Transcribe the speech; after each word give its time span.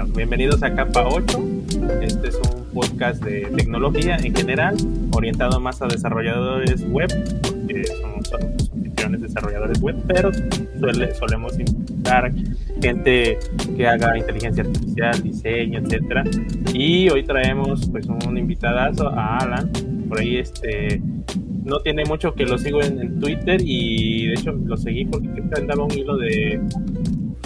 bueno, 0.00 0.16
bienvenidos 0.16 0.62
a 0.62 0.74
Capa 0.74 1.06
8. 1.06 1.38
Este 2.00 2.28
es 2.28 2.36
un 2.36 2.64
podcast 2.72 3.22
de 3.22 3.42
tecnología 3.56 4.16
en 4.16 4.34
general, 4.34 4.74
orientado 5.12 5.60
más 5.60 5.82
a 5.82 5.88
desarrolladores 5.88 6.88
web, 6.88 7.08
porque 7.42 7.84
somos, 8.00 8.28
somos 8.28 9.20
desarrolladores 9.20 9.78
web, 9.80 9.96
pero 10.06 10.30
solemos 11.18 11.58
invitar 11.58 12.32
gente 12.80 13.38
que 13.76 13.86
haga 13.86 14.16
inteligencia 14.16 14.64
artificial, 14.64 15.22
diseño, 15.22 15.80
etcétera. 15.80 16.24
Y 16.72 17.10
hoy 17.10 17.22
traemos 17.24 17.86
pues 17.90 18.06
un 18.06 18.38
invitadazo 18.38 19.08
a 19.08 19.38
Alan. 19.38 19.70
Por 20.08 20.20
ahí 20.20 20.38
este 20.38 21.02
no 21.64 21.80
tiene 21.80 22.04
mucho 22.04 22.34
que 22.34 22.44
lo 22.44 22.58
sigo 22.58 22.82
en, 22.82 23.20
Twitter 23.20 23.60
y 23.62 24.28
de 24.28 24.34
hecho 24.34 24.52
lo 24.52 24.76
seguí 24.76 25.04
porque 25.04 25.42
andaba 25.56 25.84
un 25.84 25.92
hilo 25.92 26.16
de 26.16 26.60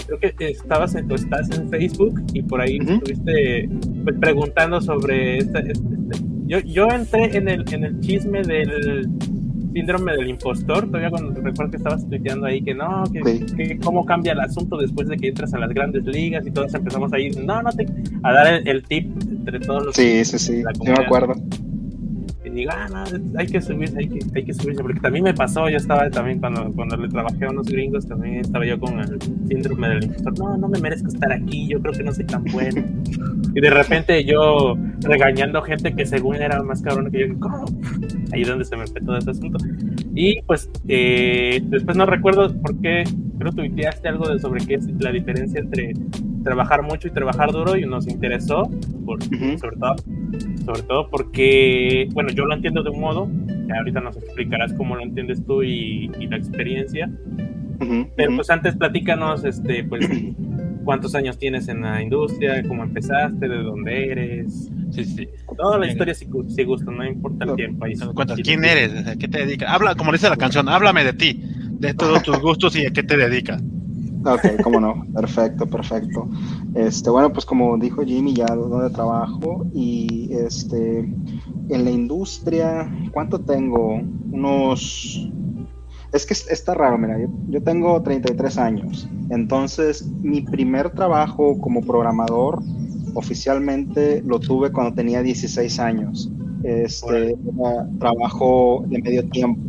creo 0.07 0.19
que 0.19 0.49
estabas 0.49 0.95
en, 0.95 1.11
estás 1.11 1.51
en 1.57 1.69
Facebook 1.71 2.23
y 2.33 2.43
por 2.43 2.61
ahí 2.61 2.79
estuviste 2.79 3.69
pues, 4.05 4.17
preguntando 4.21 4.81
sobre 4.81 5.39
esta, 5.39 5.61
este, 5.61 5.73
este, 5.73 6.25
yo, 6.47 6.59
yo 6.61 6.89
entré 6.91 7.37
en 7.37 7.49
el, 7.49 7.65
en 7.73 7.85
el 7.85 8.01
chisme 8.01 8.43
del 8.43 9.09
síndrome 9.73 10.13
del 10.13 10.29
impostor, 10.29 10.87
todavía 10.87 11.11
cuando 11.11 11.41
recuerdo 11.41 11.73
que 11.73 11.77
estabas 11.79 12.09
tuiteando 12.09 12.47
ahí 12.47 12.63
que 12.63 12.75
no, 12.75 13.03
que, 13.13 13.79
cómo 13.83 14.07
cambia 14.07 14.33
el 14.33 14.41
asunto 14.41 14.77
después 14.77 15.09
de 15.09 15.17
que 15.17 15.29
entras 15.29 15.53
a 15.53 15.59
las 15.59 15.71
grandes 15.71 16.05
ligas 16.05 16.47
y 16.47 16.53
todos 16.53 16.73
empezamos 16.75 17.13
a 17.13 17.19
ir, 17.19 17.37
no, 17.45 17.61
no 17.61 17.73
te, 17.73 17.87
a 18.23 18.33
dar 18.33 18.63
el, 18.65 18.83
tip 18.85 19.11
entre 19.31 19.59
todos 19.61 19.87
los 19.87 19.97
Sí, 19.97 20.25
sí, 20.25 20.39
sí, 20.39 20.63
yo 20.63 20.93
me 20.93 21.05
acuerdo 21.05 21.35
diga, 22.55 22.89
ah, 22.93 23.05
hay 23.37 23.47
que 23.47 23.61
subirse, 23.61 23.99
hay 23.99 24.09
que, 24.09 24.19
hay 24.35 24.45
que 24.45 24.55
subirse, 24.55 24.83
porque 24.83 25.01
también 25.01 25.25
me 25.25 25.35
pasó, 25.35 25.69
yo 25.69 25.77
estaba 25.77 26.09
también 26.11 26.41
cuando, 26.41 26.71
cuando 26.73 26.97
le 26.97 27.09
trabajé 27.09 27.45
a 27.45 27.51
unos 27.51 27.67
gringos, 27.67 28.07
también 28.07 28.37
estaba 28.37 28.65
yo 28.65 28.79
con 28.79 28.99
el 29.01 29.21
síndrome 29.49 29.89
del 29.89 30.05
impostor, 30.05 30.39
no, 30.39 30.57
no 30.57 30.69
me 30.69 30.81
merezco 30.81 31.09
estar 31.09 31.33
aquí, 31.33 31.69
yo 31.69 31.81
creo 31.81 31.93
que 31.93 32.03
no 32.03 32.13
soy 32.13 32.25
tan 32.25 32.45
bueno. 32.45 32.83
y 33.55 33.61
de 33.61 33.71
repente 33.71 34.25
yo 34.25 34.77
regañando 35.01 35.61
gente 35.63 35.95
que 35.95 36.07
según 36.07 36.37
era 36.37 36.63
más 36.63 36.81
cabrón 36.83 37.11
que 37.11 37.29
yo, 37.29 37.39
¿cómo? 37.39 37.65
Ahí 38.33 38.43
es 38.43 38.49
donde 38.49 38.65
se 38.65 38.77
me 38.77 38.87
fue 38.87 39.01
todo 39.01 39.19
ese 39.19 39.31
asunto. 39.31 39.59
Y 40.15 40.41
pues 40.43 40.71
eh, 40.89 41.61
después 41.65 41.97
no 41.97 42.07
recuerdo 42.07 42.55
por 42.61 42.81
qué, 42.81 43.05
creo 43.39 43.51
que 43.51 43.57
tuiteaste 43.57 44.09
algo 44.09 44.29
de 44.29 44.39
sobre 44.39 44.65
qué 44.65 44.75
es 44.75 44.87
la 45.01 45.11
diferencia 45.11 45.61
entre 45.61 45.95
trabajar 46.45 46.83
mucho 46.83 47.09
y 47.09 47.11
trabajar 47.11 47.51
duro 47.51 47.77
y 47.77 47.87
nos 47.87 48.07
interesó, 48.07 48.71
por, 49.05 49.23
sobre 49.25 49.77
todo 49.77 49.97
sobre 50.65 50.83
todo 50.83 51.09
porque, 51.11 52.09
bueno, 52.13 52.31
yo 52.31 52.45
lo 52.47 52.55
entiendo 52.55 52.83
de 52.83 52.91
un 52.91 53.01
modo, 53.01 53.29
ahorita 53.77 54.01
nos 54.01 54.17
explicarás 54.17 54.73
cómo 54.75 54.97
lo 54.97 55.03
entiendes 55.03 55.45
tú 55.45 55.63
y, 55.63 56.09
la 56.29 56.37
experiencia, 56.37 57.11
pero 58.17 58.35
pues 58.37 58.49
antes 58.51 58.77
platícanos, 58.77 59.45
este, 59.45 59.85
pues, 59.85 60.09
cuántos 60.85 61.15
años 61.15 61.39
tienes 61.39 61.69
en 61.69 61.83
la 61.83 62.03
industria, 62.03 62.63
cómo 62.67 62.83
empezaste, 62.85 63.49
de 63.49 63.63
dónde 63.63 64.11
eres. 64.11 64.71
Sí, 64.91 65.05
sí. 65.05 65.29
Toda 65.57 65.79
la 65.79 65.87
historia 65.87 66.15
si, 66.15 66.27
si 66.49 66.65
gusta, 66.65 66.91
no 66.91 67.05
importa 67.05 67.45
el 67.45 67.57
tiempo. 67.57 67.85
Ahí 67.85 67.95
¿Quién 68.43 68.65
eres? 68.65 69.07
¿A 69.07 69.17
qué 69.17 69.29
te 69.29 69.39
dedicas? 69.45 69.71
Habla, 69.71 69.95
como 69.95 70.13
dice 70.13 70.29
la 70.29 70.37
canción, 70.37 70.69
háblame 70.69 71.05
de 71.05 71.13
ti, 71.13 71.43
de 71.79 71.95
todos 71.95 72.23
tus 72.23 72.39
gustos 72.41 72.77
y 72.77 72.87
a 72.87 72.91
qué 72.91 73.03
te 73.03 73.17
dedicas. 73.17 73.63
Ok, 74.25 74.63
cómo 74.63 74.81
no, 74.81 75.05
perfecto, 75.13 75.67
perfecto. 75.67 76.29
Este, 76.75 77.11
bueno, 77.11 77.33
pues 77.33 77.45
como 77.45 77.77
dijo 77.77 78.03
Jimmy, 78.03 78.35
ya 78.35 78.47
donde 78.47 78.89
trabajo 78.91 79.67
y 79.75 80.33
este, 80.33 81.01
en 81.01 81.85
la 81.85 81.91
industria, 81.91 82.91
¿cuánto 83.13 83.39
tengo? 83.41 84.01
Unos, 84.33 85.31
es 86.13 86.25
que 86.25 86.33
está 86.33 86.75
raro, 86.75 86.97
mira, 86.97 87.21
yo, 87.21 87.29
yo 87.49 87.63
tengo 87.63 88.03
33 88.03 88.59
años, 88.59 89.09
entonces 89.31 90.07
mi 90.23 90.41
primer 90.41 90.91
trabajo 90.91 91.59
como 91.61 91.83
programador 91.83 92.63
oficialmente 93.15 94.23
lo 94.23 94.41
tuve 94.41 94.73
cuando 94.73 94.95
tenía 94.95 95.23
16 95.23 95.79
años. 95.81 96.31
Este, 96.63 97.37
trabajo 97.99 98.85
de 98.89 99.03
medio 99.03 99.29
tiempo 99.29 99.61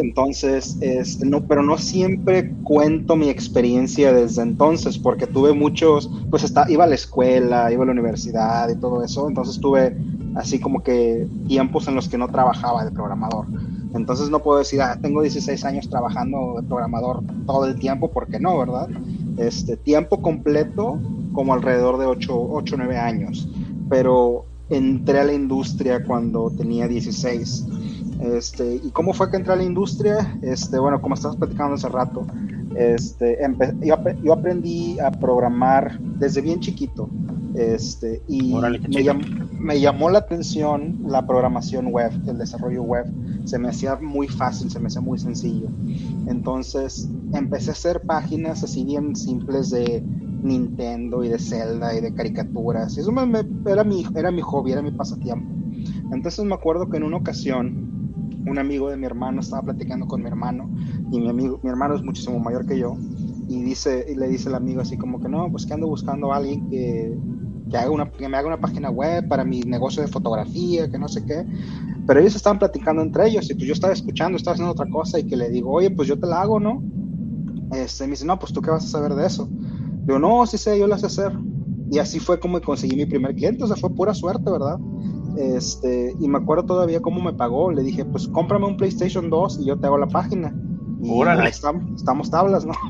entonces, 0.00 0.76
este, 0.80 1.26
no, 1.26 1.46
pero 1.46 1.62
no 1.62 1.78
siempre 1.78 2.52
cuento 2.62 3.16
mi 3.16 3.28
experiencia 3.28 4.12
desde 4.12 4.42
entonces, 4.42 4.98
porque 4.98 5.26
tuve 5.26 5.52
muchos, 5.52 6.10
pues 6.30 6.44
está, 6.44 6.70
iba 6.70 6.84
a 6.84 6.86
la 6.86 6.94
escuela, 6.94 7.72
iba 7.72 7.82
a 7.82 7.86
la 7.86 7.92
universidad 7.92 8.68
y 8.68 8.76
todo 8.76 9.04
eso, 9.04 9.28
entonces 9.28 9.60
tuve 9.60 9.96
así 10.34 10.60
como 10.60 10.82
que 10.82 11.26
tiempos 11.46 11.88
en 11.88 11.94
los 11.94 12.08
que 12.08 12.18
no 12.18 12.28
trabajaba 12.28 12.84
de 12.84 12.90
programador. 12.90 13.46
Entonces 13.94 14.30
no 14.30 14.40
puedo 14.40 14.58
decir, 14.58 14.80
ah, 14.82 14.98
tengo 15.00 15.22
16 15.22 15.64
años 15.64 15.88
trabajando 15.88 16.54
de 16.60 16.68
programador 16.68 17.22
todo 17.46 17.66
el 17.66 17.78
tiempo, 17.78 18.10
porque 18.10 18.38
no, 18.38 18.58
¿verdad? 18.58 18.88
Este, 19.36 19.76
tiempo 19.76 20.20
completo 20.20 20.98
como 21.32 21.54
alrededor 21.54 21.98
de 21.98 22.06
8 22.06 22.36
o 22.36 22.62
9 22.62 22.96
años, 22.96 23.48
pero 23.88 24.44
entré 24.68 25.20
a 25.20 25.24
la 25.24 25.32
industria 25.32 26.04
cuando 26.04 26.50
tenía 26.50 26.86
16 26.86 27.66
este, 28.20 28.76
¿Y 28.76 28.90
cómo 28.90 29.12
fue 29.12 29.30
que 29.30 29.36
entré 29.36 29.52
a 29.52 29.56
la 29.56 29.64
industria? 29.64 30.38
Este, 30.42 30.78
bueno, 30.78 31.00
como 31.00 31.14
estabas 31.14 31.36
platicando 31.36 31.74
hace 31.74 31.88
rato, 31.88 32.26
este, 32.74 33.38
yo, 33.82 34.32
aprendí 34.32 34.98
a 34.98 35.10
programar 35.10 35.98
desde 36.00 36.40
bien 36.40 36.60
chiquito. 36.60 37.08
Este, 37.54 38.22
y 38.28 38.54
me, 39.58 39.80
llamó 39.80 40.10
la 40.10 40.18
atención 40.18 40.98
la 41.06 41.26
programación 41.26 41.86
web, 41.86 42.12
el 42.26 42.38
desarrollo 42.38 42.82
web. 42.82 43.06
Se 43.44 43.58
me 43.58 43.68
hacía 43.68 43.96
muy 43.96 44.28
fácil, 44.28 44.70
se 44.70 44.78
me 44.80 44.88
hacía 44.88 45.00
muy 45.00 45.18
sencillo. 45.18 45.68
Entonces 46.26 47.08
empecé 47.32 47.70
a 47.70 47.72
hacer 47.72 48.02
páginas 48.02 48.62
así 48.62 48.84
bien 48.84 49.16
simples 49.16 49.70
de 49.70 50.02
Nintendo 50.42 51.24
y 51.24 51.28
de 51.28 51.38
Zelda 51.38 51.94
y 51.94 52.00
de 52.00 52.12
caricaturas. 52.14 52.96
Eso 52.98 53.12
era, 53.66 53.84
mi, 53.84 54.04
era 54.14 54.30
mi 54.30 54.40
hobby, 54.40 54.72
era 54.72 54.82
mi 54.82 54.92
pasatiempo. 54.92 55.48
Entonces 56.12 56.44
me 56.44 56.54
acuerdo 56.54 56.88
que 56.88 56.96
en 56.98 57.04
una 57.04 57.16
ocasión 57.16 57.97
un 58.48 58.58
amigo 58.58 58.90
de 58.90 58.96
mi 58.96 59.06
hermano 59.06 59.40
estaba 59.40 59.62
platicando 59.62 60.06
con 60.06 60.22
mi 60.22 60.28
hermano 60.28 60.70
y 61.10 61.20
mi 61.20 61.28
amigo, 61.28 61.60
mi 61.62 61.70
hermano 61.70 61.94
es 61.94 62.02
muchísimo 62.02 62.38
mayor 62.38 62.66
que 62.66 62.78
yo 62.78 62.96
y 63.48 63.62
dice 63.62 64.06
y 64.08 64.14
le 64.14 64.28
dice 64.28 64.48
el 64.48 64.54
amigo 64.54 64.80
así 64.80 64.96
como 64.96 65.20
que 65.20 65.28
no, 65.28 65.50
pues 65.50 65.66
que 65.66 65.74
ando 65.74 65.86
buscando 65.86 66.32
a 66.32 66.36
alguien 66.36 66.68
que, 66.68 67.16
que, 67.70 67.76
haga 67.76 67.90
una, 67.90 68.10
que 68.10 68.28
me 68.28 68.36
haga 68.36 68.48
una 68.48 68.60
página 68.60 68.90
web 68.90 69.26
para 69.26 69.44
mi 69.44 69.60
negocio 69.60 70.02
de 70.02 70.08
fotografía, 70.08 70.90
que 70.90 70.98
no 70.98 71.08
sé 71.08 71.24
qué. 71.24 71.46
Pero 72.06 72.20
ellos 72.20 72.36
estaban 72.36 72.58
platicando 72.58 73.02
entre 73.02 73.28
ellos 73.28 73.50
y 73.50 73.54
pues 73.54 73.66
yo 73.66 73.72
estaba 73.72 73.92
escuchando, 73.92 74.36
estaba 74.36 74.54
haciendo 74.54 74.72
otra 74.72 74.88
cosa 74.88 75.18
y 75.18 75.24
que 75.24 75.36
le 75.36 75.48
digo, 75.48 75.70
oye, 75.70 75.90
pues 75.90 76.08
yo 76.08 76.18
te 76.18 76.26
la 76.26 76.42
hago, 76.42 76.60
¿no? 76.60 76.82
Este, 77.72 78.04
me 78.04 78.12
dice, 78.12 78.24
no, 78.24 78.38
pues 78.38 78.52
tú 78.52 78.60
qué 78.60 78.70
vas 78.70 78.84
a 78.84 78.88
saber 78.88 79.14
de 79.14 79.26
eso. 79.26 79.48
Digo, 80.06 80.18
no, 80.18 80.46
sí 80.46 80.58
sé, 80.58 80.78
yo 80.78 80.86
la 80.86 80.98
sé 80.98 81.06
hacer. 81.06 81.32
Y 81.90 81.98
así 81.98 82.18
fue 82.18 82.38
como 82.38 82.60
conseguí 82.60 82.96
mi 82.96 83.06
primer 83.06 83.34
cliente, 83.34 83.64
o 83.64 83.66
sea, 83.66 83.76
fue 83.76 83.90
pura 83.90 84.12
suerte, 84.12 84.50
¿verdad? 84.50 84.78
Este, 85.38 86.16
y 86.18 86.26
me 86.26 86.38
acuerdo 86.38 86.64
todavía 86.64 87.00
cómo 87.00 87.22
me 87.22 87.32
pagó. 87.32 87.70
Le 87.70 87.84
dije, 87.84 88.04
pues 88.04 88.26
cómprame 88.26 88.66
un 88.66 88.76
PlayStation 88.76 89.30
2 89.30 89.60
y 89.60 89.66
yo 89.66 89.78
te 89.78 89.86
hago 89.86 89.96
la 89.96 90.08
página. 90.08 90.52
Y 91.00 91.12
estamos, 91.46 92.30
tablas, 92.30 92.66
¿no? 92.66 92.74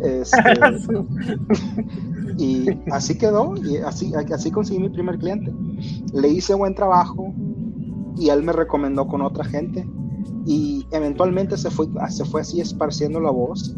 Este, 0.00 0.38
y 2.38 2.68
así 2.92 3.18
quedó, 3.18 3.54
y 3.56 3.78
así, 3.78 4.12
así 4.14 4.50
conseguí 4.50 4.80
mi 4.80 4.88
primer 4.88 5.18
cliente. 5.18 5.52
Le 6.12 6.28
hice 6.28 6.54
buen 6.54 6.74
trabajo 6.74 7.32
y 8.16 8.30
él 8.30 8.42
me 8.42 8.52
recomendó 8.52 9.06
con 9.06 9.22
otra 9.22 9.44
gente. 9.44 9.88
Y 10.46 10.86
eventualmente 10.90 11.56
se 11.56 11.70
fue, 11.70 11.86
se 12.08 12.24
fue 12.24 12.40
así 12.40 12.60
esparciendo 12.60 13.20
la 13.20 13.30
voz. 13.30 13.76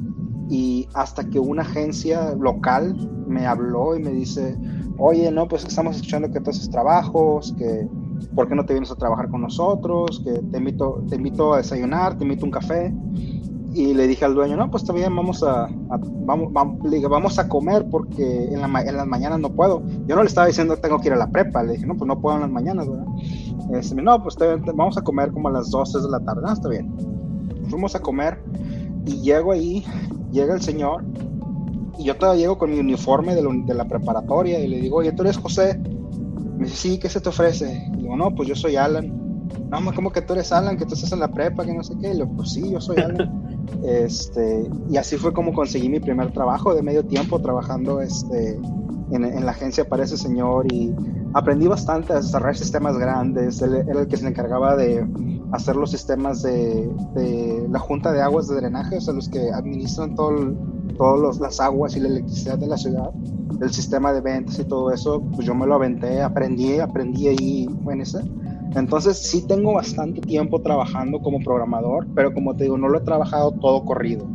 Y 0.48 0.88
hasta 0.94 1.28
que 1.28 1.38
una 1.38 1.62
agencia 1.62 2.34
local 2.34 2.96
me 3.26 3.46
habló 3.46 3.96
y 3.96 4.02
me 4.02 4.10
dice, 4.10 4.56
oye, 5.00 5.30
no, 5.32 5.48
pues 5.48 5.64
estamos 5.64 5.96
escuchando 5.96 6.30
que 6.30 6.40
tú 6.40 6.50
haces 6.50 6.70
trabajos, 6.70 7.54
que 7.58 7.88
por 8.34 8.48
qué 8.48 8.54
no 8.54 8.66
te 8.66 8.74
vienes 8.74 8.90
a 8.90 8.96
trabajar 8.96 9.30
con 9.30 9.40
nosotros, 9.40 10.20
que 10.24 10.32
te 10.32 10.58
invito, 10.58 11.02
te 11.08 11.16
invito 11.16 11.54
a 11.54 11.58
desayunar, 11.58 12.16
te 12.18 12.24
invito 12.24 12.44
a 12.44 12.46
un 12.46 12.52
café. 12.52 12.94
Y 13.72 13.94
le 13.94 14.08
dije 14.08 14.24
al 14.24 14.34
dueño, 14.34 14.56
no, 14.56 14.68
pues 14.68 14.84
también 14.84 15.14
vamos 15.14 15.44
a, 15.44 15.68
vamos, 16.26 16.52
vamos, 16.52 17.38
a 17.38 17.48
comer 17.48 17.86
porque 17.88 18.46
en, 18.52 18.60
la, 18.60 18.82
en, 18.82 18.96
las 18.96 19.06
mañanas 19.06 19.38
no 19.38 19.50
puedo. 19.50 19.82
Yo 20.06 20.16
no 20.16 20.22
le 20.22 20.28
estaba 20.28 20.48
diciendo 20.48 20.76
tengo 20.76 21.00
que 21.00 21.06
ir 21.06 21.14
a 21.14 21.16
la 21.16 21.28
prepa, 21.28 21.62
le 21.62 21.74
dije, 21.74 21.86
no, 21.86 21.96
pues 21.96 22.08
no 22.08 22.20
puedo 22.20 22.34
en 22.36 22.42
las 22.42 22.50
mañanas, 22.50 22.88
¿verdad? 22.88 23.06
Este, 23.72 23.94
no, 23.94 24.20
pues 24.22 24.36
vamos 24.74 24.98
a 24.98 25.02
comer 25.02 25.30
como 25.30 25.48
a 25.48 25.52
las 25.52 25.70
12 25.70 26.00
de 26.00 26.10
la 26.10 26.18
tarde, 26.18 26.42
ah, 26.46 26.52
está 26.52 26.68
bien. 26.68 26.92
Fuimos 27.68 27.94
a 27.94 28.00
comer 28.00 28.42
y 29.06 29.20
llego 29.20 29.52
ahí, 29.52 29.84
llega 30.32 30.52
el 30.52 30.60
señor 30.60 31.04
y 32.00 32.04
yo 32.04 32.16
todavía 32.16 32.40
llego 32.40 32.56
con 32.56 32.70
mi 32.70 32.78
uniforme 32.78 33.34
de 33.34 33.74
la, 33.74 33.84
preparatoria 33.84 34.58
y 34.58 34.66
le 34.68 34.80
digo, 34.80 34.96
oye, 34.96 35.12
¿tú 35.12 35.22
eres 35.22 35.36
José? 35.36 35.78
Me 36.56 36.64
dice, 36.64 36.76
sí, 36.76 36.98
¿qué 36.98 37.10
se 37.10 37.20
te 37.20 37.28
ofrece? 37.28 37.90
Y 37.92 37.98
digo, 37.98 38.16
no, 38.16 38.34
pues 38.34 38.48
yo 38.48 38.56
soy 38.56 38.76
Alan. 38.76 39.12
No, 39.68 39.94
¿cómo 39.94 40.10
que 40.10 40.22
tú 40.22 40.32
eres 40.32 40.50
Alan? 40.50 40.78
Que 40.78 40.86
tú 40.86 40.94
estás 40.94 41.12
en 41.12 41.20
la 41.20 41.28
prepa, 41.28 41.66
que 41.66 41.74
no 41.74 41.84
sé 41.84 41.94
qué. 42.00 42.08
Y 42.08 42.14
le 42.14 42.24
digo, 42.24 42.36
pues 42.36 42.52
sí, 42.52 42.70
yo 42.70 42.80
soy 42.80 42.96
Alan. 43.00 43.68
este, 43.84 44.66
y 44.88 44.96
así 44.96 45.18
fue 45.18 45.34
como 45.34 45.52
conseguí 45.52 45.90
mi 45.90 46.00
primer 46.00 46.32
trabajo 46.32 46.74
de 46.74 46.82
medio 46.82 47.04
tiempo 47.04 47.38
trabajando 47.42 48.00
este, 48.00 48.58
en, 49.10 49.44
la 49.44 49.52
agencia 49.52 49.86
para 49.86 50.04
ese 50.04 50.16
señor 50.16 50.72
y 50.72 50.94
aprendí 51.34 51.66
bastante 51.66 52.14
a 52.14 52.16
desarrollar 52.16 52.56
sistemas 52.56 52.96
grandes. 52.96 53.60
Él 53.60 53.74
era 53.74 54.00
el 54.00 54.08
que 54.08 54.16
se 54.16 54.26
encargaba 54.26 54.74
de 54.74 55.06
hacer 55.52 55.76
los 55.76 55.90
sistemas 55.90 56.40
de, 56.40 56.90
de, 57.14 57.66
la 57.68 57.78
junta 57.78 58.10
de 58.10 58.22
aguas 58.22 58.48
de 58.48 58.56
drenaje, 58.56 58.96
o 58.96 59.00
sea, 59.02 59.12
los 59.12 59.28
que 59.28 59.50
administran 59.52 60.14
todo 60.14 60.30
el, 60.30 60.56
todas 61.00 61.40
las 61.40 61.58
aguas 61.60 61.96
y 61.96 62.00
la 62.00 62.08
electricidad 62.08 62.58
de 62.58 62.66
la 62.66 62.76
ciudad, 62.76 63.10
el 63.58 63.72
sistema 63.72 64.12
de 64.12 64.20
ventas 64.20 64.58
y 64.58 64.64
todo 64.64 64.92
eso, 64.92 65.22
pues 65.34 65.46
yo 65.46 65.54
me 65.54 65.66
lo 65.66 65.76
aventé, 65.76 66.20
aprendí, 66.20 66.78
aprendí 66.78 67.28
ahí 67.28 67.66
en 67.90 68.00
ese. 68.02 68.20
Entonces 68.76 69.16
sí 69.16 69.46
tengo 69.46 69.72
bastante 69.72 70.20
tiempo 70.20 70.60
trabajando 70.60 71.18
como 71.20 71.40
programador, 71.40 72.06
pero 72.14 72.34
como 72.34 72.54
te 72.54 72.64
digo, 72.64 72.76
no 72.76 72.90
lo 72.90 72.98
he 72.98 73.00
trabajado 73.00 73.52
todo 73.52 73.82
corrido. 73.86 74.26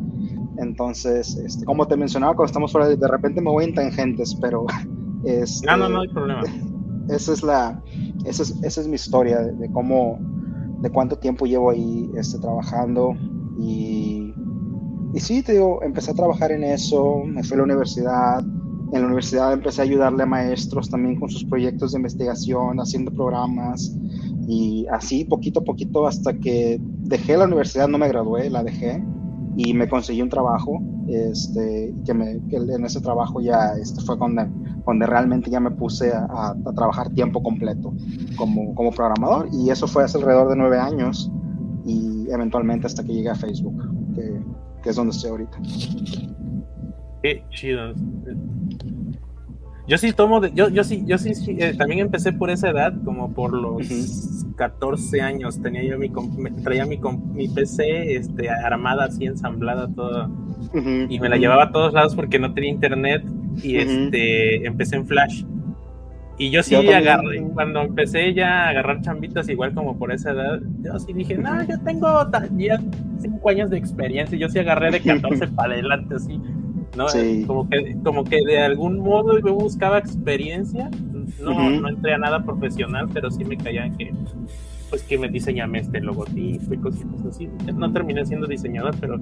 Entonces, 0.58 1.36
este, 1.38 1.66
como 1.66 1.88
te 1.88 1.98
mencionaba 1.98 2.34
cuando 2.34 2.48
estamos 2.48 2.72
fuera, 2.72 2.88
de, 2.88 3.08
repente 3.08 3.42
me 3.42 3.52
voy 3.52 3.66
en 3.66 3.76
tangentes, 3.76 4.36
pero... 4.36 4.66
Este, 5.24 5.66
no, 5.66 5.76
no, 5.76 5.90
no 5.90 6.02
hay 6.02 6.08
problema. 6.08 6.44
Esa 7.10 7.34
es, 7.34 7.42
la, 7.42 7.82
esa 8.26 8.44
es, 8.44 8.64
esa 8.64 8.82
es 8.82 8.88
mi 8.88 8.94
historia 8.94 9.40
de, 9.40 9.72
cómo, 9.72 10.20
de 10.82 10.92
cuánto 10.92 11.18
tiempo 11.18 11.48
llevo 11.48 11.72
ahí 11.72 12.12
este, 12.16 12.38
trabajando 12.38 13.16
y, 13.58 14.15
y 15.16 15.22
sí, 15.22 15.42
te 15.42 15.58
empecé 15.82 16.12
a 16.12 16.14
trabajar 16.14 16.52
en 16.52 16.66
eso, 16.66 17.24
me 17.26 17.42
fui 17.42 17.54
a 17.54 17.58
la 17.60 17.64
universidad, 17.64 18.42
en 18.42 19.00
la 19.00 19.06
universidad 19.06 19.54
empecé 19.54 19.80
a 19.80 19.86
ayudarle 19.86 20.24
a 20.24 20.26
maestros 20.26 20.90
también 20.90 21.18
con 21.18 21.30
sus 21.30 21.46
proyectos 21.46 21.94
de 21.94 22.00
investigación, 22.00 22.82
haciendo 22.82 23.12
programas. 23.12 23.96
Y 24.46 24.86
así 24.92 25.24
poquito 25.24 25.62
a 25.62 25.64
poquito 25.64 26.06
hasta 26.06 26.34
que 26.34 26.82
dejé 26.82 27.38
la 27.38 27.46
universidad, 27.46 27.88
no 27.88 27.98
me 27.98 28.10
gradué, 28.10 28.50
la 28.50 28.62
dejé. 28.62 29.02
Y 29.56 29.74
me 29.74 29.88
conseguí 29.88 30.22
un 30.22 30.28
trabajo, 30.28 30.82
este, 31.08 31.96
que, 32.06 32.42
que 32.50 32.58
en 32.58 32.84
ese 32.84 33.00
trabajo 33.00 33.40
ya 33.40 33.72
este, 33.82 34.02
fue 34.02 34.18
donde, 34.18 34.50
donde 34.86 35.06
realmente 35.06 35.50
ya 35.50 35.62
me 35.62 35.72
puse 35.72 36.12
a, 36.12 36.26
a, 36.26 36.74
trabajar 36.76 37.10
tiempo 37.12 37.42
completo 37.42 37.94
como, 38.36 38.76
como 38.76 38.92
programador. 38.92 39.48
Y 39.54 39.70
eso 39.70 39.88
fue 39.88 40.04
hace 40.04 40.18
alrededor 40.18 40.50
de 40.50 40.58
nueve 40.58 40.78
años 40.78 41.32
y 41.86 42.28
eventualmente 42.32 42.88
hasta 42.88 43.04
que 43.04 43.14
llegué 43.14 43.30
a 43.30 43.36
Facebook, 43.36 43.82
que, 44.86 44.92
es 44.92 44.96
donde 44.96 45.12
estoy 45.12 45.32
ahorita. 45.32 45.58
Qué 47.24 47.44
chido. 47.50 47.94
Yo 49.88 49.98
sí 49.98 50.14
tomo, 50.14 50.40
de, 50.40 50.52
yo, 50.54 50.70
yo 50.70 50.84
sí, 50.84 51.04
yo 51.06 51.18
sí, 51.18 51.32
eh, 51.60 51.74
también 51.78 52.00
empecé 52.00 52.34
por 52.34 52.50
esa 52.50 52.70
edad, 52.70 52.94
como 53.04 53.34
por 53.34 53.54
los 53.54 54.46
14 54.56 55.22
años, 55.22 55.62
tenía 55.62 55.84
yo 55.84 56.00
mi, 56.00 56.10
traía 56.64 56.86
mi, 56.86 57.00
mi 57.34 57.48
PC 57.48 58.16
este, 58.16 58.50
armada 58.50 59.06
así, 59.06 59.26
ensamblada 59.26 59.88
toda, 59.94 60.30
y 61.10 61.20
me 61.20 61.30
la 61.30 61.38
llevaba 61.38 61.66
a 61.66 61.72
todos 61.72 61.94
lados 61.94 62.16
porque 62.16 62.40
no 62.40 62.54
tenía 62.54 62.72
internet, 62.72 63.24
y 63.62 63.78
este, 63.78 64.66
empecé 64.66 64.96
en 64.96 65.06
Flash. 65.06 65.44
Y 66.38 66.50
yo 66.50 66.62
sí 66.64 66.76
agarré, 66.76 67.42
cuando 67.54 67.82
empecé 67.82 68.34
ya 68.34 68.66
a 68.66 68.70
agarrar 68.70 69.02
chambitas 69.02 69.48
igual 69.48 69.74
como 69.74 69.98
por 69.98 70.12
esa 70.12 70.32
edad, 70.32 70.60
yo 70.82 71.00
sí 71.00 71.14
dije, 71.14 71.38
no, 71.38 71.64
yo 71.66 71.80
tengo 71.80 72.08
ya 72.58 72.80
5 73.20 73.50
años 73.50 73.70
de 73.70 73.78
experiencia, 73.78 74.38
yo 74.38 74.50
sí 74.50 74.60
agarré 74.60 74.92
de 74.92 75.00
14 75.00 75.48
para 75.56 75.74
adelante, 75.74 76.16
así 76.16 76.40
¿no? 76.96 77.06
Como, 77.46 77.70
que, 77.70 77.96
como 78.04 78.24
que 78.24 78.42
de 78.46 78.60
algún 78.60 79.00
modo 79.00 79.40
yo 79.40 79.54
buscaba 79.54 79.98
experiencia, 79.98 80.90
no, 81.42 81.70
no 81.70 81.90
entré 81.90 82.14
a 82.14 82.18
nada 82.18 82.44
profesional, 82.44 83.08
pero 83.14 83.30
sí 83.32 83.44
me 83.44 83.58
caían 83.58 83.96
que, 83.98 84.14
pues 84.90 85.04
que 85.04 85.18
me 85.18 85.28
diseñame 85.28 85.80
este 85.80 86.00
logotipo 86.00 86.74
y 86.74 86.78
cosas 86.78 87.04
así. 87.28 87.50
No 87.74 87.92
terminé 87.92 88.26
siendo 88.26 88.48
diseñador, 88.48 88.96
pero 89.00 89.20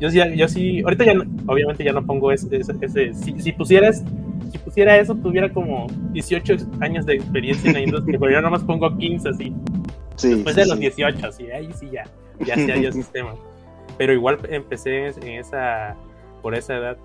yo 0.00 0.10
sí, 0.10 0.20
yo 0.36 0.48
sí, 0.48 0.82
ahorita 0.82 1.04
ya, 1.04 1.12
obviamente 1.46 1.84
ya 1.84 1.92
no 1.92 2.04
pongo 2.04 2.32
ese, 2.32 2.48
ese, 2.56 3.14
si, 3.14 3.40
si, 3.40 3.52
pusieras, 3.52 4.04
si 4.50 4.58
pusiera 4.58 4.96
eso, 4.96 5.14
tuviera 5.14 5.52
como 5.52 5.86
18 6.12 6.56
años 6.80 7.06
de 7.06 7.14
experiencia 7.14 7.68
en 7.68 7.74
la 7.74 7.80
industria, 7.80 8.18
pero 8.18 8.32
yo 8.32 8.40
nomás 8.40 8.62
pongo 8.64 8.96
15 8.96 9.28
así. 9.28 9.52
Después 10.22 10.56
de 10.56 10.66
los 10.66 10.78
18, 10.78 11.26
así, 11.26 11.50
ahí 11.50 11.68
sí 11.74 11.88
ya, 11.92 12.04
ya 12.44 12.54
se 12.56 12.72
haya 12.72 12.92
sistema. 12.92 13.34
Pero 13.98 14.12
igual 14.12 14.38
empecé 14.50 15.08
en 15.08 15.28
esa 15.38 15.96
por 16.42 16.54
esa 16.54 16.76
edad. 16.76 16.96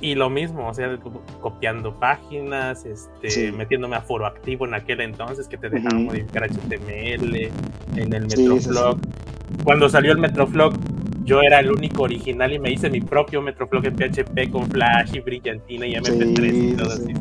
Y 0.00 0.14
lo 0.14 0.30
mismo, 0.30 0.68
o 0.68 0.74
sea, 0.74 0.98
copiando 1.40 1.94
páginas, 1.98 2.86
este, 2.86 3.52
metiéndome 3.52 3.96
a 3.96 4.00
foro 4.00 4.26
activo 4.26 4.66
en 4.66 4.74
aquel 4.74 5.02
entonces 5.02 5.46
que 5.46 5.58
te 5.58 5.68
dejaban 5.68 6.06
modificar 6.06 6.48
HTML 6.48 7.50
en 7.96 8.12
el 8.12 8.22
Metroflog. 8.22 8.98
Cuando 9.62 9.88
salió 9.90 10.12
el 10.12 10.18
Metroflog, 10.18 10.74
yo 11.24 11.42
era 11.42 11.60
el 11.60 11.70
único 11.70 12.04
original 12.04 12.52
y 12.52 12.58
me 12.58 12.72
hice 12.72 12.88
mi 12.88 13.00
propio 13.00 13.42
Metroflog 13.42 13.84
en 13.86 13.96
PHP 13.96 14.50
con 14.50 14.70
Flash 14.70 15.14
y 15.14 15.20
Brillantina 15.20 15.86
y 15.86 15.94
MP3 15.94 16.72
y 16.72 16.76
todo 16.76 16.92
así. 16.92 17.12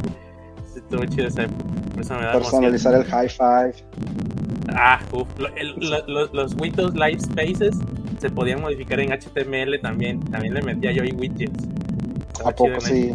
Estuvo 0.76 1.04
chido 1.06 1.28
esa, 1.28 1.48
Personalizar 1.96 2.96
el 2.96 3.04
high 3.04 3.30
five. 3.30 3.74
Ah, 4.74 5.00
uf, 5.12 5.28
los 6.08 6.56
Windows 6.56 6.94
Live 6.94 7.20
Spaces 7.20 7.78
se 8.20 8.30
podían 8.30 8.62
modificar 8.62 9.00
en 9.00 9.12
HTML 9.12 9.80
también. 9.82 10.22
También 10.26 10.54
le 10.54 10.62
metía 10.62 10.92
yo 10.92 11.04
ahí 11.04 11.12
widgets. 11.12 11.68
¿A 12.46 12.52
poco 12.52 12.80
sí? 12.82 13.14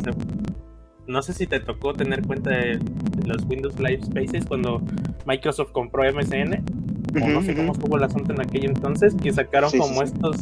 No 1.07 1.23
sé 1.23 1.35
si 1.35 1.47
te 1.47 1.61
tocó 1.61 1.93
tener 1.93 2.23
cuenta 2.23 2.51
de, 2.51 2.79
los 3.27 3.45
Windows 3.45 3.79
Live 3.79 4.05
Spaces 4.05 4.47
cuando 4.47 4.83
Microsoft 5.27 5.73
compró 5.73 6.03
MSN. 6.11 6.63
o 7.23 7.29
no 7.29 7.43
sé 7.43 7.55
cómo 7.55 7.73
estuvo 7.73 7.97
el 7.97 8.05
asunto 8.05 8.33
en 8.33 8.41
aquel 8.41 8.65
entonces, 8.67 9.15
que 9.15 9.33
sacaron 9.33 9.71
como 9.79 10.03
estos 10.03 10.37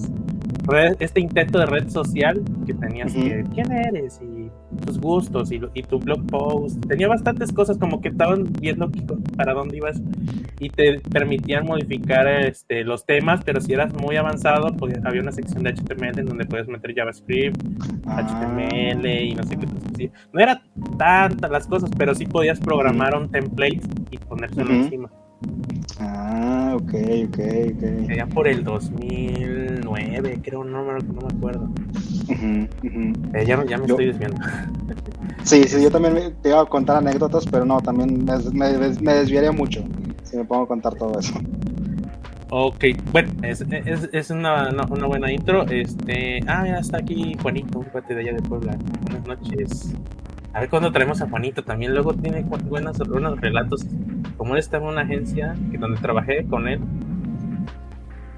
este 1.00 1.20
intento 1.20 1.58
de 1.58 1.67
red 1.67 1.88
social 1.88 2.40
que 2.67 2.75
tenías 2.75 3.12
que 3.12 3.44
quién 3.52 3.73
eres 3.73 4.20
y 4.23 4.31
tus 4.76 4.98
gustos 4.98 5.52
y, 5.52 5.60
y, 5.74 5.82
tu 5.82 5.98
blog 5.98 6.26
post. 6.26 6.86
Tenía 6.86 7.08
bastantes 7.08 7.52
cosas 7.52 7.78
como 7.78 8.00
que 8.00 8.08
estaban 8.08 8.44
viendo 8.60 8.90
para 9.36 9.54
dónde 9.54 9.76
ibas 9.76 10.00
y 10.58 10.69
te 10.70 11.00
permitían 11.00 11.64
modificar 11.64 12.26
este, 12.26 12.84
los 12.84 13.04
temas, 13.04 13.42
pero 13.44 13.60
si 13.60 13.72
eras 13.72 13.92
muy 13.94 14.16
avanzado, 14.16 14.74
pues, 14.76 14.98
había 15.04 15.20
una 15.20 15.32
sección 15.32 15.62
de 15.64 15.74
HTML 15.74 16.19
en 16.20 16.26
donde 16.26 16.44
puedes 16.44 16.69
meter 16.69 16.94
JavaScript, 16.94 17.60
HTML 18.06 19.06
ah. 19.06 19.20
y 19.20 19.34
no 19.34 19.42
sé 19.42 19.56
qué 19.56 19.66
cosas 19.66 19.92
No 20.32 20.40
era 20.40 20.62
tantas 20.98 21.50
las 21.50 21.66
cosas, 21.66 21.90
pero 21.96 22.14
sí 22.14 22.26
podías 22.26 22.60
programar 22.60 23.16
un 23.16 23.30
template 23.30 23.81
y 24.10 24.19
ponérselo 24.19 24.70
encima. 24.72 25.10
Ah, 25.99 26.75
ok, 26.75 26.94
ok, 27.29 27.39
ok. 27.75 28.06
Sería 28.06 28.27
por 28.27 28.49
el 28.49 28.65
2009, 28.65 30.41
creo, 30.43 30.65
no, 30.65 30.84
no 30.84 30.99
me 30.99 31.37
acuerdo. 31.37 31.69
Eh, 33.34 33.44
ya, 33.46 33.65
ya, 33.65 33.79
me 33.79 33.87
estoy 33.87 34.06
desviando. 34.06 34.41
Sí, 35.44 35.65
sí, 35.65 35.82
yo 35.82 35.91
también 35.91 36.34
te 36.41 36.51
iba 36.51 36.61
a 36.61 36.67
contar 36.67 36.99
anécdotas, 36.99 37.44
pero 37.46 37.65
no, 37.65 37.81
también 37.81 38.25
me, 38.25 38.69
me, 39.01 39.13
desviaría 39.15 39.51
mucho 39.51 39.82
si 40.22 40.37
me 40.37 40.44
pongo 40.44 40.63
a 40.63 40.69
contar 40.69 40.94
todo 40.94 41.19
eso. 41.19 41.34
Ok, 42.51 42.84
bueno, 43.11 43.32
es, 43.43 43.63
es, 43.63 44.08
es 44.13 44.31
una, 44.31 44.69
una, 44.69 45.06
buena 45.06 45.32
intro. 45.32 45.67
Este, 45.69 46.41
ah, 46.46 46.65
ya 46.67 46.79
está 46.79 46.99
aquí 46.99 47.34
Juanito, 47.41 47.81
un 47.81 47.87
cuate 47.87 48.15
de 48.15 48.20
allá 48.20 48.34
de 48.34 48.43
Puebla. 48.43 48.77
Buenas 49.03 49.27
noches. 49.27 49.94
A 50.54 50.60
ver 50.60 50.68
cuándo 50.68 50.92
traemos 50.92 51.22
a 51.22 51.28
Juanito 51.28 51.62
también. 51.62 51.92
Luego 51.92 52.14
tiene 52.14 52.42
buenos, 52.42 52.98
buenos 52.98 53.40
relatos. 53.40 53.86
Como 54.36 54.54
él 54.54 54.60
está 54.60 54.76
en 54.76 54.84
una 54.84 55.02
agencia 55.02 55.56
que 55.70 55.78
donde 55.78 56.00
trabajé 56.00 56.44
con 56.44 56.68
él. 56.68 56.80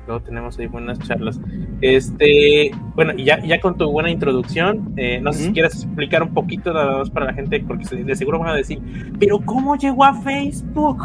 Luego 0.06 0.22
tenemos 0.22 0.58
ahí 0.58 0.66
buenas 0.66 0.98
charlas. 1.00 1.40
Este, 1.80 2.70
bueno, 2.94 3.14
y 3.16 3.24
ya, 3.24 3.42
ya 3.42 3.58
con 3.60 3.76
tu 3.76 3.90
buena 3.90 4.10
introducción, 4.10 4.92
eh, 4.96 5.18
no 5.20 5.32
sé 5.32 5.44
si 5.44 5.52
quieres 5.52 5.74
explicar 5.74 6.22
un 6.22 6.34
poquito 6.34 6.74
nada 6.74 6.98
más 6.98 7.10
para 7.10 7.26
la 7.26 7.32
gente, 7.32 7.64
porque 7.66 7.84
de 7.96 8.14
seguro 8.14 8.38
van 8.38 8.50
a 8.50 8.54
decir, 8.54 8.80
pero 9.18 9.40
¿cómo 9.40 9.76
llegó 9.76 10.04
a 10.04 10.12
Facebook? 10.20 10.98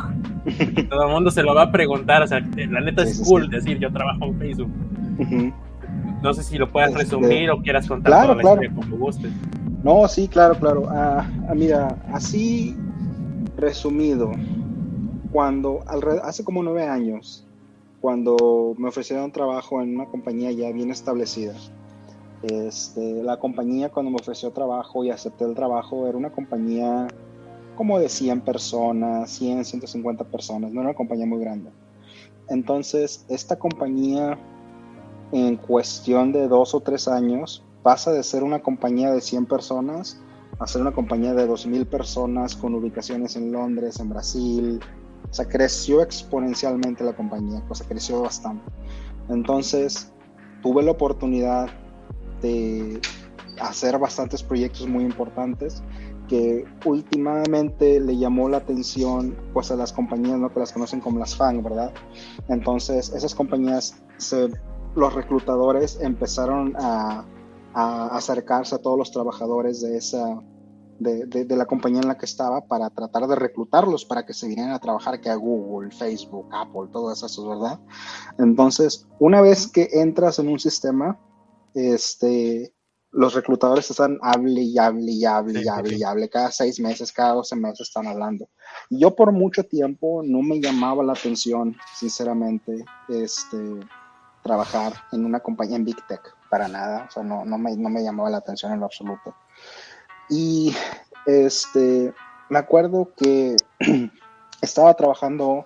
Todo 0.90 1.08
el 1.08 1.14
mundo 1.14 1.32
se 1.32 1.44
lo 1.44 1.56
va 1.56 1.64
a 1.64 1.72
preguntar, 1.72 2.24
o 2.24 2.28
sea, 2.28 2.40
la 2.40 2.82
neta 2.82 3.04
es 3.04 3.22
cool 3.26 3.50
decir, 3.50 3.80
yo 3.80 3.90
trabajo 3.90 4.26
en 4.26 4.38
Facebook. 4.38 4.72
No 6.22 6.34
sé 6.34 6.44
si 6.44 6.58
lo 6.58 6.68
puedas 6.68 6.90
este, 6.90 7.04
resumir 7.04 7.50
o 7.52 7.62
quieras 7.62 7.88
contar 7.88 8.12
claro, 8.12 8.38
toda 8.38 8.62
la 8.62 8.70
como 8.70 8.98
gustes. 8.98 9.32
No, 9.84 10.08
sí, 10.08 10.28
claro, 10.28 10.56
claro. 10.60 10.88
Ah, 10.92 11.26
ah, 11.48 11.56
mira, 11.56 11.88
así 12.12 12.76
resumido, 13.56 14.32
cuando 15.32 15.84
hace 16.24 16.44
como 16.44 16.64
nueve 16.64 16.84
años, 16.86 17.46
cuando 18.02 18.76
me 18.78 18.90
ofrecieron 18.90 19.32
trabajo 19.32 19.82
en 19.82 19.96
una 19.96 20.06
compañía 20.06 20.52
ya 20.52 20.72
bien 20.72 20.92
establecida, 20.92 21.54
este, 22.42 23.24
la 23.24 23.38
compañía 23.38 23.90
cuando 23.90 24.12
me 24.12 24.18
ofreció 24.18 24.52
trabajo 24.52 25.04
y 25.04 25.12
acepté 25.12 25.46
el 25.46 25.56
trabajo 25.56 26.08
era 26.08 26.18
una 26.18 26.32
compañía 26.32 27.08
como 27.76 28.00
de 28.00 28.10
100 28.10 28.42
personas, 28.42 29.30
100, 29.32 29.64
150 29.64 30.26
personas, 30.26 30.72
no 30.72 30.82
era 30.82 30.90
una 30.90 30.98
compañía 30.98 31.26
muy 31.26 31.40
grande. 31.40 31.72
Entonces, 32.50 33.26
esta 33.30 33.58
compañía 33.58 34.38
en 35.32 35.56
cuestión 35.56 36.34
de 36.34 36.48
dos 36.48 36.74
o 36.76 36.82
tres 36.82 37.08
años 37.08 37.64
pasa 37.90 38.12
de 38.12 38.22
ser 38.22 38.44
una 38.44 38.60
compañía 38.60 39.12
de 39.12 39.20
100 39.20 39.48
personas 39.48 40.22
a 40.60 40.68
ser 40.68 40.84
una 40.84 40.92
compañía 40.92 41.34
de 41.34 41.50
2.000 41.50 41.88
personas 41.88 42.56
con 42.56 42.76
ubicaciones 42.76 43.36
en 43.36 43.52
Londres, 43.52 44.00
en 44.00 44.10
Brasil. 44.10 44.80
O 45.28 45.34
sea, 45.34 45.48
creció 45.48 46.04
exponencialmente 46.04 47.04
la 47.04 47.16
compañía, 47.16 47.64
cosa 47.68 47.86
creció 47.88 48.22
bastante. 48.22 48.64
Entonces, 49.30 50.14
tuve 50.62 50.84
la 50.84 50.92
oportunidad 50.92 51.68
de 52.44 53.02
hacer 53.60 53.98
bastantes 53.98 54.44
proyectos 54.44 54.86
muy 54.88 55.04
importantes 55.04 55.82
que 56.28 56.66
últimamente 56.86 58.00
le 58.00 58.18
llamó 58.18 58.50
la 58.50 58.58
atención 58.58 59.36
pues 59.52 59.72
a 59.72 59.76
las 59.76 59.94
compañías 59.94 60.38
¿no? 60.38 60.54
que 60.54 60.60
las 60.60 60.72
conocen 60.72 61.00
como 61.02 61.18
las 61.18 61.36
FAN, 61.36 61.64
¿verdad? 61.64 61.92
Entonces 62.50 63.12
esas 63.16 63.34
compañías, 63.34 63.96
se, 64.18 64.48
los 64.96 65.14
reclutadores 65.16 66.00
empezaron 66.02 66.76
a 66.78 67.26
a 67.74 68.08
acercarse 68.16 68.76
a 68.76 68.80
todos 68.80 68.98
los 68.98 69.12
trabajadores 69.12 69.82
de 69.82 69.98
esa, 69.98 70.42
de, 71.00 71.26
de, 71.26 71.56
la 71.56 71.66
compañía 71.66 72.02
en 72.02 72.08
la 72.08 72.18
que 72.18 72.26
estaba 72.26 72.62
para 72.62 72.90
tratar 72.90 73.28
de 73.28 73.36
reclutarlos 73.36 74.06
para 74.06 74.26
que 74.26 74.34
se 74.34 74.48
vinieran 74.48 74.74
a 74.74 74.80
trabajar 74.80 75.22
que 75.22 75.30
a 75.30 75.36
Google, 75.36 75.92
Facebook, 75.92 76.48
Apple, 76.52 76.90
todo 76.92 77.12
eso, 77.12 77.48
¿verdad? 77.48 77.80
Entonces, 78.38 79.08
una 79.20 79.42
vez 79.42 79.68
que 79.68 79.88
entras 79.94 80.40
en 80.40 80.50
un 80.50 80.60
sistema, 80.60 81.20
este, 81.74 82.74
los 83.12 83.34
reclutadores 83.34 83.90
están 83.90 84.20
hable 84.22 84.62
y 84.62 84.78
hable 84.78 85.12
y 85.12 85.26
hable 85.26 85.64
y 85.64 85.68
hable 85.68 85.98
y 85.98 86.04
hable. 86.04 86.30
Cada 86.30 86.52
seis 86.52 86.80
meses, 86.80 87.12
cada 87.12 87.34
doce 87.34 87.56
meses 87.56 87.88
están 87.88 88.08
hablando. 88.08 88.50
Yo 88.90 89.16
por 89.16 89.32
mucho 89.32 89.64
tiempo 89.64 90.22
no 90.24 90.42
me 90.42 90.60
llamaba 90.60 91.04
la 91.04 91.14
atención, 91.14 91.76
sinceramente, 91.96 92.86
este, 93.08 93.58
trabajar 94.44 94.94
en 95.12 95.26
una 95.26 95.40
compañía 95.40 95.78
en 95.78 95.86
Big 95.86 96.06
Tech, 96.08 96.22
para 96.50 96.68
nada. 96.68 97.06
O 97.08 97.12
sea, 97.12 97.24
no, 97.24 97.46
no, 97.46 97.58
me, 97.58 97.76
no 97.76 97.90
me 97.90 98.04
llamaba 98.04 98.30
la 98.30 98.38
atención 98.38 98.72
en 98.72 98.80
lo 98.80 98.86
absoluto. 98.86 99.36
Y 100.30 100.74
este, 101.26 102.14
me 102.50 102.60
acuerdo 102.60 103.12
que 103.16 103.56
estaba 104.62 104.94
trabajando 104.96 105.66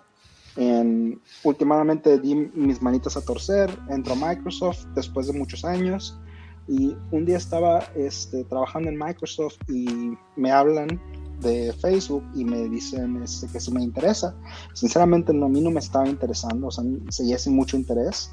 en, 0.55 1.19
últimamente 1.43 2.19
di 2.19 2.35
mis 2.35 2.81
manitas 2.81 3.17
a 3.17 3.21
torcer, 3.21 3.69
entro 3.89 4.13
a 4.13 4.15
Microsoft 4.15 4.85
después 4.95 5.27
de 5.27 5.33
muchos 5.33 5.65
años 5.65 6.19
y 6.67 6.95
un 7.11 7.25
día 7.25 7.37
estaba 7.37 7.83
este, 7.95 8.43
trabajando 8.45 8.89
en 8.89 8.97
Microsoft 8.97 9.57
y 9.67 10.15
me 10.35 10.51
hablan 10.51 11.01
de 11.41 11.73
Facebook 11.73 12.23
y 12.35 12.45
me 12.45 12.69
dicen 12.69 13.21
este, 13.21 13.47
que 13.47 13.59
si 13.59 13.71
me 13.71 13.81
interesa. 13.81 14.35
Sinceramente, 14.73 15.33
no, 15.33 15.47
a 15.47 15.49
mí 15.49 15.59
no 15.59 15.71
me 15.71 15.79
estaba 15.79 16.07
interesando, 16.07 16.67
o 16.67 16.71
sea, 16.71 16.83
seguía 17.09 17.37
sin 17.37 17.55
mucho 17.55 17.75
interés, 17.75 18.31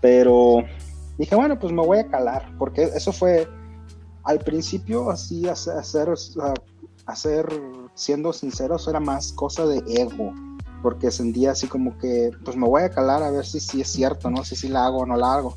pero 0.00 0.64
dije, 1.18 1.34
bueno, 1.34 1.58
pues 1.58 1.72
me 1.72 1.84
voy 1.84 1.98
a 1.98 2.08
calar, 2.08 2.54
porque 2.58 2.84
eso 2.84 3.12
fue 3.12 3.48
al 4.24 4.38
principio, 4.40 5.10
así, 5.10 5.48
hacer, 5.48 6.08
hacer, 7.06 7.46
siendo 7.94 8.32
sinceros, 8.32 8.88
era 8.88 9.00
más 9.00 9.32
cosa 9.32 9.66
de 9.66 9.82
ego, 9.86 10.34
porque 10.82 11.10
sentía 11.10 11.52
así 11.52 11.68
como 11.68 11.96
que, 11.98 12.30
pues 12.44 12.56
me 12.56 12.66
voy 12.66 12.82
a 12.82 12.90
calar 12.90 13.22
a 13.22 13.30
ver 13.30 13.46
si, 13.46 13.60
si 13.60 13.80
es 13.80 13.88
cierto, 13.88 14.30
¿no? 14.30 14.44
Si, 14.44 14.56
si 14.56 14.68
la 14.68 14.86
hago 14.86 14.98
o 14.98 15.06
no 15.06 15.16
la 15.16 15.34
hago. 15.34 15.56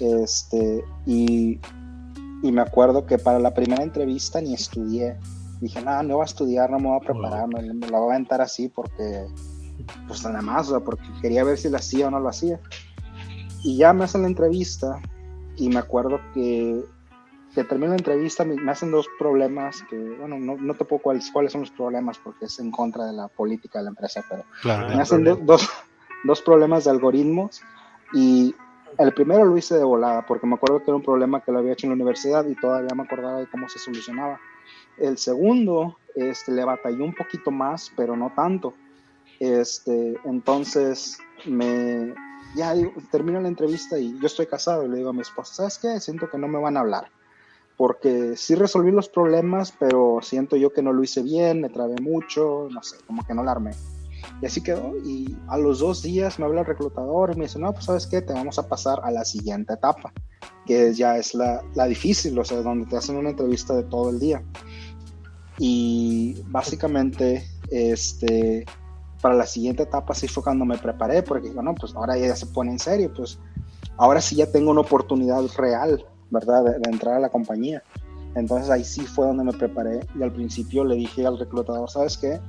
Este, 0.00 0.84
y, 1.06 1.60
me 2.42 2.60
acuerdo 2.60 3.04
que 3.04 3.18
para 3.18 3.38
la 3.38 3.52
primera 3.52 3.82
entrevista 3.82 4.40
ni 4.40 4.54
estudié. 4.54 5.18
Dije, 5.60 5.82
nada, 5.82 6.02
no 6.02 6.14
voy 6.14 6.22
a 6.22 6.26
estudiar, 6.26 6.70
no 6.70 6.78
me 6.78 6.88
voy 6.88 6.96
a 6.96 7.00
preparar, 7.00 7.48
me, 7.48 7.62
la 7.62 7.98
voy 7.98 8.10
a 8.10 8.14
aventar 8.14 8.40
así 8.40 8.68
porque, 8.68 9.26
pues 10.06 10.22
nada 10.22 10.40
más, 10.40 10.72
porque 10.84 11.08
quería 11.20 11.42
ver 11.42 11.58
si 11.58 11.68
lo 11.68 11.76
hacía 11.76 12.06
o 12.06 12.10
no 12.10 12.20
lo 12.20 12.28
hacía. 12.28 12.60
Y 13.62 13.76
ya 13.76 13.92
me 13.92 14.04
hacen 14.04 14.22
la 14.22 14.28
entrevista 14.28 15.00
y 15.56 15.68
me 15.68 15.78
acuerdo 15.78 16.20
que, 16.32 16.84
que 17.54 17.64
termino 17.64 17.90
la 17.90 17.96
entrevista, 17.96 18.44
me, 18.44 18.70
hacen 18.70 18.90
dos 18.90 19.08
problemas 19.18 19.82
que, 19.90 19.96
bueno, 19.96 20.38
no, 20.38 20.56
no 20.56 20.74
te 20.74 20.84
puedo 20.84 21.02
cuáles, 21.02 21.30
cuáles 21.30 21.52
son 21.52 21.62
los 21.62 21.70
problemas 21.70 22.18
porque 22.18 22.44
es 22.44 22.58
en 22.60 22.70
contra 22.70 23.06
de 23.06 23.12
la 23.12 23.28
política 23.28 23.80
de 23.80 23.84
la 23.84 23.90
empresa, 23.90 24.24
pero 24.28 24.44
me 24.64 25.00
hacen 25.00 25.24
dos, 25.24 25.68
dos 26.24 26.42
problemas 26.42 26.84
de 26.84 26.90
algoritmos 26.90 27.60
y 28.12 28.54
el 28.98 29.12
primero 29.12 29.44
lo 29.44 29.56
hice 29.56 29.76
de 29.76 29.84
volada, 29.84 30.24
porque 30.26 30.46
me 30.46 30.54
acuerdo 30.54 30.78
que 30.78 30.90
era 30.90 30.96
un 30.96 31.02
problema 31.02 31.40
que 31.40 31.52
lo 31.52 31.58
había 31.58 31.72
hecho 31.72 31.86
en 31.86 31.90
la 31.90 31.96
universidad 31.96 32.46
y 32.46 32.54
todavía 32.54 32.94
me 32.94 33.02
acordaba 33.02 33.40
de 33.40 33.46
cómo 33.48 33.68
se 33.68 33.78
solucionaba. 33.78 34.40
El 34.98 35.18
segundo, 35.18 35.98
este, 36.14 36.52
le 36.52 36.64
batallé 36.64 37.02
un 37.02 37.14
poquito 37.14 37.50
más, 37.50 37.92
pero 37.96 38.16
no 38.16 38.32
tanto. 38.34 38.74
Este, 39.38 40.18
entonces, 40.24 41.18
me, 41.46 42.14
ya 42.56 42.74
termino 43.10 43.40
la 43.40 43.48
entrevista 43.48 43.98
y 43.98 44.18
yo 44.18 44.26
estoy 44.26 44.46
casado 44.46 44.84
y 44.84 44.88
le 44.88 44.98
digo 44.98 45.10
a 45.10 45.12
mi 45.12 45.20
esposa, 45.20 45.54
¿sabes 45.54 45.78
qué? 45.78 46.00
Siento 46.00 46.30
que 46.30 46.38
no 46.38 46.48
me 46.48 46.58
van 46.58 46.76
a 46.76 46.80
hablar, 46.80 47.10
porque 47.76 48.36
sí 48.36 48.54
resolví 48.54 48.90
los 48.90 49.08
problemas, 49.08 49.72
pero 49.78 50.18
siento 50.22 50.56
yo 50.56 50.72
que 50.72 50.82
no 50.82 50.92
lo 50.92 51.02
hice 51.02 51.22
bien, 51.22 51.60
me 51.60 51.68
trabé 51.68 51.96
mucho, 52.00 52.68
no 52.70 52.82
sé, 52.82 52.96
como 53.06 53.24
que 53.24 53.34
no 53.34 53.44
la 53.44 53.52
armé. 53.52 53.72
Y 54.42 54.46
así 54.46 54.62
quedó. 54.62 54.94
Y 55.04 55.36
a 55.48 55.56
los 55.58 55.78
dos 55.78 56.02
días 56.02 56.38
me 56.38 56.44
habla 56.44 56.60
el 56.60 56.66
reclutador 56.66 57.32
y 57.32 57.36
me 57.36 57.44
dice, 57.44 57.58
no, 57.58 57.72
pues 57.72 57.84
sabes 57.84 58.06
qué, 58.06 58.20
te 58.20 58.32
vamos 58.32 58.58
a 58.58 58.68
pasar 58.68 59.00
a 59.02 59.10
la 59.10 59.24
siguiente 59.24 59.74
etapa, 59.74 60.12
que 60.66 60.92
ya 60.92 61.16
es 61.16 61.34
la, 61.34 61.62
la 61.74 61.86
difícil, 61.86 62.38
o 62.38 62.44
sea, 62.44 62.62
donde 62.62 62.86
te 62.86 62.96
hacen 62.96 63.16
una 63.16 63.30
entrevista 63.30 63.74
de 63.74 63.84
todo 63.84 64.10
el 64.10 64.18
día. 64.18 64.42
Y 65.58 66.42
básicamente, 66.46 67.44
este, 67.70 68.64
para 69.20 69.34
la 69.34 69.46
siguiente 69.46 69.84
etapa 69.84 70.14
sí 70.14 70.28
fue 70.28 70.42
cuando 70.42 70.64
me 70.64 70.78
preparé, 70.78 71.22
porque 71.22 71.50
bueno, 71.50 71.74
pues 71.74 71.94
ahora 71.94 72.16
ya 72.16 72.34
se 72.36 72.46
pone 72.46 72.72
en 72.72 72.78
serio, 72.78 73.12
pues 73.14 73.38
ahora 73.96 74.20
sí 74.20 74.36
ya 74.36 74.50
tengo 74.50 74.70
una 74.70 74.82
oportunidad 74.82 75.42
real, 75.56 76.04
¿verdad? 76.30 76.64
de, 76.64 76.78
de 76.78 76.90
entrar 76.90 77.16
a 77.16 77.20
la 77.20 77.28
compañía. 77.28 77.82
Entonces 78.34 78.70
ahí 78.70 78.84
sí 78.84 79.00
fue 79.00 79.26
donde 79.26 79.42
me 79.42 79.52
preparé 79.52 80.06
y 80.18 80.22
al 80.22 80.32
principio 80.32 80.84
le 80.84 80.94
dije 80.94 81.26
al 81.26 81.38
reclutador, 81.38 81.90
¿sabes 81.90 82.16
qué? 82.18 82.40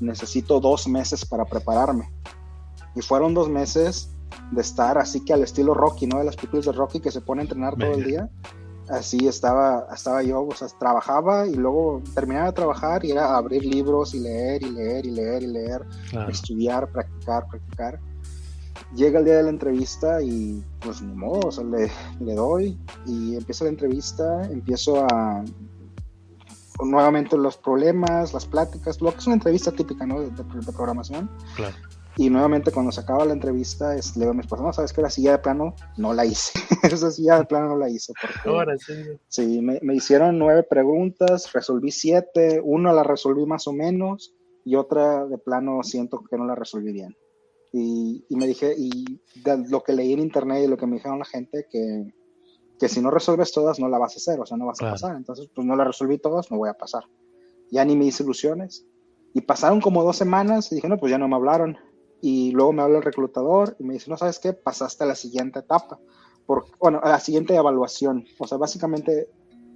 necesito 0.00 0.60
dos 0.60 0.88
meses 0.88 1.24
para 1.24 1.44
prepararme. 1.44 2.10
Y 2.94 3.02
fueron 3.02 3.34
dos 3.34 3.48
meses 3.48 4.10
de 4.50 4.60
estar 4.60 4.98
así 4.98 5.24
que 5.24 5.32
al 5.32 5.42
estilo 5.42 5.74
Rocky, 5.74 6.06
¿no? 6.06 6.18
De 6.18 6.24
las 6.24 6.36
películas 6.36 6.66
de 6.66 6.72
Rocky 6.72 7.00
que 7.00 7.10
se 7.10 7.20
pone 7.20 7.42
a 7.42 7.44
entrenar 7.44 7.76
todo 7.76 7.92
el 7.92 8.04
día. 8.04 8.28
Así 8.88 9.26
estaba, 9.26 9.86
estaba 9.92 10.22
yo, 10.22 10.46
o 10.46 10.54
sea, 10.54 10.68
trabajaba 10.78 11.46
y 11.46 11.54
luego 11.54 12.02
terminaba 12.14 12.46
de 12.46 12.52
trabajar 12.52 13.04
y 13.04 13.10
era 13.10 13.36
abrir 13.36 13.64
libros 13.64 14.14
y 14.14 14.20
leer 14.20 14.62
y 14.62 14.70
leer 14.70 15.06
y 15.06 15.10
leer 15.10 15.42
y 15.42 15.46
leer, 15.48 15.86
estudiar, 16.28 16.90
practicar, 16.92 17.46
practicar. 17.48 18.00
Llega 18.94 19.18
el 19.18 19.24
día 19.24 19.38
de 19.38 19.42
la 19.42 19.50
entrevista 19.50 20.22
y 20.22 20.62
pues 20.80 21.02
ni 21.02 21.14
modo, 21.14 21.48
o 21.48 21.52
sea, 21.52 21.64
le, 21.64 21.90
le 22.20 22.34
doy 22.34 22.78
y 23.06 23.34
empiezo 23.34 23.64
la 23.64 23.70
entrevista, 23.70 24.44
empiezo 24.44 25.04
a, 25.04 25.42
nuevamente 26.84 27.36
los 27.36 27.56
problemas, 27.56 28.32
las 28.34 28.44
pláticas, 28.46 29.00
lo 29.00 29.12
que 29.12 29.18
es 29.18 29.26
una 29.26 29.36
entrevista 29.36 29.72
típica 29.72 30.06
¿no? 30.06 30.20
de, 30.20 30.30
programación. 30.72 31.30
Claro. 31.54 31.74
Y 32.16 32.30
nuevamente 32.30 32.72
cuando 32.72 32.92
se 32.92 33.00
acaba 33.00 33.24
la 33.24 33.34
entrevista, 33.34 33.94
es, 33.94 34.16
le 34.16 34.20
digo 34.20 34.30
a 34.30 34.34
mi 34.34 34.40
esposa, 34.40 34.62
no, 34.62 34.72
sabes 34.72 34.92
que 34.92 35.02
la 35.02 35.10
silla 35.10 35.32
de 35.32 35.38
plano 35.38 35.74
no 35.98 36.14
la 36.14 36.24
hice. 36.24 36.58
Esa 36.82 37.10
silla 37.10 37.38
de 37.38 37.44
plano 37.44 37.68
no 37.68 37.76
la 37.76 37.90
hice. 37.90 38.14
Porque, 38.20 38.48
Ahora 38.48 38.76
sí. 38.78 38.94
Sí, 39.28 39.60
me, 39.60 39.78
me, 39.82 39.94
hicieron 39.94 40.38
nueve 40.38 40.62
preguntas, 40.62 41.52
resolví 41.52 41.90
siete, 41.90 42.60
una 42.64 42.92
la 42.92 43.02
resolví 43.02 43.44
más 43.44 43.66
o 43.66 43.72
menos 43.72 44.34
y 44.64 44.76
otra 44.76 45.26
de 45.26 45.38
plano 45.38 45.82
siento 45.82 46.22
que 46.28 46.38
no 46.38 46.46
la 46.46 46.54
resolví 46.54 46.92
bien. 46.92 47.14
Y, 47.72 48.24
y 48.28 48.36
me 48.36 48.46
dije, 48.46 48.74
y 48.76 49.20
de 49.44 49.68
lo 49.68 49.82
que 49.82 49.92
leí 49.92 50.14
en 50.14 50.20
internet 50.20 50.62
y 50.64 50.68
lo 50.68 50.78
que 50.78 50.86
me 50.86 50.96
dijeron 50.96 51.18
la 51.18 51.26
gente, 51.26 51.66
que 51.70 52.14
que 52.78 52.88
si 52.88 53.00
no 53.00 53.10
resuelves 53.10 53.52
todas 53.52 53.78
no 53.78 53.88
la 53.88 53.98
vas 53.98 54.14
a 54.14 54.16
hacer, 54.16 54.40
o 54.40 54.46
sea, 54.46 54.56
no 54.56 54.66
vas 54.66 54.80
a 54.82 54.90
pasar. 54.90 55.16
Entonces, 55.16 55.48
pues 55.54 55.66
no 55.66 55.76
la 55.76 55.84
resolví 55.84 56.18
todas, 56.18 56.50
no 56.50 56.58
voy 56.58 56.68
a 56.68 56.74
pasar. 56.74 57.04
Ya 57.70 57.84
ni 57.84 57.96
me 57.96 58.04
hice 58.04 58.22
ilusiones. 58.22 58.86
Y 59.34 59.40
pasaron 59.40 59.80
como 59.80 60.02
dos 60.02 60.16
semanas 60.16 60.70
y 60.70 60.76
dije, 60.76 60.88
no, 60.88 60.98
pues 60.98 61.10
ya 61.10 61.18
no 61.18 61.28
me 61.28 61.36
hablaron. 61.36 61.78
Y 62.26 62.50
luego 62.50 62.72
me 62.72 62.82
habla 62.82 62.98
el 62.98 63.04
reclutador 63.04 63.76
y 63.78 63.84
me 63.84 63.94
dice, 63.94 64.10
no, 64.10 64.16
¿sabes 64.16 64.40
qué? 64.40 64.52
Pasaste 64.52 65.04
a 65.04 65.06
la 65.06 65.14
siguiente 65.14 65.60
etapa. 65.60 66.00
Por, 66.44 66.64
bueno, 66.80 66.98
a 67.00 67.08
la 67.08 67.20
siguiente 67.20 67.54
evaluación. 67.54 68.24
O 68.40 68.48
sea, 68.48 68.58
básicamente 68.58 69.30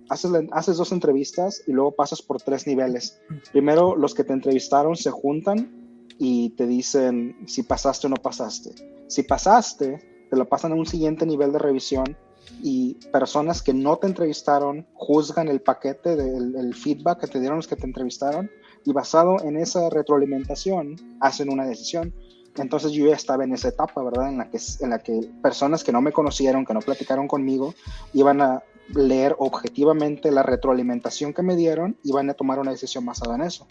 haces, 0.08 0.32
haces 0.50 0.76
dos 0.76 0.90
entrevistas 0.90 1.62
y 1.68 1.70
luego 1.70 1.92
pasas 1.92 2.22
por 2.22 2.42
tres 2.42 2.66
niveles. 2.66 3.20
Primero, 3.52 3.94
los 3.94 4.16
que 4.16 4.24
te 4.24 4.32
entrevistaron 4.32 4.96
se 4.96 5.12
juntan 5.12 6.08
y 6.18 6.50
te 6.56 6.66
dicen 6.66 7.36
si 7.46 7.62
pasaste 7.62 8.08
o 8.08 8.10
no 8.10 8.16
pasaste. 8.16 8.74
Si 9.06 9.22
pasaste, 9.22 10.26
te 10.28 10.36
lo 10.36 10.48
pasan 10.48 10.72
a 10.72 10.74
un 10.74 10.86
siguiente 10.86 11.26
nivel 11.26 11.52
de 11.52 11.60
revisión 11.60 12.16
y 12.64 12.94
personas 13.12 13.62
que 13.62 13.74
no 13.74 13.98
te 13.98 14.08
entrevistaron 14.08 14.88
juzgan 14.94 15.46
el 15.46 15.60
paquete 15.60 16.16
del 16.16 16.74
feedback 16.74 17.20
que 17.20 17.26
te 17.28 17.38
dieron 17.38 17.58
los 17.58 17.68
que 17.68 17.76
te 17.76 17.86
entrevistaron 17.86 18.50
y 18.84 18.92
basado 18.92 19.40
en 19.44 19.56
esa 19.56 19.88
retroalimentación 19.88 20.96
hacen 21.20 21.48
una 21.48 21.64
decisión. 21.64 22.12
Entonces 22.56 22.92
yo 22.92 23.06
ya 23.06 23.14
estaba 23.14 23.44
en 23.44 23.52
esa 23.52 23.68
etapa, 23.68 24.02
¿verdad? 24.02 24.28
En 24.28 24.38
la 24.38 24.50
que, 24.50 24.58
en 24.80 24.90
la 24.90 24.98
que 24.98 25.20
personas 25.42 25.84
que 25.84 25.92
no 25.92 26.00
me 26.00 26.12
conocieron, 26.12 26.64
que 26.64 26.74
no 26.74 26.80
platicaron 26.80 27.28
conmigo, 27.28 27.74
iban 28.12 28.40
a 28.40 28.62
leer 28.94 29.36
objetivamente 29.38 30.32
la 30.32 30.42
retroalimentación 30.42 31.32
que 31.32 31.42
me 31.42 31.54
dieron 31.54 31.96
y 32.02 32.12
van 32.12 32.28
a 32.28 32.34
tomar 32.34 32.58
una 32.58 32.72
decisión 32.72 33.06
basada 33.06 33.36
en 33.36 33.42
eso. 33.42 33.66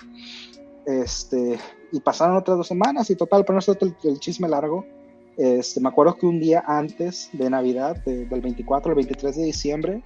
Este, 0.85 1.59
y 1.91 1.99
pasaron 1.99 2.37
otras 2.37 2.57
dos 2.57 2.67
semanas 2.67 3.09
y 3.09 3.15
total, 3.15 3.43
pero 3.43 3.55
no 3.55 3.59
es 3.59 3.67
el, 3.67 3.95
el 4.03 4.19
chisme 4.19 4.47
largo 4.47 4.85
este, 5.39 5.79
me 5.79 5.87
acuerdo 5.87 6.17
que 6.17 6.25
un 6.25 6.41
día 6.41 6.65
antes 6.67 7.29
de 7.31 7.49
Navidad, 7.49 7.95
del 8.03 8.41
24 8.41 8.91
al 8.91 8.95
23 8.95 9.37
de 9.37 9.43
diciembre, 9.45 10.03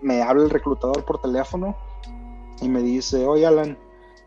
me 0.00 0.22
habla 0.22 0.44
el 0.44 0.50
reclutador 0.50 1.04
por 1.04 1.20
teléfono 1.20 1.76
y 2.62 2.68
me 2.68 2.80
dice, 2.80 3.26
oye 3.26 3.46
Alan, 3.46 3.76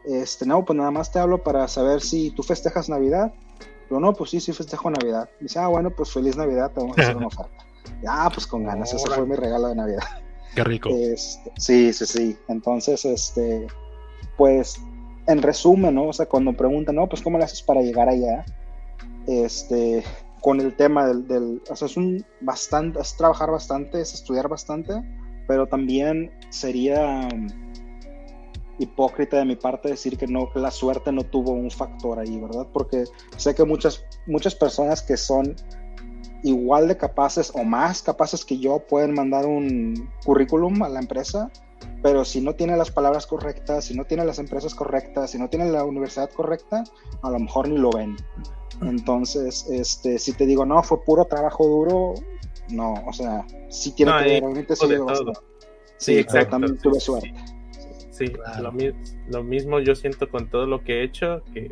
este, 0.04 0.46
no, 0.46 0.66
pues 0.66 0.76
nada 0.76 0.92
más 0.92 1.14
te 1.14 1.20
hablo 1.20 1.42
para 1.44 1.66
saber 1.70 2.02
si 2.02 2.30
tú 2.32 2.44
festejas 2.44 2.90
Navidad. 2.90 3.34
Yo, 3.90 4.00
no, 4.00 4.14
pues 4.14 4.30
sí, 4.32 4.40
sí 4.40 4.54
festejo 4.54 4.90
Navidad. 4.90 5.30
Me 5.40 5.46
dice, 5.46 5.60
ah, 5.60 5.68
bueno, 5.68 5.90
pues 5.92 6.12
feliz 6.12 6.36
Navidad, 6.36 6.72
te 6.72 6.80
vamos 6.80 6.98
a 6.98 7.02
hacer 7.02 7.18
una 7.18 7.28
oferta. 7.28 7.66
ah, 8.08 8.30
pues 8.34 8.48
con 8.48 8.64
ganas, 8.64 8.94
ese 8.94 9.08
fue 9.08 9.26
mi 9.26 9.36
regalo 9.36 9.68
de 9.70 9.76
Navidad. 9.76 10.04
Qué 10.56 10.64
rico. 10.64 10.90
Este, 10.90 11.52
sí, 11.58 11.94
sí, 11.94 12.06
sí. 12.06 12.38
Entonces, 12.48 13.06
este, 13.06 13.68
pues, 14.38 14.80
en 15.28 15.42
resumen, 15.42 15.96
¿no? 15.96 16.08
O 16.08 16.14
sea, 16.14 16.28
cuando 16.28 16.54
preguntan, 16.54 16.96
no, 16.96 17.08
pues, 17.08 17.22
¿cómo 17.22 17.38
le 17.38 17.46
haces 17.46 17.62
para 17.62 17.82
llegar 17.82 18.10
allá? 18.10 18.46
Este, 19.28 20.04
con 20.42 20.60
el 20.60 20.76
tema 20.76 21.08
del, 21.08 21.62
o 21.70 21.76
sea, 21.76 21.86
es 21.86 21.96
un 21.96 22.26
bastante, 22.42 23.00
es 23.00 23.16
trabajar 23.16 23.50
bastante, 23.50 24.02
es 24.02 24.14
estudiar 24.14 24.50
bastante, 24.50 24.94
pero 25.48 25.68
también 25.68 26.32
sería 26.50 27.30
hipócrita 28.80 29.38
de 29.38 29.46
mi 29.46 29.56
parte 29.56 29.90
decir 29.90 30.18
que 30.18 30.28
no 30.28 30.50
que 30.52 30.60
la 30.60 30.72
suerte 30.72 31.12
no 31.12 31.24
tuvo 31.24 31.52
un 31.52 31.70
factor 31.70 32.20
ahí, 32.20 32.40
¿verdad? 32.40 32.68
Porque 32.74 33.06
sé 33.38 33.54
que 33.54 33.64
muchas 33.64 34.06
muchas 34.26 34.56
personas 34.56 35.02
que 35.02 35.18
son 35.18 35.56
igual 36.44 36.88
de 36.88 36.98
capaces 36.98 37.52
o 37.56 37.64
más 37.64 38.02
capaces 38.02 38.44
que 38.46 38.60
yo 38.60 38.80
pueden 38.80 39.14
mandar 39.14 39.46
un 39.46 40.10
currículum 40.26 40.84
a 40.84 40.90
la 40.90 41.00
empresa, 41.00 41.50
pero 42.02 42.26
si 42.26 42.42
no 42.42 42.54
tiene 42.54 42.76
las 42.76 42.92
palabras 42.92 43.26
correctas, 43.26 43.86
si 43.86 43.96
no 43.96 44.06
tiene 44.06 44.26
las 44.26 44.40
empresas 44.40 44.76
correctas, 44.76 45.32
si 45.32 45.40
no 45.40 45.50
tiene 45.50 45.72
la 45.72 45.86
universidad 45.86 46.30
correcta, 46.30 46.84
a 47.22 47.30
lo 47.30 47.40
mejor 47.40 47.70
ni 47.70 47.78
lo 47.78 47.92
ven. 47.92 48.18
Entonces, 48.82 49.66
este, 49.70 50.20
si 50.20 50.34
te 50.34 50.46
digo, 50.46 50.66
no, 50.66 50.84
fue 50.84 51.02
puro 51.04 51.26
trabajo 51.26 51.66
duro, 51.66 52.14
no, 52.70 52.94
o 53.08 53.14
sea, 53.14 53.46
sí 53.70 53.94
tiene 53.94 54.12
que 54.18 54.24
ver, 54.26 54.42
realmente 54.42 54.76
sí, 54.76 54.86
sí, 55.98 56.18
exacto. 56.18 56.52
También 56.52 56.78
tuve 56.78 57.00
suerte. 57.00 57.34
Sí, 57.34 57.53
lo, 58.28 58.74
lo, 59.30 59.44
mismo 59.44 59.80
yo 59.80 59.96
siento 59.96 60.30
con 60.30 60.50
todo 60.50 60.66
lo 60.66 60.84
que 60.84 61.00
he 61.00 61.04
hecho, 61.04 61.44
que 61.54 61.72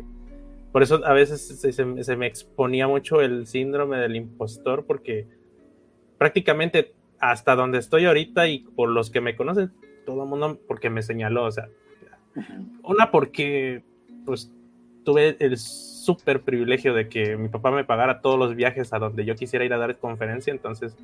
por 0.72 0.82
eso 0.82 1.04
a 1.04 1.12
veces 1.12 1.60
se, 1.60 2.16
me 2.16 2.26
exponía 2.26 2.88
mucho 2.88 3.20
el 3.20 3.46
síndrome 3.46 3.98
del 3.98 4.16
impostor, 4.16 4.86
porque 4.86 5.26
prácticamente 6.18 6.94
hasta 7.20 7.54
donde 7.54 7.78
estoy 7.78 8.06
ahorita 8.06 8.48
y 8.48 8.60
por 8.60 8.88
los 8.88 9.10
que 9.10 9.20
me 9.20 9.36
conocen, 9.36 9.72
todo 10.06 10.24
el 10.24 10.28
mundo 10.28 10.58
porque 10.66 10.90
me 10.90 11.02
señaló, 11.02 11.44
o 11.44 11.52
sea, 11.52 11.68
una 12.82 13.10
porque 13.10 13.84
pues 14.24 14.50
tuve 15.04 15.36
el 15.40 15.56
súper 15.56 16.42
privilegio 16.42 16.94
de 16.94 17.08
que 17.08 17.36
mi 17.36 17.48
papá 17.48 17.70
me 17.70 17.84
pagara 17.84 18.20
todos 18.20 18.38
los 18.38 18.54
viajes 18.54 18.92
a 18.92 18.98
donde 18.98 19.24
yo 19.24 19.34
quisiera 19.34 19.64
ir 19.64 19.72
a 19.72 19.78
dar 19.78 19.98
conferencia, 19.98 20.52
entonces 20.52 20.96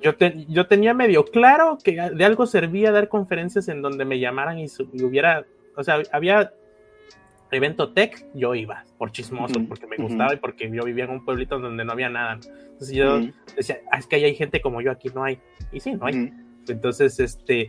yo, 0.00 0.12
yo 0.48 0.66
tenía 0.66 0.94
medio 0.94 1.24
claro 1.24 1.78
que 1.82 1.92
de 1.92 2.24
algo 2.24 2.46
servía 2.46 2.92
dar 2.92 3.08
conferencias 3.08 3.68
en 3.68 3.82
donde 3.82 4.04
me 4.04 4.18
llamaran 4.18 4.58
y, 4.58 4.66
y 4.92 5.02
hubiera, 5.02 5.46
o 5.76 5.82
sea, 5.82 6.02
había 6.12 6.52
evento 7.50 7.92
tech, 7.92 8.26
yo 8.34 8.54
iba 8.54 8.84
por 8.98 9.10
chismoso, 9.12 9.54
porque 9.68 9.86
me 9.86 9.96
gustaba 9.96 10.34
y 10.34 10.36
porque 10.36 10.70
yo 10.70 10.84
vivía 10.84 11.04
en 11.04 11.10
un 11.10 11.24
pueblito 11.24 11.58
donde 11.58 11.84
no 11.84 11.92
había 11.92 12.08
nada. 12.08 12.34
Entonces 12.34 12.92
yo 12.92 13.20
decía, 13.56 13.80
ah, 13.90 13.98
es 13.98 14.06
que 14.06 14.16
ahí 14.16 14.24
hay 14.24 14.34
gente 14.34 14.60
como 14.60 14.80
yo, 14.80 14.90
aquí 14.90 15.08
no 15.14 15.24
hay. 15.24 15.38
Y 15.72 15.80
sí, 15.80 15.94
no 15.94 16.06
hay. 16.06 16.32
Entonces, 16.68 17.18
este, 17.18 17.68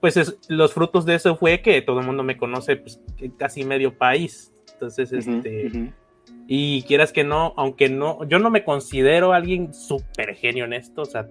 pues 0.00 0.16
es, 0.16 0.38
los 0.48 0.72
frutos 0.72 1.06
de 1.06 1.14
eso 1.14 1.36
fue 1.36 1.60
que 1.60 1.80
todo 1.82 2.00
el 2.00 2.06
mundo 2.06 2.22
me 2.22 2.36
conoce 2.36 2.76
pues, 2.76 3.00
casi 3.38 3.64
medio 3.64 3.96
país. 3.96 4.52
Entonces, 4.74 5.12
este, 5.12 5.92
y 6.46 6.82
quieras 6.82 7.12
que 7.12 7.24
no, 7.24 7.54
aunque 7.56 7.88
no, 7.88 8.24
yo 8.28 8.38
no 8.38 8.50
me 8.50 8.64
considero 8.64 9.32
alguien 9.32 9.72
súper 9.72 10.34
genio 10.34 10.64
en 10.64 10.74
esto, 10.74 11.02
o 11.02 11.06
sea, 11.06 11.28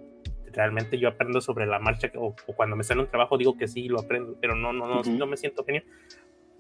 realmente 0.52 0.98
yo 0.98 1.10
aprendo 1.10 1.42
sobre 1.42 1.66
la 1.66 1.80
marcha 1.80 2.12
o, 2.16 2.36
cuando 2.56 2.76
me 2.76 2.84
sale 2.84 3.02
un 3.02 3.08
trabajo 3.08 3.38
digo 3.38 3.58
que 3.58 3.68
sí 3.68 3.88
lo 3.90 4.00
aprendo, 4.00 4.38
pero 4.40 4.56
no, 4.56 4.72
no, 4.74 4.88
no, 4.88 5.02
no 5.04 5.28
me 5.28 5.38
siento 5.38 5.66
genio. 5.66 5.84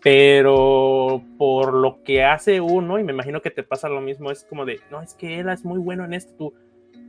Pero 0.01 1.23
por 1.37 1.73
lo 1.73 2.03
que 2.03 2.23
hace 2.23 2.59
uno, 2.59 2.99
y 2.99 3.03
me 3.03 3.13
imagino 3.13 3.41
que 3.41 3.51
te 3.51 3.63
pasa 3.63 3.87
lo 3.87 4.01
mismo, 4.01 4.31
es 4.31 4.43
como 4.43 4.65
de, 4.65 4.81
no, 4.91 5.01
es 5.01 5.13
que 5.13 5.39
él 5.39 5.49
es 5.49 5.63
muy 5.63 5.79
bueno 5.79 6.03
en 6.03 6.13
esto, 6.13 6.33
tú, 6.37 6.53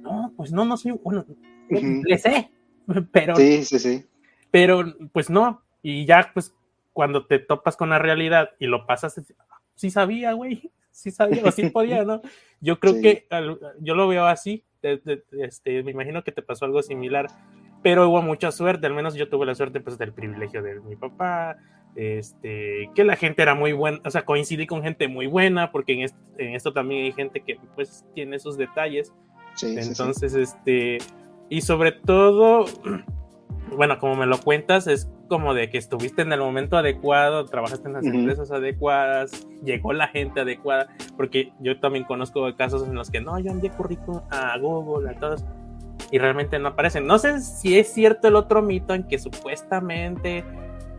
no, 0.02 0.32
pues 0.36 0.52
no, 0.52 0.64
no 0.64 0.76
soy, 0.76 0.92
bueno, 1.02 1.26
le 1.68 2.18
sé, 2.18 2.50
pero... 3.12 3.34
Sí, 3.34 3.64
sí, 3.64 3.78
sí. 3.78 4.06
Pero, 4.52 4.84
pues 5.12 5.28
no, 5.28 5.62
y 5.82 6.06
ya, 6.06 6.30
pues, 6.32 6.54
cuando 6.92 7.26
te 7.26 7.40
topas 7.40 7.76
con 7.76 7.90
la 7.90 7.98
realidad 7.98 8.50
y 8.60 8.68
lo 8.68 8.86
pasas, 8.86 9.20
sí 9.74 9.90
sabía, 9.90 10.32
güey, 10.32 10.70
sí 10.90 11.10
sabía, 11.10 11.42
o 11.44 11.50
sí 11.50 11.70
podía, 11.70 12.04
¿no? 12.04 12.22
Yo 12.60 12.80
creo 12.80 13.00
que, 13.00 13.26
yo 13.80 13.94
lo 13.94 14.08
veo 14.08 14.26
así, 14.26 14.64
este, 14.82 15.82
me 15.82 15.90
imagino 15.90 16.24
que 16.24 16.32
te 16.32 16.42
pasó 16.42 16.64
algo 16.64 16.82
similar, 16.82 17.26
pero 17.82 18.08
hubo 18.08 18.22
mucha 18.22 18.50
suerte, 18.52 18.86
al 18.86 18.94
menos 18.94 19.14
yo 19.14 19.28
tuve 19.28 19.46
la 19.46 19.54
suerte, 19.54 19.80
pues, 19.80 19.98
del 19.98 20.12
privilegio 20.12 20.62
de 20.62 20.80
mi 20.80 20.96
papá, 20.96 21.58
este, 21.96 22.90
que 22.94 23.04
la 23.04 23.16
gente 23.16 23.42
era 23.42 23.54
muy 23.54 23.72
buena, 23.72 24.00
o 24.04 24.10
sea, 24.10 24.24
coincidí 24.24 24.66
con 24.66 24.82
gente 24.82 25.06
muy 25.08 25.26
buena, 25.26 25.70
porque 25.70 25.92
en, 26.38 26.54
esto 26.54 26.72
también 26.72 27.04
hay 27.04 27.12
gente 27.12 27.40
que 27.40 27.58
pues 27.74 28.04
tiene 28.14 28.36
esos 28.36 28.56
detalles. 28.56 29.12
Entonces, 29.62 30.34
este, 30.34 30.98
y 31.48 31.60
sobre 31.60 31.92
todo, 31.92 32.64
bueno, 33.76 33.98
como 33.98 34.16
me 34.16 34.26
lo 34.26 34.38
cuentas, 34.38 34.86
es 34.86 35.08
como 35.34 35.52
de 35.52 35.68
que 35.68 35.78
estuviste 35.78 36.22
en 36.22 36.32
el 36.32 36.38
momento 36.38 36.76
adecuado, 36.76 37.44
trabajaste 37.46 37.88
en 37.88 37.94
las 37.94 38.06
empresas 38.06 38.52
adecuadas, 38.52 39.48
llegó 39.64 39.92
la 39.92 40.06
gente 40.06 40.42
adecuada, 40.42 40.86
porque 41.16 41.52
yo 41.58 41.80
también 41.80 42.04
conozco 42.04 42.54
casos 42.54 42.86
en 42.86 42.94
los 42.94 43.10
que 43.10 43.20
no, 43.20 43.36
yo 43.40 43.50
envié 43.50 43.70
currículum 43.70 44.20
a 44.30 44.56
Google, 44.58 45.10
a 45.10 45.18
todos, 45.18 45.44
y 46.12 46.18
realmente 46.18 46.56
no 46.60 46.68
aparecen. 46.68 47.08
No 47.08 47.18
sé 47.18 47.40
si 47.40 47.76
es 47.76 47.92
cierto 47.92 48.28
el 48.28 48.36
otro 48.36 48.62
mito 48.62 48.94
en 48.94 49.08
que 49.08 49.18
supuestamente 49.18 50.44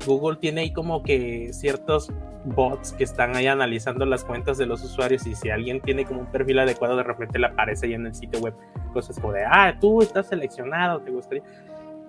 Google 0.06 0.36
tiene 0.36 0.60
ahí 0.60 0.74
como 0.74 1.02
que 1.02 1.54
ciertos 1.54 2.12
bots 2.44 2.92
que 2.92 3.06
están 3.06 3.38
ahí 3.38 3.48
analizando 3.48 4.06
las 4.06 4.26
cuentas 4.26 4.58
de 4.58 4.66
los 4.66 4.84
usuarios 4.84 5.26
y 5.28 5.36
si 5.36 5.50
alguien 5.50 5.80
tiene 5.80 6.04
como 6.04 6.20
un 6.20 6.28
perfil 6.28 6.60
adecuado 6.60 6.98
de 6.98 7.04
repente 7.04 7.40
le 7.40 7.48
aparece 7.48 7.86
ahí 7.86 7.94
en 7.94 8.06
el 8.06 8.14
sitio 8.14 8.42
web 8.42 8.54
cosas 8.92 9.18
como 9.18 9.32
de, 9.32 9.46
ah, 9.46 9.78
tú 9.80 10.02
estás 10.02 10.28
seleccionado, 10.28 11.00
te 11.00 11.12
gustaría. 11.12 11.42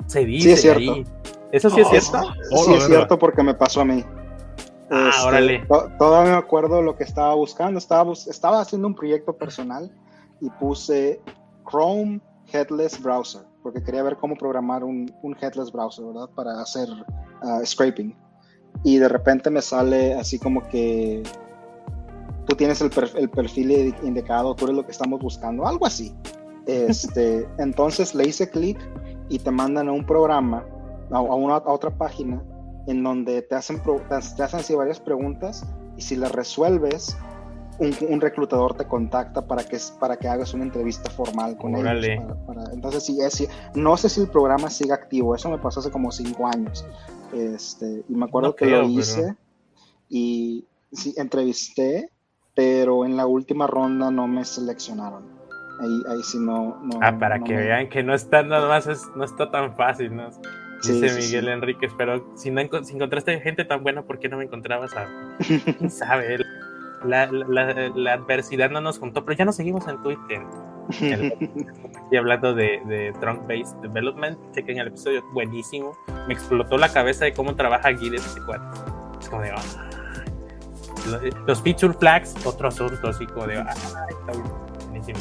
Se 0.06 0.24
dice 0.24 0.48
sí, 0.48 0.52
es 0.52 0.60
cierto. 0.60 1.10
¿Eso 1.52 1.70
sí 1.70 1.80
es 1.80 1.88
cierto? 1.88 2.20
sí 2.64 2.74
es 2.74 2.86
cierto 2.86 3.18
porque 3.18 3.42
me 3.42 3.54
pasó 3.54 3.80
a 3.80 3.84
mí. 3.84 4.04
Ah, 4.90 5.10
este, 5.10 5.26
órale. 5.26 5.66
todavía 5.98 6.32
me 6.32 6.38
acuerdo 6.38 6.82
lo 6.82 6.96
que 6.96 7.04
estaba 7.04 7.34
buscando. 7.34 7.78
Estaba, 7.78 8.12
estaba 8.12 8.60
haciendo 8.60 8.86
un 8.88 8.94
proyecto 8.94 9.32
personal 9.32 9.90
y 10.40 10.50
puse 10.50 11.20
Chrome 11.64 12.20
Headless 12.52 13.02
Browser 13.02 13.42
porque 13.66 13.82
quería 13.82 14.04
ver 14.04 14.16
cómo 14.16 14.36
programar 14.36 14.84
un, 14.84 15.12
un 15.22 15.36
headless 15.40 15.72
browser, 15.72 16.04
¿verdad? 16.04 16.28
Para 16.36 16.60
hacer 16.60 16.88
uh, 17.42 17.66
scraping. 17.66 18.14
Y 18.84 18.98
de 18.98 19.08
repente 19.08 19.50
me 19.50 19.60
sale 19.60 20.14
así 20.14 20.38
como 20.38 20.62
que 20.68 21.24
tú 22.46 22.54
tienes 22.54 22.80
el, 22.80 22.92
el, 23.16 23.28
perfil 23.28 23.92
indicado, 24.04 24.54
tú 24.54 24.66
eres 24.66 24.76
lo 24.76 24.86
que 24.86 24.92
estamos 24.92 25.20
buscando, 25.20 25.66
algo 25.66 25.84
así. 25.84 26.14
Este, 26.68 27.44
entonces 27.58 28.14
le 28.14 28.28
hice 28.28 28.48
clic 28.48 28.78
y 29.28 29.38
te 29.38 29.50
mandan 29.50 29.88
a 29.88 29.92
un 29.92 30.04
programa, 30.04 30.64
a, 31.10 31.20
una, 31.20 31.56
a 31.56 31.72
otra 31.72 31.90
página, 31.90 32.42
en 32.86 33.02
donde 33.02 33.42
te 33.42 33.54
hacen, 33.54 33.82
te 33.82 34.42
hacen 34.42 34.60
así 34.60 34.74
varias 34.74 35.00
preguntas 35.00 35.66
y 35.96 36.02
si 36.02 36.16
las 36.16 36.32
resuelves, 36.32 37.16
un, 37.78 38.20
reclutador 38.20 38.74
te 38.74 38.86
contacta 38.86 39.46
para 39.46 39.64
que, 39.64 39.78
para 40.00 40.16
que 40.16 40.28
hagas 40.28 40.54
una 40.54 40.64
entrevista 40.64 41.10
formal 41.10 41.56
con 41.58 41.76
ellos. 41.76 42.06
entonces, 42.72 43.04
sí, 43.04 43.18
es, 43.20 43.48
no 43.74 43.96
sé 43.96 44.08
si 44.08 44.20
el 44.20 44.28
programa 44.28 44.70
sigue 44.70 44.92
activo, 44.92 45.34
eso 45.34 45.50
me 45.50 45.58
pasó 45.58 45.80
hace 45.80 45.90
como 45.90 46.10
cinco 46.10 46.46
años. 46.46 46.86
Este, 47.32 48.04
y 48.08 48.14
me 48.14 48.24
acuerdo 48.24 48.54
que 48.54 48.66
lo 48.66 48.84
hice 48.84 49.36
y 50.08 50.66
sí, 50.92 51.14
entrevisté, 51.16 52.10
pero 52.54 53.04
en 53.04 53.16
la 53.16 53.26
última 53.26 53.66
ronda 53.66 54.10
no 54.10 54.26
me 54.26 54.44
seleccionaron. 54.44 55.35
Ahí, 55.80 56.02
ahí 56.08 56.22
sí 56.22 56.38
no. 56.38 56.80
ah, 57.02 57.18
para 57.18 57.40
que 57.40 57.54
vean 57.54 57.88
que 57.88 58.02
no 58.02 58.14
está 58.14 58.42
nada 58.42 58.68
más, 58.68 58.88
no 59.14 59.24
está 59.24 59.50
tan 59.50 59.76
fácil, 59.76 60.14
¿no? 60.16 60.30
Dice 60.82 61.14
Miguel 61.14 61.48
Enrique, 61.48 61.88
pero 61.96 62.24
si, 62.36 62.50
no, 62.50 62.62
si 62.82 62.94
encontraste 62.94 63.40
gente 63.40 63.64
tan 63.64 63.82
buena, 63.82 64.02
¿por 64.02 64.18
qué 64.18 64.28
no 64.28 64.36
me 64.36 64.44
encontrabas 64.44 64.94
a... 64.96 65.06
¿Quién 65.78 65.90
sabe? 65.90 66.38
la, 67.04 67.26
la, 67.30 68.12
adversidad 68.12 68.70
no 68.70 68.80
nos 68.80 68.98
juntó, 68.98 69.24
pero 69.24 69.38
ya 69.38 69.44
nos 69.44 69.56
seguimos 69.56 69.86
en 69.88 70.02
Twitter. 70.02 70.42
y 72.10 72.16
hablando 72.16 72.54
de, 72.54 72.80
de 72.86 73.12
Trunk 73.20 73.46
Based 73.46 73.76
Development, 73.82 74.38
chequen 74.52 74.78
el 74.78 74.88
episodio, 74.88 75.22
buenísimo. 75.32 75.96
Me 76.26 76.34
explotó 76.34 76.78
la 76.78 76.92
cabeza 76.92 77.24
de 77.24 77.32
cómo 77.32 77.54
trabaja 77.54 77.94
Git 77.96 78.14
este. 78.14 78.40
Es 79.20 79.28
como 79.28 79.42
de, 79.42 79.52
los 81.46 81.62
feature 81.62 81.94
flags, 81.94 82.34
otro 82.44 82.68
asunto, 82.68 83.08
así 83.08 83.26
como 83.26 83.46
de, 83.46 83.64
buenísimo. 84.90 85.18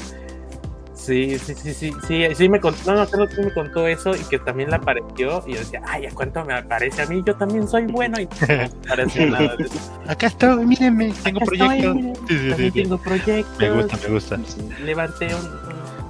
Sí, 1.05 1.37
sí, 1.37 1.53
sí, 1.53 1.73
sí, 1.73 1.93
sí, 2.07 2.25
sí 2.33 2.49
me 2.49 2.59
contó, 2.59 2.95
no, 2.95 3.05
no, 3.05 3.27
que 3.27 3.41
me 3.41 3.53
contó 3.53 3.85
eso 3.85 4.15
y 4.15 4.23
que 4.23 4.39
también 4.39 4.71
le 4.71 4.77
apareció 4.77 5.43
y 5.45 5.53
yo 5.53 5.59
decía, 5.59 5.81
ay, 5.85 6.07
¿a 6.07 6.11
cuánto 6.11 6.43
me 6.43 6.55
aparece 6.55 7.03
a 7.03 7.05
mí? 7.05 7.21
Yo 7.23 7.35
también 7.35 7.67
soy 7.67 7.85
bueno 7.85 8.19
y 8.19 8.25
no 8.25 9.27
nada. 9.27 9.55
Acá 10.07 10.27
estoy, 10.27 10.65
mírenme, 10.65 11.13
tengo 11.23 11.41
proyectos. 11.41 11.97
sí, 12.27 12.37
sí, 12.39 12.53
sí, 12.57 12.71
tengo 12.71 12.97
proyectos. 12.97 13.59
Me 13.59 13.69
gusta, 13.69 13.97
me 14.01 14.13
gusta. 14.13 14.39
Levanté 14.83 15.27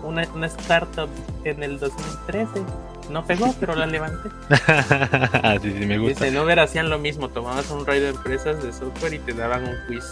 una, 0.03 0.25
una 0.34 0.47
startup 0.47 1.10
en 1.43 1.62
el 1.62 1.77
2013 1.77 2.62
no 3.10 3.25
pegó, 3.25 3.53
pero 3.60 3.75
la 3.75 3.86
levanté. 3.86 4.29
sí, 5.62 5.73
sí, 5.77 5.86
me 5.86 5.97
gusta. 5.97 6.25
Dice, 6.25 6.36
no 6.36 6.45
ver, 6.45 6.60
hacían 6.60 6.89
lo 6.89 6.99
mismo, 6.99 7.29
tomabas 7.29 7.69
un 7.69 7.86
raid 7.86 8.01
de 8.01 8.10
empresas 8.10 8.63
de 8.63 8.73
software 8.73 9.13
y 9.13 9.19
te 9.19 9.34
daban 9.34 9.63
un 9.63 9.75
quiz. 9.88 10.03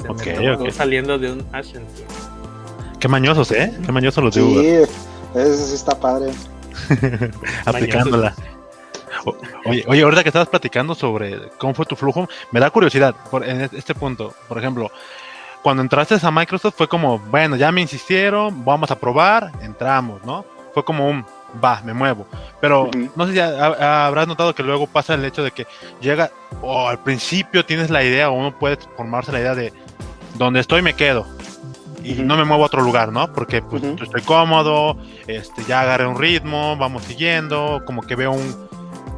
Se 0.00 0.08
okay, 0.08 0.48
okay. 0.48 0.70
saliendo 0.70 1.18
de 1.18 1.32
un 1.32 1.46
agency. 1.52 2.04
Qué 3.00 3.08
mañosos, 3.08 3.50
¿eh? 3.52 3.72
Qué 3.84 3.92
mañosos 3.92 4.22
los 4.22 4.34
de 4.34 4.42
Uber. 4.42 4.86
Sí, 4.86 4.92
eso 5.34 5.66
sí 5.66 5.74
está 5.74 5.98
padre. 5.98 6.32
Aplicándola. 7.64 8.34
oye, 9.64 9.84
oye, 9.86 10.02
ahorita 10.02 10.22
que 10.22 10.28
estabas 10.28 10.48
platicando 10.48 10.94
sobre 10.94 11.48
cómo 11.58 11.72
fue 11.72 11.86
tu 11.86 11.96
flujo, 11.96 12.28
me 12.52 12.60
da 12.60 12.70
curiosidad 12.70 13.14
por, 13.30 13.48
en 13.48 13.62
este 13.62 13.94
punto. 13.94 14.34
Por 14.46 14.58
ejemplo, 14.58 14.90
cuando 15.62 15.82
entraste 15.82 16.16
a 16.20 16.30
Microsoft 16.30 16.74
fue 16.76 16.88
como, 16.88 17.18
bueno, 17.18 17.56
ya 17.56 17.72
me 17.72 17.80
insistieron, 17.80 18.64
vamos 18.64 18.90
a 18.90 18.98
probar, 18.98 19.50
entramos, 19.62 20.22
¿no? 20.24 20.44
Fue 20.74 20.84
como 20.84 21.08
un, 21.08 21.24
va, 21.62 21.80
me 21.82 21.94
muevo. 21.94 22.26
Pero 22.60 22.90
no 23.16 23.26
sé 23.26 23.32
si 23.32 23.40
habrás 23.40 24.28
notado 24.28 24.54
que 24.54 24.62
luego 24.62 24.86
pasa 24.86 25.14
el 25.14 25.24
hecho 25.24 25.42
de 25.42 25.52
que 25.52 25.66
llega, 26.02 26.30
o 26.60 26.86
al 26.88 26.98
principio 26.98 27.64
tienes 27.64 27.88
la 27.88 28.04
idea, 28.04 28.28
o 28.28 28.34
uno 28.34 28.58
puede 28.58 28.76
formarse 28.96 29.32
la 29.32 29.40
idea 29.40 29.54
de 29.54 29.72
donde 30.34 30.60
estoy 30.60 30.82
me 30.82 30.94
quedo. 30.94 31.26
Y 32.02 32.14
no 32.14 32.36
me 32.36 32.44
muevo 32.44 32.62
a 32.62 32.66
otro 32.66 32.82
lugar, 32.82 33.12
¿no? 33.12 33.32
Porque 33.32 33.62
pues 33.62 33.82
estoy 33.82 34.22
cómodo, 34.22 34.96
este, 35.26 35.64
ya 35.64 35.82
agarré 35.82 36.06
un 36.06 36.18
ritmo, 36.18 36.76
vamos 36.76 37.04
siguiendo, 37.04 37.82
como 37.84 38.02
que 38.02 38.16
veo 38.16 38.32
un... 38.32 38.68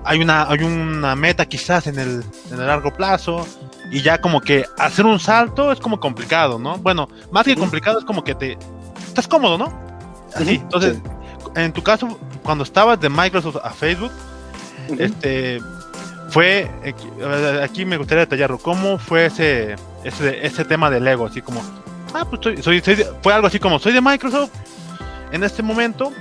Hay 0.04 0.20
una, 0.20 0.48
hay 0.48 0.64
una 0.64 1.14
meta 1.14 1.46
quizás 1.46 1.86
en 1.86 1.98
el, 1.98 2.24
en 2.50 2.58
el 2.58 2.66
largo 2.66 2.92
plazo, 2.92 3.46
y 3.90 4.02
ya 4.02 4.20
como 4.20 4.40
que 4.40 4.64
hacer 4.78 5.06
un 5.06 5.20
salto 5.20 5.70
es 5.70 5.78
como 5.78 6.00
complicado, 6.00 6.58
¿no? 6.58 6.76
Bueno, 6.78 7.08
más 7.30 7.44
que 7.44 7.54
complicado 7.54 7.98
es 7.98 8.04
como 8.04 8.24
que 8.24 8.34
te... 8.34 8.58
Estás 9.06 9.28
cómodo, 9.28 9.58
¿no? 9.58 9.72
Así, 10.34 10.54
entonces 10.54 10.98
en 11.54 11.72
tu 11.72 11.82
caso, 11.82 12.18
cuando 12.42 12.64
estabas 12.64 13.00
de 13.00 13.08
Microsoft 13.08 13.58
a 13.62 13.70
Facebook, 13.70 14.12
este 14.98 15.60
fue 16.28 16.70
aquí 17.62 17.84
me 17.84 17.96
gustaría 17.96 18.20
detallarlo. 18.20 18.58
¿Cómo 18.58 18.98
fue 18.98 19.26
ese, 19.26 19.76
ese, 20.04 20.64
tema 20.64 20.90
del 20.90 21.06
ego? 21.06 21.26
Así 21.26 21.42
como, 21.42 21.60
ah, 22.14 22.24
pues 22.24 22.62
soy, 22.62 22.80
fue 23.22 23.32
algo 23.32 23.46
así 23.46 23.58
como, 23.58 23.78
soy 23.78 23.92
de 23.92 24.00
Microsoft. 24.00 24.50
En 25.30 25.42
este 25.44 25.62
momento 25.62 26.12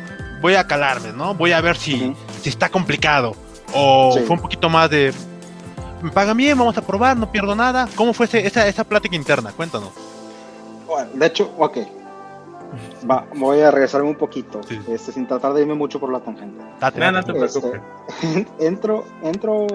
voy 0.41 0.55
a 0.55 0.65
calarme, 0.65 1.11
¿no? 1.11 1.35
Voy 1.35 1.51
a 1.51 1.61
ver 1.61 1.77
si, 1.77 2.15
si 2.41 2.49
está 2.49 2.69
complicado. 2.69 3.35
O 3.73 4.17
fue 4.25 4.35
un 4.35 4.41
poquito 4.41 4.69
más 4.69 4.89
de, 4.89 5.13
me 6.01 6.11
pagan 6.11 6.35
bien, 6.35 6.57
vamos 6.57 6.77
a 6.77 6.81
probar, 6.81 7.15
no 7.17 7.31
pierdo 7.31 7.55
nada. 7.55 7.87
¿Cómo 7.95 8.13
fue 8.13 8.25
esa, 8.31 8.67
esa 8.67 8.83
plática 8.83 9.15
interna? 9.15 9.51
Cuéntanos. 9.51 9.91
Bueno, 10.87 11.09
de 11.13 11.25
hecho, 11.25 11.53
ok, 11.57 11.77
Va, 13.09 13.25
voy 13.35 13.59
a 13.59 13.71
regresarme 13.71 14.07
un 14.07 14.15
poquito, 14.15 14.61
este, 14.87 15.11
sin 15.11 15.27
tratar 15.27 15.53
de 15.53 15.61
irme 15.61 15.73
mucho 15.73 15.99
por 15.99 16.11
la 16.11 16.19
tangente. 16.19 16.63
Este, 17.43 17.81
entro, 18.59 19.05
entro 19.23 19.67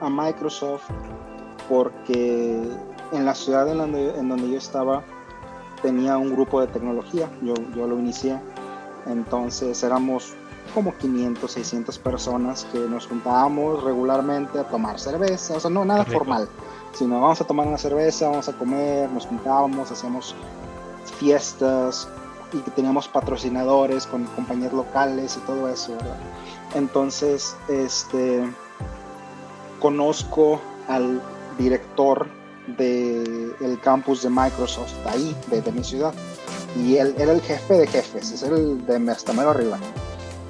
a 0.00 0.08
Microsoft 0.08 0.88
porque 1.68 2.62
en 3.12 3.24
la 3.24 3.34
ciudad 3.34 3.70
en 3.70 3.78
donde, 3.78 4.18
en 4.18 4.28
donde 4.28 4.50
yo 4.50 4.56
estaba 4.56 5.02
tenía 5.82 6.16
un 6.18 6.32
grupo 6.32 6.60
de 6.60 6.66
tecnología, 6.68 7.30
yo, 7.42 7.54
yo 7.74 7.86
lo 7.86 7.98
inicié, 7.98 8.38
entonces 9.06 9.82
éramos 9.82 10.34
como 10.74 10.94
500, 10.96 11.50
600 11.50 11.98
personas 11.98 12.66
que 12.72 12.78
nos 12.78 13.06
juntábamos 13.06 13.82
regularmente 13.82 14.58
a 14.58 14.64
tomar 14.64 14.98
cerveza, 14.98 15.56
o 15.56 15.60
sea, 15.60 15.70
no 15.70 15.84
nada 15.84 16.04
formal, 16.04 16.48
sino 16.92 17.20
vamos 17.20 17.40
a 17.40 17.44
tomar 17.44 17.66
una 17.66 17.78
cerveza, 17.78 18.28
vamos 18.28 18.48
a 18.48 18.52
comer, 18.52 19.10
nos 19.10 19.26
juntábamos, 19.26 19.90
hacíamos 19.90 20.34
fiestas, 21.18 22.08
y 22.52 22.58
teníamos 22.70 23.08
patrocinadores 23.08 24.06
con 24.06 24.24
compañías 24.24 24.72
locales 24.72 25.36
y 25.36 25.40
todo 25.40 25.68
eso, 25.68 25.92
Entonces, 26.74 27.56
este, 27.68 28.44
conozco 29.80 30.60
al 30.86 31.20
director 31.58 32.26
del 32.76 33.54
el 33.60 33.80
campus 33.80 34.22
de 34.22 34.30
Microsoft 34.30 34.94
ahí, 35.06 35.34
de, 35.50 35.72
mi 35.72 35.82
ciudad, 35.82 36.12
y 36.76 36.96
él 36.96 37.14
era 37.18 37.32
el 37.32 37.40
jefe 37.40 37.74
de 37.74 37.86
jefes, 37.86 38.30
es 38.32 38.42
el 38.42 38.84
de 38.86 39.10
hasta 39.10 39.32
arriba. 39.32 39.78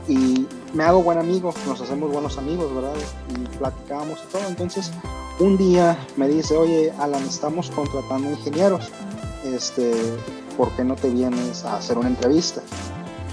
Y 0.09 0.47
me 0.73 0.85
hago 0.85 1.03
buen 1.03 1.19
amigo, 1.19 1.53
nos 1.67 1.81
hacemos 1.81 2.11
buenos 2.11 2.39
amigos, 2.39 2.75
¿verdad? 2.75 2.95
Y 3.31 3.57
platicamos 3.59 4.19
y 4.27 4.33
todo. 4.33 4.43
Entonces, 4.49 4.91
un 5.39 5.57
día 5.57 5.99
me 6.17 6.29
dice, 6.29 6.57
oye, 6.57 6.93
Alan, 6.99 7.23
estamos 7.25 7.71
contratando 7.71 8.31
ingenieros. 8.31 8.91
Este, 9.45 9.93
¿por 10.57 10.71
qué 10.73 10.85
no 10.85 10.97
te 10.97 11.11
vienes 11.11 11.65
a 11.65 11.77
hacer 11.77 11.99
una 11.99 12.09
entrevista? 12.09 12.63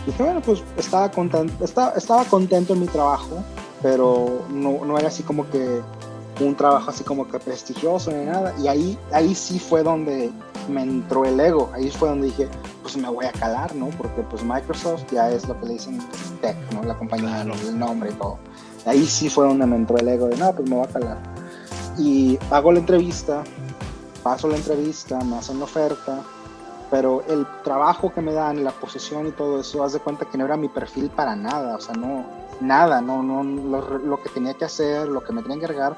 dije, 0.06 0.24
bueno, 0.24 0.42
pues 0.42 0.64
estaba 0.78 1.10
contento, 1.10 1.64
estaba, 1.64 1.92
estaba 1.92 2.24
contento 2.26 2.74
en 2.74 2.82
mi 2.82 2.88
trabajo, 2.88 3.44
pero 3.82 4.46
no, 4.50 4.86
no, 4.86 4.98
era 4.98 5.08
así 5.08 5.24
como 5.24 5.50
que 5.50 5.82
un 6.40 6.56
trabajo 6.56 6.90
así 6.90 7.04
como 7.04 7.28
que 7.28 7.40
prestigioso 7.40 8.12
ni 8.12 8.26
nada. 8.26 8.54
Y 8.60 8.68
ahí, 8.68 9.00
ahí 9.12 9.36
sí 9.36 9.60
fue 9.60 9.84
donde 9.84 10.32
me 10.68 10.82
entró 10.82 11.26
el 11.26 11.40
ego, 11.40 11.70
ahí 11.74 11.90
fue 11.92 12.10
donde 12.10 12.28
dije, 12.28 12.50
pues 12.82 12.98
me 12.98 13.10
voy 13.10 13.26
a 13.26 13.32
calar, 13.32 13.76
¿no? 13.76 13.90
Porque 13.98 14.22
pues 14.24 14.44
Microsoft 14.44 15.06
ya 15.12 15.30
es 15.30 15.48
lo 15.48 15.60
que 15.60 15.68
le 15.68 15.74
dicen 15.74 16.00
tech, 16.42 16.58
¿no? 16.74 16.84
La 16.84 16.98
compañía, 16.98 17.42
el 17.42 17.80
nombre 17.80 18.12
y 18.12 18.14
todo. 18.14 18.38
Ahí 18.86 19.06
sí 19.06 19.30
fue 19.30 19.48
donde 19.48 19.66
me 19.66 19.76
entró 19.76 19.98
el 19.98 20.08
ego 20.08 20.28
de, 20.28 20.38
no, 20.38 20.54
pues 20.54 20.70
me 20.70 20.76
voy 20.76 20.86
a 20.86 20.90
calar. 20.90 21.18
Y 21.98 22.38
hago 22.52 22.72
la 22.72 22.80
entrevista, 22.80 23.44
paso 24.22 24.48
la 24.48 24.58
entrevista, 24.58 25.20
me 25.22 25.38
hacen 25.38 25.60
la 25.60 25.66
oferta, 25.66 26.22
pero 26.92 27.24
el 27.28 27.46
trabajo 27.64 28.14
que 28.14 28.22
me 28.22 28.34
dan, 28.34 28.64
la 28.64 28.72
posesión 28.72 29.28
y 29.28 29.32
todo 29.32 29.62
eso, 29.62 29.84
haz 29.84 29.94
de 29.94 30.00
cuenta 30.00 30.26
que 30.26 30.38
no 30.38 30.46
era 30.46 30.58
mi 30.58 30.70
perfil 30.70 31.10
para 31.10 31.36
nada, 31.36 31.76
o 31.76 31.80
sea, 31.80 31.96
no, 31.96 32.26
nada, 32.62 33.02
no, 33.02 33.24
no, 33.24 33.44
lo, 33.44 34.22
que 34.22 34.30
tenía 34.30 34.54
que 34.54 34.66
hacer, 34.66 35.08
lo 35.08 35.24
que 35.24 35.34
me 35.34 35.42
tenía 35.42 35.58
que 35.58 35.64
encargar, 35.66 35.98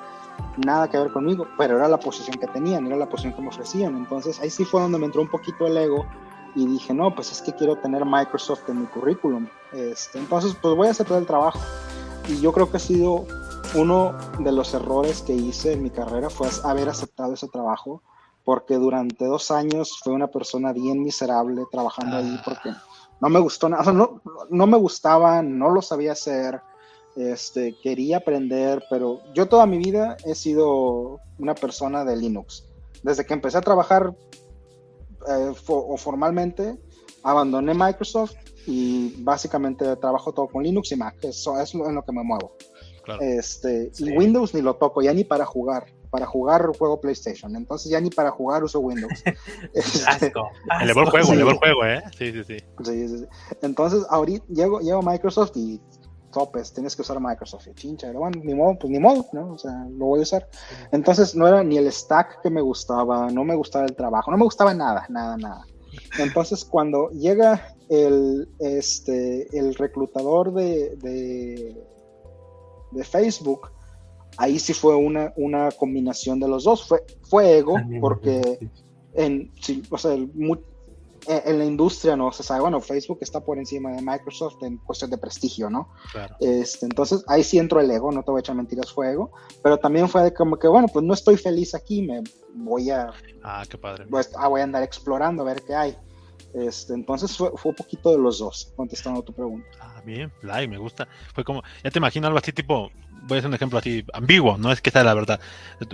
nada 0.58 0.90
que 0.90 0.98
ver 0.98 1.12
conmigo, 1.12 1.48
pero 1.58 1.78
era 1.78 1.88
la 1.88 2.00
posición 2.00 2.38
que 2.38 2.48
tenían, 2.48 2.86
era 2.88 2.96
la 2.96 3.10
posición 3.10 3.34
que 3.34 3.42
me 3.42 3.50
ofrecían, 3.50 3.96
entonces 3.96 4.40
ahí 4.40 4.50
sí 4.50 4.66
fue 4.66 4.82
donde 4.82 4.98
me 4.98 5.06
entró 5.06 5.22
un 5.22 5.30
poquito 5.30 5.68
el 5.68 5.78
ego 5.78 6.06
y 6.56 6.66
dije, 6.66 6.94
no, 6.94 7.14
pues 7.14 7.32
es 7.32 7.42
que 7.42 7.54
quiero 7.54 7.76
tener 7.78 8.06
Microsoft 8.06 8.68
en 8.70 8.82
mi 8.82 8.88
currículum, 8.88 9.48
este, 9.74 10.18
entonces 10.18 10.56
pues 10.62 10.76
voy 10.76 10.88
a 10.88 10.92
aceptar 10.92 11.20
el 11.20 11.26
trabajo. 11.26 11.60
Y 12.28 12.42
yo 12.42 12.52
creo 12.52 12.70
que 12.70 12.78
ha 12.78 12.80
sido 12.80 13.26
uno 13.76 14.16
de 14.40 14.52
los 14.52 14.74
errores 14.74 15.22
que 15.22 15.34
hice 15.34 15.74
en 15.74 15.84
mi 15.84 15.90
carrera 15.90 16.30
fue 16.30 16.50
haber 16.64 16.90
aceptado 16.90 17.34
ese 17.34 17.48
trabajo 17.48 18.02
porque 18.44 18.76
durante 18.76 19.26
dos 19.26 19.52
años 19.52 20.00
fue 20.02 20.14
una 20.14 20.28
persona 20.28 20.72
bien 20.72 21.04
miserable 21.04 21.64
trabajando 21.72 22.18
ahí 22.18 22.36
ah. 22.38 22.42
porque 22.44 22.72
no 23.20 23.30
me 23.30 23.40
gustó 23.40 23.68
nada, 23.68 23.82
o 23.82 23.84
sea, 23.84 23.94
no, 23.94 24.22
no 24.50 24.68
me 24.68 24.78
gustaba, 24.78 25.42
no 25.42 25.70
lo 25.70 25.82
sabía 25.82 26.14
hacer, 26.14 26.62
este, 27.18 27.76
quería 27.82 28.18
aprender, 28.18 28.84
pero 28.90 29.22
yo 29.34 29.48
toda 29.48 29.66
mi 29.66 29.78
vida 29.78 30.18
he 30.26 30.36
sido 30.36 31.20
una 31.40 31.56
persona 31.56 32.06
de 32.06 32.16
Linux. 32.16 32.66
Desde 33.04 33.26
que 33.26 33.34
empecé 33.34 33.58
a 33.58 33.62
trabajar 33.62 34.16
eh, 35.28 35.54
o 35.68 35.98
formalmente, 35.98 36.76
abandoné 37.24 37.74
Microsoft 37.74 38.36
y 38.66 39.16
básicamente 39.24 39.96
trabajo 39.96 40.34
todo 40.34 40.48
con 40.48 40.64
Linux 40.64 40.92
y 40.92 40.96
Mac, 40.96 41.16
eso 41.24 41.60
es 41.60 41.74
en 41.74 41.96
lo 41.96 42.04
que 42.04 42.12
me 42.12 42.24
muevo. 42.24 42.56
Este, 43.22 43.92
Y 44.00 44.12
Windows 44.12 44.54
ni 44.54 44.62
lo 44.62 44.76
toco, 44.76 45.02
ya 45.02 45.14
ni 45.14 45.24
para 45.24 45.46
jugar 45.46 45.86
para 46.10 46.26
jugar 46.26 46.66
juego 46.78 47.02
PlayStation. 47.02 47.56
Entonces 47.56 47.92
ya 47.92 48.00
ni 48.00 48.10
para 48.10 48.32
jugar 48.32 48.64
uso 48.64 48.80
Windows. 48.80 49.24
Este, 49.74 50.28
el 50.82 50.94
juego, 50.94 51.34
el 51.34 51.54
juego, 51.58 51.86
¿eh? 51.86 52.02
Sí, 52.18 52.32
sí, 52.32 52.44
sí. 52.44 53.26
Entonces 53.62 54.06
ahorita 54.10 54.46
llego, 54.50 54.80
llego 54.80 55.00
a 55.00 55.12
Microsoft 55.12 55.52
y 55.56 55.82
topes, 56.38 56.72
tienes 56.72 56.96
que 56.96 57.02
usar 57.02 57.20
Microsoft. 57.20 57.68
Y 57.68 57.74
chincha, 57.74 58.12
bueno, 58.12 58.40
ni 58.44 58.54
modo, 58.54 58.78
pues 58.80 58.92
ni 58.92 59.00
modo, 59.00 59.26
¿no? 59.34 59.54
O 59.54 59.58
sea, 59.58 59.88
lo 59.90 60.06
voy 60.06 60.20
a 60.20 60.24
usar. 60.24 60.48
Entonces 60.92 61.36
no 61.36 61.48
era 61.48 61.64
ni 61.64 61.78
el 61.78 61.92
stack 61.92 62.42
que 62.42 62.50
me 62.50 62.62
gustaba, 62.62 63.32
no 63.32 63.44
me 63.44 63.56
gustaba 63.56 63.86
el 63.86 63.96
trabajo, 63.96 64.30
no 64.30 64.38
me 64.38 64.44
gustaba 64.44 64.74
nada, 64.74 65.06
nada, 65.10 65.36
nada. 65.38 65.66
Entonces 66.20 66.64
cuando 66.64 67.10
llega 67.10 67.76
el, 67.90 68.48
este, 68.60 69.48
el 69.58 69.74
reclutador 69.74 70.54
de, 70.54 70.96
de, 70.98 71.84
de 72.92 73.04
Facebook, 73.04 73.72
ahí 74.38 74.60
sí 74.60 74.74
fue 74.74 74.96
una, 74.96 75.34
una 75.38 75.72
combinación 75.72 76.40
de 76.40 76.48
los 76.48 76.64
dos. 76.66 76.88
Fue, 76.88 77.04
fue 77.24 77.58
ego, 77.58 77.76
porque 78.00 78.60
en, 79.14 79.52
o 79.90 79.98
sea, 79.98 80.16
en 81.28 81.60
la 81.60 81.66
industria 81.66 82.16
no 82.16 82.32
se 82.32 82.44
sabe, 82.44 82.62
bueno, 82.62 82.80
Facebook 82.82 83.20
está 83.22 83.42
por 83.42 83.58
encima 83.58 83.92
de 83.92 84.02
Microsoft 84.02 84.64
en 84.64 84.78
cuestión 84.78 85.12
de 85.12 85.18
prestigio, 85.18 85.70
¿no? 85.70 85.90
Este, 86.40 86.86
entonces 86.86 87.24
ahí 87.28 87.44
sí 87.44 87.60
entró 87.60 87.80
el 87.80 87.92
ego, 87.92 88.12
no 88.12 88.24
te 88.24 88.32
voy 88.32 88.40
a 88.40 88.42
echar 88.42 88.56
mentiras, 88.56 88.92
fue 88.92 89.12
ego, 89.12 89.32
pero 89.62 89.78
también 89.78 90.08
fue 90.10 90.34
como 90.34 90.58
que, 90.58 90.68
bueno, 90.68 90.88
pues 90.88 91.04
no 91.06 91.14
estoy 91.14 91.38
feliz 91.38 91.76
aquí, 91.76 92.02
me 92.02 92.24
voy 92.54 92.90
a... 92.90 93.12
Ah, 93.44 93.64
qué 93.70 93.78
padre. 93.78 94.06
Pues, 94.10 94.32
ah, 94.38 94.48
voy 94.48 94.62
a 94.62 94.64
andar 94.64 94.84
explorando 94.84 95.44
a 95.44 95.46
ver 95.46 95.64
qué 95.64 95.76
hay. 95.76 95.98
Este, 96.54 96.94
entonces 96.94 97.36
fue, 97.36 97.52
fue 97.56 97.72
un 97.72 97.76
poquito 97.76 98.12
de 98.12 98.18
los 98.18 98.40
dos, 98.40 98.74
contestando 98.76 99.20
a 99.20 99.24
tu 99.24 99.34
pregunta. 99.34 99.68
Ah, 99.80 100.02
bien, 100.06 100.32
like, 100.42 100.68
me 100.68 100.78
gusta. 100.78 101.08
Fue 101.34 101.44
como, 101.44 101.62
ya 101.84 101.92
te 101.92 102.00
imagino 102.00 102.28
algo 102.28 102.40
así 102.40 102.52
tipo, 102.52 102.90
voy 103.28 103.38
a 103.38 103.40
hacer 103.40 103.50
un 103.50 103.56
ejemplo 103.56 103.80
así 103.80 104.06
ambiguo, 104.14 104.58
no 104.58 104.72
es 104.72 104.82
que 104.82 104.92
sea 104.92 105.04
la 105.04 105.14
verdad. 105.14 105.40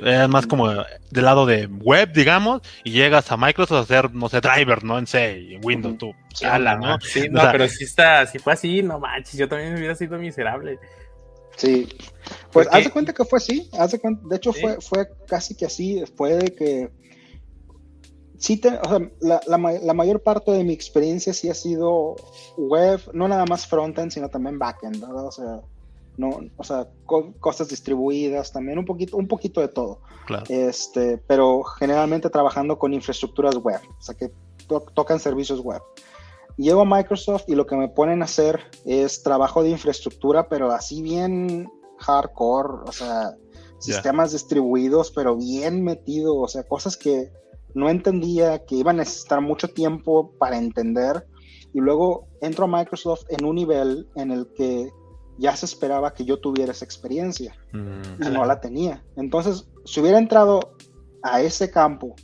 Es 0.04 0.30
más 0.30 0.48
como 0.48 0.70
del 0.70 1.26
lado 1.26 1.46
de 1.46 1.68
web, 1.68 2.14
digamos, 2.14 2.62
y 2.84 2.92
llegas 2.92 3.32
a 3.32 3.38
Microsoft 3.38 3.78
a 3.78 3.82
hacer, 3.82 4.14
no 4.14 4.30
sé, 4.30 4.42
driver, 4.42 4.84
¿no? 4.84 4.98
En 4.98 5.08
C, 5.08 5.56
en 5.56 5.62
Windows, 5.64 5.98
tú. 5.98 6.14
Sí, 6.34 6.46
¿no? 6.46 7.00
Sí, 7.02 7.28
no, 7.30 7.42
pero 7.52 7.68
si 7.68 7.84
está, 7.84 8.26
si 8.26 8.40
fue 8.40 8.54
así, 8.54 8.82
no 8.82 9.00
manches, 9.00 9.38
yo 9.38 9.48
también 9.48 9.74
me 9.74 9.80
hubiera 9.80 9.96
sido 9.96 10.18
miserable. 10.18 10.80
Sí, 11.56 11.88
pues 12.52 12.68
haz 12.72 12.84
de 12.84 12.90
cuenta 12.90 13.14
que 13.14 13.26
fue 13.26 13.38
así, 13.38 13.70
haz 13.78 13.92
de, 13.92 14.00
cuenta, 14.00 14.28
de 14.28 14.36
hecho 14.36 14.54
fue, 14.54 14.82
fue 14.82 15.08
casi 15.28 15.56
que 15.56 15.66
así, 15.66 16.04
fue 16.16 16.36
de 16.36 16.56
que 16.56 16.90
sí, 18.40 18.58
te, 18.58 18.70
o 18.70 18.90
sea, 18.90 19.00
la, 19.22 19.40
la, 19.48 19.80
la, 19.82 19.94
mayor 19.94 20.22
parte 20.22 20.52
de 20.52 20.64
mi 20.64 20.74
experiencia 20.74 21.32
sí 21.32 21.50
ha 21.50 21.54
sido 21.54 22.16
web, 22.58 23.00
no 23.14 23.28
nada 23.28 23.46
más 23.46 23.68
frontend, 23.68 24.12
sino 24.12 24.30
también 24.30 24.58
backend, 24.58 25.00
¿verdad? 25.00 25.28
O 25.28 25.32
sea, 25.32 25.62
no, 26.18 26.40
o 26.58 26.64
sea, 26.64 26.88
cosas 27.40 27.70
distribuidas, 27.70 28.52
también 28.52 28.78
un 28.78 28.86
poquito, 28.86 29.18
un 29.18 29.28
poquito 29.28 29.62
de 29.62 29.68
todo. 29.68 30.00
Este, 30.50 31.18
pero 31.28 31.64
generalmente 31.64 32.30
trabajando 32.30 32.78
con 32.78 32.94
infraestructuras 32.94 33.56
web, 33.56 33.82
o 34.00 34.02
sea, 34.02 34.16
que 34.16 34.32
tocan 34.94 35.20
servicios 35.20 35.60
web. 35.60 35.82
llego 36.58 36.82
a 36.82 36.86
Microsoft 36.86 37.46
y 37.48 37.56
lo 37.56 37.66
que 37.66 37.76
me 37.76 37.90
ponen 37.90 38.22
a 38.22 38.26
hacer 38.26 38.60
es 38.86 39.24
trabajo 39.24 39.64
de 39.64 39.70
infraestructura, 39.70 40.48
pero 40.48 40.72
así 40.72 41.02
bien 41.02 41.70
hardcore, 41.98 42.84
o 42.88 42.92
sea, 42.92 43.36
sistemas 43.80 44.32
distribuidos, 44.32 45.12
pero 45.12 45.36
bien 45.36 45.84
metido, 45.84 46.36
o 46.38 46.48
sea, 46.48 46.64
cosas 46.64 46.96
que 46.96 47.32
no 47.74 47.90
entendía, 47.90 48.66
que 48.66 48.76
iba 48.76 48.92
a 48.92 48.96
necesitar 48.96 49.42
mucho 49.42 49.68
tiempo 49.68 50.32
para 50.38 50.58
entender. 50.58 51.26
Y 51.74 51.80
luego 51.80 52.28
entro 52.42 52.66
a 52.66 52.68
Microsoft 52.68 53.26
en 53.30 53.46
un 53.46 53.56
nivel 53.56 54.08
en 54.16 54.32
el 54.32 54.48
que 54.56 54.92
ya 55.38 55.56
se 55.56 55.66
esperaba 55.66 56.14
que 56.14 56.26
yo 56.26 56.40
tuviera 56.40 56.72
esa 56.72 56.86
experiencia 56.86 57.56
mm. 57.72 58.24
y 58.24 58.30
no 58.30 58.46
la 58.46 58.60
tenía. 58.60 59.04
Entonces, 59.16 59.68
si 59.86 60.00
hubiera 60.00 60.18
entrado 60.18 60.76
a 61.24 61.42
ese 61.42 61.72
campo, 61.72 62.16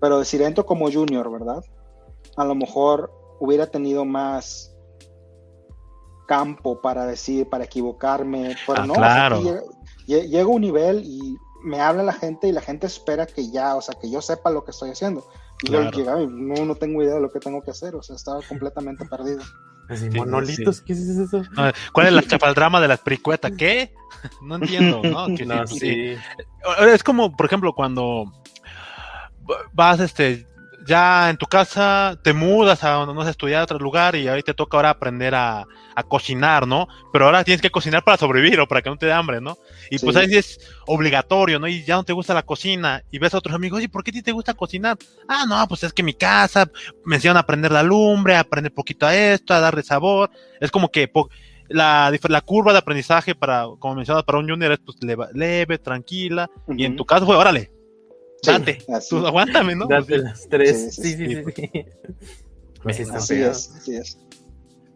pero 0.00 0.18
decir 0.18 0.42
entro 0.42 0.64
como 0.66 0.90
junior, 0.90 1.30
¿verdad? 1.30 1.62
A 2.36 2.44
lo 2.44 2.54
mejor 2.54 3.12
hubiera 3.40 3.66
tenido 3.66 4.04
más 4.04 4.74
campo 6.26 6.80
para 6.80 7.06
decir, 7.06 7.48
para 7.48 7.64
equivocarme, 7.64 8.56
pero 8.66 8.82
ah, 8.82 8.86
no, 8.86 8.94
claro. 8.94 9.40
llego 10.06 10.52
a 10.52 10.54
un 10.54 10.62
nivel 10.62 11.02
y 11.04 11.36
me 11.64 11.80
habla 11.80 12.02
la 12.02 12.12
gente 12.12 12.48
y 12.48 12.52
la 12.52 12.60
gente 12.60 12.86
espera 12.86 13.26
que 13.26 13.50
ya, 13.50 13.76
o 13.76 13.82
sea, 13.82 13.94
que 14.00 14.10
yo 14.10 14.20
sepa 14.20 14.50
lo 14.50 14.64
que 14.64 14.70
estoy 14.70 14.90
haciendo. 14.90 15.26
Y 15.62 15.70
yo 15.70 15.90
llegaba 15.90 16.20
y 16.20 16.26
no, 16.26 16.64
no 16.64 16.74
tengo 16.74 17.02
idea 17.02 17.14
de 17.14 17.20
lo 17.20 17.30
que 17.30 17.40
tengo 17.40 17.62
que 17.62 17.70
hacer, 17.70 17.94
o 17.94 18.02
sea, 18.02 18.16
estaba 18.16 18.40
completamente 18.46 19.04
perdido. 19.04 19.42
Monolitos, 20.14 20.80
¿qué 20.80 20.92
es 20.92 21.00
eso? 21.00 21.42
¿Cuál 21.92 22.06
es 22.06 22.12
la 22.12 22.22
chapaldrama 22.26 22.80
de 22.80 22.88
las 22.88 23.00
pricuetas? 23.00 23.52
¿Qué? 23.56 23.92
No 24.40 24.56
entiendo, 24.56 25.02
¿no? 25.02 25.26
Es 26.88 27.04
como, 27.04 27.36
por 27.36 27.44
ejemplo, 27.44 27.74
cuando 27.74 28.32
vas 29.74 30.00
este 30.00 30.46
ya 30.86 31.30
en 31.30 31.36
tu 31.36 31.46
casa 31.46 32.18
te 32.22 32.32
mudas 32.32 32.84
a 32.84 32.90
donde 32.90 33.14
no 33.14 33.22
has 33.22 33.28
estudiado 33.28 33.62
a 33.62 33.64
otro 33.64 33.78
lugar 33.78 34.16
y 34.16 34.28
ahí 34.28 34.42
te 34.42 34.54
toca 34.54 34.76
ahora 34.76 34.90
aprender 34.90 35.34
a, 35.34 35.66
cocinar, 36.08 36.66
¿no? 36.66 36.88
Pero 37.12 37.26
ahora 37.26 37.44
tienes 37.44 37.62
que 37.62 37.70
cocinar 37.70 38.02
para 38.02 38.16
sobrevivir 38.16 38.58
o 38.58 38.66
para 38.66 38.82
que 38.82 38.90
no 38.90 38.96
te 38.96 39.06
dé 39.06 39.12
hambre, 39.12 39.40
¿no? 39.40 39.56
Y 39.90 39.98
pues 40.00 40.16
ahí 40.16 40.34
es 40.34 40.58
obligatorio, 40.86 41.60
¿no? 41.60 41.68
Y 41.68 41.84
ya 41.84 41.94
no 41.94 42.02
te 42.02 42.12
gusta 42.12 42.34
la 42.34 42.42
cocina 42.42 43.04
y 43.12 43.18
ves 43.18 43.32
a 43.32 43.38
otros 43.38 43.54
amigos, 43.54 43.80
¿y 43.80 43.86
por 43.86 44.02
qué 44.02 44.10
a 44.10 44.14
ti 44.14 44.22
te 44.22 44.32
gusta 44.32 44.54
cocinar? 44.54 44.98
Ah, 45.28 45.44
no, 45.48 45.68
pues 45.68 45.84
es 45.84 45.92
que 45.92 46.02
mi 46.02 46.14
casa 46.14 46.68
me 47.04 47.16
enseñan 47.16 47.36
a 47.36 47.40
aprender 47.40 47.70
la 47.70 47.84
lumbre, 47.84 48.34
a 48.34 48.40
aprender 48.40 48.74
poquito 48.74 49.06
a 49.06 49.14
esto, 49.14 49.54
a 49.54 49.60
darle 49.60 49.84
sabor. 49.84 50.30
Es 50.60 50.72
como 50.72 50.90
que 50.90 51.08
la, 51.68 52.12
la 52.28 52.40
curva 52.40 52.72
de 52.72 52.78
aprendizaje 52.78 53.34
para, 53.36 53.66
como 53.78 53.94
mencionas, 53.94 54.24
para 54.24 54.38
un 54.38 54.48
junior 54.48 54.72
es 54.72 54.80
pues 54.80 54.96
leve, 55.32 55.78
tranquila. 55.78 56.50
Y 56.76 56.84
en 56.84 56.96
tu 56.96 57.04
caso 57.04 57.24
fue, 57.24 57.36
órale, 57.36 57.70
Date, 58.44 58.78
tú 59.08 59.26
aguántame, 59.26 59.74
¿no? 59.74 59.86
Date 59.86 60.18
las 60.18 60.48
tres. 60.48 60.94
Sí, 60.94 61.14
sí, 61.14 61.42
sí. 61.44 61.84
Pues 62.82 63.10
así 63.10 63.40
es, 63.40 63.72
así 63.74 63.96
es. 63.96 64.18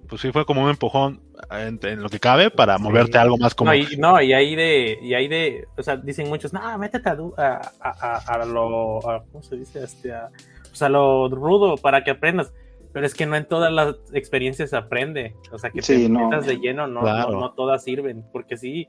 Pues 0.09 0.23
sí, 0.23 0.33
fue 0.33 0.47
como 0.47 0.65
un 0.65 0.71
empujón 0.71 1.21
en, 1.51 2.03
lo 2.03 2.09
que 2.09 2.19
cabe 2.19 2.51
para 2.51 2.79
moverte 2.79 3.19
algo 3.19 3.37
más 3.37 3.55
como. 3.55 3.71
No 3.71 3.77
y, 3.77 3.97
no, 3.99 4.21
y 4.23 4.33
ahí 4.33 4.57
de, 4.57 4.99
y 5.03 5.15
ahí 5.15 5.29
de, 5.29 5.67
o 5.77 5.83
sea, 5.83 5.97
dicen 5.97 6.29
muchos, 6.29 6.53
no, 6.53 6.79
métete 6.79 7.11
a, 7.11 7.73
a, 7.81 8.17
a, 8.27 8.45
lo, 8.47 9.01
¿cómo 9.31 9.43
se 9.43 9.57
dice? 9.57 9.85
Este, 9.85 10.13
a, 10.13 10.31
pues 10.69 10.81
a 10.83 10.89
lo 10.89 11.29
rudo 11.29 11.77
para 11.77 12.05
que 12.05 12.13
aprendas. 12.13 12.53
Pero 12.93 13.05
es 13.05 13.15
que 13.15 13.27
no 13.27 13.37
en 13.37 13.47
todas 13.47 13.71
las 13.71 13.97
experiencias 14.15 14.71
se 14.71 14.77
aprende. 14.77 15.35
O 15.53 15.59
sea, 15.59 15.71
que 15.71 15.83
te 15.83 16.09
metas 16.09 16.47
de 16.47 16.57
lleno, 16.59 16.87
no, 16.87 17.03
no, 17.03 17.31
no, 17.31 17.53
todas 17.53 17.85
sirven. 17.85 18.25
Porque 18.33 18.57
sí, 18.57 18.89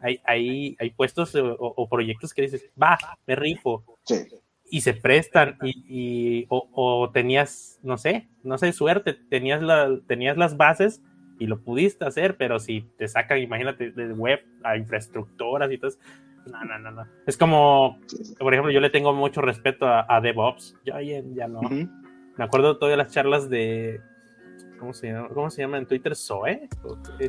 hay, 0.00 0.20
hay, 0.24 0.76
hay 0.78 0.90
puestos 0.90 1.34
o, 1.34 1.88
proyectos 1.88 2.34
que 2.34 2.42
dices, 2.42 2.70
va, 2.80 2.98
me 3.26 3.36
rifo. 3.36 3.84
Y 4.72 4.82
se 4.82 4.94
prestan 4.94 5.56
y, 5.62 6.46
o, 6.48 7.10
tenías, 7.12 7.80
no 7.82 7.98
sé, 7.98 8.28
no 8.44 8.56
sé, 8.58 8.72
suerte, 8.72 9.14
tenías, 9.14 9.62
la, 9.62 9.98
tenías 10.06 10.36
las 10.36 10.56
bases 10.56 11.02
y 11.38 11.46
lo 11.46 11.60
pudiste 11.60 12.04
hacer, 12.04 12.36
pero 12.36 12.60
si 12.60 12.82
te 12.96 13.08
sacan, 13.08 13.38
imagínate, 13.38 13.90
de 13.90 14.12
web 14.12 14.40
a 14.62 14.76
infraestructuras 14.76 15.72
y 15.72 15.78
todo 15.78 15.90
no, 16.46 16.64
no, 16.64 16.78
no, 16.78 16.90
no. 16.90 17.06
Es 17.26 17.36
como, 17.36 17.98
por 18.38 18.52
ejemplo, 18.54 18.72
yo 18.72 18.80
le 18.80 18.90
tengo 18.90 19.12
mucho 19.12 19.40
respeto 19.40 19.86
a, 19.86 20.20
DevOps, 20.20 20.76
yo 20.84 20.98
ya, 21.00 21.22
ya 21.34 21.48
no. 21.48 21.60
Me 21.60 22.44
acuerdo 22.44 22.74
de 22.74 22.80
todas 22.80 22.96
las 22.96 23.12
charlas 23.12 23.50
de, 23.50 24.00
¿cómo 24.78 24.92
se 24.94 25.08
llama? 25.08 25.28
¿Cómo 25.28 25.50
se 25.50 25.62
llama 25.62 25.78
en 25.78 25.86
Twitter? 25.86 26.16
¿Zoe? 26.16 26.68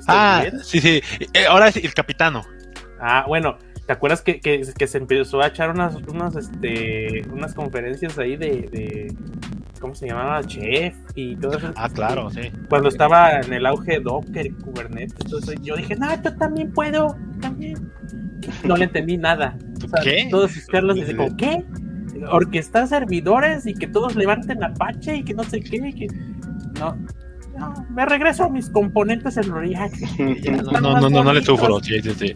Ah, 0.08 0.46
sí, 0.64 0.80
sí. 0.80 1.02
Eh, 1.34 1.46
ahora 1.48 1.68
es 1.68 1.78
el 1.78 1.94
capitano. 1.94 2.44
Ah, 3.02 3.26
bueno, 3.28 3.58
¿te 3.88 3.94
acuerdas 3.94 4.22
que, 4.22 4.40
que, 4.40 4.64
se 4.64 4.98
empezó 4.98 5.42
a 5.42 5.48
echar 5.48 5.72
unas, 5.72 5.96
unas, 6.08 6.36
este, 6.36 7.24
unas 7.32 7.56
conferencias 7.56 8.18
ahí 8.20 8.38
de, 8.38 8.70
de, 8.72 9.16
¿cómo 9.80 9.96
se 9.96 10.08
llamaba? 10.08 10.44
Chef 10.44 10.96
y 11.16 11.36
todo 11.36 11.58
eso. 11.58 11.74
Ah, 11.76 11.90
claro, 11.90 12.30
sí. 12.30 12.52
Cuando 12.70 12.90
estaba 12.90 13.40
en 13.40 13.52
el 13.52 13.66
auge 13.66 14.00
Docker 14.00 14.46
y 14.46 14.52
Kubernetes, 14.52 15.16
entonces 15.26 15.60
yo 15.62 15.76
dije, 15.76 15.96
no, 15.96 16.08
yo 16.22 16.38
también 16.38 16.72
puedo, 16.72 17.18
también. 17.42 17.92
No 18.64 18.78
le 18.78 18.86
entendí 18.86 19.18
nada. 19.18 19.58
¿Qué? 20.04 20.28
Todos 20.30 20.52
sus 20.52 20.68
charlas 20.68 20.96
dice 20.96 21.16
como, 21.16 21.36
¿qué? 21.36 21.66
Orquestar 22.30 22.88
servidores 22.88 23.66
y 23.66 23.74
que 23.74 23.88
todos 23.88 24.16
levanten 24.16 24.64
Apache 24.64 25.18
y 25.18 25.24
que 25.24 25.34
no 25.34 25.44
sé 25.44 25.60
qué. 25.60 25.80
Que... 25.92 26.08
No, 26.80 26.96
no, 27.62 27.86
me 27.90 28.06
regreso 28.06 28.44
a 28.44 28.50
mis 28.50 28.70
componentes 28.70 29.38
en 29.38 29.54
React. 29.54 29.96
No, 30.72 30.80
no, 30.80 31.00
no, 31.00 31.10
no, 31.10 31.24
no, 31.24 31.34
le 31.34 31.44
sufro, 31.44 31.80
sí, 31.82 32.02
sí, 32.02 32.12
sí. 32.18 32.36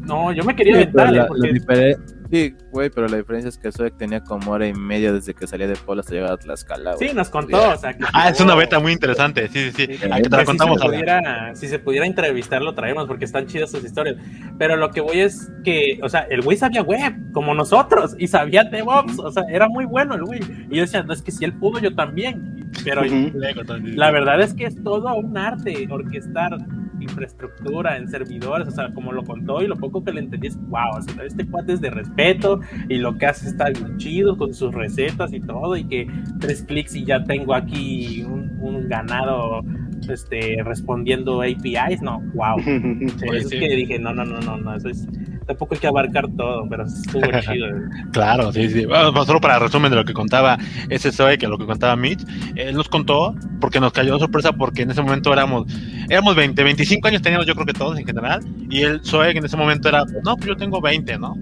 No, 0.00 0.32
yo 0.32 0.44
me 0.44 0.56
quería 0.56 0.76
aventar. 0.76 1.26
porque... 1.28 1.96
Sí, 2.30 2.54
güey, 2.70 2.90
pero 2.90 3.08
la 3.08 3.16
diferencia 3.16 3.48
es 3.48 3.58
que 3.58 3.72
Zoe 3.72 3.90
tenía 3.90 4.20
como 4.20 4.52
hora 4.52 4.68
y 4.68 4.72
media 4.72 5.12
desde 5.12 5.34
que 5.34 5.48
salía 5.48 5.66
de 5.66 5.74
Puebla 5.74 6.02
hasta 6.02 6.14
llegar 6.14 6.30
a 6.30 6.36
Tlaxcala. 6.36 6.96
Sí, 6.96 7.10
nos 7.12 7.28
contó. 7.28 7.72
O 7.72 7.76
sea, 7.76 7.96
ah, 8.12 8.28
es 8.28 8.40
una 8.40 8.54
beta 8.54 8.78
muy 8.78 8.92
interesante. 8.92 9.48
Sí, 9.48 9.72
sí, 9.72 9.86
sí. 9.86 9.98
Aquí 10.12 10.28
te 10.28 10.36
la 10.36 10.44
contamos. 10.44 10.78
Si 10.78 10.82
se, 10.82 10.88
pudiera, 10.88 11.54
si 11.56 11.66
se 11.66 11.78
pudiera 11.80 12.06
entrevistar, 12.06 12.62
lo 12.62 12.72
traemos 12.72 13.08
porque 13.08 13.24
están 13.24 13.46
chidas 13.46 13.72
sus 13.72 13.84
historias. 13.84 14.16
Pero 14.58 14.76
lo 14.76 14.90
que 14.90 15.00
voy 15.00 15.18
es 15.18 15.50
que, 15.64 15.98
o 16.04 16.08
sea, 16.08 16.20
el 16.30 16.42
güey 16.42 16.56
sabía 16.56 16.82
web, 16.82 17.14
como 17.32 17.52
nosotros, 17.52 18.14
y 18.16 18.28
sabía 18.28 18.62
DevOps. 18.62 19.18
O 19.18 19.32
sea, 19.32 19.42
era 19.50 19.68
muy 19.68 19.84
bueno 19.84 20.14
el 20.14 20.22
güey. 20.22 20.40
Y 20.70 20.76
yo 20.76 20.82
decía, 20.82 21.02
no, 21.02 21.12
es 21.12 21.22
que 21.22 21.32
si 21.32 21.44
él 21.44 21.54
pudo, 21.54 21.80
yo 21.80 21.96
también. 21.96 22.70
Pero 22.84 23.02
la 23.02 24.10
verdad 24.12 24.40
es 24.40 24.54
que 24.54 24.66
es 24.66 24.80
todo 24.84 25.12
un 25.16 25.36
arte 25.36 25.88
orquestar 25.90 26.56
infraestructura, 27.00 27.96
en 27.96 28.08
servidores, 28.08 28.68
o 28.68 28.70
sea, 28.70 28.92
como 28.92 29.12
lo 29.12 29.24
contó 29.24 29.62
y 29.62 29.66
lo 29.66 29.76
poco 29.76 30.04
que 30.04 30.12
le 30.12 30.20
entendí 30.20 30.48
es, 30.48 30.56
wow, 30.68 30.96
o 30.96 31.02
sea, 31.02 31.24
este 31.24 31.46
cuate 31.46 31.74
es 31.74 31.80
de 31.80 31.90
respeto 31.90 32.60
y 32.88 32.98
lo 32.98 33.16
que 33.18 33.26
hace 33.26 33.48
está 33.48 33.70
bien 33.70 33.96
chido 33.96 34.36
con 34.36 34.54
sus 34.54 34.74
recetas 34.74 35.32
y 35.32 35.40
todo 35.40 35.76
y 35.76 35.84
que 35.84 36.06
tres 36.40 36.62
clics 36.62 36.94
y 36.94 37.04
ya 37.04 37.24
tengo 37.24 37.54
aquí 37.54 38.22
un, 38.24 38.58
un 38.60 38.88
ganado 38.88 39.62
este, 40.08 40.62
respondiendo 40.64 41.42
APIs, 41.42 42.02
no, 42.02 42.20
wow. 42.34 42.56
Por 43.24 43.36
eso 43.36 43.48
es 43.48 43.60
que 43.60 43.76
dije, 43.76 43.98
no, 43.98 44.14
no, 44.14 44.24
no, 44.24 44.40
no, 44.40 44.56
no, 44.56 44.74
eso 44.74 44.88
es, 44.88 45.06
tampoco 45.50 45.74
hay 45.74 45.80
que 45.80 45.86
abarcar 45.88 46.28
todo, 46.36 46.64
pero 46.68 46.84
estuvo 46.84 47.22
chido. 47.40 47.66
claro, 48.12 48.52
sí, 48.52 48.68
sí. 48.68 48.86
solo 49.26 49.40
para 49.40 49.58
resumen 49.58 49.90
de 49.90 49.96
lo 49.96 50.04
que 50.04 50.12
contaba 50.12 50.56
ese 50.88 51.10
Zoe, 51.10 51.38
que 51.38 51.48
lo 51.48 51.58
que 51.58 51.66
contaba 51.66 51.96
Mitch, 51.96 52.24
él 52.54 52.76
nos 52.76 52.88
contó 52.88 53.34
porque 53.60 53.80
nos 53.80 53.92
cayó 53.92 54.18
sorpresa 54.18 54.52
porque 54.52 54.82
en 54.82 54.92
ese 54.92 55.02
momento 55.02 55.32
éramos, 55.32 55.66
éramos 56.08 56.36
20, 56.36 56.62
25 56.62 57.08
años 57.08 57.22
teníamos 57.22 57.46
yo 57.46 57.54
creo 57.54 57.66
que 57.66 57.72
todos 57.72 57.98
en 57.98 58.06
general, 58.06 58.40
y 58.70 58.82
el 58.82 59.04
Zoe 59.04 59.30
en 59.30 59.44
ese 59.44 59.56
momento 59.56 59.88
era, 59.88 60.04
no, 60.24 60.36
pues 60.36 60.46
yo 60.46 60.56
tengo 60.56 60.80
20, 60.80 61.18
¿no? 61.18 61.36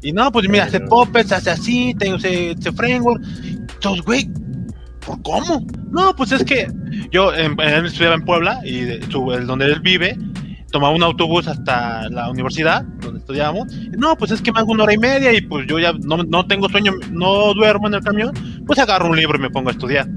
Y 0.00 0.12
no, 0.12 0.30
pues 0.32 0.48
mira, 0.48 0.64
hace 0.64 0.80
Puppets, 0.80 1.32
hace 1.32 1.50
así, 1.50 1.94
tengo 1.98 2.16
ese, 2.16 2.54
framework. 2.72 3.22
Entonces, 3.74 4.04
güey, 4.04 4.30
¿por 5.04 5.22
cómo? 5.22 5.66
No, 5.90 6.14
pues 6.14 6.32
es 6.32 6.44
que 6.44 6.66
yo, 7.10 7.32
él 7.32 7.56
estudiaba 7.86 8.14
en 8.14 8.24
Puebla 8.24 8.60
y 8.64 8.80
el, 8.80 9.46
donde 9.46 9.64
él 9.64 9.80
vive, 9.80 10.16
tomaba 10.74 10.92
un 10.92 11.04
autobús 11.04 11.46
hasta 11.46 12.08
la 12.08 12.28
universidad 12.28 12.82
donde 13.00 13.20
estudiábamos. 13.20 13.72
No, 13.96 14.16
pues 14.16 14.32
es 14.32 14.42
que 14.42 14.50
me 14.50 14.58
hago 14.58 14.72
una 14.72 14.82
hora 14.82 14.92
y 14.92 14.98
media 14.98 15.32
y 15.32 15.40
pues 15.40 15.68
yo 15.68 15.78
ya 15.78 15.92
no, 15.92 16.24
no 16.24 16.46
tengo 16.48 16.68
sueño, 16.68 16.94
no 17.12 17.54
duermo 17.54 17.86
en 17.86 17.94
el 17.94 18.02
camión, 18.02 18.32
pues 18.66 18.80
agarro 18.80 19.08
un 19.08 19.16
libro 19.16 19.38
y 19.38 19.40
me 19.40 19.50
pongo 19.50 19.68
a 19.68 19.72
estudiar. 19.72 20.08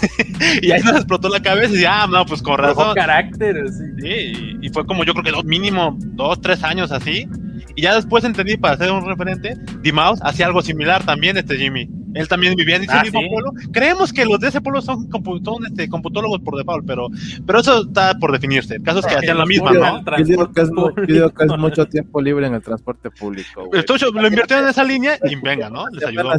y 0.62 0.70
ahí 0.70 0.80
nos 0.82 0.94
explotó 0.94 1.28
la 1.28 1.42
cabeza 1.42 1.74
y 1.74 1.84
ah, 1.84 2.06
no, 2.08 2.24
pues 2.24 2.40
con 2.40 2.56
razón. 2.56 2.94
carácter, 2.94 3.56
sí. 3.68 4.58
y, 4.62 4.68
fue 4.68 4.86
como 4.86 5.02
yo 5.02 5.12
creo 5.12 5.24
que 5.24 5.32
dos, 5.32 5.44
mínimo 5.44 5.96
dos, 5.98 6.40
tres 6.40 6.62
años 6.62 6.92
así. 6.92 7.28
Y 7.74 7.82
ya 7.82 7.96
después 7.96 8.22
entendí, 8.22 8.56
para 8.56 8.76
ser 8.76 8.92
un 8.92 9.04
referente, 9.04 9.56
D-Mouse 9.82 10.20
hacía 10.22 10.46
algo 10.46 10.62
similar 10.62 11.04
también, 11.04 11.36
este 11.36 11.56
Jimmy. 11.56 11.88
Él 12.16 12.28
también 12.28 12.54
vivía 12.54 12.76
en 12.76 12.84
ese 12.84 12.92
ah, 12.92 13.02
mismo 13.02 13.20
pueblo. 13.28 13.52
Creemos 13.72 14.12
que 14.12 14.24
los 14.24 14.40
de 14.40 14.48
ese 14.48 14.60
pueblo 14.60 14.82
son, 14.82 15.08
son 15.10 15.66
este, 15.66 15.88
computólogos 15.88 16.40
por 16.40 16.56
default, 16.56 16.86
pero, 16.86 17.08
pero 17.46 17.60
eso 17.60 17.82
está 17.82 18.14
por 18.18 18.32
definirse. 18.32 18.76
El 18.76 18.82
caso 18.82 19.00
es 19.00 19.06
que 19.06 19.14
hacían 19.14 19.38
la 19.38 19.46
misma, 19.46 19.72
¿no? 19.72 20.04
Yo 20.18 20.24
digo 20.24 20.52
que 20.52 20.62
es, 20.62 20.70
mucho 21.58 21.86
tiempo 21.86 22.20
libre 22.20 22.46
en 22.46 22.54
el 22.54 22.62
transporte 22.62 23.10
público. 23.10 23.68
Entonces 23.72 24.10
lo 24.12 24.26
invirtieron 24.26 24.64
en 24.64 24.70
esa 24.70 24.84
línea 24.84 25.18
y 25.24 25.36
venga, 25.36 25.70
¿no? 25.70 25.86
Les 25.88 26.04
ayudó. 26.04 26.32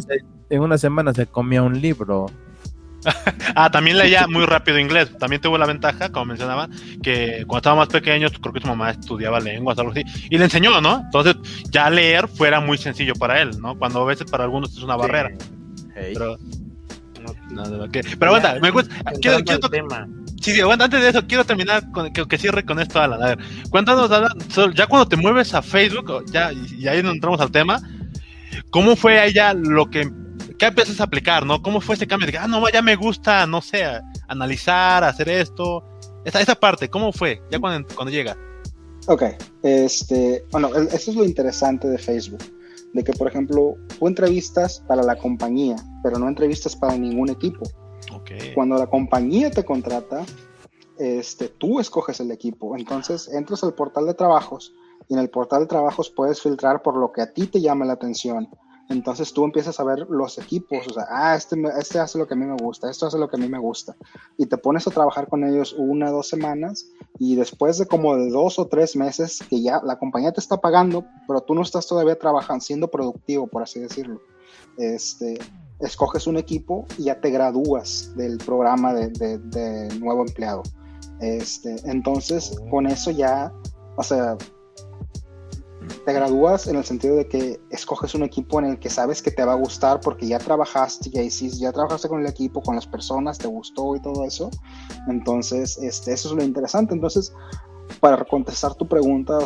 En 0.50 0.62
una 0.62 0.78
semana 0.78 1.12
se 1.12 1.26
comía 1.26 1.62
un 1.62 1.80
libro. 1.80 2.26
ah, 3.54 3.70
también 3.70 3.98
leía 3.98 4.26
muy 4.26 4.44
rápido 4.44 4.78
inglés. 4.78 5.16
También 5.18 5.40
tuvo 5.40 5.58
la 5.58 5.66
ventaja, 5.66 6.10
como 6.10 6.26
mencionaba, 6.26 6.68
que 7.02 7.44
cuando 7.46 7.58
estaba 7.58 7.76
más 7.76 7.88
pequeño, 7.88 8.28
creo 8.40 8.52
que 8.52 8.60
su 8.60 8.66
mamá 8.66 8.90
estudiaba 8.90 9.40
lenguas, 9.40 9.78
algo 9.78 9.92
así, 9.92 10.02
y 10.30 10.38
le 10.38 10.44
enseñó, 10.44 10.80
¿no? 10.80 11.02
Entonces, 11.04 11.36
ya 11.70 11.88
leer 11.90 12.28
fuera 12.28 12.60
muy 12.60 12.78
sencillo 12.78 13.14
para 13.14 13.40
él, 13.40 13.60
¿no? 13.60 13.78
Cuando 13.78 14.02
a 14.02 14.06
veces 14.06 14.30
para 14.30 14.44
algunos 14.44 14.72
es 14.72 14.82
una 14.82 14.96
barrera. 14.96 15.30
Pero, 16.12 16.38
No, 17.50 17.64
pero 17.90 18.36
aguanta, 18.36 18.58
me 18.60 18.70
gusta. 18.70 18.94
Quiero, 19.20 19.42
quiero, 19.44 19.68
tema. 19.68 20.08
Sí, 20.40 20.52
sí, 20.52 20.60
aguanta, 20.60 20.84
antes 20.84 21.00
de 21.00 21.08
eso, 21.08 21.26
quiero 21.26 21.44
terminar 21.44 21.90
con 21.90 22.12
que, 22.12 22.26
que 22.26 22.38
cierre 22.38 22.64
con 22.64 22.78
esto, 22.78 23.00
Alan. 23.00 23.22
A 23.22 23.26
ver, 23.34 23.38
cuéntanos, 23.70 24.10
Alan, 24.10 24.32
ya 24.74 24.86
cuando 24.86 25.08
te 25.08 25.16
mueves 25.16 25.54
a 25.54 25.62
Facebook, 25.62 26.24
ya, 26.30 26.52
y 26.52 26.86
ahí 26.86 27.00
entramos 27.00 27.40
al 27.40 27.50
tema, 27.50 27.80
¿cómo 28.70 28.94
fue 28.96 29.32
ya 29.32 29.52
lo 29.54 29.90
que, 29.90 30.10
qué 30.58 30.66
empiezas 30.66 31.00
a 31.00 31.04
aplicar, 31.04 31.44
no? 31.44 31.60
¿Cómo 31.60 31.80
fue 31.80 31.96
ese 31.96 32.06
cambio? 32.06 32.30
De 32.30 32.38
ah, 32.38 32.46
no, 32.46 32.68
ya 32.70 32.82
me 32.82 32.96
gusta, 32.96 33.46
no 33.46 33.60
sé, 33.60 33.84
analizar, 34.28 35.02
hacer 35.04 35.28
esto. 35.28 35.84
Esa, 36.24 36.40
esa 36.40 36.54
parte, 36.54 36.88
¿cómo 36.88 37.12
fue? 37.12 37.42
Ya 37.50 37.58
cuando, 37.58 37.88
cuando 37.94 38.12
llega. 38.12 38.36
Ok, 39.06 39.22
este, 39.62 40.44
bueno, 40.52 40.70
eso 40.74 41.10
es 41.10 41.16
lo 41.16 41.24
interesante 41.24 41.88
de 41.88 41.98
Facebook 41.98 42.57
de 42.92 43.04
que, 43.04 43.12
por 43.12 43.28
ejemplo, 43.28 43.74
tú 43.98 44.06
entrevistas 44.06 44.82
para 44.86 45.02
la 45.02 45.16
compañía, 45.16 45.76
pero 46.02 46.18
no 46.18 46.28
entrevistas 46.28 46.74
para 46.76 46.96
ningún 46.96 47.30
equipo. 47.30 47.64
Cuando 48.54 48.76
la 48.76 48.86
compañía 48.86 49.50
te 49.50 49.64
contrata, 49.64 50.24
este, 50.98 51.48
tú 51.48 51.80
escoges 51.80 52.20
el 52.20 52.30
equipo. 52.30 52.76
Entonces 52.76 53.28
entras 53.28 53.62
al 53.64 53.74
portal 53.74 54.06
de 54.06 54.14
trabajos 54.14 54.74
y 55.08 55.14
en 55.14 55.20
el 55.20 55.30
portal 55.30 55.60
de 55.60 55.66
trabajos 55.66 56.10
puedes 56.10 56.42
filtrar 56.42 56.82
por 56.82 56.96
lo 56.96 57.12
que 57.12 57.22
a 57.22 57.32
ti 57.32 57.46
te 57.46 57.60
llama 57.60 57.84
la 57.84 57.94
atención. 57.94 58.48
Entonces 58.88 59.32
tú 59.34 59.44
empiezas 59.44 59.78
a 59.80 59.84
ver 59.84 60.06
los 60.08 60.38
equipos, 60.38 60.86
o 60.88 60.94
sea, 60.94 61.06
ah, 61.10 61.36
este, 61.36 61.56
este 61.78 61.98
hace 61.98 62.18
lo 62.18 62.26
que 62.26 62.34
a 62.34 62.36
mí 62.36 62.46
me 62.46 62.56
gusta, 62.56 62.90
esto 62.90 63.06
hace 63.06 63.18
lo 63.18 63.28
que 63.28 63.36
a 63.36 63.38
mí 63.38 63.48
me 63.48 63.58
gusta. 63.58 63.94
Y 64.38 64.46
te 64.46 64.56
pones 64.56 64.86
a 64.86 64.90
trabajar 64.90 65.28
con 65.28 65.44
ellos 65.44 65.74
una, 65.76 66.10
dos 66.10 66.28
semanas 66.28 66.86
y 67.18 67.36
después 67.36 67.76
de 67.76 67.86
como 67.86 68.16
de 68.16 68.30
dos 68.30 68.58
o 68.58 68.66
tres 68.66 68.96
meses 68.96 69.40
que 69.50 69.60
ya 69.60 69.82
la 69.84 69.98
compañía 69.98 70.32
te 70.32 70.40
está 70.40 70.56
pagando, 70.56 71.04
pero 71.26 71.42
tú 71.42 71.54
no 71.54 71.62
estás 71.62 71.86
todavía 71.86 72.18
trabajando, 72.18 72.64
siendo 72.64 72.88
productivo, 72.88 73.46
por 73.46 73.62
así 73.62 73.78
decirlo, 73.78 74.22
este, 74.78 75.38
escoges 75.80 76.26
un 76.26 76.38
equipo 76.38 76.86
y 76.96 77.04
ya 77.04 77.20
te 77.20 77.30
gradúas 77.30 78.14
del 78.16 78.38
programa 78.38 78.94
de, 78.94 79.38
de 79.38 79.98
nuevo 79.98 80.22
empleado. 80.22 80.62
Este, 81.20 81.76
entonces, 81.84 82.58
con 82.70 82.86
eso 82.86 83.10
ya, 83.10 83.52
o 83.96 84.02
sea, 84.02 84.38
te 85.88 86.12
gradúas 86.12 86.66
en 86.66 86.76
el 86.76 86.84
sentido 86.84 87.16
de 87.16 87.26
que 87.26 87.60
escoges 87.70 88.14
un 88.14 88.22
equipo 88.22 88.58
en 88.58 88.66
el 88.66 88.78
que 88.78 88.90
sabes 88.90 89.22
que 89.22 89.30
te 89.30 89.44
va 89.44 89.52
a 89.52 89.56
gustar 89.56 90.00
porque 90.00 90.26
ya 90.26 90.38
trabajaste, 90.38 91.10
ya 91.10 91.22
hiciste, 91.22 91.58
ya 91.58 91.72
trabajaste 91.72 92.08
con 92.08 92.20
el 92.20 92.26
equipo, 92.26 92.62
con 92.62 92.74
las 92.74 92.86
personas, 92.86 93.38
te 93.38 93.46
gustó 93.46 93.96
y 93.96 94.00
todo 94.00 94.24
eso. 94.24 94.50
Entonces, 95.08 95.78
este, 95.78 96.12
eso 96.12 96.28
es 96.28 96.34
lo 96.34 96.42
interesante. 96.42 96.94
Entonces, 96.94 97.32
para 98.00 98.24
contestar 98.24 98.74
tu 98.74 98.86
pregunta, 98.86 99.38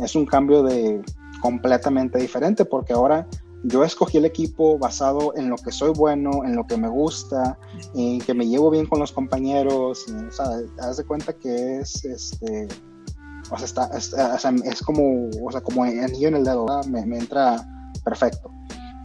es, 0.00 0.14
un 0.14 0.26
cambio 0.26 0.62
de 0.62 1.02
completamente 1.40 2.18
diferente 2.18 2.64
porque 2.64 2.92
ahora 2.92 3.26
yo 3.64 3.84
escogí 3.84 4.18
el 4.18 4.24
equipo 4.24 4.78
basado 4.78 5.34
en 5.36 5.50
lo 5.50 5.56
que 5.56 5.72
soy 5.72 5.90
bueno, 5.90 6.44
en 6.44 6.56
lo 6.56 6.66
que 6.66 6.76
me 6.76 6.88
gusta, 6.88 7.58
en 7.94 8.20
que 8.20 8.34
me 8.34 8.46
llevo 8.46 8.70
bien 8.70 8.86
con 8.86 9.00
los 9.00 9.12
compañeros. 9.12 10.06
o 10.08 10.32
sea, 10.32 10.46
haz 10.80 10.96
de 10.96 11.04
cuenta 11.04 11.32
que 11.32 11.80
es 11.80 12.04
este 12.04 12.68
o 13.50 13.56
sea, 13.56 13.64
está, 13.64 13.90
es, 13.96 14.82
como, 14.82 15.28
o 15.42 15.52
sea, 15.52 15.60
como 15.60 15.84
anillo 15.84 16.28
en 16.28 16.36
el 16.36 16.44
dedo, 16.44 16.66
me, 16.88 17.04
me, 17.06 17.18
entra 17.18 17.66
perfecto. 18.04 18.50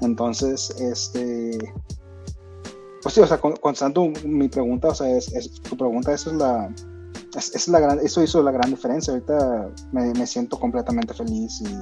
Entonces, 0.01 0.69
este, 0.79 1.57
pues 3.01 3.15
sí, 3.15 3.21
o 3.21 3.27
sea, 3.27 3.37
contestando 3.39 4.11
mi 4.25 4.47
pregunta, 4.49 4.89
o 4.89 4.95
sea, 4.95 5.09
es, 5.15 5.51
tu 5.61 5.77
pregunta, 5.77 6.13
eso 6.13 6.31
es 6.31 6.37
la, 6.37 6.73
es, 7.35 7.67
la 7.67 7.79
gran, 7.79 7.99
eso 7.99 8.23
hizo 8.23 8.43
la 8.43 8.51
gran 8.51 8.69
diferencia. 8.69 9.13
Ahorita 9.13 9.69
me, 9.91 10.13
me, 10.13 10.27
siento 10.27 10.59
completamente 10.59 11.13
feliz 11.13 11.61
y 11.61 11.75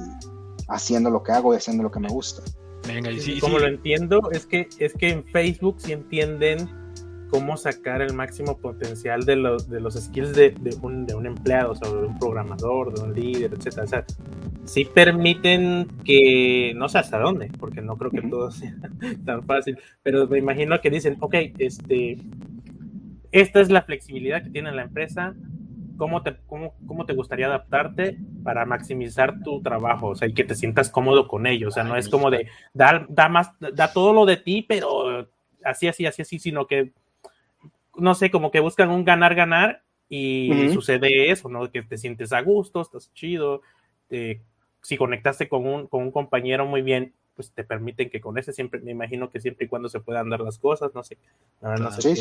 haciendo 0.68 1.10
lo 1.10 1.22
que 1.22 1.32
hago 1.32 1.54
y 1.54 1.56
haciendo 1.56 1.82
lo 1.82 1.90
que 1.90 2.00
me 2.00 2.08
gusta. 2.08 2.42
Venga, 2.86 3.10
y 3.10 3.20
sí, 3.20 3.40
como 3.40 3.58
lo 3.58 3.66
entiendo, 3.66 4.30
es 4.32 4.46
que, 4.46 4.68
es 4.78 4.92
que 4.94 5.10
en 5.10 5.24
Facebook 5.26 5.76
sí 5.78 5.92
entienden 5.92 6.81
cómo 7.32 7.56
sacar 7.56 8.02
el 8.02 8.12
máximo 8.12 8.58
potencial 8.58 9.24
de 9.24 9.36
los, 9.36 9.66
de 9.70 9.80
los 9.80 9.94
skills 9.94 10.34
de, 10.34 10.50
de, 10.50 10.76
un, 10.82 11.06
de 11.06 11.14
un 11.14 11.24
empleado, 11.24 11.72
o 11.72 11.74
sea, 11.74 11.90
de 11.90 12.06
un 12.06 12.18
programador, 12.18 12.92
de 12.92 13.02
un 13.02 13.14
líder, 13.14 13.54
etcétera. 13.54 13.84
O 13.84 13.86
sea, 13.86 14.04
sí 14.66 14.84
permiten 14.84 15.88
que, 16.04 16.74
no 16.76 16.90
sé 16.90 16.98
hasta 16.98 17.18
dónde, 17.18 17.50
porque 17.58 17.80
no 17.80 17.96
creo 17.96 18.10
que 18.10 18.20
todo 18.20 18.50
sea 18.50 18.76
tan 19.24 19.42
fácil, 19.44 19.78
pero 20.02 20.28
me 20.28 20.36
imagino 20.36 20.78
que 20.82 20.90
dicen, 20.90 21.16
ok, 21.20 21.34
este, 21.56 22.18
esta 23.30 23.62
es 23.62 23.70
la 23.70 23.80
flexibilidad 23.80 24.42
que 24.42 24.50
tiene 24.50 24.70
la 24.70 24.82
empresa, 24.82 25.34
¿cómo 25.96 26.22
te, 26.22 26.36
cómo, 26.46 26.74
cómo 26.86 27.06
te 27.06 27.14
gustaría 27.14 27.46
adaptarte 27.46 28.18
para 28.44 28.66
maximizar 28.66 29.42
tu 29.42 29.62
trabajo? 29.62 30.08
O 30.08 30.14
sea, 30.16 30.28
y 30.28 30.34
que 30.34 30.44
te 30.44 30.54
sientas 30.54 30.90
cómodo 30.90 31.28
con 31.28 31.46
ello. 31.46 31.68
O 31.68 31.70
sea, 31.70 31.82
no 31.82 31.96
es 31.96 32.10
como 32.10 32.30
de 32.30 32.48
dar, 32.74 33.06
da 33.08 33.30
más, 33.30 33.52
da 33.58 33.90
todo 33.90 34.12
lo 34.12 34.26
de 34.26 34.36
ti, 34.36 34.66
pero 34.68 35.30
así, 35.64 35.88
así, 35.88 36.04
así, 36.04 36.20
así, 36.20 36.38
sino 36.38 36.66
que 36.66 36.92
no 37.96 38.14
sé, 38.14 38.30
como 38.30 38.50
que 38.50 38.60
buscan 38.60 38.90
un 38.90 39.04
ganar-ganar 39.04 39.82
y 40.08 40.68
sucede 40.72 41.30
eso, 41.30 41.48
¿no? 41.48 41.70
Que 41.70 41.82
te 41.82 41.96
sientes 41.96 42.32
a 42.32 42.42
gusto, 42.42 42.82
estás 42.82 43.12
chido, 43.14 43.62
si 44.82 44.96
conectaste 44.96 45.48
con 45.48 45.66
un, 45.66 45.86
con 45.86 46.02
un 46.02 46.10
compañero 46.10 46.66
muy 46.66 46.82
bien, 46.82 47.14
pues 47.34 47.50
te 47.52 47.64
permiten 47.64 48.10
que 48.10 48.20
con 48.20 48.36
ese 48.36 48.52
siempre, 48.52 48.80
me 48.80 48.90
imagino 48.90 49.30
que 49.30 49.40
siempre 49.40 49.64
y 49.64 49.68
cuando 49.68 49.88
se 49.88 50.00
puedan 50.00 50.28
dar 50.28 50.40
las 50.40 50.58
cosas, 50.58 50.94
no 50.94 51.02
sé, 51.02 51.16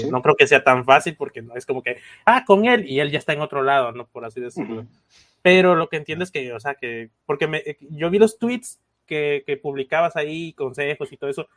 no, 0.10 0.21
creo 0.21 0.36
que 0.36 0.47
sea 0.47 0.63
tan 0.63 0.86
fácil 0.86 1.15
porque 1.17 1.41
no 1.41 1.55
es 1.55 1.65
como 1.65 1.84
que, 1.84 1.97
ah, 2.25 2.45
con 2.45 2.65
él 2.65 2.89
y 2.89 2.99
él 2.99 3.12
ya 3.12 3.19
está 3.19 3.34
en 3.34 3.41
otro 3.41 3.62
lado, 3.62 3.91
¿no? 3.91 4.07
Por 4.07 4.23
así 4.23 4.39
decirlo. 4.39 4.86
Pero 5.41 5.75
lo 5.75 5.89
que 5.89 5.97
entiendo 5.97 6.23
es 6.23 6.31
que, 6.31 6.53
o 6.53 6.60
sea, 6.60 6.75
que, 6.75 7.10
porque 7.25 7.47
me, 7.47 7.63
yo 7.89 8.10
vi 8.10 8.19
los 8.19 8.38
tweets 8.38 8.79
que, 9.05 9.43
que 9.45 9.57
publicabas 9.57 10.15
ahí, 10.15 10.53
consejos 10.53 11.12
y 11.12 11.17
todo 11.17 11.29
eso, 11.29 11.47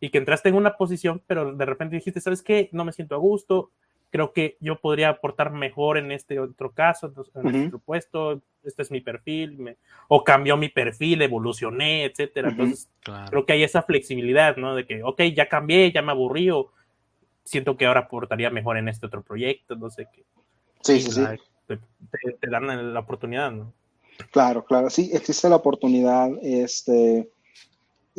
y 0.00 0.08
que 0.08 0.18
entraste 0.18 0.48
en 0.48 0.54
una 0.54 0.76
posición, 0.76 1.22
pero 1.26 1.54
de 1.54 1.64
repente 1.64 1.96
dijiste, 1.96 2.20
¿sabes 2.20 2.42
qué? 2.42 2.70
No 2.72 2.84
me 2.84 2.92
siento 2.92 3.14
a 3.14 3.18
gusto, 3.18 3.70
creo 4.10 4.32
que 4.32 4.56
yo 4.60 4.80
podría 4.80 5.10
aportar 5.10 5.52
mejor 5.52 5.98
en 5.98 6.10
este 6.10 6.40
otro 6.40 6.72
caso, 6.72 7.12
en 7.34 7.48
este 7.48 7.66
otro 7.66 7.78
puesto, 7.78 8.40
este 8.64 8.82
es 8.82 8.90
mi 8.90 9.00
perfil, 9.00 9.76
o 10.08 10.24
cambió 10.24 10.56
mi 10.56 10.68
perfil, 10.68 11.22
evolucioné, 11.22 12.04
etcétera. 12.04 12.48
Entonces, 12.50 12.90
creo 13.28 13.46
que 13.46 13.52
hay 13.52 13.62
esa 13.62 13.82
flexibilidad, 13.82 14.56
¿no? 14.56 14.74
De 14.74 14.86
que, 14.86 15.02
ok, 15.02 15.22
ya 15.34 15.48
cambié, 15.48 15.92
ya 15.92 16.02
me 16.02 16.12
aburrí, 16.12 16.50
o 16.50 16.72
siento 17.44 17.76
que 17.76 17.86
ahora 17.86 18.00
aportaría 18.00 18.50
mejor 18.50 18.76
en 18.76 18.88
este 18.88 19.06
otro 19.06 19.22
proyecto, 19.22 19.76
no 19.76 19.90
sé 19.90 20.08
qué. 20.12 20.24
Sí, 20.82 21.00
sí, 21.00 21.12
sí. 21.12 21.22
Te, 21.66 21.78
te, 22.40 22.50
dan 22.50 22.92
la 22.92 23.00
oportunidad, 23.00 23.52
¿no? 23.52 23.72
Claro, 24.32 24.64
claro, 24.64 24.90
sí, 24.90 25.10
existe 25.12 25.48
la 25.48 25.56
oportunidad, 25.56 26.30
este 26.42 27.30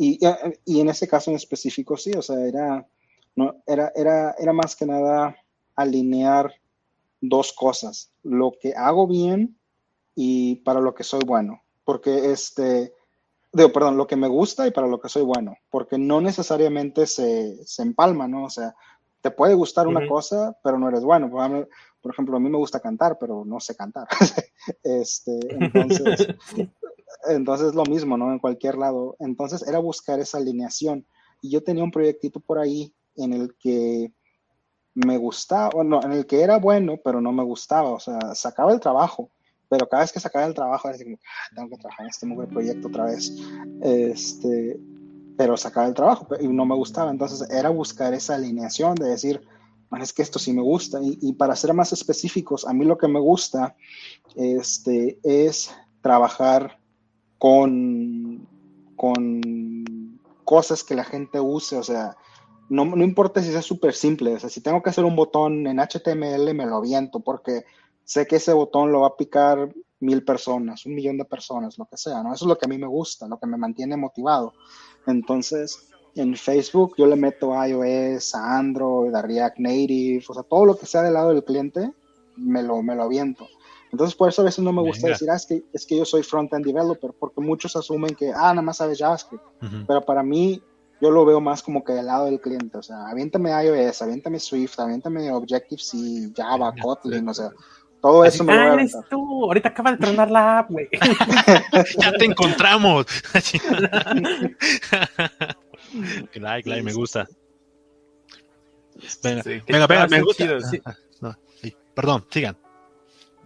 y, 0.02 0.18
y, 0.64 0.80
en 0.80 0.88
ese 0.88 1.06
caso 1.06 1.30
en 1.30 1.36
específico, 1.36 1.96
sí, 1.96 2.10
o 2.16 2.22
sea, 2.22 2.40
era, 2.44 2.86
no, 3.36 3.62
era, 3.66 3.92
era, 3.94 4.34
era 4.38 4.52
más 4.52 4.74
que 4.74 4.84
nada 4.84 5.36
alinear 5.76 6.52
dos 7.20 7.52
cosas, 7.52 8.10
lo 8.22 8.52
que 8.60 8.74
hago 8.74 9.06
bien 9.06 9.56
y 10.14 10.56
para 10.56 10.80
lo 10.80 10.94
que 10.94 11.04
soy 11.04 11.20
bueno, 11.24 11.62
porque 11.84 12.32
este, 12.32 12.92
digo, 13.52 13.72
perdón, 13.72 13.96
lo 13.96 14.08
que 14.08 14.16
me 14.16 14.26
gusta 14.26 14.66
y 14.66 14.72
para 14.72 14.88
lo 14.88 15.00
que 15.00 15.08
soy 15.08 15.22
bueno, 15.22 15.56
porque 15.70 15.98
no 15.98 16.20
necesariamente 16.20 17.06
se, 17.06 17.64
se 17.64 17.82
empalma, 17.82 18.26
¿no? 18.26 18.44
O 18.44 18.50
sea, 18.50 18.74
te 19.20 19.30
puede 19.30 19.54
gustar 19.54 19.86
una 19.86 20.06
cosa, 20.08 20.58
pero 20.64 20.78
no 20.78 20.88
eres 20.88 21.04
bueno. 21.04 21.30
Por 21.30 22.12
ejemplo, 22.12 22.36
a 22.36 22.40
mí 22.40 22.50
me 22.50 22.58
gusta 22.58 22.80
cantar, 22.80 23.18
pero 23.20 23.44
no 23.44 23.60
sé 23.60 23.76
cantar. 23.76 24.08
este, 24.82 25.38
entonces, 25.48 26.26
entonces 27.28 27.74
lo 27.74 27.84
mismo, 27.84 28.16
¿no? 28.16 28.32
En 28.32 28.38
cualquier 28.38 28.76
lado. 28.76 29.16
Entonces 29.18 29.66
era 29.66 29.78
buscar 29.78 30.20
esa 30.20 30.38
alineación. 30.38 31.06
Y 31.40 31.50
yo 31.50 31.62
tenía 31.62 31.84
un 31.84 31.90
proyectito 31.90 32.40
por 32.40 32.58
ahí 32.58 32.94
en 33.16 33.32
el 33.32 33.54
que 33.58 34.12
me 34.94 35.16
gustaba, 35.16 35.82
no, 35.84 36.02
en 36.02 36.12
el 36.12 36.26
que 36.26 36.42
era 36.42 36.58
bueno, 36.58 36.98
pero 37.02 37.20
no 37.20 37.32
me 37.32 37.42
gustaba. 37.42 37.90
O 37.90 38.00
sea, 38.00 38.34
sacaba 38.34 38.72
el 38.72 38.80
trabajo, 38.80 39.30
pero 39.68 39.88
cada 39.88 40.02
vez 40.02 40.12
que 40.12 40.20
sacaba 40.20 40.44
el 40.44 40.54
trabajo 40.54 40.88
era 40.88 41.02
como, 41.02 41.16
ah, 41.16 41.54
tengo 41.54 41.68
que 41.70 41.76
trabajar 41.78 42.04
en 42.04 42.10
este 42.10 42.26
nuevo 42.26 42.46
proyecto 42.48 42.88
otra 42.88 43.04
vez. 43.06 43.32
Este, 43.80 44.78
pero 45.36 45.56
sacaba 45.56 45.86
el 45.86 45.94
trabajo 45.94 46.26
y 46.40 46.48
no 46.48 46.64
me 46.64 46.76
gustaba. 46.76 47.10
Entonces 47.10 47.48
era 47.50 47.70
buscar 47.70 48.14
esa 48.14 48.34
alineación 48.34 48.94
de 48.94 49.08
decir, 49.08 49.42
es 50.00 50.12
que 50.12 50.22
esto 50.22 50.38
sí 50.38 50.52
me 50.52 50.62
gusta. 50.62 51.00
Y, 51.02 51.18
y, 51.20 51.32
para 51.34 51.56
ser 51.56 51.74
más 51.74 51.92
específicos, 51.92 52.66
a 52.66 52.72
mí 52.72 52.84
lo 52.84 52.96
que 52.96 53.08
me 53.08 53.20
gusta 53.20 53.76
este, 54.36 55.18
es 55.22 55.74
trabajar 56.00 56.81
con, 57.42 58.46
con 58.94 60.20
cosas 60.44 60.84
que 60.84 60.94
la 60.94 61.02
gente 61.02 61.40
use, 61.40 61.76
o 61.76 61.82
sea, 61.82 62.16
no, 62.68 62.84
no 62.84 63.02
importa 63.02 63.42
si 63.42 63.50
sea 63.50 63.62
súper 63.62 63.94
simple, 63.94 64.36
o 64.36 64.38
sea, 64.38 64.48
si 64.48 64.60
tengo 64.60 64.80
que 64.80 64.90
hacer 64.90 65.04
un 65.04 65.16
botón 65.16 65.66
en 65.66 65.80
HTML, 65.80 66.54
me 66.54 66.66
lo 66.66 66.76
aviento, 66.76 67.18
porque 67.18 67.64
sé 68.04 68.28
que 68.28 68.36
ese 68.36 68.52
botón 68.52 68.92
lo 68.92 69.00
va 69.00 69.08
a 69.08 69.16
picar 69.16 69.74
mil 69.98 70.24
personas, 70.24 70.86
un 70.86 70.94
millón 70.94 71.18
de 71.18 71.24
personas, 71.24 71.78
lo 71.78 71.86
que 71.86 71.96
sea, 71.96 72.22
¿no? 72.22 72.32
Eso 72.32 72.44
es 72.44 72.48
lo 72.48 72.56
que 72.56 72.66
a 72.66 72.68
mí 72.68 72.78
me 72.78 72.86
gusta, 72.86 73.26
lo 73.26 73.40
que 73.40 73.48
me 73.48 73.56
mantiene 73.56 73.96
motivado. 73.96 74.52
Entonces, 75.08 75.88
en 76.14 76.36
Facebook 76.36 76.94
yo 76.96 77.06
le 77.06 77.16
meto 77.16 77.54
iOS, 77.66 78.36
a 78.36 78.56
Android, 78.56 79.12
a 79.12 79.20
React 79.20 79.58
Native, 79.58 80.24
o 80.28 80.34
sea, 80.34 80.44
todo 80.44 80.64
lo 80.64 80.78
que 80.78 80.86
sea 80.86 81.02
del 81.02 81.14
lado 81.14 81.30
del 81.30 81.42
cliente, 81.42 81.90
me 82.36 82.62
lo, 82.62 82.84
me 82.84 82.94
lo 82.94 83.02
aviento. 83.02 83.48
Entonces, 83.92 84.16
por 84.16 84.30
eso 84.30 84.40
a 84.40 84.46
veces 84.46 84.64
no 84.64 84.72
me 84.72 84.80
gusta 84.80 85.08
decir, 85.08 85.28
ah, 85.30 85.36
es 85.36 85.44
que, 85.44 85.62
es 85.72 85.84
que 85.84 85.98
yo 85.98 86.06
soy 86.06 86.22
front-end 86.22 86.64
developer, 86.64 87.10
porque 87.18 87.42
muchos 87.42 87.76
asumen 87.76 88.14
que, 88.14 88.30
ah, 88.30 88.54
nada 88.54 88.62
más 88.62 88.78
sabes 88.78 88.98
JavaScript. 88.98 89.44
Pero 89.86 90.00
para 90.00 90.22
mí, 90.22 90.62
yo 91.00 91.10
lo 91.10 91.26
veo 91.26 91.40
más 91.40 91.62
como 91.62 91.84
que 91.84 91.92
del 91.92 92.06
lado 92.06 92.24
del 92.24 92.40
cliente, 92.40 92.78
o 92.78 92.82
sea, 92.82 93.08
aviéntame 93.08 93.50
iOS, 93.50 94.00
aviéntame 94.00 94.40
Swift, 94.40 94.78
aviéntame 94.78 95.30
Objective-C, 95.30 96.32
Java, 96.34 96.72
Kotlin, 96.80 97.28
o 97.28 97.34
sea, 97.34 97.50
todo 98.00 98.24
eso 98.24 98.44
me 98.44 98.54
ah, 98.54 98.74
eres 98.74 98.96
tú, 99.10 99.44
ahorita 99.44 99.68
acaba 99.68 99.92
de 99.92 99.98
tronar 99.98 100.30
la 100.30 100.60
app, 100.60 100.70
güey. 100.70 100.88
ya 102.00 102.12
te 102.12 102.24
encontramos. 102.24 103.06
like, 106.34 106.68
like, 106.68 106.82
me 106.82 106.92
gusta. 106.92 107.28
Venga, 109.22 109.42
venga, 109.44 109.86
venga, 109.86 110.08
me 110.08 110.20
gusta. 110.22 110.46
no, 111.20 111.36
sí. 111.60 111.76
Perdón, 111.94 112.24
sigan. 112.30 112.56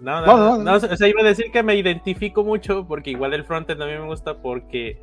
No 0.01 0.20
no, 0.20 0.59
no, 0.59 0.59
no, 0.59 0.74
O 0.74 0.97
sea, 0.97 1.09
iba 1.09 1.22
a 1.22 1.24
decir 1.24 1.51
que 1.51 1.62
me 1.62 1.74
identifico 1.74 2.44
mucho 2.44 2.86
porque 2.86 3.11
igual 3.11 3.32
el 3.32 3.44
frontend 3.44 3.80
a 3.82 3.86
mí 3.86 3.92
me 3.92 4.07
gusta 4.07 4.36
porque 4.36 4.99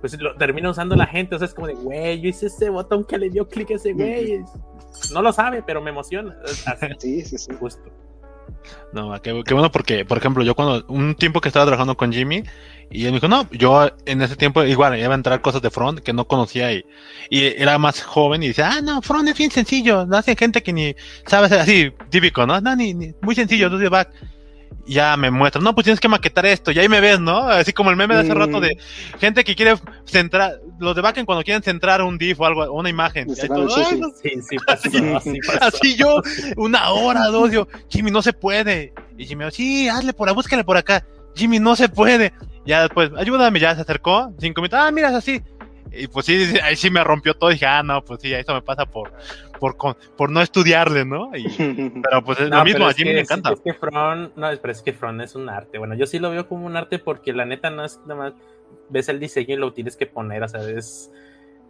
pues 0.00 0.18
lo 0.20 0.34
termina 0.36 0.70
usando 0.70 0.96
la 0.96 1.06
gente. 1.06 1.34
O 1.34 1.38
sea, 1.38 1.46
es 1.46 1.54
como 1.54 1.66
de, 1.66 1.74
güey, 1.74 2.20
yo 2.20 2.28
hice 2.28 2.46
ese 2.46 2.70
botón 2.70 3.04
que 3.04 3.18
le 3.18 3.30
dio 3.30 3.46
clic 3.46 3.70
a 3.72 3.74
ese 3.74 3.92
güey. 3.92 4.40
No 5.12 5.22
lo 5.22 5.32
sabe, 5.32 5.62
pero 5.62 5.82
me 5.82 5.90
emociona. 5.90 6.36
sí, 6.98 7.22
sí, 7.22 7.36
sí. 7.36 7.52
Justo. 7.58 7.82
No, 8.92 9.20
qué, 9.22 9.32
bueno 9.32 9.70
porque, 9.70 10.04
por 10.04 10.18
ejemplo, 10.18 10.42
yo 10.42 10.54
cuando 10.54 10.84
un 10.88 11.14
tiempo 11.14 11.40
que 11.40 11.48
estaba 11.48 11.66
trabajando 11.66 11.96
con 11.96 12.12
Jimmy 12.12 12.42
y 12.90 13.04
él 13.04 13.12
me 13.12 13.16
dijo, 13.16 13.28
no, 13.28 13.48
yo 13.50 13.90
en 14.06 14.22
ese 14.22 14.36
tiempo 14.36 14.64
igual 14.64 14.98
iba 14.98 15.12
a 15.12 15.14
entrar 15.14 15.40
cosas 15.42 15.62
de 15.62 15.70
front 15.70 16.00
que 16.00 16.12
no 16.12 16.26
conocía 16.26 16.72
y, 16.72 16.84
y 17.28 17.44
era 17.44 17.78
más 17.78 18.02
joven 18.02 18.42
y 18.42 18.48
dice, 18.48 18.62
ah, 18.62 18.80
no, 18.82 19.02
front 19.02 19.28
es 19.28 19.36
bien 19.36 19.50
sencillo, 19.50 20.06
no 20.06 20.16
hace 20.16 20.34
gente 20.34 20.62
que 20.62 20.72
ni 20.72 20.96
sabe 21.26 21.54
así, 21.56 21.92
típico, 22.08 22.46
¿no? 22.46 22.60
No, 22.60 22.74
ni, 22.74 22.94
muy 23.20 23.34
sencillo, 23.34 23.68
do 23.68 23.90
back 23.90 24.10
ya 24.88 25.16
me 25.16 25.30
muestra, 25.30 25.60
no, 25.60 25.74
pues 25.74 25.84
tienes 25.84 26.00
que 26.00 26.08
maquetar 26.08 26.46
esto, 26.46 26.70
y 26.70 26.78
ahí 26.78 26.88
me 26.88 27.00
ves, 27.00 27.20
¿no? 27.20 27.40
Así 27.48 27.72
como 27.72 27.90
el 27.90 27.96
meme 27.96 28.14
de 28.14 28.20
hace 28.20 28.34
rato 28.34 28.60
de 28.60 28.78
gente 29.18 29.44
que 29.44 29.54
quiere 29.54 29.74
centrar, 30.06 30.60
los 30.78 30.96
de 30.96 31.02
backend 31.02 31.26
cuando 31.26 31.44
quieren 31.44 31.62
centrar 31.62 32.02
un 32.02 32.18
div 32.18 32.40
o 32.40 32.46
algo, 32.46 32.72
una 32.72 32.88
imagen. 32.88 33.28
así, 35.60 35.96
yo, 35.96 36.22
una 36.56 36.90
hora, 36.90 37.26
dos, 37.26 37.52
yo, 37.52 37.68
Jimmy, 37.88 38.10
no 38.10 38.22
se 38.22 38.32
puede. 38.32 38.92
Y 39.16 39.26
Jimmy, 39.26 39.44
sí, 39.50 39.88
hazle 39.88 40.12
por 40.12 40.28
ahí, 40.28 40.34
búscale 40.34 40.64
por 40.64 40.76
acá. 40.76 41.04
Jimmy, 41.34 41.58
no 41.58 41.76
se 41.76 41.88
puede. 41.88 42.32
Ya 42.64 42.82
después, 42.82 43.10
ayúdame, 43.16 43.60
ya 43.60 43.74
se 43.74 43.82
acercó, 43.82 44.32
cinco 44.38 44.60
minutos, 44.60 44.80
ah, 44.82 44.90
mira, 44.90 45.16
así. 45.16 45.42
Y 45.92 46.06
pues 46.06 46.26
sí, 46.26 46.54
ahí 46.62 46.76
sí 46.76 46.90
me 46.90 47.02
rompió 47.02 47.34
todo. 47.34 47.50
Y 47.50 47.54
dije, 47.54 47.66
ah, 47.66 47.82
no, 47.82 48.04
pues 48.04 48.20
sí, 48.22 48.32
eso 48.32 48.54
me 48.54 48.62
pasa 48.62 48.86
por, 48.86 49.12
por, 49.58 49.76
por 50.16 50.30
no 50.30 50.40
estudiarle, 50.40 51.04
¿no? 51.04 51.30
pero 52.02 52.24
pues 52.24 52.40
es 52.40 52.48
lo 52.48 52.64
mismo, 52.64 52.86
a 52.86 52.92
Jimmy 52.92 53.14
me 53.14 53.20
encanta. 53.20 53.52
Es 53.52 53.60
que 53.60 53.74
Front, 53.74 54.36
no, 54.36 54.48
pero 54.60 54.72
es 54.72 54.82
que 54.82 54.92
Front 54.92 55.20
es 55.20 55.34
un 55.34 55.48
arte. 55.48 55.78
Bueno, 55.78 55.94
yo 55.94 56.06
sí 56.06 56.18
lo 56.18 56.30
veo 56.30 56.48
como 56.48 56.66
un 56.66 56.76
arte 56.76 56.98
porque 56.98 57.32
la 57.32 57.44
neta 57.44 57.70
no 57.70 57.84
es 57.84 58.00
nada 58.06 58.14
más 58.14 58.34
ves 58.88 59.08
el 59.08 59.20
diseño 59.20 59.54
y 59.54 59.58
lo 59.58 59.72
tienes 59.72 59.96
que 59.96 60.06
poner, 60.06 60.42
o 60.42 60.48
sea, 60.48 60.60
es. 60.68 61.10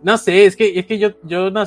No 0.03 0.17
sé, 0.17 0.45
es 0.47 0.57
que, 0.57 0.79
es 0.79 0.87
que 0.87 0.99
yo, 0.99 1.11
yo, 1.25 1.51
no, 1.51 1.65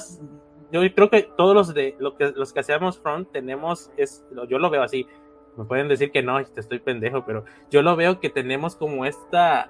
yo 0.71 0.81
creo 0.95 1.09
que 1.09 1.29
todos 1.35 1.53
los 1.53 1.73
de 1.73 1.95
lo 1.99 2.15
que, 2.15 2.31
los 2.31 2.53
que 2.53 2.61
hacemos 2.61 2.99
Front 2.99 3.31
tenemos, 3.31 3.91
es, 3.97 4.23
yo 4.47 4.57
lo 4.57 4.69
veo 4.69 4.83
así. 4.83 5.05
Me 5.57 5.65
pueden 5.65 5.89
decir 5.89 6.11
que 6.11 6.23
no, 6.23 6.43
te 6.45 6.61
estoy 6.61 6.79
pendejo, 6.79 7.25
pero 7.25 7.43
yo 7.69 7.81
lo 7.81 7.95
veo 7.97 8.21
que 8.21 8.29
tenemos 8.29 8.77
como 8.77 9.05
esta 9.05 9.69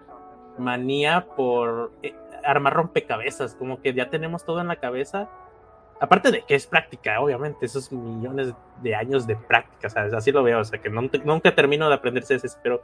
manía 0.60 1.28
por 1.36 1.92
eh, 2.04 2.14
armar 2.44 2.74
rompecabezas, 2.74 3.56
como 3.56 3.82
que 3.82 3.94
ya 3.94 4.10
tenemos 4.10 4.46
todo 4.46 4.62
en 4.62 4.68
la 4.68 4.76
cabeza. 4.76 5.30
Aparte 6.02 6.32
de 6.32 6.42
que 6.42 6.56
es 6.56 6.66
práctica, 6.66 7.22
obviamente, 7.22 7.68
esos 7.68 7.92
millones 7.92 8.56
de 8.82 8.96
años 8.96 9.28
de 9.28 9.36
práctica, 9.36 9.88
¿sabes? 9.88 10.14
Así 10.14 10.32
lo 10.32 10.42
veo, 10.42 10.60
o 10.60 10.64
sea, 10.64 10.82
que 10.82 10.90
nunca 10.90 11.54
termino 11.54 11.88
de 11.88 11.94
aprender 11.94 12.24
CSS, 12.24 12.58
pero 12.64 12.82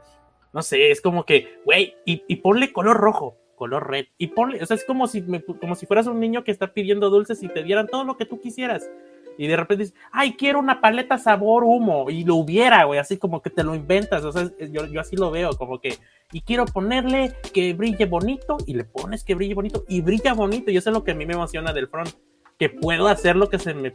no 0.52 0.62
sé, 0.62 0.92
es 0.92 1.00
como 1.00 1.24
que, 1.24 1.60
güey, 1.64 1.96
y, 2.04 2.36
ponle 2.36 2.72
color 2.72 2.96
rojo, 2.96 3.36
color 3.56 3.90
red, 3.90 4.06
y 4.18 4.28
ponle, 4.28 4.62
o 4.62 4.66
sea, 4.66 4.76
es 4.76 4.84
como 4.84 5.08
si, 5.08 5.24
como 5.60 5.74
si 5.74 5.84
fueras 5.84 6.06
un 6.06 6.20
niño 6.20 6.44
que 6.44 6.52
está 6.52 6.72
pidiendo 6.72 7.10
dulces 7.10 7.42
y 7.42 7.48
te 7.48 7.64
dieran 7.64 7.88
todo 7.88 8.04
lo 8.04 8.16
que 8.16 8.24
tú 8.24 8.40
quisieras. 8.40 8.88
Y 9.36 9.48
de 9.48 9.56
repente 9.56 9.84
dices, 9.84 9.98
ay, 10.12 10.34
quiero 10.34 10.60
una 10.60 10.80
paleta 10.80 11.18
sabor 11.18 11.64
humo. 11.64 12.10
Y 12.10 12.24
lo 12.24 12.34
hubiera, 12.36 12.84
güey, 12.84 12.98
así 12.98 13.18
como 13.18 13.40
que 13.40 13.50
te 13.50 13.62
lo 13.62 13.76
inventas. 13.76 14.24
O 14.24 14.32
sea, 14.32 14.50
yo, 14.58 14.86
yo 14.86 15.00
así 15.00 15.14
lo 15.14 15.30
veo, 15.30 15.50
como 15.56 15.80
que, 15.80 15.94
y 16.32 16.40
quiero 16.40 16.64
ponerle 16.66 17.32
que 17.52 17.72
brille 17.72 18.06
bonito, 18.06 18.58
y 18.66 18.74
le 18.74 18.84
pones 18.84 19.22
que 19.22 19.36
brille 19.36 19.54
bonito, 19.54 19.84
y 19.88 20.00
brilla 20.00 20.34
bonito. 20.34 20.72
Y 20.72 20.76
eso 20.76 20.90
es 20.90 20.94
lo 20.94 21.04
que 21.04 21.12
a 21.12 21.14
mí 21.14 21.24
me 21.24 21.34
emociona 21.34 21.72
del 21.72 21.86
front, 21.86 22.10
que 22.58 22.68
puedo 22.68 23.08
hacer 23.08 23.36
lo 23.36 23.48
que 23.48 23.58
se 23.58 23.74
me 23.74 23.92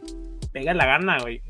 pega 0.52 0.74
la 0.74 0.86
gana, 0.86 1.20
güey. 1.20 1.42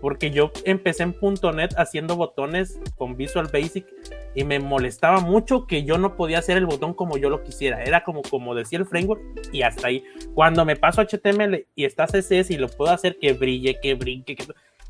Porque 0.00 0.30
yo 0.30 0.52
empecé 0.64 1.02
en 1.02 1.16
.NET 1.54 1.74
haciendo 1.76 2.16
botones 2.16 2.78
con 2.96 3.16
Visual 3.16 3.48
Basic 3.52 3.86
y 4.34 4.44
me 4.44 4.58
molestaba 4.58 5.20
mucho 5.20 5.66
que 5.66 5.84
yo 5.84 5.98
no 5.98 6.16
podía 6.16 6.38
hacer 6.38 6.58
el 6.58 6.66
botón 6.66 6.94
como 6.94 7.16
yo 7.16 7.30
lo 7.30 7.42
quisiera. 7.42 7.82
Era 7.82 8.04
como, 8.04 8.22
como 8.22 8.54
decía 8.54 8.78
el 8.78 8.86
framework 8.86 9.22
y 9.52 9.62
hasta 9.62 9.88
ahí. 9.88 10.04
Cuando 10.34 10.64
me 10.64 10.76
paso 10.76 11.02
HTML 11.02 11.66
y 11.74 11.84
está 11.84 12.06
CSS 12.06 12.50
y 12.50 12.58
lo 12.58 12.68
puedo 12.68 12.92
hacer 12.92 13.18
que 13.18 13.32
brille, 13.32 13.80
que 13.80 13.94
brinque, 13.94 14.36
que... 14.36 14.44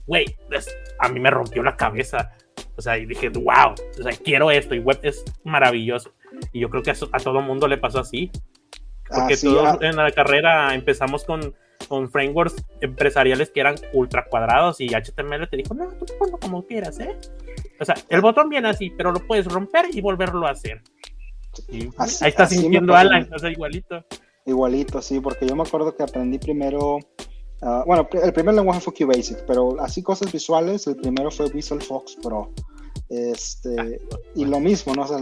Güey, 0.07 0.27
a 1.01 1.09
mí 1.09 1.19
me 1.19 1.31
rompió 1.31 1.63
la 1.63 1.77
cabeza. 1.77 2.33
O 2.77 2.83
sea, 2.83 2.95
dije, 2.95 3.29
wow, 3.31 3.73
o 3.73 4.23
quiero 4.25 4.51
esto 4.51 4.75
y 4.75 4.81
web 4.81 4.99
es 5.03 5.25
maravilloso. 5.45 6.13
Y 6.53 6.61
yo 6.61 6.69
creo 6.69 6.83
que 6.83 6.91
a, 6.91 6.95
a 7.13 7.19
todo 7.19 7.41
mundo 7.41 7.67
le 7.69 7.79
pasó 7.79 8.01
así. 8.01 8.31
Porque 9.09 9.37
todos 9.37 9.67
ah. 9.67 9.79
en 9.81 9.97
la 9.97 10.11
carrera 10.11 10.75
empezamos 10.75 11.25
con 11.25 11.55
con 11.89 12.11
frameworks 12.11 12.57
empresariales 12.81 13.51
que 13.51 13.61
eran 13.61 13.77
ultra 13.93 14.25
cuadrados 14.25 14.81
y 14.81 14.89
HTML 14.89 15.49
te 15.49 15.57
dijo, 15.57 15.75
no, 15.75 15.89
tú 15.89 16.07
ponlo 16.19 16.39
como 16.39 16.67
quieras, 16.67 16.99
¿eh? 17.01 17.17
O 17.81 17.85
sea, 17.85 17.95
el 18.09 18.21
botón 18.21 18.49
viene 18.49 18.69
así, 18.69 18.91
pero 18.91 19.13
lo 19.13 19.21
puedes 19.27 19.47
romper 19.47 19.87
y 19.93 20.01
volverlo 20.01 20.47
a 20.47 20.51
hacer. 20.51 20.83
ahí 21.99 22.29
está 22.29 22.47
sintiendo 22.47 22.95
Alan, 22.95 23.29
o 23.33 23.39
sea, 23.39 23.51
igualito. 23.51 24.05
Igualito, 24.45 25.03
sí, 25.03 25.21
porque 25.21 25.47
yo 25.47 25.57
me 25.57 25.63
acuerdo 25.63 25.95
que 25.95 26.03
aprendí 26.03 26.39
primero, 26.39 26.99
ah, 27.63 27.83
bueno, 27.87 28.09
el 28.13 28.33
primer 28.33 28.55
lenguaje 28.55 28.81
fue 28.81 28.95
QBasic, 28.95 29.45
pero 29.47 29.81
así 29.81 30.03
cosas 30.03 30.33
visuales, 30.33 30.87
el 30.87 30.97
primero 30.97 31.31
fue 31.31 31.51
Visual 31.51 31.83
Fox 31.83 32.17
Pro. 32.23 32.53
Este, 33.09 33.77
ah, 33.79 34.17
y 34.35 34.45
lo 34.45 34.61
mismo, 34.61 34.95
¿no? 34.95 35.03
O 35.03 35.07
sea, 35.07 35.19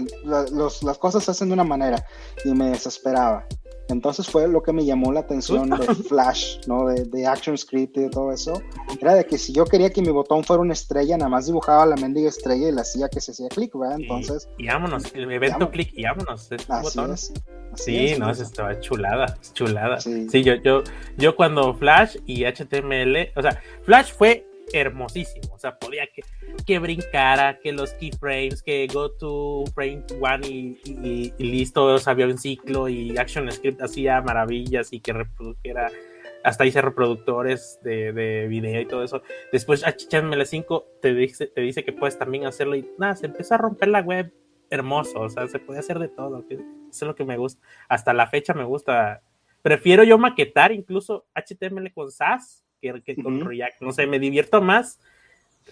las 0.82 0.98
cosas 0.98 1.24
se 1.24 1.30
hacen 1.30 1.48
de 1.48 1.54
una 1.54 1.64
manera 1.64 2.04
y 2.44 2.52
me 2.52 2.70
desesperaba. 2.70 3.46
Entonces 3.88 4.28
fue 4.28 4.48
lo 4.48 4.62
que 4.62 4.72
me 4.72 4.84
llamó 4.84 5.12
la 5.12 5.20
atención 5.20 5.70
de 5.70 5.76
Flash, 6.08 6.58
¿no? 6.66 6.86
De, 6.86 7.04
de 7.04 7.26
ActionScript 7.26 7.96
y 7.96 8.00
de 8.02 8.10
todo 8.10 8.32
eso. 8.32 8.62
Era 9.00 9.14
de 9.14 9.24
que 9.24 9.38
si 9.38 9.52
yo 9.52 9.64
quería 9.64 9.90
que 9.90 10.00
mi 10.00 10.10
botón 10.10 10.44
fuera 10.44 10.62
una 10.62 10.72
estrella, 10.72 11.16
nada 11.16 11.28
más 11.28 11.46
dibujaba 11.46 11.84
la 11.86 11.96
mendiga 11.96 12.28
estrella 12.28 12.68
y 12.68 12.72
le 12.72 12.80
hacía 12.80 13.08
que 13.08 13.20
se 13.20 13.32
hacía 13.32 13.48
clic, 13.48 13.76
¿verdad? 13.78 14.00
Entonces. 14.00 14.48
Y, 14.58 14.66
vámonos, 14.66 15.14
el 15.14 15.30
evento 15.30 15.70
clic 15.70 15.90
y 15.94 16.04
vámonos. 16.04 16.48
sí, 17.74 18.14
no, 18.18 18.30
eso 18.30 18.42
estaba 18.42 18.78
chulada, 18.80 19.38
chulada. 19.52 20.00
Sí, 20.00 20.42
yo, 20.42 20.54
yo, 20.54 20.82
yo 21.16 21.36
cuando 21.36 21.74
Flash 21.74 22.16
y 22.26 22.44
HTML, 22.44 23.32
o 23.36 23.42
sea, 23.42 23.60
Flash 23.84 24.12
fue 24.12 24.46
hermosísimo. 24.72 25.54
O 25.54 25.58
sea, 25.58 25.78
podía 25.78 26.06
que, 26.06 26.22
que 26.66 26.78
brincara, 26.78 27.58
que 27.58 27.72
los 27.72 27.92
keyframes, 27.94 28.62
que 28.62 28.86
go 28.92 29.10
to 29.12 29.64
frame 29.74 30.04
one 30.20 30.46
y, 30.46 31.32
listo, 31.38 31.84
o 31.84 31.98
sea, 31.98 32.12
había 32.12 32.26
un 32.26 32.38
ciclo 32.38 32.88
y 32.88 33.16
ActionScript 33.16 33.82
hacía 33.82 34.20
maravillas 34.22 34.92
y 34.92 35.00
que 35.00 35.12
reprodujera, 35.12 35.90
hasta 36.42 36.66
hice 36.66 36.82
reproductores 36.82 37.78
de, 37.82 38.12
de 38.12 38.48
video 38.48 38.80
y 38.80 38.86
todo 38.86 39.02
eso. 39.02 39.22
Después 39.52 39.84
HTML5 39.84 40.84
te 41.00 41.14
dice, 41.14 41.46
te 41.46 41.60
dice 41.60 41.84
que 41.84 41.92
puedes 41.92 42.18
también 42.18 42.46
hacerlo 42.46 42.76
y 42.76 42.88
nada, 42.98 43.16
se 43.16 43.26
empieza 43.26 43.54
a 43.54 43.58
romper 43.58 43.88
la 43.88 44.00
web 44.00 44.32
hermoso, 44.70 45.20
o 45.20 45.28
sea, 45.28 45.46
se 45.48 45.58
puede 45.58 45.80
hacer 45.80 45.98
de 45.98 46.08
todo, 46.08 46.44
eso 46.48 46.64
es 46.90 47.02
lo 47.02 47.14
que 47.14 47.24
me 47.24 47.36
gusta. 47.36 47.60
Hasta 47.88 48.12
la 48.12 48.26
fecha 48.26 48.54
me 48.54 48.64
gusta. 48.64 49.22
Prefiero 49.62 50.04
yo 50.04 50.18
maquetar 50.18 50.72
incluso 50.72 51.26
HTML 51.34 51.92
con 51.92 52.10
SAS 52.10 52.63
que, 53.02 53.16
con 53.22 53.40
React. 53.40 53.80
No 53.80 53.92
sé, 53.92 54.06
me 54.06 54.18
divierto 54.18 54.60
más 54.60 54.98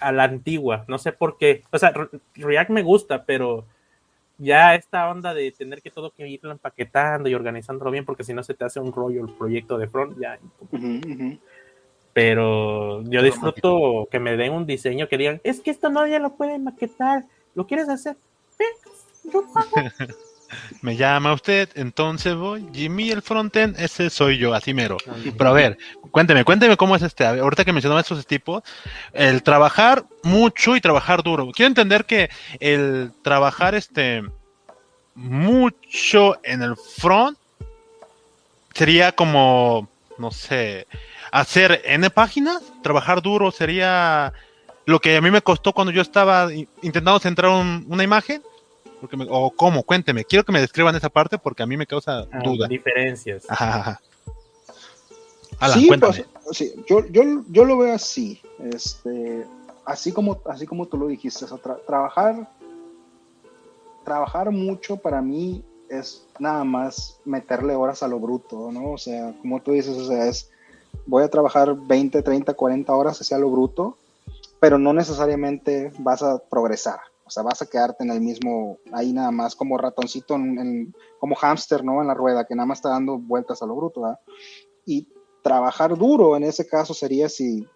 a 0.01 0.13
la 0.13 0.25
antigua, 0.25 0.85
no 0.89 0.99
sé 0.99 1.13
por 1.13 1.37
qué. 1.39 1.63
O 1.71 1.79
sea, 1.79 1.93
React 2.35 2.71
me 2.71 2.83
gusta, 2.83 3.25
pero 3.25 3.67
ya 4.39 4.75
esta 4.75 5.09
onda 5.11 5.35
de 5.35 5.53
tener 5.53 5.83
que 5.83 5.91
todo 5.91 6.11
que 6.11 6.29
irlo 6.29 6.51
empaquetando 6.51 7.29
y 7.29 7.35
organizándolo 7.35 7.91
bien, 7.91 8.05
porque 8.05 8.25
si 8.25 8.35
no 8.35 8.43
se 8.43 8.55
te 8.55 8.65
hace 8.65 8.81
un 8.81 8.93
rollo 8.93 9.25
el 9.25 9.33
proyecto 9.35 9.79
de 9.79 9.89
front, 9.89 10.19
ya. 10.19 10.39
Pero 12.13 13.03
yo 13.05 13.23
disfruto 13.23 14.09
que 14.11 14.19
me 14.19 14.37
den 14.37 14.53
un 14.53 14.67
diseño 14.67 15.09
que 15.09 15.19
digan, 15.19 15.41
es 15.45 15.61
que 15.61 15.71
esto 15.71 15.91
no 15.91 16.07
ya 16.07 16.19
lo 16.19 16.35
pueden 16.35 16.65
maquetar, 16.65 17.25
¿lo 17.55 17.67
quieres 17.67 17.89
hacer? 17.89 18.17
yo 19.33 19.45
me 20.83 20.97
llama 20.97 21.33
usted, 21.33 21.69
entonces 21.75 22.35
voy. 22.35 22.67
Jimmy 22.73 23.11
el 23.11 23.23
frontend, 23.23 23.79
ese 23.79 24.11
soy 24.11 24.39
yo, 24.39 24.55
así 24.55 24.75
mero. 24.75 24.97
Pero 25.37 25.51
a 25.51 25.53
ver, 25.53 25.79
cuénteme, 26.11 26.45
cuénteme 26.45 26.77
cómo 26.77 26.97
es 26.97 27.03
este. 27.03 27.25
Ahorita 27.25 27.65
que 27.65 27.73
mencionaba 27.73 28.01
estos 28.01 28.27
tipos, 28.27 28.63
el 29.13 29.43
trabajar 29.43 30.05
mucho 30.23 30.77
y 30.77 30.81
trabajar 30.81 31.23
duro. 31.23 31.51
Quiero 31.53 31.69
entender 31.69 32.05
que 32.05 32.31
el 32.61 33.13
trabajar 33.23 33.75
este 33.75 34.23
mucho 35.15 36.39
en 36.43 36.63
el 36.63 36.77
front 36.77 37.37
sería 38.73 39.13
como, 39.13 39.89
no 40.19 40.31
sé, 40.31 40.87
hacer 41.31 41.83
N 41.85 42.09
páginas, 42.11 42.63
trabajar 42.83 43.21
duro 43.21 43.51
sería 43.51 44.33
lo 44.87 45.01
que 45.01 45.17
a 45.17 45.21
mí 45.21 45.31
me 45.31 45.43
costó 45.43 45.73
cuando 45.73 45.93
yo 45.93 46.03
estaba 46.03 46.49
intentando 46.53 47.19
centrar 47.21 47.51
una 47.51 48.03
imagen 48.03 48.43
Porque 49.03 49.17
o 49.29 49.51
cómo, 49.51 49.83
cuénteme, 49.83 50.25
quiero 50.25 50.45
que 50.45 50.53
me 50.53 50.61
describan 50.61 50.95
esa 50.95 51.09
parte 51.11 51.37
porque 51.37 51.65
a 51.65 51.67
mí 51.67 51.77
me 51.77 51.87
causa 51.89 52.25
Ah, 52.31 52.41
duda. 52.45 52.69
Diferencias. 52.69 53.45
Ajá, 53.51 53.81
ajá. 53.81 54.01
Alan, 55.59 55.79
sí, 55.81 55.89
cuéntame. 55.89 56.25
pues, 56.45 56.57
sí, 56.57 56.73
yo, 56.89 57.05
yo, 57.09 57.23
yo 57.49 57.65
lo 57.65 57.79
veo 57.79 57.95
así, 57.95 58.41
este, 58.73 59.45
así 59.85 60.13
como, 60.13 60.41
así 60.47 60.67
como 60.67 60.87
tú 60.87 60.97
lo 60.97 61.09
dijiste, 61.09 61.45
o 61.45 61.49
sea, 61.49 61.59
tra- 61.59 61.85
trabajar, 61.85 62.49
trabajar 64.05 64.51
mucho 64.51 64.97
para 64.97 65.21
mí 65.21 65.63
es 65.89 66.25
nada 66.39 66.65
más 66.65 67.19
meterle 67.25 67.75
horas 67.75 68.03
a 68.03 68.09
lo 68.09 68.19
bruto, 68.19 68.71
¿no? 68.73 68.93
O 68.93 68.99
sea, 68.99 69.35
como 69.43 69.61
tú 69.61 69.73
dices, 69.73 69.97
o 69.97 70.07
sea, 70.07 70.27
es, 70.27 70.49
voy 71.07 71.23
a 71.23 71.29
trabajar 71.29 71.75
20, 71.77 72.23
30, 72.23 72.55
40 72.55 72.95
horas 72.95 73.21
hacia 73.21 73.37
lo 73.39 73.51
bruto, 73.51 73.97
pero 74.59 74.79
no 74.79 74.93
necesariamente 74.93 75.93
vas 75.99 76.23
a 76.23 76.39
progresar, 76.39 77.01
sea, 77.33 77.43
vas 77.43 77.63
a 77.63 77.67
quedarte 77.67 78.05
en 78.05 78.11
el 78.11 78.21
mismo, 78.21 78.79
ahí 78.93 79.13
nada 79.13 79.31
más 79.31 79.57
como 79.57 79.79
ratoncito, 79.79 80.35
en, 80.35 80.59
en- 80.59 80.95
como 81.19 81.35
hámster, 81.35 81.85
¿no? 81.85 82.01
En 82.01 82.09
la 82.09 82.15
rueda, 82.15 82.45
que 82.47 82.55
nada 82.55 82.67
más 82.67 82.79
está 82.79 82.91
dando 82.91 83.19
vueltas 83.19 83.63
a 83.63 83.67
lo 83.67 83.75
bruto, 83.77 84.03
¿verdad? 84.03 84.19
Y 84.87 85.07
trabajar 85.43 85.97
duro 85.97 86.37
en 86.37 86.45
ese 86.45 86.67
caso 86.67 86.95
sería 86.95 87.29
si 87.29 87.67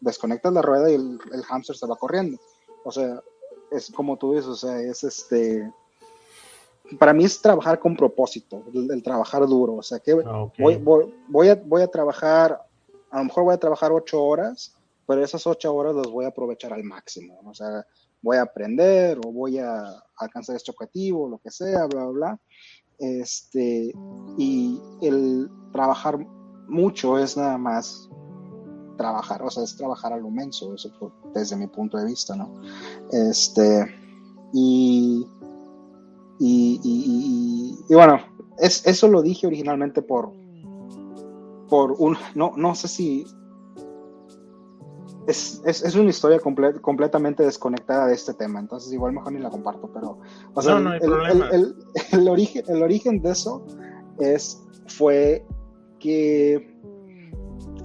desconectas 0.00 0.52
la 0.52 0.62
rueda 0.62 0.90
y 0.90 0.94
el, 0.94 1.18
el 1.32 1.42
hámster 1.44 1.76
se 1.76 1.86
va 1.86 1.96
corriendo. 1.96 2.38
O 2.84 2.92
sea, 2.92 3.20
es 3.70 3.90
como 3.90 4.16
tú 4.16 4.32
dices, 4.32 4.46
o 4.48 4.56
sea, 4.56 4.78
es 4.80 5.02
este. 5.04 5.70
Para 6.98 7.12
mí 7.12 7.24
es 7.24 7.40
trabajar 7.42 7.78
con 7.80 7.96
propósito, 7.96 8.62
el, 8.72 8.90
el 8.90 9.02
trabajar 9.02 9.46
duro. 9.46 9.74
O 9.76 9.82
sea, 9.82 9.98
que 9.98 10.12
Ok. 10.14 10.54
voy, 10.58 10.76
voy, 10.76 11.14
voy, 11.28 11.48
a, 11.48 11.54
voy 11.56 11.82
a 11.82 11.88
trabajar, 11.88 12.60
a 13.10 13.18
lo 13.18 13.24
mejor 13.24 13.44
voy 13.44 13.54
a 13.54 13.58
trabajar 13.58 13.90
ocho 13.92 14.22
horas, 14.22 14.76
pero 15.06 15.24
esas 15.24 15.46
ocho 15.46 15.74
horas 15.74 15.94
las 15.96 16.06
voy 16.06 16.24
a 16.24 16.28
aprovechar 16.28 16.72
al 16.72 16.84
máximo. 16.84 17.40
O 17.44 17.54
sea, 17.54 17.84
voy 18.26 18.38
a 18.38 18.42
aprender 18.42 19.18
o 19.24 19.30
voy 19.30 19.58
a 19.58 19.84
alcanzar 20.18 20.56
este 20.56 20.72
objetivo, 20.72 21.28
lo 21.28 21.38
que 21.38 21.50
sea, 21.50 21.86
bla, 21.86 22.06
bla, 22.06 22.10
bla. 22.10 22.40
Este, 22.98 23.92
y 24.36 24.80
el 25.00 25.48
trabajar 25.72 26.18
mucho 26.66 27.18
es 27.18 27.36
nada 27.36 27.56
más 27.56 28.08
trabajar, 28.96 29.42
o 29.44 29.50
sea, 29.50 29.62
es 29.62 29.76
trabajar 29.76 30.12
a 30.12 30.16
lo 30.16 30.28
menso, 30.30 30.74
eso 30.74 30.90
por- 30.98 31.12
desde 31.34 31.54
mi 31.54 31.68
punto 31.68 31.98
de 31.98 32.06
vista, 32.06 32.34
¿no? 32.34 32.50
Este, 33.12 33.86
y, 34.52 35.24
y, 36.40 37.94
bueno, 37.94 38.18
es, 38.58 38.84
eso 38.86 39.06
lo 39.06 39.22
dije 39.22 39.46
originalmente 39.46 40.02
por, 40.02 40.32
por 41.68 41.92
un, 41.92 42.16
no, 42.34 42.54
no 42.56 42.74
sé 42.74 42.88
si, 42.88 43.24
es, 45.26 45.62
es, 45.64 45.82
es 45.82 45.94
una 45.94 46.10
historia 46.10 46.38
comple- 46.38 46.80
completamente 46.80 47.42
desconectada 47.44 48.06
de 48.06 48.14
este 48.14 48.34
tema, 48.34 48.60
entonces 48.60 48.92
igual 48.92 49.12
mejor 49.12 49.32
ni 49.32 49.40
la 49.40 49.50
comparto, 49.50 49.90
pero, 49.92 50.18
o 50.54 50.62
sea, 50.62 50.74
No, 50.74 50.80
no 50.80 50.90
hay 50.90 50.98
el, 50.98 51.04
el- 51.04 51.10
problema. 51.10 51.48
el- 51.50 51.74
el 52.12 52.28
origen, 52.28 52.62
el 52.68 52.82
origen 52.82 53.22
de 53.22 53.30
eso 53.30 53.64
es, 54.18 54.62
fue 54.86 55.44
que 55.98 56.76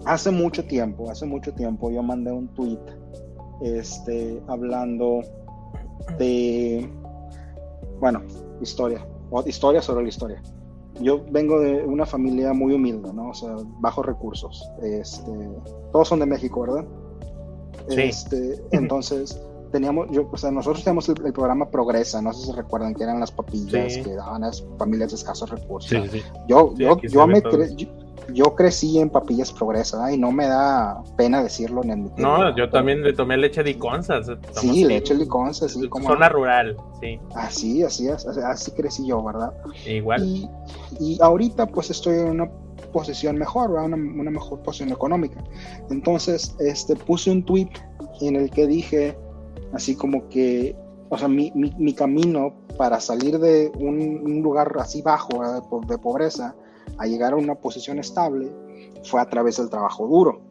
hace 0.05 0.31
mucho 0.31 0.65
tiempo, 0.65 1.09
hace 1.09 1.25
mucho 1.25 1.53
tiempo 1.53 1.89
yo 1.91 2.03
mandé 2.03 2.31
un 2.31 2.47
tweet 2.49 2.79
este, 3.61 4.41
hablando 4.47 5.21
de, 6.17 6.89
bueno, 7.99 8.21
historia, 8.61 9.05
o 9.29 9.43
historia 9.47 9.81
sobre 9.81 10.03
la 10.03 10.09
historia. 10.09 10.41
Yo 10.99 11.23
vengo 11.31 11.59
de 11.59 11.83
una 11.85 12.05
familia 12.05 12.53
muy 12.53 12.73
humilde, 12.73 13.11
¿no? 13.13 13.29
O 13.29 13.33
sea, 13.33 13.55
bajos 13.79 14.05
recursos. 14.05 14.69
Este, 14.83 15.31
todos 15.91 16.07
son 16.07 16.19
de 16.19 16.25
México, 16.25 16.61
¿verdad? 16.61 16.85
Sí. 17.89 18.01
Este, 18.01 18.61
entonces, 18.71 19.39
teníamos, 19.71 20.07
yo, 20.11 20.29
o 20.31 20.37
sea, 20.37 20.51
nosotros 20.51 20.83
teníamos 20.83 21.07
el, 21.09 21.15
el 21.25 21.33
programa 21.33 21.69
Progresa, 21.69 22.21
no 22.21 22.33
sé 22.33 22.47
si 22.47 22.51
recuerdan 22.51 22.93
que 22.93 23.03
eran 23.03 23.19
las 23.19 23.31
papillas 23.31 23.93
Sí. 23.93 24.03
que 24.03 24.13
daban 24.15 24.43
a 24.43 24.47
las 24.47 24.63
familias 24.77 25.11
de 25.11 25.15
escasos 25.17 25.49
recursos. 25.49 25.89
Sí. 26.11 26.21
Yo, 26.47 26.73
yo, 26.75 26.97
yo, 27.01 27.27
me 27.27 27.41
cre- 27.41 27.73
yo, 27.77 27.87
yo 28.33 28.55
crecí 28.55 28.99
en 28.99 29.09
Papillas 29.09 29.51
Progresa 29.51 30.09
¿eh? 30.09 30.15
y 30.15 30.17
no 30.17 30.31
me 30.31 30.45
da 30.47 31.01
pena 31.17 31.41
decirlo 31.41 31.81
ni 31.83 31.91
admitirlo. 31.91 32.37
No, 32.37 32.49
yo 32.49 32.55
Pero- 32.55 32.69
también 32.69 33.01
le 33.01 33.13
tomé 33.13 33.35
leche 33.37 33.63
de 33.63 33.71
Iconza. 33.71 34.15
Sí, 34.59 34.83
leche 34.85 35.15
liconza, 35.15 35.67
sí, 35.67 35.87
como 35.89 36.07
Zona 36.09 36.29
rural, 36.29 36.77
sí. 37.01 37.19
así, 37.35 37.83
así, 37.83 38.09
así, 38.09 38.27
así 38.45 38.71
crecí 38.71 39.07
yo, 39.07 39.23
¿verdad? 39.23 39.53
Igual. 39.87 40.23
Y, 40.25 40.49
y 40.99 41.17
ahorita 41.21 41.65
pues 41.67 41.89
estoy 41.89 42.19
en 42.19 42.29
una 42.41 42.49
posición 42.91 43.37
mejor. 43.37 43.71
Una, 43.71 43.97
mejor 43.97 44.61
posición 44.61 44.91
económica. 44.91 45.43
Entonces, 45.89 46.55
este, 46.59 46.95
puse 46.95 47.31
un 47.31 47.43
tweet 47.43 47.69
en 48.21 48.35
el 48.35 48.49
que 48.49 48.67
dije, 48.67 49.17
así 49.73 49.95
como 49.95 50.27
que, 50.29 50.75
o 51.09 51.17
sea, 51.17 51.27
mi, 51.27 51.51
mi, 51.55 51.73
mi 51.77 51.93
camino 51.93 52.53
para 52.77 52.99
salir 52.99 53.37
de 53.39 53.71
un, 53.79 54.41
lugar 54.41 54.75
así 54.79 55.01
bajo, 55.01 55.61
de 55.87 55.97
pobreza, 55.97 56.55
a 56.97 57.05
llegar 57.05 57.33
a 57.33 57.35
una 57.35 57.55
posición 57.55 57.99
estable, 57.99 58.51
fue 59.03 59.21
a 59.21 59.29
través 59.29 59.57
del 59.57 59.69
trabajo 59.69 60.07
duro. 60.07 60.41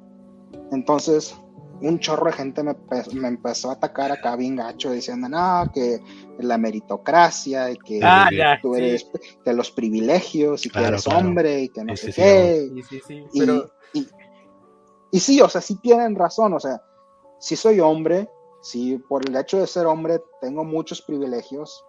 Entonces, 0.72 1.34
un 1.82 1.98
chorro 1.98 2.26
de 2.26 2.32
gente 2.32 2.62
me, 2.62 2.74
me 3.14 3.28
empezó 3.28 3.70
a 3.70 3.74
atacar 3.74 4.12
acá 4.12 4.36
bien 4.36 4.56
gacho, 4.56 4.92
diciendo, 4.92 5.28
no, 5.28 5.70
que 5.72 6.00
la 6.38 6.58
meritocracia 6.58 7.70
y 7.70 7.76
que 7.78 8.00
Ah, 8.02 8.28
ya, 8.36 8.58
tú 8.60 8.74
sí. 8.74 8.80
eres 8.82 9.06
que 9.44 9.52
los 9.52 9.70
privilegios 9.70 10.66
y 10.66 10.68
que 10.68 10.72
Claro, 10.74 10.88
eres 10.88 11.04
claro. 11.04 11.18
hombre 11.28 11.60
y 11.62 11.68
que 11.70 11.84
no 11.84 11.96
Sí, 11.96 12.06
sé 12.06 12.12
sí, 12.12 12.20
qué. 12.22 12.70
Sí, 12.74 12.82
sí, 12.82 13.00
sí. 13.06 13.24
Y, 13.32 13.38
Pero 13.40 13.70
y, 13.94 14.08
y 15.12 15.20
sí, 15.20 15.40
o 15.40 15.48
sea, 15.48 15.60
sí 15.60 15.76
tienen 15.76 16.14
razón, 16.14 16.52
o 16.54 16.60
sea, 16.60 16.80
sí 17.38 17.56
soy 17.56 17.80
hombre, 17.80 18.28
sí, 18.62 18.98
por 19.08 19.26
el 19.26 19.34
hecho 19.36 19.58
de 19.58 19.66
ser 19.66 19.86
hombre 19.86 20.20
tengo 20.40 20.64
muchos 20.64 21.02
privilegios. 21.02 21.84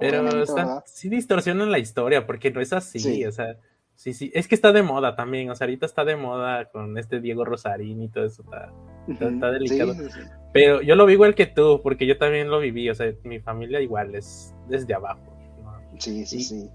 Pero 0.00 0.42
está, 0.42 0.54
¿verdad? 0.54 0.84
sí 0.86 1.08
distorsionan 1.08 1.70
la 1.70 1.78
historia, 1.78 2.26
porque 2.26 2.50
no 2.50 2.60
es 2.60 2.72
así, 2.72 2.98
Sí. 2.98 3.24
o 3.26 3.30
sea, 3.30 3.56
sí, 3.96 4.12
sí, 4.12 4.30
es 4.34 4.48
que 4.48 4.54
está 4.54 4.72
de 4.72 4.82
moda 4.82 5.16
también, 5.16 5.50
o 5.50 5.54
sea, 5.54 5.66
ahorita 5.66 5.86
está 5.86 6.04
de 6.04 6.16
moda 6.16 6.66
con 6.66 6.96
este 6.98 7.20
Diego 7.20 7.44
Rosarín 7.44 8.02
y 8.02 8.08
todo 8.08 8.24
eso, 8.24 8.42
está- 8.42 8.72
está- 9.08 9.28
está 9.28 9.46
Ujú, 9.50 9.52
delicado. 9.54 9.94
sí, 9.94 10.00
sí, 10.04 10.10
sí. 10.10 10.28
pero 10.52 10.82
yo 10.82 10.94
lo 10.96 11.06
vi 11.06 11.14
igual 11.14 11.34
que 11.34 11.46
tú, 11.46 11.80
porque 11.82 12.06
yo 12.06 12.16
también 12.18 12.48
lo 12.50 12.60
viví, 12.60 12.88
o 12.90 12.94
sea, 12.94 13.12
mi 13.24 13.40
familia 13.40 13.80
igual 13.80 14.14
es 14.14 14.54
desde 14.68 14.94
abajo, 14.94 15.36
¿no? 15.62 15.80
Sí, 15.98 16.24
sí, 16.26 16.36
Y- 16.38 16.42
sí. 16.44 16.70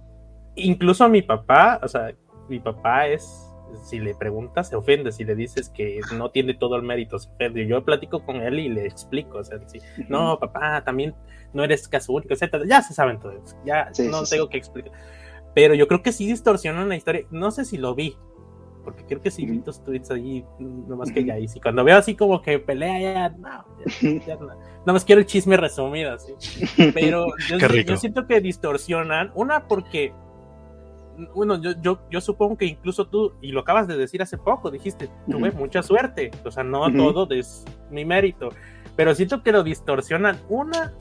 incluso 0.56 1.04
a 1.06 1.10
mi 1.10 1.22
papá, 1.22 1.80
o 1.84 1.88
sea, 1.88 2.14
mi 2.50 2.60
papá 2.60 3.08
es, 3.08 3.46
si 3.84 4.00
le 4.00 4.16
preguntas, 4.16 4.68
se 4.70 4.76
ofende, 4.76 5.12
si 5.12 5.24
le 5.24 5.36
dices 5.36 5.70
que 5.70 6.02
no 6.18 6.32
tiene 6.32 6.56
todo 6.56 6.76
el 6.76 6.82
mérito, 6.84 7.20
se 7.20 7.30
ofende. 7.30 7.68
Yo 7.68 7.86
platico 7.86 8.26
con 8.26 8.38
él 8.38 8.60
y 8.60 8.68
le 8.68 8.86
explico, 8.86 9.38
o 9.38 9.44
sea, 9.44 9.60
no, 10.08 10.40
papá, 10.40 10.84
también 10.84 11.14
no 11.54 11.64
eres 11.64 11.88
caso 11.88 12.14
único, 12.14 12.34
etcétera. 12.34 12.64
Ya 12.68 12.82
se 12.82 12.94
saben 12.96 13.20
todo 13.20 13.32
eso, 13.34 13.56
ya 13.64 13.92
no 14.10 14.24
tengo 14.24 14.50
que 14.50 14.58
explicar. 14.58 14.92
Pero 15.56 15.74
yo 15.74 15.88
creo 15.88 16.02
que 16.02 16.12
sí 16.12 16.26
distorsionan 16.28 16.90
la 16.90 16.96
historia, 16.96 17.26
no 17.32 17.52
sé 17.52 17.66
si 17.66 17.78
lo 17.78 17.96
vi, 17.96 18.16
porque 18.84 19.06
creo 19.06 19.22
que 19.22 19.32
sí 19.32 19.46
vi 19.46 19.60
tus 19.60 19.84
tweets 19.84 20.12
ahí, 20.12 20.46
nomás 20.60 21.12
que 21.12 21.24
ya 21.24 21.36
ahí, 21.36 21.48
sí, 21.48 21.60
cuando 21.60 21.84
veo 21.84 21.98
así 21.98 22.16
como 22.16 22.42
que 22.42 22.60
pelea, 22.60 23.00
ya, 23.00 23.30
no, 23.30 23.66
ya, 24.02 24.26
ya 24.26 24.36
no, 24.36 24.48
nada 24.48 24.94
más 24.94 25.06
quiero 25.06 25.22
el 25.22 25.28
chisme 25.28 25.58
resumido, 25.58 26.14
así. 26.14 26.34
Pero 26.94 27.28
yo, 27.50 27.58
yo 27.58 27.98
siento 27.98 28.26
que 28.28 28.42
distorsionan. 28.42 29.32
Una, 29.36 29.68
porque. 29.68 30.14
Bueno, 31.36 31.62
yo, 31.62 31.72
yo, 31.82 32.00
yo 32.10 32.22
supongo 32.22 32.58
que 32.58 32.66
incluso 32.66 33.08
tú, 33.08 33.34
y 33.42 33.52
lo 33.52 33.60
acabas 33.60 33.88
de 33.88 33.98
decir 33.98 34.22
hace 34.22 34.38
poco, 34.38 34.72
dijiste, 34.72 35.10
tuve 35.30 35.50
Ujú. 35.50 35.58
mucha 35.60 35.84
suerte. 35.84 36.32
O 36.46 36.52
sea, 36.52 36.64
no 36.64 36.88
Ujú. 36.88 36.98
todo 36.98 37.28
es 37.36 37.66
mi 37.92 38.06
mérito. 38.06 38.50
Pero 38.96 39.14
siento 39.14 39.44
que 39.44 39.52
lo 39.52 39.64
distorsionan. 39.64 40.40
Una, 40.48 40.94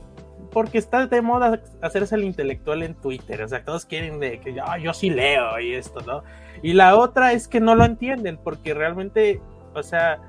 porque 0.51 0.77
está 0.77 1.05
de 1.07 1.21
moda 1.21 1.61
hacerse 1.81 2.15
el 2.15 2.23
intelectual 2.23 2.83
en 2.83 2.95
Twitter. 2.95 3.41
O 3.41 3.47
sea, 3.47 3.63
todos 3.63 3.85
quieren 3.85 4.19
de 4.19 4.39
que 4.39 4.53
yo, 4.53 4.63
yo 4.81 4.93
sí 4.93 5.09
leo 5.09 5.59
y 5.59 5.73
esto, 5.73 6.01
¿no? 6.01 6.23
Y 6.61 6.73
la 6.73 6.97
otra 6.97 7.31
es 7.33 7.47
que 7.47 7.59
no 7.59 7.75
lo 7.75 7.85
entienden, 7.85 8.37
porque 8.37 8.73
realmente, 8.73 9.39
o 9.73 9.83
sea, 9.83 10.19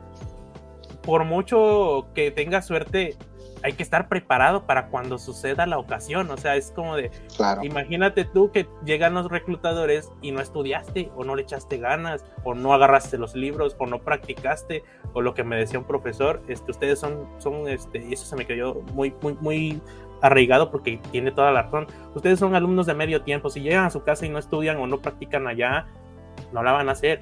por 1.02 1.24
mucho 1.24 2.08
que 2.14 2.30
tenga 2.30 2.62
suerte, 2.62 3.16
hay 3.62 3.74
que 3.74 3.82
estar 3.82 4.08
preparado 4.08 4.64
para 4.64 4.86
cuando 4.88 5.18
suceda 5.18 5.66
la 5.66 5.78
ocasión. 5.78 6.30
O 6.30 6.36
sea, 6.36 6.56
es 6.56 6.70
como 6.70 6.96
de, 6.96 7.10
Claro. 7.36 7.62
imagínate 7.62 8.24
tú 8.24 8.50
que 8.50 8.66
llegan 8.84 9.12
los 9.14 9.28
reclutadores 9.30 10.10
y 10.22 10.32
no 10.32 10.40
estudiaste, 10.40 11.10
o 11.14 11.24
no 11.24 11.34
le 11.36 11.42
echaste 11.42 11.76
ganas, 11.78 12.24
o 12.44 12.54
no 12.54 12.72
agarraste 12.72 13.18
los 13.18 13.34
libros, 13.34 13.76
o 13.78 13.86
no 13.86 13.98
practicaste, 14.00 14.82
o 15.12 15.20
lo 15.20 15.34
que 15.34 15.44
me 15.44 15.56
decía 15.56 15.78
un 15.78 15.84
profesor, 15.84 16.40
este, 16.48 16.70
ustedes 16.70 16.98
son, 16.98 17.28
son, 17.38 17.68
este, 17.68 18.02
y 18.02 18.12
eso 18.14 18.24
se 18.24 18.36
me 18.36 18.46
quedó 18.46 18.76
muy, 18.94 19.14
muy, 19.20 19.34
muy 19.40 19.82
arraigado 20.20 20.70
porque 20.70 21.00
tiene 21.10 21.32
toda 21.32 21.50
la 21.52 21.62
razón. 21.62 21.86
Ustedes 22.14 22.38
son 22.38 22.54
alumnos 22.54 22.86
de 22.86 22.94
medio 22.94 23.22
tiempo, 23.22 23.50
si 23.50 23.60
llegan 23.60 23.84
a 23.84 23.90
su 23.90 24.02
casa 24.02 24.26
y 24.26 24.28
no 24.28 24.38
estudian 24.38 24.76
o 24.78 24.86
no 24.86 24.98
practican 24.98 25.46
allá, 25.46 25.86
no 26.52 26.62
la 26.62 26.72
van 26.72 26.88
a 26.88 26.92
hacer. 26.92 27.20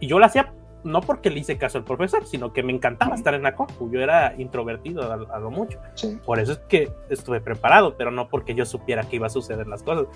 Y 0.00 0.06
yo 0.06 0.18
la 0.18 0.26
hacía 0.26 0.52
no 0.84 1.00
porque 1.00 1.30
le 1.30 1.40
hice 1.40 1.58
caso 1.58 1.78
al 1.78 1.84
profesor, 1.84 2.24
sino 2.24 2.52
que 2.52 2.62
me 2.62 2.72
encantaba 2.72 3.14
estar 3.14 3.34
en 3.34 3.42
la 3.42 3.54
compu. 3.54 3.90
Yo 3.90 4.00
era 4.00 4.34
introvertido 4.38 5.02
a, 5.10 5.14
a 5.14 5.38
lo 5.38 5.50
mucho. 5.50 5.78
Sí. 5.94 6.18
Por 6.24 6.38
eso 6.38 6.52
es 6.52 6.58
que 6.68 6.90
estuve 7.10 7.40
preparado, 7.40 7.96
pero 7.96 8.10
no 8.10 8.28
porque 8.28 8.54
yo 8.54 8.64
supiera 8.64 9.02
que 9.02 9.16
iba 9.16 9.26
a 9.26 9.30
suceder 9.30 9.66
las 9.66 9.82
cosas. 9.82 10.06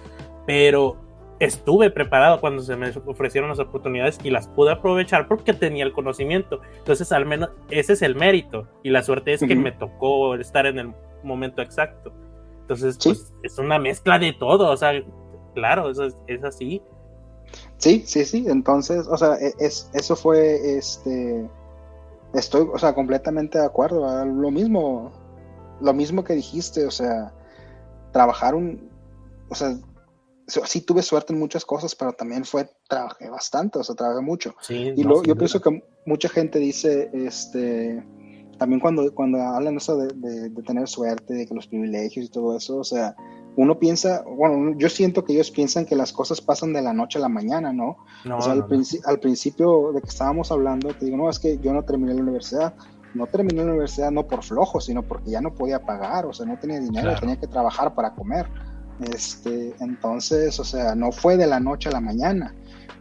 Pero 0.47 0.97
estuve 1.41 1.91
preparado 1.91 2.41
cuando 2.41 2.63
se 2.63 2.77
me 2.77 2.93
ofrecieron 3.07 3.51
las 3.51 3.59
oportunidades 3.59 4.21
y 4.23 4.31
las 4.31 4.47
pude 4.47 4.71
aprovechar 4.71 5.27
porque 5.27 5.53
tenía 5.53 5.85
el 5.85 5.93
conocimiento. 5.93 6.61
Entonces, 6.79 7.11
al 7.11 7.27
menos 7.27 7.51
ese 7.69 7.95
es 7.95 8.03
el 8.03 8.15
mérito. 8.15 8.69
Y 8.83 8.91
la 8.91 9.03
suerte 9.03 9.33
es 9.33 9.41
que 9.41 9.57
me 9.57 9.73
tocó 9.73 10.37
estar 10.37 10.67
en 10.67 10.79
el 10.79 10.93
momento 11.25 11.63
exacto. 11.63 12.13
Entonces, 12.63 12.99
pues, 13.03 13.33
es 13.43 13.59
una 13.59 13.79
mezcla 13.79 14.19
de 14.19 14.33
todo, 14.33 14.71
o 14.71 14.77
sea, 14.77 14.93
claro, 15.55 15.91
eso 15.91 16.07
es, 16.27 16.45
así. 16.45 16.83
Sí, 17.77 18.05
sí, 18.07 18.25
sí, 18.25 18.47
entonces, 18.49 19.07
o 19.09 19.17
sea, 19.17 19.35
e, 19.35 19.53
es, 19.59 19.91
eso 19.93 20.17
fue, 20.17 20.77
este, 20.79 21.49
estoy, 22.35 22.69
o 22.73 22.79
sea, 22.79 22.95
completamente 22.95 23.59
de 23.59 23.67
acuerdo, 23.67 24.25
lo 24.25 24.51
mismo, 24.51 25.13
lo 25.81 25.93
mismo 25.93 26.25
que 26.25 26.35
dijiste, 26.35 26.87
o 26.87 26.91
sea, 26.91 27.35
trabajar 28.13 28.55
un, 28.55 28.91
o 29.51 29.55
sea, 29.55 29.77
sí 30.47 30.81
tuve 30.81 31.03
suerte 31.03 31.33
en 31.33 31.39
muchas 31.39 31.65
cosas, 31.65 31.95
pero 31.95 32.13
también 32.13 32.45
fue, 32.45 32.71
trabajé 32.89 33.29
bastante, 33.29 33.79
o 33.79 33.85
sea, 33.85 33.95
trabajé 33.95 34.23
mucho. 34.23 34.55
y 34.69 35.03
luego 35.03 35.25
yo 35.25 35.37
pienso 35.37 35.61
que 35.61 35.83
mucha 36.07 36.29
gente 36.29 36.59
dice, 36.59 37.11
este, 37.13 38.03
también 38.63 38.79
cuando, 38.79 39.13
cuando 39.13 39.43
hablan 39.43 39.77
eso 39.77 39.97
de, 39.97 40.51
tener 40.65 40.87
suerte, 40.87 41.35
de 41.35 41.47
que 41.49 41.53
los 41.53 41.67
privilegios 41.67 42.27
y 42.27 42.29
todo 42.29 42.57
eso, 42.57 42.77
o 42.77 42.85
sea, 42.85 43.17
uno 43.57 43.77
piensa, 43.77 44.23
bueno, 44.23 44.79
yo 44.79 44.89
siento 44.89 45.25
que 45.25 45.33
ellos 45.33 45.51
piensan 45.51 45.85
que 45.85 45.97
las 45.97 46.13
cosas 46.13 46.41
pasan 46.41 46.73
de 46.73 46.81
la 46.81 46.93
noche 46.93 47.19
a 47.19 47.23
la 47.23 47.29
mañana, 47.29 47.73
¿no? 47.73 47.97
o 48.33 48.41
sea, 48.41 48.53
al, 48.53 48.65
al, 49.05 49.19
principio 49.19 49.91
de 49.91 50.01
que 50.01 50.07
estábamos 50.07 50.53
hablando, 50.53 50.95
te 50.95 51.07
digo, 51.07 51.17
no, 51.17 51.29
es 51.29 51.41
que 51.41 51.59
yo 51.59 51.73
no 51.73 51.83
terminé 51.83 52.15
la 52.15 52.23
universidad. 52.23 52.73
No 53.15 53.27
terminé 53.27 53.65
la 53.65 53.73
universidad 53.73 54.13
no 54.13 54.29
por 54.29 54.45
flojo, 54.45 54.81
sino 54.81 55.03
porque 55.03 55.33
ya 55.33 55.41
no 55.41 55.53
podía 55.53 55.85
pagar, 55.85 56.25
o 56.25 56.33
sea, 56.33 56.47
no 56.47 56.57
tenía 56.59 56.79
dinero, 56.79 57.13
tenía 57.19 57.37
que 57.37 57.49
trabajar 57.49 57.95
para 57.95 58.15
comer. 58.15 58.47
Este, 59.13 59.75
entonces, 59.81 60.59
o 60.61 60.65
sea, 60.65 60.95
no 60.95 61.11
fue 61.11 61.37
de 61.37 61.49
la 61.49 61.59
noche 61.59 61.89
a 61.89 61.93
la 61.93 62.01
mañana. 62.01 62.55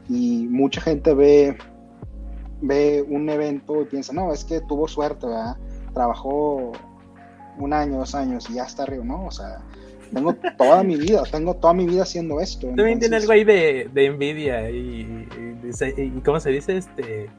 Y 0.09 0.47
mucha 0.49 0.81
gente 0.81 1.13
ve, 1.13 1.55
ve 2.61 3.03
un 3.07 3.29
evento 3.29 3.81
y 3.81 3.85
piensa, 3.85 4.13
no, 4.13 4.31
es 4.31 4.45
que 4.45 4.61
tuvo 4.61 4.87
suerte, 4.87 5.27
¿verdad? 5.27 5.57
Trabajó 5.93 6.71
un 7.57 7.73
año, 7.73 7.97
dos 7.97 8.15
años 8.15 8.49
y 8.49 8.55
ya 8.55 8.63
está 8.63 8.83
arriba, 8.83 9.03
¿no? 9.03 9.25
O 9.25 9.31
sea, 9.31 9.59
tengo 10.13 10.35
toda 10.57 10.83
mi 10.83 10.95
vida, 10.95 11.23
tengo 11.29 11.55
toda 11.55 11.73
mi 11.73 11.85
vida 11.85 12.03
haciendo 12.03 12.39
esto. 12.39 12.67
También 12.67 12.99
tiene 12.99 13.17
algo 13.17 13.31
ahí 13.31 13.43
de, 13.43 13.89
de 13.93 14.05
envidia 14.05 14.69
y, 14.69 15.27
y, 15.63 16.01
y, 16.01 16.21
¿cómo 16.21 16.39
se 16.39 16.49
dice? 16.51 16.77
Este 16.77 17.29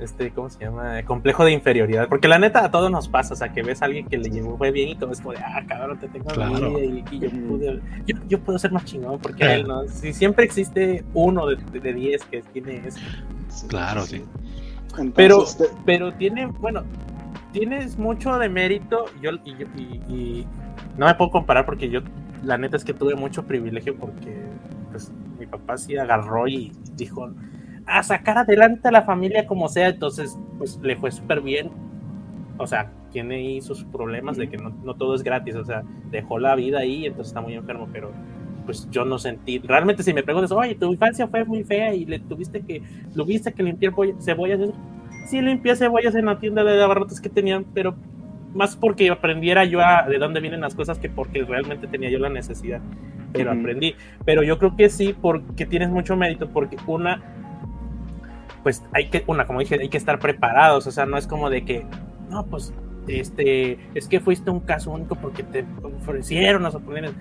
este, 0.00 0.30
¿cómo 0.30 0.48
se 0.48 0.60
llama? 0.60 1.02
Complejo 1.04 1.44
de 1.44 1.52
inferioridad. 1.52 2.08
Porque 2.08 2.28
la 2.28 2.38
neta 2.38 2.64
a 2.64 2.70
todos 2.70 2.90
nos 2.90 3.08
pasa, 3.08 3.34
o 3.34 3.36
sea, 3.36 3.52
que 3.52 3.62
ves 3.62 3.82
a 3.82 3.86
alguien 3.86 4.06
que 4.06 4.16
le 4.16 4.30
llevó 4.30 4.56
fue 4.56 4.70
bien 4.70 4.90
y 4.90 4.94
todo 4.96 5.12
es 5.12 5.20
como 5.20 5.32
de, 5.32 5.38
ah, 5.38 5.64
cabrón, 5.66 5.98
te 5.98 6.08
tengo 6.08 6.26
claro. 6.26 6.78
y, 6.78 7.04
y 7.10 7.18
yo, 7.18 7.30
pude, 7.30 7.80
yo, 8.28 8.40
puedo 8.40 8.58
ser 8.58 8.72
más 8.72 8.84
chingón 8.84 9.18
porque 9.18 9.54
él 9.54 9.66
no. 9.66 9.86
Si 9.88 10.12
siempre 10.12 10.44
existe 10.44 11.04
uno 11.14 11.46
de, 11.46 11.56
de, 11.80 11.92
diez 11.92 12.24
que 12.24 12.42
tiene 12.42 12.86
eso. 12.86 13.00
Claro, 13.66 14.02
sí. 14.02 14.24
pero, 15.14 15.44
pero 15.84 16.12
tiene, 16.14 16.46
bueno, 16.46 16.84
tienes 17.52 17.98
mucho 17.98 18.38
de 18.38 18.48
mérito 18.48 19.06
yo, 19.20 19.30
y, 19.44 19.50
y, 20.12 20.46
no 20.96 21.06
me 21.06 21.14
puedo 21.14 21.30
comparar 21.30 21.64
porque 21.66 21.88
yo, 21.88 22.00
la 22.42 22.58
neta 22.58 22.76
es 22.76 22.84
que 22.84 22.94
tuve 22.94 23.14
mucho 23.14 23.44
privilegio 23.44 23.96
porque 23.96 24.36
pues 24.90 25.12
mi 25.38 25.46
papá 25.46 25.76
sí 25.76 25.96
agarró 25.96 26.48
y 26.48 26.72
dijo 26.94 27.30
a 27.86 28.02
sacar 28.02 28.38
adelante 28.38 28.88
a 28.88 28.92
la 28.92 29.02
familia 29.02 29.46
como 29.46 29.68
sea, 29.68 29.88
entonces 29.88 30.38
pues 30.58 30.78
le 30.82 30.96
fue 30.96 31.10
súper 31.10 31.40
bien. 31.40 31.70
O 32.58 32.66
sea, 32.66 32.90
tiene 33.10 33.36
ahí 33.36 33.60
sus 33.60 33.84
problemas 33.84 34.36
de 34.36 34.48
que 34.48 34.58
no, 34.58 34.70
no, 34.70 34.94
todo 34.94 35.14
es 35.14 35.22
gratis, 35.22 35.54
o 35.54 35.64
sea, 35.64 35.82
dejó 36.10 36.38
la 36.38 36.54
vida 36.54 36.80
ahí, 36.80 37.06
entonces 37.06 37.28
está 37.28 37.40
muy 37.40 37.54
enfermo, 37.54 37.88
pero 37.92 38.10
pues 38.68 38.86
yo 38.90 39.06
no 39.06 39.18
sentí, 39.18 39.60
realmente 39.60 40.02
si 40.02 40.12
me 40.12 40.22
preguntas, 40.22 40.52
oye, 40.52 40.74
tu 40.74 40.92
infancia 40.92 41.26
fue 41.26 41.42
muy 41.42 41.64
fea 41.64 41.94
y 41.94 42.04
le 42.04 42.18
tuviste 42.18 42.60
que, 42.60 42.82
tuviste 43.14 43.50
que 43.54 43.62
limpiar 43.62 43.94
cebollas, 44.20 44.60
sí 45.26 45.40
limpié 45.40 45.74
cebollas 45.74 46.14
en 46.14 46.26
la 46.26 46.38
tienda 46.38 46.62
de 46.62 46.82
abarrotes 46.82 47.18
que 47.18 47.30
tenían, 47.30 47.64
pero 47.72 47.96
más 48.52 48.76
porque 48.76 49.08
aprendiera 49.08 49.64
yo 49.64 49.80
a 49.80 50.02
de 50.06 50.18
dónde 50.18 50.40
vienen 50.40 50.60
las 50.60 50.74
cosas 50.74 50.98
que 50.98 51.08
porque 51.08 51.44
realmente 51.44 51.86
tenía 51.86 52.10
yo 52.10 52.18
la 52.18 52.28
necesidad, 52.28 52.82
pero 53.32 53.52
aprendí, 53.52 53.94
pero 54.26 54.42
yo 54.42 54.58
creo 54.58 54.76
que 54.76 54.90
sí, 54.90 55.16
porque 55.18 55.64
tienes 55.64 55.88
mucho 55.88 56.14
mérito, 56.14 56.50
porque 56.50 56.76
una, 56.86 57.22
pues 58.62 58.84
hay 58.92 59.08
que, 59.08 59.24
una, 59.28 59.46
como 59.46 59.60
dije, 59.60 59.78
hay 59.80 59.88
que 59.88 59.96
estar 59.96 60.18
preparados, 60.18 60.86
o 60.86 60.90
sea, 60.90 61.06
no 61.06 61.16
es 61.16 61.26
como 61.26 61.48
de 61.48 61.64
que, 61.64 61.86
no, 62.28 62.44
pues, 62.44 62.74
este, 63.06 63.78
es 63.94 64.06
que 64.08 64.20
fuiste 64.20 64.50
un 64.50 64.60
caso 64.60 64.90
único 64.90 65.14
porque 65.14 65.42
te 65.42 65.64
ofrecieron 65.82 66.64
las 66.64 66.74
oportunidades, 66.74 67.16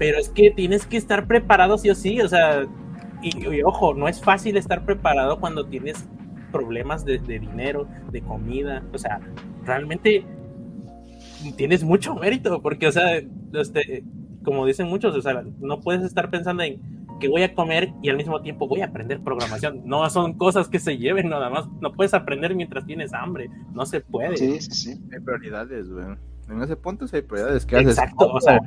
pero 0.00 0.16
es 0.16 0.30
que 0.30 0.50
tienes 0.50 0.86
que 0.86 0.96
estar 0.96 1.26
preparado 1.26 1.76
sí 1.76 1.90
o 1.90 1.94
sí, 1.94 2.22
o 2.22 2.26
sea, 2.26 2.66
y, 3.20 3.62
ojo, 3.62 3.92
no 3.92 4.08
es 4.08 4.18
fácil 4.18 4.56
estar 4.56 4.86
preparado 4.86 5.38
cuando 5.38 5.66
tienes 5.66 6.08
problemas 6.50 7.04
de, 7.04 7.18
dinero, 7.18 7.86
de 8.10 8.22
comida, 8.22 8.82
o 8.94 8.98
sea, 8.98 9.20
realmente 9.66 10.24
tienes 11.54 11.84
mucho 11.84 12.14
mérito, 12.14 12.62
porque, 12.62 12.86
o 12.86 12.92
sea, 12.92 13.20
este, 13.52 14.02
como 14.42 14.64
dicen 14.64 14.88
muchos, 14.88 15.14
o 15.14 15.20
sea, 15.20 15.44
no 15.58 15.80
puedes 15.80 16.02
estar 16.02 16.30
pensando 16.30 16.62
en 16.62 16.80
que 17.20 17.28
voy 17.28 17.42
a 17.42 17.54
comer 17.54 17.92
y 18.02 18.08
al 18.08 18.16
mismo 18.16 18.40
tiempo 18.40 18.66
voy 18.66 18.80
a 18.80 18.86
aprender 18.86 19.20
programación. 19.20 19.82
No 19.84 20.08
son 20.08 20.38
cosas 20.38 20.68
que 20.68 20.78
se 20.78 20.96
lleven 20.96 21.28
nada 21.28 21.50
más. 21.50 21.68
No 21.82 21.92
puedes 21.92 22.14
aprender 22.14 22.54
mientras 22.54 22.86
tienes 22.86 23.12
hambre. 23.12 23.50
No 23.74 23.84
se 23.84 24.00
puede. 24.00 24.38
Sí, 24.38 24.58
sí, 24.62 24.70
sí. 24.70 25.00
Hay 25.12 25.20
prioridades, 25.20 25.90
güey. 25.90 26.16
En 26.50 26.62
ese 26.62 26.76
punto 26.76 27.06
sí 27.06 27.16
hay 27.16 27.22
prioridades. 27.22 27.64
¿Qué 27.64 27.78
Exacto. 27.78 28.30
O 28.32 28.40
sea, 28.40 28.60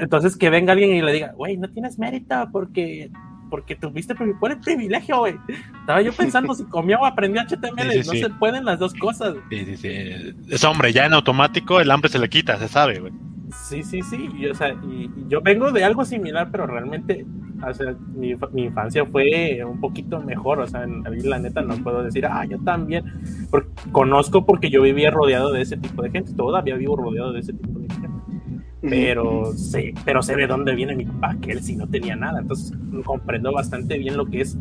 entonces 0.00 0.36
que 0.36 0.50
venga 0.50 0.72
alguien 0.72 0.90
y 0.90 1.02
le 1.02 1.12
diga, 1.12 1.32
güey, 1.32 1.56
no 1.56 1.68
tienes 1.70 1.98
mérito 1.98 2.34
porque 2.52 3.10
porque 3.50 3.74
tuviste 3.74 4.14
¿cuál 4.38 4.52
es 4.52 4.58
privilegio, 4.58 5.18
güey? 5.18 5.34
Estaba 5.80 6.00
yo 6.00 6.12
pensando 6.12 6.54
si 6.54 6.64
comía 6.64 6.98
o 6.98 7.04
aprendía 7.04 7.44
HTML, 7.44 7.96
no 8.06 8.12
se 8.12 8.30
pueden 8.38 8.64
las 8.64 8.78
dos 8.78 8.94
cosas. 8.94 9.34
Sí, 9.50 9.64
sí, 9.64 9.76
sí. 9.76 10.34
Es 10.48 10.62
hombre, 10.62 10.92
ya 10.92 11.06
en 11.06 11.14
automático 11.14 11.80
el 11.80 11.90
hambre 11.90 12.08
se 12.08 12.20
le 12.20 12.28
quita, 12.28 12.58
se 12.58 12.68
sabe, 12.68 13.00
güey. 13.00 13.12
Sí, 13.52 13.82
sí, 13.82 14.02
sí. 14.02 14.28
Y, 14.38 14.46
o 14.46 14.54
sea, 14.54 14.74
y, 14.82 15.10
yo 15.28 15.40
vengo 15.40 15.70
de 15.72 15.84
algo 15.84 16.04
similar, 16.04 16.48
pero 16.50 16.66
realmente, 16.66 17.26
o 17.66 17.74
sea, 17.74 17.94
mi, 18.14 18.34
mi, 18.52 18.62
infancia 18.64 19.04
fue 19.04 19.62
un 19.64 19.80
poquito 19.80 20.20
mejor. 20.20 20.60
O 20.60 20.66
sea, 20.66 20.84
en, 20.84 21.02
la 21.28 21.38
neta 21.38 21.62
no 21.62 21.76
puedo 21.76 22.02
decir, 22.02 22.26
ah, 22.26 22.44
yo 22.44 22.58
también. 22.58 23.04
Porque, 23.50 23.68
conozco 23.92 24.44
porque 24.46 24.70
yo 24.70 24.82
vivía 24.82 25.10
rodeado 25.10 25.52
de 25.52 25.62
ese 25.62 25.76
tipo 25.76 26.02
de 26.02 26.10
gente. 26.10 26.32
Todavía 26.34 26.76
vivo 26.76 26.96
rodeado 26.96 27.32
de 27.32 27.40
ese 27.40 27.52
tipo 27.52 27.78
de 27.78 27.88
gente. 27.94 28.08
Pero 28.82 29.52
sé, 29.54 29.92
pero 30.06 30.22
sé 30.22 30.36
de 30.36 30.46
dónde 30.46 30.74
viene 30.74 30.96
mi 30.96 31.04
papá, 31.04 31.36
que 31.40 31.52
él 31.52 31.62
sí 31.62 31.76
no 31.76 31.86
tenía 31.86 32.16
nada. 32.16 32.40
Entonces 32.40 32.72
comprendo 33.04 33.52
bastante 33.52 33.98
bien 33.98 34.16
lo 34.16 34.26
que 34.26 34.40
es 34.40 34.56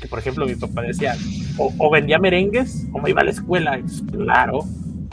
que, 0.00 0.08
por 0.08 0.18
ejemplo, 0.18 0.44
mi 0.44 0.54
papá 0.54 0.82
decía, 0.82 1.14
o, 1.56 1.72
o 1.78 1.90
vendía 1.90 2.18
merengues 2.18 2.88
o 2.92 3.00
me 3.00 3.10
iba 3.10 3.22
a 3.22 3.24
la 3.24 3.30
escuela. 3.30 3.80
claro, 4.10 4.64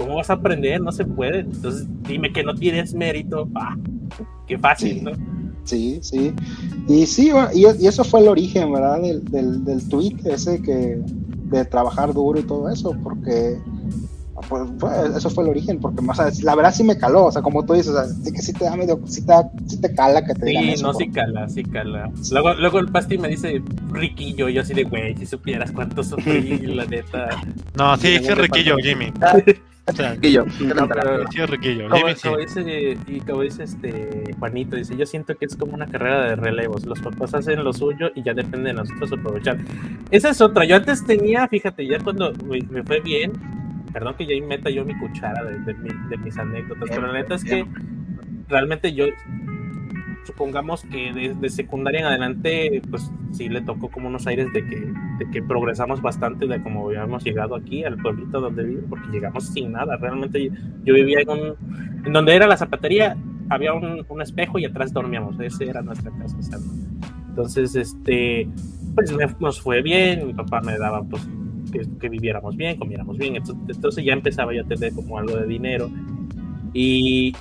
¿Cómo 0.02 0.16
vas 0.16 0.30
a 0.30 0.34
aprender? 0.34 0.82
No 0.82 0.92
se 0.92 1.06
puede. 1.06 1.40
Entonces, 1.40 1.88
dime 2.04 2.32
que 2.34 2.44
no 2.44 2.56
tienes 2.56 2.94
mérito. 2.94 3.48
Ah, 3.56 3.78
qué 4.48 4.58
fácil, 4.58 5.00
sí. 5.00 5.02
¿no? 5.02 5.12
Sí, 5.64 6.00
sí. 6.02 6.34
Y 6.88 7.06
sí, 7.06 7.32
y, 7.54 7.66
eso 7.86 8.04
fue 8.04 8.22
el 8.22 8.28
origen, 8.28 8.72
¿verdad? 8.74 9.02
Del, 9.02 9.24
del, 9.26 9.64
del 9.64 9.88
tweet 9.88 10.18
ese 10.26 10.62
que 10.62 11.00
de 11.52 11.66
trabajar 11.66 12.14
duro 12.14 12.40
y 12.40 12.44
todo 12.44 12.70
eso, 12.70 12.96
porque 13.04 13.58
pues, 14.50 15.16
eso 15.16 15.30
fue 15.30 15.44
el 15.44 15.52
origen, 15.52 15.80
porque 15.80 16.02
más 16.02 16.42
la 16.42 16.56
verdad 16.56 16.74
sí 16.74 16.84
me 16.84 16.98
caló, 16.98 17.26
o 17.26 17.32
sea, 17.32 17.42
como 17.42 17.66
tú 17.66 17.74
dices, 17.74 17.90
o 17.90 17.94
sea, 17.94 18.06
sí 18.06 18.32
que 18.32 18.42
sí 18.42 18.54
te 18.54 18.66
da 18.66 18.76
medio, 18.76 19.00
sí 19.06 19.26
te, 19.26 19.34
sí 19.68 19.80
te 19.80 19.94
cala 19.94 20.26
que 20.26 20.34
te 20.34 20.46
sí, 20.48 20.58
digan 20.58 20.82
no, 20.82 20.94
sí 20.94 21.10
cala, 21.10 21.50
sí 21.50 21.64
cala. 21.64 22.12
Luego, 22.32 22.54
luego 22.56 22.80
el 22.80 22.92
Pasti 22.92 23.18
me 23.18 23.28
dice 23.28 23.62
riquillo, 23.92 24.50
y 24.50 24.54
yo 24.54 24.62
así 24.62 24.74
de, 24.74 24.84
güey, 24.84 25.16
si 25.18 25.26
supieras 25.26 25.72
cuánto 25.72 26.04
sufrí, 26.04 26.58
la 26.68 26.86
neta. 26.86 27.30
No, 27.78 27.96
sí, 27.98 28.18
sí, 28.20 28.30
riquillo, 28.34 28.78
Jimmy. 28.78 29.12
Riquillo, 29.98 30.46
sí, 30.50 31.46
riquillo. 31.46 31.90
Como, 31.90 32.06
como 32.22 32.38
dice, 32.38 32.98
y 33.08 33.20
como 33.22 33.42
dice 33.42 33.64
este 33.64 34.36
Juanito, 34.40 34.76
dice, 34.76 34.96
yo 34.98 35.06
siento 35.06 35.36
que 35.36 35.46
es 35.46 35.56
como 35.56 35.74
una 35.74 35.88
carrera 35.88 36.30
de 36.30 36.36
relevos. 36.36 36.86
Los 36.86 37.00
papás 37.00 37.34
hacen 37.34 37.64
lo 37.64 37.74
suyo 37.74 38.12
y 38.16 38.24
ya 38.24 38.34
depende 38.34 38.70
de 38.70 38.74
nosotros 38.74 39.12
aprovechar. 39.14 39.58
Esa 40.10 40.30
es 40.30 40.42
otra. 40.42 40.66
Yo 40.66 40.76
antes 40.76 41.06
tenía, 41.06 41.48
fíjate, 41.48 41.86
ya 41.86 42.00
cuando 42.00 42.34
me 42.70 42.84
fue 42.84 43.00
bien, 43.02 43.34
perdón 43.92 44.16
que 44.16 44.26
ya 44.26 44.46
meta 44.46 44.70
yo 44.70 44.86
mi 44.86 44.98
cuchara 44.98 45.44
de, 45.44 46.18
mis 46.18 46.38
anécdotas, 46.38 46.90
pero 46.90 47.08
la 47.08 47.14
neta 47.14 47.36
es 47.36 47.44
que 47.44 47.66
realmente 48.48 48.94
yo, 48.94 49.06
supongamos 50.26 50.84
que 50.84 51.12
desde 51.14 51.50
secundaria 51.50 52.02
en 52.02 52.06
adelante, 52.08 52.82
pues 52.90 53.12
sí 53.32 53.50
le 53.50 53.62
tocó 53.62 53.90
como 53.90 54.08
unos 54.08 54.28
aires 54.28 54.52
de 54.54 54.66
que, 54.66 54.76
de 54.76 55.32
que 55.32 55.42
progresamos 55.42 56.02
bastante 56.02 56.48
de 56.48 56.62
como 56.62 56.88
habíamos 56.88 57.24
llegado 57.24 57.56
aquí 57.56 57.84
al 57.84 57.98
pueblito 57.98 58.40
donde 58.40 58.64
vivo, 58.64 58.82
porque 58.90 59.10
llegamos 59.12 59.48
sin 59.48 59.72
nada. 59.72 59.98
Realmente 59.98 60.52
yo 60.84 60.94
vivía 60.94 61.20
en 61.22 61.30
un, 61.30 61.56
en 62.06 62.14
donde 62.14 62.36
era 62.36 62.48
la 62.48 62.58
zapatería, 62.58 63.16
había 63.50 63.74
un, 63.74 64.06
un 64.08 64.22
espejo 64.22 64.60
y 64.60 64.66
atrás 64.66 64.94
dormíamos, 64.94 65.40
ese 65.40 65.70
era 65.70 65.82
nuestra 65.82 66.12
casa. 66.12 66.38
Entonces, 67.30 67.76
este, 67.76 68.48
pues 68.96 69.16
nos 69.40 69.62
fue 69.62 69.82
bien, 69.82 70.28
mi 70.28 70.34
papá 70.34 70.62
me 70.62 70.78
daba 70.78 71.02
pues 71.04 71.28
que, 71.72 72.10
viviéramos 72.10 72.56
bien, 72.56 72.78
comiéramos 72.78 73.18
bien. 73.18 73.36
Entonces, 73.36 74.04
ya 74.04 74.14
empezaba 74.14 74.54
yo 74.54 74.64
a 74.64 74.68
tener 74.68 74.94
como 74.94 75.18
algo 75.18 75.38
de 75.38 75.48
dinero 75.48 75.90
y 76.74 77.34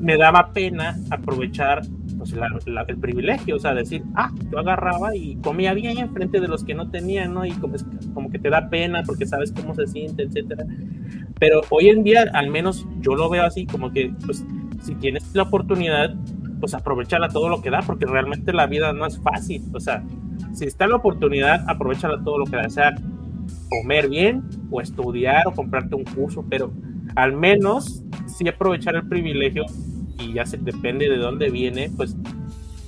me 0.00 0.16
daba 0.16 0.52
pena 0.52 0.98
aprovechar 1.10 1.82
pues, 2.30 2.66
el 2.88 2.98
privilegio, 2.98 3.56
o 3.56 3.58
sea, 3.58 3.74
decir, 3.74 4.02
ah, 4.14 4.30
yo 4.50 4.58
agarraba 4.58 5.14
y 5.16 5.36
comía 5.36 5.74
bien 5.74 5.98
en 5.98 6.12
frente 6.12 6.40
de 6.40 6.48
los 6.48 6.64
que 6.64 6.74
no 6.74 6.90
tenían, 6.90 7.34
¿no? 7.34 7.44
Y 7.44 7.52
como, 7.52 7.76
como 8.14 8.30
que 8.30 8.38
te 8.38 8.50
da 8.50 8.68
pena 8.68 9.02
porque 9.04 9.26
sabes 9.26 9.52
cómo 9.52 9.74
se 9.74 9.86
siente, 9.86 10.24
etcétera. 10.24 10.64
Pero 11.38 11.62
hoy 11.70 11.88
en 11.88 12.04
día, 12.04 12.24
al 12.32 12.50
menos 12.50 12.86
yo 13.00 13.14
lo 13.14 13.28
veo 13.28 13.44
así, 13.44 13.66
como 13.66 13.92
que, 13.92 14.12
pues, 14.24 14.44
si 14.82 14.94
tienes 14.96 15.34
la 15.34 15.44
oportunidad, 15.44 16.14
pues 16.60 16.74
aprovechala 16.74 17.28
todo 17.28 17.48
lo 17.48 17.60
que 17.60 17.70
da, 17.70 17.80
porque 17.82 18.06
realmente 18.06 18.52
la 18.52 18.66
vida 18.66 18.92
no 18.92 19.06
es 19.06 19.18
fácil. 19.18 19.64
O 19.74 19.80
sea, 19.80 20.04
si 20.52 20.64
está 20.64 20.86
la 20.86 20.96
oportunidad, 20.96 21.64
aprovechala 21.68 22.22
todo 22.22 22.38
lo 22.38 22.44
que 22.44 22.56
da, 22.56 22.68
sea 22.68 22.94
comer 23.68 24.08
bien 24.08 24.42
o 24.70 24.80
estudiar 24.80 25.46
o 25.46 25.52
comprarte 25.52 25.94
un 25.94 26.04
curso, 26.04 26.44
pero 26.48 26.72
al 27.16 27.32
menos 27.32 28.04
sí 28.26 28.46
aprovechar 28.48 28.94
el 28.94 29.08
privilegio 29.08 29.64
y 30.22 30.34
ya 30.34 30.46
se 30.46 30.56
depende 30.58 31.08
de 31.08 31.16
dónde 31.16 31.50
viene, 31.50 31.90
pues 31.96 32.16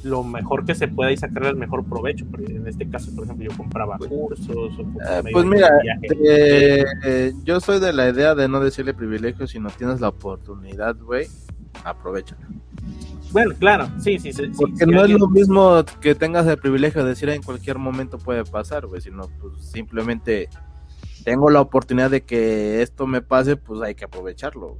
lo 0.02 0.22
mejor 0.22 0.64
que 0.64 0.74
se 0.74 0.86
pueda 0.86 1.10
y 1.12 1.16
sacarle 1.16 1.48
el 1.50 1.56
mejor 1.56 1.84
provecho. 1.84 2.26
Porque 2.30 2.52
en 2.52 2.66
este 2.66 2.88
caso, 2.88 3.14
por 3.14 3.24
ejemplo, 3.24 3.50
yo 3.50 3.56
compraba 3.56 3.98
cursos. 3.98 4.48
O 4.78 4.82
eh, 4.82 5.22
pues 5.32 5.44
mira, 5.44 5.70
eh, 6.02 7.32
yo 7.42 7.60
soy 7.60 7.80
de 7.80 7.92
la 7.92 8.08
idea 8.08 8.34
de 8.34 8.48
no 8.48 8.60
decirle 8.60 8.94
privilegio, 8.94 9.46
si 9.46 9.58
no 9.58 9.70
tienes 9.70 10.00
la 10.00 10.08
oportunidad, 10.08 10.96
güey, 10.96 11.26
aprovecha. 11.84 12.36
Bueno, 13.32 13.52
claro, 13.58 13.88
sí, 13.98 14.18
sí, 14.18 14.32
sí. 14.32 14.44
Porque 14.56 14.86
no 14.86 15.04
es 15.04 15.10
lo 15.10 15.26
mismo 15.26 15.84
que 16.00 16.14
tengas 16.14 16.46
el 16.46 16.58
privilegio 16.58 17.02
de 17.02 17.10
decir 17.10 17.28
en 17.30 17.42
cualquier 17.42 17.78
momento 17.78 18.18
puede 18.18 18.44
pasar, 18.44 18.86
güey, 18.86 19.00
sino 19.00 19.28
pues 19.40 19.54
simplemente 19.72 20.48
tengo 21.24 21.50
la 21.50 21.60
oportunidad 21.60 22.10
de 22.10 22.22
que 22.22 22.80
esto 22.82 23.08
me 23.08 23.22
pase, 23.22 23.56
pues 23.56 23.80
hay 23.80 23.96
que 23.96 24.04
aprovecharlo, 24.04 24.78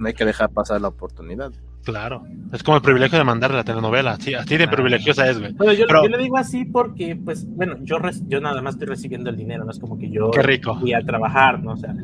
No 0.00 0.08
hay 0.08 0.14
que 0.14 0.24
dejar 0.24 0.48
pasar 0.50 0.80
la 0.80 0.88
oportunidad. 0.88 1.52
Claro, 1.84 2.24
es 2.52 2.62
como 2.62 2.78
el 2.78 2.82
privilegio 2.82 3.18
de 3.18 3.24
mandar 3.24 3.52
la 3.52 3.64
telenovela, 3.64 4.16
sí, 4.16 4.32
así 4.32 4.56
de 4.56 4.66
privilegiosa 4.66 5.28
es, 5.30 5.38
güey. 5.38 5.52
Bueno, 5.52 5.72
yo, 5.74 5.86
le 5.86 6.18
digo 6.18 6.38
así 6.38 6.64
porque, 6.64 7.16
pues, 7.16 7.46
bueno, 7.46 7.76
yo 7.82 7.98
yo 8.26 8.40
nada 8.40 8.62
más 8.62 8.74
estoy 8.74 8.88
recibiendo 8.88 9.28
el 9.28 9.36
dinero, 9.36 9.64
no 9.64 9.70
es 9.70 9.78
como 9.78 9.98
que 9.98 10.10
yo 10.10 10.30
Qué 10.30 10.42
rico. 10.42 10.78
fui 10.78 10.94
a 10.94 11.02
trabajar, 11.02 11.62
¿no? 11.62 11.72
O 11.72 11.76
sea, 11.76 11.94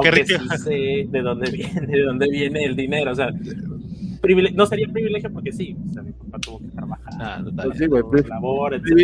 Qué 0.00 0.10
rico. 0.12 0.28
Sí 0.28 0.58
sé 0.58 1.08
de 1.08 1.22
dónde 1.22 1.50
viene, 1.52 1.86
de 1.86 2.02
dónde 2.02 2.28
viene 2.30 2.64
el 2.64 2.76
dinero, 2.76 3.10
o 3.10 3.14
sea, 3.16 3.28
no 4.54 4.66
sería 4.66 4.88
privilegio 4.88 5.32
porque 5.32 5.52
sí, 5.52 5.76
o 5.88 5.92
sea, 5.92 6.02
mi 6.02 6.12
papá 6.12 6.38
tuvo 6.38 6.60
que 6.60 6.68
trabajar. 6.68 7.12
Ah, 7.20 7.44
pues 7.62 7.78
sí, 7.78 7.86
güey. 7.86 8.02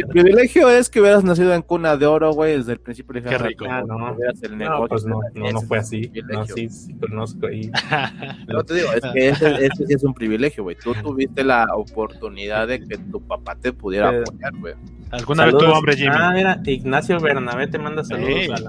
privilegio 0.09 0.71
es 0.71 0.89
que 0.89 1.01
hubieras 1.01 1.25
nacido 1.25 1.55
en 1.55 1.63
cuna 1.63 1.97
de 1.97 2.07
oro, 2.07 2.33
güey, 2.33 2.57
desde 2.57 2.73
el 2.73 2.81
principio. 2.81 3.23
Qué 3.23 3.39
rico. 3.39 3.65
Ah, 3.69 3.83
no, 3.87 3.99
no, 3.99 4.11
no, 4.11 4.89
pues 4.89 5.05
no, 5.05 5.21
no, 5.35 5.61
fue 5.63 5.79
así. 5.79 6.11
No, 6.29 6.45
sí, 6.47 6.69
sí, 6.69 6.95
conozco 6.95 7.47
ahí. 7.47 7.71
no 8.49 8.65
te 8.65 8.75
digo, 8.75 8.93
es 8.93 9.03
que 9.13 9.29
ese, 9.29 9.67
ese 9.67 9.87
sí 9.87 9.95
es 9.95 10.05
un 10.05 10.15
privilegio, 10.15 10.63
güey. 10.63 10.77
Tú 10.77 10.95
tuviste 10.95 11.45
la 11.45 11.67
oportunidad 11.75 12.69
de 12.69 12.81
que 12.81 12.99
tu 12.99 13.21
papá 13.21 13.57
te 13.57 13.73
pudiera 13.73 14.09
apoyar, 14.09 14.57
güey. 14.57 14.75
¿Alguna 15.11 15.45
vez 15.45 15.59
tuvo 15.59 15.73
hombre 15.73 15.97
Jimmy? 15.97 16.15
Ah, 16.15 16.33
mira, 16.33 16.61
Ignacio 16.65 17.19
Bernabé 17.19 17.67
te 17.67 17.79
manda 17.79 18.05
saludos. 18.05 18.61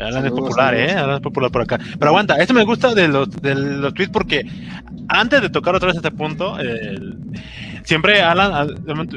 Alan, 0.00 0.26
es 0.26 0.30
popular, 0.30 0.74
¿eh? 0.74 0.92
Alan 0.92 1.16
es 1.16 1.20
popular 1.20 1.50
por 1.50 1.62
acá. 1.62 1.78
Pero 1.98 2.08
aguanta, 2.08 2.36
esto 2.36 2.52
me 2.52 2.64
gusta 2.64 2.94
de 2.94 3.08
los, 3.08 3.30
de 3.30 3.54
los 3.54 3.94
tweets 3.94 4.12
porque 4.12 4.44
antes 5.08 5.42
de 5.42 5.50
tocar 5.50 5.74
otra 5.74 5.88
vez 5.88 5.96
este 5.96 6.10
punto, 6.10 6.56
siempre 7.84 8.22
Alan, 8.22 8.68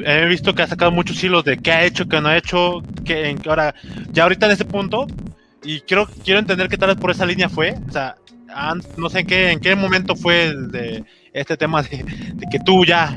he 0.04 0.26
visto 0.26 0.54
que 0.54 0.62
ha 0.62 0.66
sacado 0.66 0.90
muchos 0.90 1.22
hilos 1.22 1.44
de 1.44 1.58
qué 1.58 1.72
ha 1.72 1.84
hecho, 1.84 2.06
qué 2.06 2.20
no 2.20 2.28
ha 2.28 2.36
hecho, 2.36 2.82
que 3.04 3.30
en, 3.30 3.40
ahora, 3.48 3.74
ya 4.12 4.24
ahorita 4.24 4.46
en 4.46 4.52
este 4.52 4.64
punto, 4.64 5.06
y 5.62 5.80
quiero, 5.80 6.08
quiero 6.24 6.40
entender 6.40 6.68
qué 6.68 6.78
tal 6.78 6.90
vez 6.90 6.98
por 6.98 7.10
esa 7.10 7.26
línea 7.26 7.48
fue, 7.48 7.74
o 7.88 7.92
sea, 7.92 8.16
no 8.96 9.10
sé 9.10 9.20
en 9.20 9.26
qué, 9.26 9.50
en 9.50 9.60
qué 9.60 9.74
momento 9.74 10.16
fue 10.16 10.46
el 10.46 10.70
de 10.70 11.04
este 11.32 11.56
tema 11.56 11.82
de, 11.82 12.04
de 12.34 12.46
que 12.50 12.58
tú 12.60 12.84
ya 12.84 13.14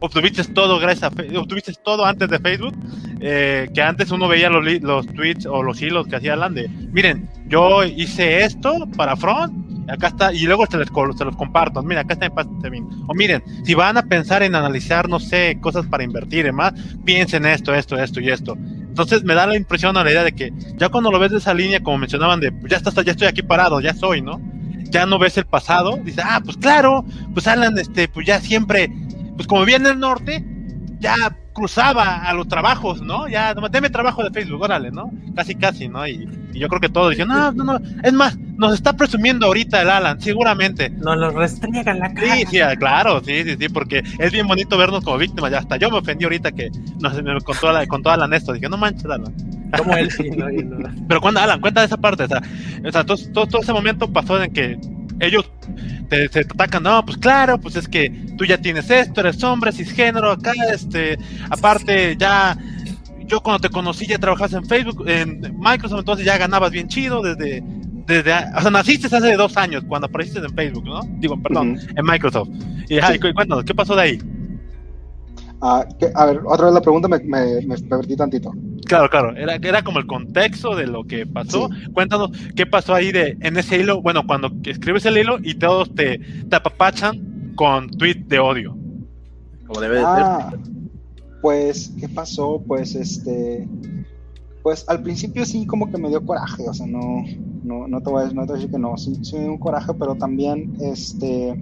obtuviste 0.00 0.44
todo 0.44 0.78
gracias 0.78 1.12
a 1.12 1.38
obtuviste 1.38 1.72
todo 1.84 2.04
antes 2.04 2.28
de 2.28 2.38
Facebook, 2.38 2.74
eh, 3.20 3.68
que 3.74 3.82
antes 3.82 4.10
uno 4.10 4.28
veía 4.28 4.48
los, 4.48 4.64
los 4.82 5.06
tweets 5.08 5.46
o 5.46 5.62
los 5.62 5.80
hilos 5.82 6.06
que 6.06 6.16
hacía 6.16 6.34
Alan 6.34 6.54
de, 6.54 6.68
miren, 6.68 7.28
yo 7.46 7.84
hice 7.84 8.44
esto 8.44 8.88
para 8.96 9.16
Front, 9.16 9.67
acá 9.88 10.08
está, 10.08 10.32
y 10.32 10.42
luego 10.42 10.66
se, 10.66 10.76
los 10.76 11.36
comparto, 11.36 11.82
mira, 11.82 12.02
acá 12.02 12.14
está 12.14 12.26
en 12.26 12.70
bien. 12.70 12.88
O 13.06 13.14
miren, 13.14 13.42
si 13.64 13.74
van 13.74 13.96
a 13.96 14.02
pensar 14.02 14.42
en 14.42 14.54
analizar, 14.54 15.08
no 15.08 15.18
sé, 15.18 15.58
cosas 15.60 15.86
para 15.86 16.04
invertir 16.04 16.46
y 16.46 16.52
más, 16.52 16.74
piensen 17.04 17.46
esto, 17.46 17.74
esto, 17.74 17.98
esto 17.98 18.20
y 18.20 18.30
esto. 18.30 18.56
Entonces 18.56 19.24
me 19.24 19.34
da 19.34 19.46
la 19.46 19.56
impresión 19.56 19.96
o 19.96 20.04
la 20.04 20.10
idea 20.10 20.24
de 20.24 20.32
que 20.32 20.52
ya 20.76 20.88
cuando 20.88 21.10
lo 21.10 21.18
ves 21.18 21.30
de 21.30 21.38
esa 21.38 21.54
línea, 21.54 21.82
como 21.82 21.98
mencionaban, 21.98 22.40
de 22.40 22.52
pues 22.52 22.70
ya, 22.70 22.76
está, 22.78 23.02
ya 23.02 23.12
estoy 23.12 23.28
aquí 23.28 23.42
parado, 23.42 23.80
ya 23.80 23.94
soy, 23.94 24.22
¿no? 24.22 24.40
Ya 24.90 25.06
no 25.06 25.18
ves 25.18 25.36
el 25.36 25.44
pasado, 25.44 25.98
dices, 26.02 26.24
ah, 26.26 26.40
pues 26.42 26.56
claro, 26.56 27.04
pues 27.34 27.46
Alan, 27.46 27.78
este, 27.78 28.08
pues 28.08 28.26
ya 28.26 28.40
siempre 28.40 28.90
pues 29.38 29.46
como 29.46 29.64
viene 29.64 29.90
el 29.90 30.00
norte, 30.00 30.44
ya 30.98 31.14
cruzaba 31.58 32.22
a 32.22 32.32
los 32.34 32.46
trabajos, 32.46 33.02
¿no? 33.02 33.26
Ya, 33.26 33.52
deme 33.52 33.90
trabajo 33.90 34.22
de 34.22 34.30
Facebook, 34.30 34.62
órale, 34.62 34.92
¿no? 34.92 35.10
Casi, 35.34 35.56
casi, 35.56 35.88
¿no? 35.88 36.06
Y, 36.06 36.28
yo 36.52 36.68
creo 36.68 36.80
que 36.80 36.88
todos 36.88 37.10
dicen, 37.10 37.28
no, 37.28 37.52
no, 37.52 37.64
no, 37.64 37.80
es 38.02 38.12
más, 38.12 38.38
nos 38.56 38.74
está 38.74 38.92
presumiendo 38.92 39.46
ahorita 39.46 39.82
el 39.82 39.90
Alan, 39.90 40.20
seguramente. 40.20 40.90
Nos 40.90 41.16
lo 41.16 41.30
restriega 41.30 41.94
la 41.94 42.14
cara. 42.14 42.36
Sí, 42.36 42.44
sí, 42.50 42.58
claro, 42.78 43.20
sí, 43.24 43.44
sí, 43.44 43.56
sí, 43.58 43.68
porque 43.68 44.02
es 44.18 44.32
bien 44.32 44.46
bonito 44.46 44.78
vernos 44.78 45.04
como 45.04 45.18
víctimas, 45.18 45.50
ya 45.50 45.58
hasta 45.58 45.76
yo 45.76 45.90
me 45.90 45.98
ofendí 45.98 46.24
ahorita 46.24 46.52
que 46.52 46.70
nos, 47.00 47.12
con, 47.42 47.56
toda 47.58 47.72
la, 47.72 47.86
con 47.86 48.02
toda 48.02 48.16
la 48.16 48.28
Néstor, 48.28 48.54
dije, 48.54 48.68
no 48.68 48.76
manches, 48.76 49.04
Alan. 49.04 49.34
Como 49.76 49.96
él, 49.96 50.10
sí, 50.10 50.30
no, 50.30 50.46
Pero 51.08 51.20
cuando, 51.20 51.40
Alan, 51.40 51.60
cuenta 51.60 51.80
de 51.80 51.86
esa 51.86 51.96
parte, 51.96 52.22
o 52.22 52.28
sea, 52.28 52.40
o 52.86 52.92
sea 52.92 53.04
todo, 53.04 53.16
todo, 53.32 53.46
todo 53.46 53.62
ese 53.62 53.72
momento 53.72 54.12
pasó 54.12 54.42
en 54.42 54.52
que 54.52 54.78
ellos 55.20 55.50
te, 56.08 56.40
atacan, 56.40 56.82
no, 56.82 57.04
pues 57.04 57.18
claro, 57.18 57.58
pues 57.58 57.76
es 57.76 57.88
que 57.88 58.10
tú 58.36 58.44
ya 58.44 58.58
tienes 58.58 58.90
esto, 58.90 59.20
eres 59.20 59.42
hombre, 59.42 59.72
cisgénero, 59.72 60.30
acá, 60.30 60.52
este, 60.72 61.18
aparte 61.50 62.16
ya, 62.16 62.56
yo 63.26 63.40
cuando 63.40 63.60
te 63.60 63.70
conocí 63.70 64.06
ya 64.06 64.18
trabajabas 64.18 64.54
en 64.54 64.64
Facebook, 64.64 65.08
en 65.08 65.54
Microsoft, 65.58 66.00
entonces 66.00 66.26
ya 66.26 66.38
ganabas 66.38 66.70
bien 66.70 66.88
chido 66.88 67.22
desde, 67.22 67.62
desde, 68.06 68.32
o 68.56 68.60
sea, 68.60 68.70
naciste 68.70 69.14
hace 69.14 69.36
dos 69.36 69.56
años 69.56 69.84
cuando 69.86 70.06
apareciste 70.06 70.40
en 70.40 70.54
Facebook, 70.54 70.84
¿no? 70.84 71.00
Digo, 71.18 71.40
perdón, 71.42 71.78
en 71.94 72.04
Microsoft. 72.04 72.48
Y, 72.88 72.98
ay, 72.98 73.18
cuéntanos, 73.18 73.64
¿qué 73.64 73.74
pasó 73.74 73.94
de 73.94 74.02
ahí? 74.02 74.18
Ah, 75.60 75.84
a 76.14 76.26
ver, 76.26 76.40
otra 76.46 76.66
vez 76.66 76.74
la 76.74 76.80
pregunta 76.80 77.08
me, 77.08 77.18
me, 77.18 77.78
perdí 77.78 78.16
tantito. 78.16 78.52
Claro, 78.86 79.10
claro, 79.10 79.36
era, 79.36 79.56
era 79.56 79.82
como 79.82 79.98
el 79.98 80.06
contexto 80.06 80.76
de 80.76 80.86
lo 80.86 81.04
que 81.04 81.26
pasó. 81.26 81.68
Cuéntanos 81.92 82.30
qué 82.54 82.64
pasó 82.64 82.94
ahí 82.94 83.10
de 83.10 83.36
en 83.40 83.56
ese 83.56 83.78
hilo, 83.78 84.00
bueno, 84.00 84.26
cuando 84.26 84.50
escribes 84.64 85.04
el 85.06 85.18
hilo 85.18 85.38
y 85.42 85.54
todos 85.54 85.92
te, 85.94 86.18
te 86.18 86.56
apapachan 86.56 87.54
con 87.56 87.90
tweet 87.90 88.24
de 88.26 88.38
odio. 88.38 88.76
Como 89.66 89.80
debe 89.80 89.96
de 89.96 90.04
ah, 90.06 90.52
Pues, 91.42 91.92
¿qué 91.98 92.08
pasó? 92.08 92.62
Pues, 92.66 92.94
este, 92.94 93.68
pues 94.62 94.88
al 94.88 95.02
principio 95.02 95.44
sí 95.44 95.66
como 95.66 95.90
que 95.90 95.98
me 95.98 96.08
dio 96.08 96.24
coraje, 96.24 96.68
o 96.68 96.72
sea, 96.72 96.86
no, 96.86 97.24
no, 97.64 97.88
no, 97.88 98.00
te, 98.00 98.10
voy 98.10 98.22
a, 98.22 98.26
no 98.26 98.42
te 98.42 98.46
voy 98.46 98.50
a 98.50 98.54
decir 98.54 98.70
que 98.70 98.78
no, 98.78 98.96
sí, 98.96 99.18
sí 99.22 99.36
me 99.36 99.42
dio 99.42 99.52
un 99.52 99.58
coraje, 99.58 99.92
pero 99.94 100.14
también, 100.14 100.76
este, 100.80 101.60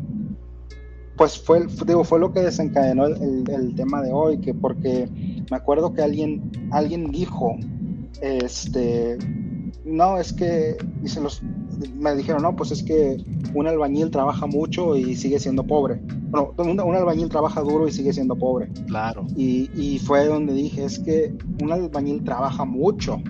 pues 1.16 1.38
fue, 1.38 1.66
digo, 1.86 2.04
fue 2.04 2.18
lo 2.18 2.32
que 2.32 2.40
desencadenó 2.40 3.06
el, 3.06 3.74
tema 3.74 4.02
de 4.02 4.12
hoy, 4.12 4.38
que 4.38 4.52
porque 4.54 5.08
me 5.50 5.56
acuerdo 5.56 5.94
que 5.94 6.02
alguien, 6.02 6.50
alguien 6.70 7.10
dijo, 7.10 7.56
este, 8.20 9.16
no, 9.84 10.18
es 10.18 10.32
que, 10.32 10.76
y 11.02 11.20
los, 11.20 11.42
me 11.94 12.14
dijeron, 12.14 12.42
no, 12.42 12.54
pues 12.54 12.70
es 12.70 12.82
que 12.82 13.24
un 13.54 13.66
albañil 13.66 14.10
trabaja 14.10 14.46
mucho 14.46 14.96
y 14.96 15.16
sigue 15.16 15.38
siendo 15.38 15.66
pobre. 15.66 16.00
Bueno, 16.28 16.52
un, 16.58 16.94
albañil 16.94 17.28
trabaja 17.28 17.62
duro 17.62 17.88
y 17.88 17.92
sigue 17.92 18.12
siendo 18.12 18.36
pobre. 18.36 18.68
Claro. 18.86 19.26
Y, 19.36 19.70
y 19.74 19.98
fue 19.98 20.26
donde 20.26 20.52
dije, 20.52 20.84
es 20.84 20.98
que 20.98 21.34
un 21.62 21.72
albañil 21.72 22.24
trabaja 22.24 22.64
mucho 22.64 23.22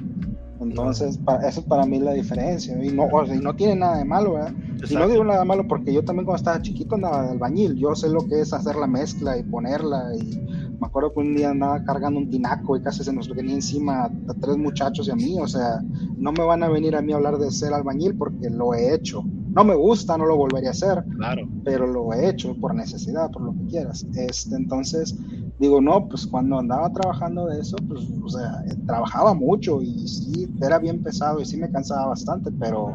entonces, 0.61 1.18
para, 1.18 1.46
eso 1.48 1.61
es 1.61 1.66
para 1.66 1.84
mí 1.84 1.98
la 1.98 2.12
diferencia. 2.12 2.82
Y 2.82 2.88
no, 2.88 3.09
no 3.09 3.57
tiene 3.57 3.76
nada 3.76 3.98
de 3.98 4.04
malo, 4.04 4.34
¿verdad? 4.34 4.54
Y 4.88 4.94
no 4.94 5.09
digo 5.09 5.24
nada 5.24 5.44
malo 5.44 5.66
porque 5.68 5.92
yo 5.92 6.04
también 6.04 6.24
cuando 6.24 6.38
estaba 6.38 6.62
chiquito 6.62 6.94
andaba 6.94 7.22
de 7.24 7.30
albañil. 7.30 7.76
Yo 7.76 7.94
sé 7.94 8.09
lo 8.09 8.26
que 8.26 8.40
es 8.40 8.52
hacer 8.52 8.76
la 8.76 8.86
mezcla 8.86 9.36
y 9.36 9.42
ponerla. 9.42 10.14
Y 10.16 10.38
me 10.80 10.86
acuerdo 10.86 11.12
que 11.12 11.20
un 11.20 11.34
día 11.36 11.50
andaba 11.50 11.82
cargando 11.84 12.20
un 12.20 12.30
tinaco 12.30 12.76
y 12.76 12.82
casi 12.82 13.04
se 13.04 13.12
nos 13.12 13.28
venía 13.28 13.54
encima 13.54 14.04
a, 14.04 14.11
tres 14.40 14.57
muchachos 14.57 15.09
y 15.09 15.11
a 15.11 15.16
mí. 15.16 15.38
O 15.40 15.46
sea, 15.46 15.80
no 16.16 16.32
me 16.32 16.44
van 16.44 16.62
a 16.62 16.68
venir 16.68 16.96
a 16.96 17.02
mí 17.02 17.12
a 17.12 17.16
hablar 17.16 17.38
de 17.38 17.50
ser 17.50 17.72
albañil 17.72 18.16
porque 18.16 18.50
lo 18.50 18.74
he 18.74 18.94
hecho. 18.94 19.24
No 19.57 19.64
me 19.64 19.74
gusta, 19.74 20.18
no 20.18 20.26
lo 20.26 20.36
volvería 20.36 20.68
a 20.68 20.72
hacer. 20.72 21.02
Claro. 21.16 21.48
Pero 21.64 21.86
lo 21.86 22.12
he 22.12 22.28
hecho 22.28 22.54
por 22.61 22.74
necesidad, 22.74 23.30
por 23.30 23.40
lo 23.40 23.54
que 23.54 23.70
quieras. 23.70 24.07
Este, 24.14 24.54
entonces, 24.54 25.16
digo, 25.59 25.80
no, 25.80 26.07
pues 26.09 26.26
cuando 26.26 26.59
andaba 26.59 26.92
trabajando 26.92 27.46
de 27.46 27.62
eso, 27.62 27.74
pues, 27.88 28.02
o 28.22 28.28
sea, 28.28 28.62
trabajaba 28.86 29.32
mucho 29.32 29.80
y 29.80 30.07
sí, 30.07 30.46
era 30.61 30.78
bien 30.78 31.02
pesado 31.02 31.40
y 31.40 31.46
sí 31.46 31.57
me 31.57 31.70
cansaba 31.70 32.09
bastante, 32.09 32.50
pero 32.52 32.92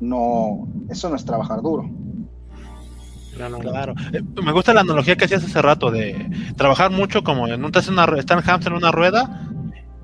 no, 0.00 0.66
eso 0.88 1.08
no 1.08 1.14
es 1.14 1.24
trabajar 1.24 1.62
duro. 1.62 1.88
Claro, 3.60 3.94
eh, 4.12 4.20
me 4.44 4.50
gusta 4.50 4.74
la 4.74 4.80
analogía 4.80 5.14
que 5.14 5.26
hacías 5.26 5.44
hace 5.44 5.62
rato 5.62 5.92
de 5.92 6.28
trabajar 6.56 6.90
mucho 6.90 7.22
como 7.22 7.46
en 7.46 7.64
un, 7.64 7.70
una, 7.88 8.04
estar 8.18 8.36
en 8.36 8.44
hamster 8.44 8.72
en 8.72 8.78
una 8.78 8.90
rueda, 8.90 9.48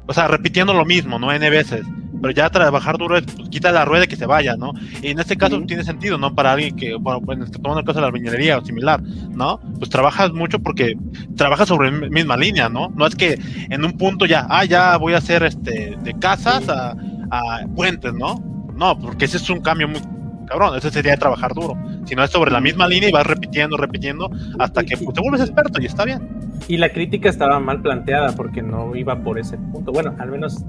o 0.06 0.14
sea, 0.14 0.28
repitiendo 0.28 0.72
lo 0.72 0.84
mismo, 0.84 1.18
¿no? 1.18 1.32
N 1.32 1.50
veces 1.50 1.84
pero 2.20 2.32
ya 2.32 2.50
trabajar 2.50 2.98
duro 2.98 3.16
es 3.16 3.24
pues, 3.24 3.48
quita 3.48 3.72
la 3.72 3.84
rueda 3.84 4.04
y 4.04 4.08
que 4.08 4.16
se 4.16 4.26
vaya, 4.26 4.56
¿no? 4.56 4.72
Y 5.02 5.08
en 5.08 5.18
este 5.18 5.36
caso 5.36 5.60
tiene 5.62 5.84
sentido, 5.84 6.18
¿no? 6.18 6.34
Para 6.34 6.52
alguien 6.52 6.76
que, 6.76 6.94
bueno, 6.94 7.20
pues 7.20 7.50
tomando 7.50 7.80
el 7.80 7.86
caso 7.86 7.96
de 7.96 8.02
la 8.02 8.06
albañilería 8.08 8.58
o 8.58 8.64
similar, 8.64 9.02
¿no? 9.02 9.60
Pues 9.78 9.90
trabajas 9.90 10.32
mucho 10.32 10.58
porque 10.58 10.96
trabajas 11.36 11.68
sobre 11.68 11.90
la 11.90 12.08
misma 12.08 12.36
línea, 12.36 12.68
¿no? 12.68 12.88
No 12.96 13.06
es 13.06 13.14
que 13.14 13.38
en 13.70 13.84
un 13.84 13.92
punto 13.92 14.26
ya, 14.26 14.46
ah, 14.48 14.64
ya 14.64 14.96
voy 14.96 15.14
a 15.14 15.18
hacer 15.18 15.42
este 15.42 15.96
de 16.02 16.18
casas 16.18 16.68
a, 16.68 16.96
a 17.30 17.66
puentes, 17.74 18.12
¿no? 18.14 18.42
No, 18.74 18.98
porque 18.98 19.24
ese 19.24 19.38
es 19.38 19.48
un 19.48 19.60
cambio 19.60 19.88
muy 19.88 20.00
cabrón, 20.46 20.76
ese 20.76 20.90
sería 20.90 21.16
trabajar 21.16 21.52
duro. 21.52 21.76
Si 22.06 22.14
no 22.14 22.24
es 22.24 22.30
sobre 22.30 22.50
la 22.50 22.60
misma 22.60 22.86
línea 22.88 23.08
y 23.08 23.12
vas 23.12 23.26
repitiendo, 23.26 23.76
repitiendo, 23.76 24.30
hasta 24.58 24.84
que 24.84 24.96
pues, 24.96 25.14
te 25.14 25.20
vuelves 25.20 25.42
experto 25.42 25.80
y 25.82 25.86
está 25.86 26.04
bien. 26.04 26.20
Y 26.68 26.78
la 26.78 26.90
crítica 26.90 27.28
estaba 27.28 27.60
mal 27.60 27.82
planteada 27.82 28.32
porque 28.34 28.62
no 28.62 28.94
iba 28.96 29.16
por 29.22 29.38
ese 29.38 29.58
punto. 29.58 29.92
Bueno, 29.92 30.14
al 30.18 30.30
menos 30.30 30.64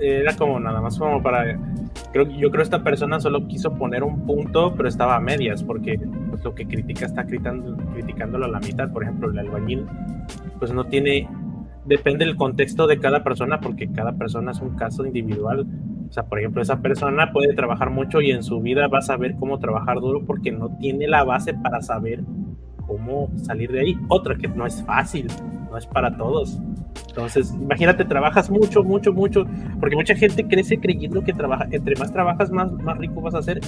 era 0.00 0.36
como 0.36 0.58
nada 0.60 0.80
más 0.80 0.98
como 0.98 1.22
para 1.22 1.58
creo 2.12 2.28
yo 2.28 2.50
creo 2.50 2.62
esta 2.62 2.82
persona 2.82 3.20
solo 3.20 3.46
quiso 3.46 3.74
poner 3.74 4.02
un 4.02 4.26
punto 4.26 4.74
pero 4.76 4.88
estaba 4.88 5.16
a 5.16 5.20
medias 5.20 5.62
porque 5.62 6.00
pues, 6.30 6.42
lo 6.44 6.54
que 6.54 6.66
critica 6.66 7.06
está 7.06 7.24
criticando, 7.24 7.76
criticándolo 7.92 8.46
a 8.46 8.48
la 8.48 8.60
mitad 8.60 8.92
por 8.92 9.04
ejemplo 9.04 9.30
el 9.30 9.38
albañil 9.38 9.86
pues 10.58 10.72
no 10.72 10.84
tiene 10.84 11.28
depende 11.84 12.24
del 12.24 12.36
contexto 12.36 12.86
de 12.86 12.98
cada 12.98 13.22
persona 13.22 13.60
porque 13.60 13.90
cada 13.90 14.12
persona 14.12 14.52
es 14.52 14.60
un 14.60 14.76
caso 14.76 15.04
individual. 15.06 15.66
O 16.08 16.12
sea 16.12 16.24
por 16.24 16.38
ejemplo 16.38 16.62
esa 16.62 16.80
persona 16.80 17.32
puede 17.32 17.54
trabajar 17.54 17.90
mucho 17.90 18.20
y 18.20 18.30
en 18.30 18.42
su 18.42 18.60
vida 18.60 18.88
va 18.88 18.98
a 18.98 19.02
saber 19.02 19.34
cómo 19.38 19.58
trabajar 19.58 20.00
duro 20.00 20.24
porque 20.24 20.52
no 20.52 20.76
tiene 20.78 21.08
la 21.08 21.24
base 21.24 21.54
para 21.54 21.80
saber 21.80 22.22
cómo 22.86 23.30
salir 23.36 23.72
de 23.72 23.80
ahí. 23.80 23.98
Otra 24.08 24.36
que 24.36 24.48
no 24.48 24.66
es 24.66 24.82
fácil 24.84 25.26
no 25.70 25.76
es 25.76 25.86
para 25.86 26.16
todos 26.16 26.60
entonces, 27.08 27.54
imagínate, 27.54 28.04
trabajas 28.04 28.50
mucho, 28.50 28.82
mucho, 28.82 29.12
mucho, 29.12 29.46
porque 29.78 29.94
mucha 29.94 30.14
gente 30.16 30.46
crece 30.46 30.78
creyendo 30.78 31.22
que 31.22 31.32
trabaja, 31.32 31.66
entre 31.70 31.94
más 31.96 32.12
trabajas, 32.12 32.50
más, 32.50 32.72
más 32.72 32.98
rico 32.98 33.20
vas 33.20 33.34
a 33.34 33.42
ser, 33.42 33.60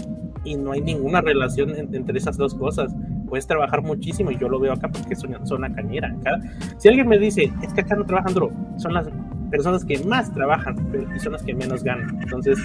y 0.45 0.57
no 0.57 0.73
hay 0.73 0.81
ninguna 0.81 1.21
relación 1.21 1.71
entre 1.77 2.19
esas 2.19 2.37
dos 2.37 2.55
cosas. 2.55 2.95
Puedes 3.29 3.47
trabajar 3.47 3.83
muchísimo, 3.83 4.31
y 4.31 4.39
yo 4.39 4.49
lo 4.49 4.59
veo 4.59 4.73
acá 4.73 4.89
porque 4.89 5.15
son 5.15 5.35
zona 5.47 5.73
cañera. 5.73 6.15
Acá, 6.21 6.41
si 6.79 6.89
alguien 6.89 7.09
me 7.09 7.19
dice, 7.19 7.53
es 7.63 7.73
que 7.73 7.81
acá 7.83 7.97
no 7.97 8.05
trabajan 8.05 8.35
duro, 8.35 8.51
son 8.79 8.95
las 8.95 9.09
personas 9.51 9.85
que 9.85 9.99
más 10.05 10.33
trabajan 10.33 10.77
y 11.15 11.19
son 11.21 11.33
las 11.33 11.43
que 11.43 11.55
menos 11.55 11.83
ganan. 11.85 12.21
Entonces, 12.23 12.59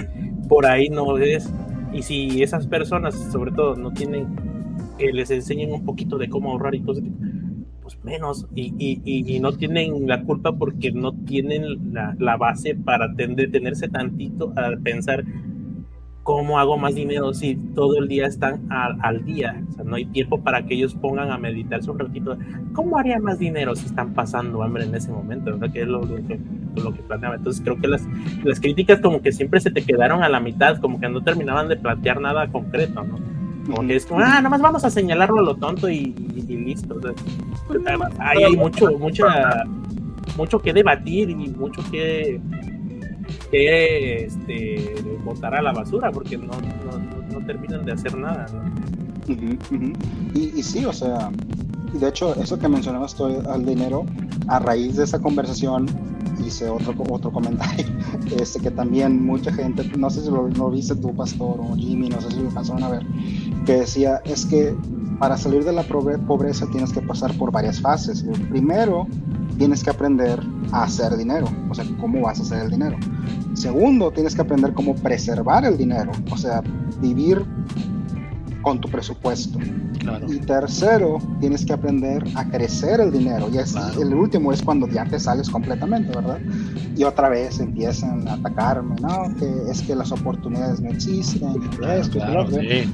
por 0.48 0.66
ahí 0.66 0.90
no 0.90 1.18
es. 1.18 1.52
Y 1.94 2.02
si 2.02 2.42
esas 2.42 2.68
personas, 2.68 3.16
sobre 3.32 3.52
todo, 3.52 3.76
no 3.76 3.92
tienen 3.92 4.28
que 4.98 5.12
les 5.12 5.30
enseñen 5.32 5.74
un 5.74 5.84
poquito 5.84 6.18
de 6.18 6.30
cómo 6.30 6.52
ahorrar 6.52 6.76
y 6.76 6.82
cosas 6.82 7.04
menos 8.04 8.48
y, 8.56 8.74
y, 8.78 9.02
y, 9.04 9.40
no 9.40 9.54
tienen 9.54 10.08
la 10.08 10.24
culpa 10.24 10.54
porque 10.54 10.92
no 10.92 11.14
tienen 11.14 11.94
la, 11.94 12.16
la 12.20 12.38
base 12.38 12.76
para 12.76 13.08
detenerse 13.08 13.88
tantito 13.88 14.54
a 14.56 14.72
pensar 14.82 15.24
cómo 16.24 16.60
hago 16.60 16.78
más 16.78 16.96
dinero 16.96 17.34
si 17.34 17.56
todo 17.56 17.98
el 17.98 18.08
día 18.08 18.28
están 18.28 18.68
al 18.70 19.26
día. 19.26 19.62
O 19.70 19.72
sea, 19.74 19.84
no 19.84 19.96
hay 19.96 20.06
tiempo 20.06 20.42
para 20.42 20.66
que 20.66 20.76
ellos 20.76 20.96
pongan 20.96 21.32
a 21.32 21.38
meditarse 21.38 21.90
un 21.90 22.00
ratito. 22.00 22.38
¿Cómo 22.74 22.98
haría 22.98 23.20
más 23.20 23.40
dinero 23.40 23.76
si 23.76 23.88
están 23.88 24.14
pasando 24.14 24.62
hambre 24.62 24.84
en 24.84 24.94
ese 24.94 25.12
momento? 25.12 25.52
¿verdad? 25.52 25.74
Que 25.74 25.82
es 25.82 25.88
lo 25.88 26.02
que 26.02 27.02
planeaba. 27.08 27.36
Entonces 27.36 27.62
creo 27.64 27.78
que 27.78 27.88
las, 27.88 28.08
las 28.44 28.60
críticas 28.60 29.00
como 29.00 29.22
que 29.22 29.32
siempre 29.32 29.60
se 29.60 29.72
te 29.72 29.84
quedaron 29.84 30.24
a 30.24 30.30
la 30.30 30.40
mitad, 30.40 30.78
como 30.80 31.00
que 31.00 31.10
no 31.10 31.22
terminaban 31.22 31.68
de 31.68 31.78
plantear 31.78 32.22
nada 32.22 32.48
concreto, 32.52 33.04
¿no? 33.04 33.31
Como 33.66 33.88
que 33.88 33.96
es 33.96 34.06
como, 34.06 34.22
ah, 34.22 34.42
nomás 34.42 34.62
vamos 34.62 34.84
a 34.84 34.90
señalarlo 34.90 35.40
a 35.40 35.44
lo 35.44 35.56
tonto 35.56 35.90
y, 35.90 36.14
listo. 36.48 37.00
ahí 38.20 38.44
hay 38.44 38.56
mucho, 38.56 38.92
mucha, 38.98 39.64
mucho 40.38 40.60
que 40.60 40.74
debatir 40.74 41.30
y 41.30 41.36
mucho 41.36 41.82
que, 41.92 42.40
que 43.52 44.26
este, 44.26 44.96
botar 45.24 45.56
a 45.56 45.62
la 45.62 45.72
basura 45.72 46.12
porque 46.12 46.38
no, 46.38 46.54
no, 46.54 47.40
no 47.40 47.46
terminan 47.46 47.86
de 47.86 47.94
hacer 47.94 48.18
nada. 48.18 48.48
Y, 49.28 50.60
y, 50.60 50.64
sí, 50.64 50.86
o 50.86 50.94
sea, 50.94 51.30
de 51.98 52.08
hecho, 52.08 52.36
eso 52.36 52.58
que 52.58 52.68
mencionabas 52.68 53.16
todo 53.16 53.50
al 53.50 53.66
dinero, 53.66 54.06
a 54.48 54.60
raíz 54.60 54.96
de 54.96 55.04
esa 55.04 55.20
conversación 55.20 55.88
hice 56.46 56.70
otro, 56.70 56.96
otro 57.10 57.32
comentario, 57.32 57.86
este, 58.40 58.60
que 58.60 58.72
también 58.72 59.24
mucha 59.26 59.52
gente, 59.54 59.84
no 59.98 60.10
sé 60.10 60.22
si 60.22 60.32
lo, 60.32 60.48
lo 60.48 60.72
viste 60.72 60.96
tu 60.96 61.14
pastor 61.14 61.60
o 61.60 61.76
Jimmy, 61.76 62.10
no 62.10 62.20
sé 62.22 62.32
si 62.32 62.40
lo 62.40 62.50
pasaron 62.50 62.84
a 62.84 62.90
ver, 62.90 63.06
que 63.66 63.74
decía, 63.74 64.22
es 64.26 64.46
que 64.46 64.76
para 65.22 65.38
salir 65.38 65.64
de 65.64 65.72
la 65.72 65.84
pobreza 65.84 66.66
tienes 66.72 66.92
que 66.92 67.00
pasar 67.00 67.32
por 67.38 67.52
varias 67.52 67.80
fases. 67.80 68.26
Primero, 68.50 69.06
tienes 69.60 69.84
que 69.84 69.92
aprender 69.92 70.40
a 70.72 70.86
hacer 70.86 71.16
dinero, 71.16 71.46
o 71.70 71.76
sea, 71.76 71.86
cómo 72.00 72.22
vas 72.22 72.40
a 72.40 72.42
hacer 72.42 72.64
el 72.64 72.72
dinero. 72.72 72.98
Segundo, 73.54 74.10
tienes 74.10 74.34
que 74.34 74.42
aprender 74.42 74.74
cómo 74.74 74.96
preservar 74.96 75.64
el 75.64 75.78
dinero, 75.78 76.12
o 76.32 76.38
sea, 76.38 76.64
vivir 77.00 77.46
con 78.62 78.80
tu 78.80 78.90
presupuesto. 78.90 79.60
Y 80.28 80.40
tercero, 80.40 81.20
tienes 81.40 81.66
que 81.66 81.74
aprender 81.74 82.24
a 82.36 82.50
crecer 82.50 83.00
el 83.00 83.12
dinero. 83.12 83.50
Y 83.52 83.58
así, 83.58 83.78
el 84.00 84.14
último 84.14 84.52
es 84.52 84.62
cuando 84.62 84.88
ya 84.88 85.06
te 85.06 85.20
sales 85.20 85.50
completamente, 85.50 86.14
¿verdad? 86.16 86.40
Y 86.96 87.04
otra 87.04 87.30
vez 87.30 87.60
empiezan 87.60 88.28
a 88.28 88.34
atacarme, 88.34 88.96
¿no? 89.02 89.34
Que 89.38 89.70
es 89.70 89.82
que 89.82 89.96
las 89.96 90.12
oportunidades 90.12 90.82
no 90.82 90.90
existen, 90.90 91.50
esto, 91.98 92.20
sí. 92.50 92.92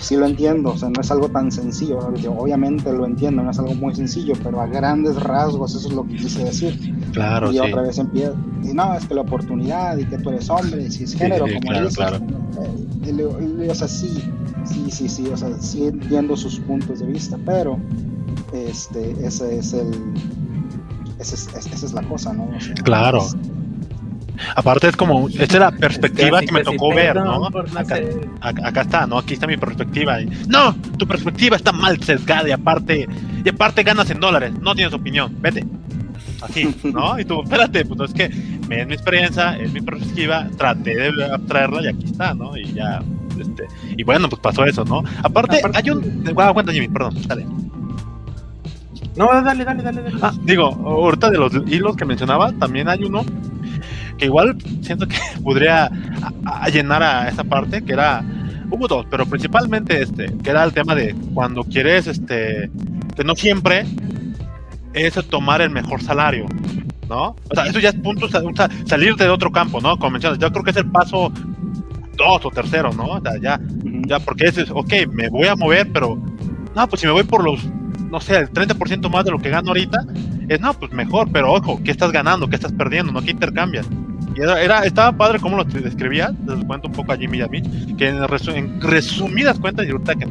sí. 0.00 0.16
lo 0.16 0.26
entiendo, 0.26 0.70
o 0.70 0.76
sea, 0.76 0.88
no 0.88 1.00
es 1.00 1.10
algo 1.10 1.28
tan 1.28 1.50
sencillo. 1.52 1.98
obviamente 1.98 2.92
lo 2.92 3.06
entiendo, 3.06 3.42
no 3.42 3.50
es 3.50 3.58
algo 3.58 3.74
muy 3.74 3.94
sencillo, 3.94 4.34
pero 4.42 4.60
a 4.60 4.66
grandes 4.66 5.16
rasgos 5.16 5.74
eso 5.74 5.88
es 5.88 5.94
lo 5.94 6.04
que 6.04 6.16
quise 6.16 6.44
decir. 6.44 6.94
Claro. 7.12 7.52
Y 7.52 7.58
otra 7.58 7.82
vez 7.82 7.98
empieza, 7.98 8.34
y 8.62 8.72
no, 8.74 8.94
es 8.94 9.04
que 9.06 9.14
la 9.14 9.22
oportunidad 9.22 9.96
y 9.98 10.04
que 10.04 10.18
tú 10.18 10.30
eres 10.30 10.48
hombre 10.50 10.84
y 10.84 10.90
si 10.90 11.04
es 11.04 11.14
género, 11.14 11.46
como 11.46 11.60
claro, 11.60 11.88
dices. 11.88 11.96
Claro. 11.96 12.16
Eh, 12.58 13.68
o 13.70 13.74
sea, 13.74 13.88
sí, 13.88 14.22
sí, 14.70 14.90
sí, 14.90 15.08
sí, 15.08 15.26
o 15.28 15.36
sea, 15.36 15.50
sí 15.60 15.86
entiendo 15.86 16.36
sus 16.36 16.58
puntos 16.60 17.00
de 17.00 17.06
vista, 17.06 17.36
pero 17.44 17.78
este, 18.52 19.12
ese 19.24 19.58
es 19.58 19.72
el, 19.72 20.14
esa 21.18 21.86
es, 21.86 21.92
la 21.92 22.02
cosa, 22.02 22.32
¿no? 22.32 22.48
claro. 22.84 23.26
Aparte 24.56 24.88
es 24.88 24.96
como, 24.96 25.28
esta 25.28 25.44
es 25.44 25.60
la 25.60 25.70
perspectiva 25.70 26.40
que 26.40 26.50
me 26.50 26.62
tocó 26.62 26.94
ver, 26.94 27.14
¿no? 27.16 27.46
Acá, 27.76 28.80
está, 28.80 29.06
¿no? 29.06 29.18
Aquí 29.18 29.34
está 29.34 29.46
mi 29.46 29.58
perspectiva. 29.58 30.18
No, 30.48 30.74
tu 30.96 31.06
perspectiva 31.06 31.56
está 31.56 31.72
mal 31.72 32.02
sesgada 32.02 32.48
y 32.48 32.52
aparte, 32.52 33.06
y 33.44 33.48
aparte 33.48 33.82
ganas 33.82 34.08
en 34.08 34.18
dólares, 34.18 34.52
no 34.58 34.74
tienes 34.74 34.94
opinión, 34.94 35.36
vete. 35.40 35.66
Así, 36.40 36.74
¿no? 36.84 37.20
Y 37.20 37.26
tú, 37.26 37.42
espérate, 37.42 37.84
pues 37.84 38.10
es 38.10 38.14
que 38.14 38.24
es 38.24 38.86
mi 38.86 38.94
experiencia, 38.94 39.58
es 39.58 39.70
mi 39.72 39.82
perspectiva, 39.82 40.48
traté 40.56 41.12
de 41.12 41.24
abstraerla 41.30 41.82
y 41.82 41.88
aquí 41.88 42.04
está, 42.06 42.32
¿no? 42.32 42.56
Y 42.56 42.72
ya, 42.72 43.02
este, 43.40 43.66
y 43.96 44.02
bueno, 44.02 44.28
pues 44.28 44.40
pasó 44.40 44.64
eso, 44.64 44.84
¿no? 44.84 45.02
Aparte, 45.22 45.60
hay 45.74 45.90
un. 45.90 46.24
Wow, 46.34 46.54
cuenta 46.54 46.72
Jimmy, 46.72 46.88
perdón, 46.88 47.16
dale. 47.26 47.46
No, 49.16 49.26
dale, 49.42 49.64
dale, 49.64 49.82
dale, 49.82 50.02
dale. 50.02 50.16
Ah, 50.22 50.32
digo, 50.44 50.66
ahorita 50.84 51.30
de 51.30 51.38
los 51.38 51.52
hilos 51.66 51.96
que 51.96 52.04
mencionaba, 52.04 52.52
también 52.52 52.88
hay 52.88 53.04
uno 53.04 53.24
que 54.16 54.26
igual 54.26 54.56
siento 54.82 55.08
que 55.08 55.16
podría 55.42 55.90
llenar 56.72 57.02
a 57.02 57.28
esa 57.28 57.44
parte, 57.44 57.82
que 57.82 57.92
era. 57.92 58.24
Hubo 58.70 58.86
dos, 58.86 59.04
pero 59.10 59.26
principalmente 59.26 60.00
este, 60.00 60.32
que 60.44 60.50
era 60.50 60.62
el 60.62 60.72
tema 60.72 60.94
de 60.94 61.12
cuando 61.34 61.64
quieres, 61.64 62.06
este, 62.06 62.70
que 63.16 63.24
no 63.24 63.34
siempre 63.34 63.84
es 64.92 65.14
tomar 65.28 65.60
el 65.60 65.70
mejor 65.70 66.00
salario, 66.00 66.46
¿no? 67.08 67.34
O 67.50 67.54
sea, 67.54 67.66
eso 67.66 67.80
ya 67.80 67.88
es 67.88 67.96
punto, 67.96 68.26
o 68.26 68.28
sea, 68.28 68.68
salir 68.86 69.16
de 69.16 69.28
otro 69.28 69.50
campo, 69.50 69.80
¿no? 69.80 69.98
Como 69.98 70.12
mencionas, 70.12 70.38
yo 70.38 70.52
creo 70.52 70.62
que 70.62 70.70
es 70.70 70.76
el 70.76 70.90
paso 70.90 71.32
dos 72.20 72.44
o 72.44 72.50
tercero, 72.50 72.92
¿no? 72.92 73.06
O 73.06 73.20
sea, 73.20 73.32
ya, 73.40 73.60
ya, 74.06 74.18
porque 74.20 74.44
es, 74.46 74.70
ok, 74.70 74.92
me 75.12 75.28
voy 75.28 75.48
a 75.48 75.56
mover, 75.56 75.90
pero, 75.92 76.16
no, 76.74 76.88
pues 76.88 77.00
si 77.00 77.06
me 77.06 77.12
voy 77.12 77.24
por 77.24 77.42
los, 77.42 77.64
no 78.10 78.20
sé, 78.20 78.36
el 78.36 78.50
30% 78.50 79.10
más 79.10 79.24
de 79.24 79.30
lo 79.30 79.38
que 79.38 79.50
gano 79.50 79.68
ahorita, 79.68 80.04
es, 80.48 80.60
no, 80.60 80.72
pues 80.74 80.92
mejor, 80.92 81.28
pero 81.32 81.52
ojo, 81.52 81.80
¿qué 81.82 81.90
estás 81.90 82.12
ganando? 82.12 82.48
¿Qué 82.48 82.56
estás 82.56 82.72
perdiendo? 82.72 83.12
¿No? 83.12 83.22
¿Qué 83.22 83.30
intercambias? 83.30 83.86
Y 84.40 84.42
era, 84.42 84.86
estaba 84.86 85.12
padre 85.12 85.38
cómo 85.38 85.58
lo 85.58 85.64
describía, 85.64 86.32
les 86.46 86.64
cuento 86.64 86.88
un 86.88 86.94
poco 86.94 87.12
a 87.12 87.16
Jimmy 87.18 87.38
y 87.38 87.42
a 87.42 87.48
Mitch, 87.48 87.96
que 87.98 88.08
en, 88.08 88.80
resumidas 88.80 89.60
cuentas, 89.60 89.86
y 89.86 89.90
ahorita 89.90 90.14
que 90.14 90.26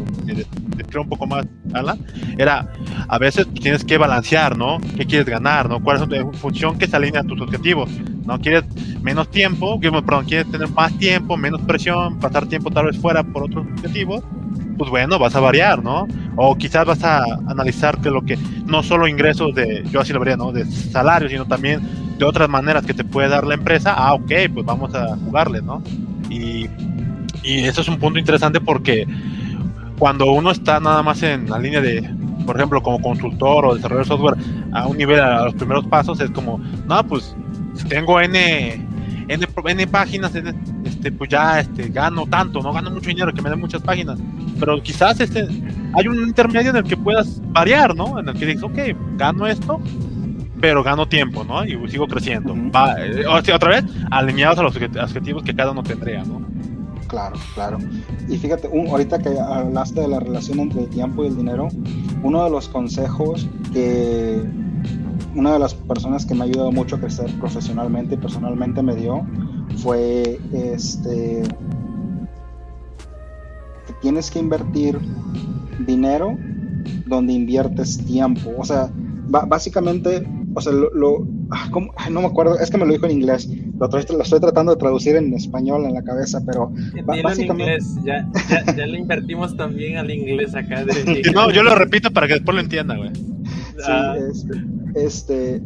describo 0.76 1.03
un 1.03 1.10
poco 1.10 1.28
más, 1.28 1.45
Alan, 1.74 2.03
era, 2.39 2.68
a 3.07 3.20
veces 3.20 3.47
tienes 3.53 3.86
que 3.86 3.99
balancear, 3.99 4.57
¿no? 4.57 4.80
¿Qué 4.97 5.05
quieres 5.05 5.28
ganar, 5.28 5.70
¿no? 5.70 5.80
¿Cuál 5.80 6.01
es 6.01 6.10
tu 6.10 6.32
función 6.39 6.80
que 6.80 6.88
se 6.88 6.95
alinea 6.95 7.22
a 7.22 7.24
tus 7.24 7.39
objetivos? 7.39 7.91
¿No? 8.26 8.39
¿Quieres 8.39 8.64
menos 9.03 9.30
tiempo? 9.30 9.80
Perdón, 9.80 10.26
¿quieres 10.26 10.49
tener 10.49 10.70
más 10.70 10.91
tiempo, 10.97 11.38
menos 11.38 11.62
presión, 11.62 12.18
pasar 12.18 12.47
tiempo 12.47 12.72
tal 12.72 12.88
vez 12.88 12.97
fuera 12.97 13.22
por 13.22 13.43
otros 13.43 13.68
objetivos? 13.76 14.24
Pues 14.80 14.90
bueno, 14.90 15.20
vas 15.20 15.36
a 15.36 15.42
variar, 15.42 15.84
¿no? 15.84 16.08
O 16.38 16.56
quizás 16.56 16.86
vas 16.86 17.04
a 17.04 17.22
analizar 17.48 18.00
que 18.00 18.10
lo 18.10 18.22
que, 18.22 18.38
no 18.66 18.82
solo 18.82 19.10
ingresos 19.10 19.54
de, 19.54 19.84
yo 19.92 20.00
así 20.00 20.14
lo 20.14 20.20
vería, 20.20 20.38
¿no? 20.38 20.54
De 20.54 20.64
salario, 20.66 21.28
sino 21.28 21.46
también 21.46 21.82
de 22.18 22.24
otras 22.24 22.48
maneras 22.48 22.86
que 22.86 22.94
te 22.94 23.04
puede 23.04 23.28
dar 23.28 23.46
la 23.46 23.56
empresa, 23.56 23.94
ah, 23.94 24.14
ok, 24.14 24.32
pues 24.54 24.66
vamos 24.66 24.96
a 24.96 25.18
jugarle, 25.18 25.62
¿no? 25.62 25.84
Y, 26.30 26.70
y 27.44 27.66
eso 27.66 27.82
es 27.82 27.90
un 27.90 28.00
punto 28.00 28.20
interesante 28.20 28.62
porque 28.62 29.06
cuando 29.98 30.32
uno 30.32 30.50
está 30.50 30.80
nada 30.80 31.04
más 31.04 31.22
en 31.24 31.50
la 31.50 31.60
línea 31.60 31.82
de, 31.82 32.10
por 32.46 32.56
ejemplo, 32.56 32.82
como 32.82 33.02
consultor 33.02 33.66
o 33.66 33.76
desarrollador 33.76 34.06
de 34.06 34.08
software, 34.08 34.38
a 34.72 34.88
un 34.88 34.98
nivel, 34.98 35.20
a 35.20 35.44
los 35.44 35.56
primeros 35.56 35.86
pasos, 35.88 36.22
es 36.22 36.32
como, 36.32 36.58
no, 36.88 37.04
pues 37.06 37.36
tengo 37.90 38.22
N, 38.22 38.88
N, 39.28 39.48
N 39.66 39.88
páginas, 39.88 40.32
este, 41.00 41.14
pues 41.14 41.30
ya 41.30 41.62
este, 41.62 41.88
gano 41.88 42.28
tanto, 42.28 42.62
no 42.62 42.74
gano 42.74 42.91
mucho 42.91 43.08
dinero, 43.08 43.34
que 43.34 43.41
me 43.41 43.50
den 43.50 43.62
muchas 43.62 43.82
páginas. 43.82 44.20
Pero 44.60 44.84
quizás 44.84 45.18
este, 45.22 45.47
hay 45.93 46.08
un 46.08 46.28
intermedio 46.28 46.72
en 46.72 46.76
el 46.76 46.84
que 46.84 46.97
puedas 46.97 47.41
variar, 47.54 47.95
¿no? 47.95 48.20
En 48.20 48.28
el 48.28 48.38
que 48.38 48.45
dices, 48.45 48.64
ok, 48.64 48.78
gano 49.16 49.47
esto, 49.47 49.80
pero 50.60 50.84
gano 50.84 51.08
tiempo, 51.08 51.45
¿no? 51.45 51.64
Y 51.64 51.78
sigo 51.89 52.06
creciendo. 52.06 52.54
Va, 52.76 52.95
eh, 53.00 53.26
otra 53.26 53.70
vez, 53.70 53.86
alineados 54.12 54.60
a 54.60 54.64
los 54.64 54.76
objetivos 54.76 55.41
que 55.43 55.56
cada 55.56 55.72
uno 55.72 55.84
tendría, 55.84 56.22
¿no? 56.26 56.45
Claro, 57.08 57.38
claro. 57.56 57.78
Y 58.28 58.38
fíjate, 58.38 58.68
ahorita 58.68 59.20
que 59.20 59.39
hablaste 59.39 60.02
de 60.02 60.10
la 60.10 60.20
relación 60.20 60.60
entre 60.60 60.82
el 60.82 60.89
tiempo 60.89 61.24
y 61.24 61.28
el 61.28 61.38
dinero, 61.38 61.70
uno 62.24 62.43
de 62.43 62.50
los 62.50 62.68
consejos 62.68 63.47
que 63.72 64.43
una 65.36 65.54
de 65.54 65.60
las 65.60 65.74
personas 65.74 66.26
que 66.26 66.34
me 66.34 66.42
ha 66.42 66.44
ayudado 66.46 66.72
mucho 66.72 66.96
a 66.96 67.00
crecer 67.00 67.32
profesionalmente 67.40 68.16
y 68.16 68.18
personalmente 68.18 68.82
me 68.82 68.96
dio 68.96 69.26
fue 69.78 70.40
este 70.54 71.44
que 73.88 73.94
tienes 74.02 74.30
que 74.32 74.40
invertir 74.40 75.00
dinero 75.86 76.38
donde 77.06 77.34
inviertes 77.34 77.98
tiempo. 78.06 78.52
O 78.58 78.64
sea, 78.64 78.90
básicamente, 79.28 80.26
o 80.54 80.62
sea, 80.62 80.74
lo, 80.74 81.28
ah, 81.52 82.10
no 82.10 82.22
me 82.22 82.28
acuerdo, 82.28 82.60
es 82.60 82.70
que 82.70 82.78
me 82.78 82.86
lo 82.86 82.94
dijo 82.94 83.06
en 83.06 83.12
inglés, 83.12 83.50
lo, 83.80 83.88
lo, 83.88 84.24
estoy 84.24 84.40
tratando 84.40 84.74
de 84.74 84.78
traducir 84.78 85.16
en 85.16 85.34
español 85.34 85.86
en 85.86 85.94
la 85.94 86.04
cabeza, 86.04 86.42
pero 86.46 86.72
básicamente... 87.06 87.78
Ya, 88.04 88.28
ya, 88.50 88.76
ya, 88.76 88.86
le 88.88 89.00
invertimos 89.00 89.56
también 89.56 89.98
al 89.98 90.10
inglés 90.12 90.56
acá. 90.56 90.84
De... 90.84 91.22
no, 91.34 91.52
yo 91.52 91.64
lo 91.64 91.76
repito 91.76 92.12
para 92.12 92.28
que 92.28 92.34
después 92.34 92.56
lo 92.56 92.62
entienda, 92.62 92.98
güey. 92.98 93.14
Sí, 93.14 93.86
ah. 93.88 94.16
este, 94.32 94.62
este, 94.96 95.62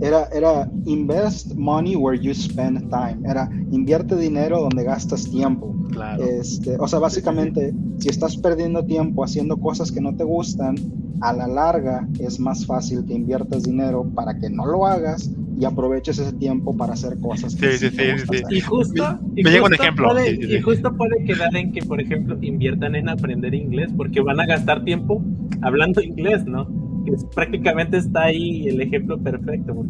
era, 0.00 0.28
era 0.32 0.70
invest 0.86 1.54
money 1.54 1.96
where 1.96 2.18
you 2.18 2.34
spend 2.34 2.90
time, 2.90 3.18
era 3.28 3.48
invierte 3.70 4.16
dinero 4.16 4.60
donde 4.60 4.84
gastas 4.84 5.30
tiempo. 5.30 5.74
Claro. 5.90 6.22
Este, 6.24 6.76
o 6.78 6.88
sea, 6.88 6.98
básicamente, 6.98 7.74
si 7.98 8.08
estás 8.08 8.36
perdiendo 8.36 8.84
tiempo 8.84 9.24
haciendo 9.24 9.56
cosas 9.58 9.92
que 9.92 10.00
no 10.00 10.16
te 10.16 10.24
gustan, 10.24 10.76
a 11.20 11.32
la 11.32 11.46
larga 11.46 12.08
es 12.18 12.40
más 12.40 12.66
fácil 12.66 13.04
que 13.06 13.14
inviertas 13.14 13.62
dinero 13.62 14.04
para 14.14 14.36
que 14.38 14.50
no 14.50 14.66
lo 14.66 14.86
hagas 14.86 15.30
y 15.58 15.64
aproveches 15.64 16.18
ese 16.18 16.32
tiempo 16.32 16.76
para 16.76 16.94
hacer 16.94 17.18
cosas. 17.20 17.54
Que 17.54 17.78
sí, 17.78 17.90
sí, 17.90 17.96
sí, 17.96 18.26
sí, 18.28 18.42
Y 18.50 18.60
justo, 18.60 19.20
me, 19.34 19.50
llega 19.50 19.66
un 19.66 19.74
ejemplo. 19.74 20.08
Puede, 20.08 20.56
y 20.56 20.60
justo 20.60 20.92
puede 20.96 21.22
quedar 21.24 21.54
en 21.56 21.70
que, 21.72 21.82
por 21.82 22.00
ejemplo, 22.00 22.36
inviertan 22.40 22.96
en 22.96 23.08
aprender 23.08 23.54
inglés 23.54 23.90
porque 23.96 24.20
van 24.20 24.40
a 24.40 24.46
gastar 24.46 24.82
tiempo 24.82 25.22
hablando 25.60 26.00
inglés, 26.00 26.44
¿no? 26.44 26.66
Que 27.04 27.12
prácticamente 27.34 27.96
está 27.98 28.24
ahí 28.24 28.68
el 28.68 28.80
ejemplo 28.80 29.18
perfecto. 29.18 29.84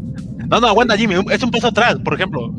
No, 0.48 0.60
no, 0.60 0.66
aguanta, 0.66 0.96
Jimmy, 0.96 1.16
es 1.30 1.42
un 1.42 1.50
paso 1.50 1.68
atrás. 1.68 1.96
Por 2.04 2.14
ejemplo, 2.14 2.52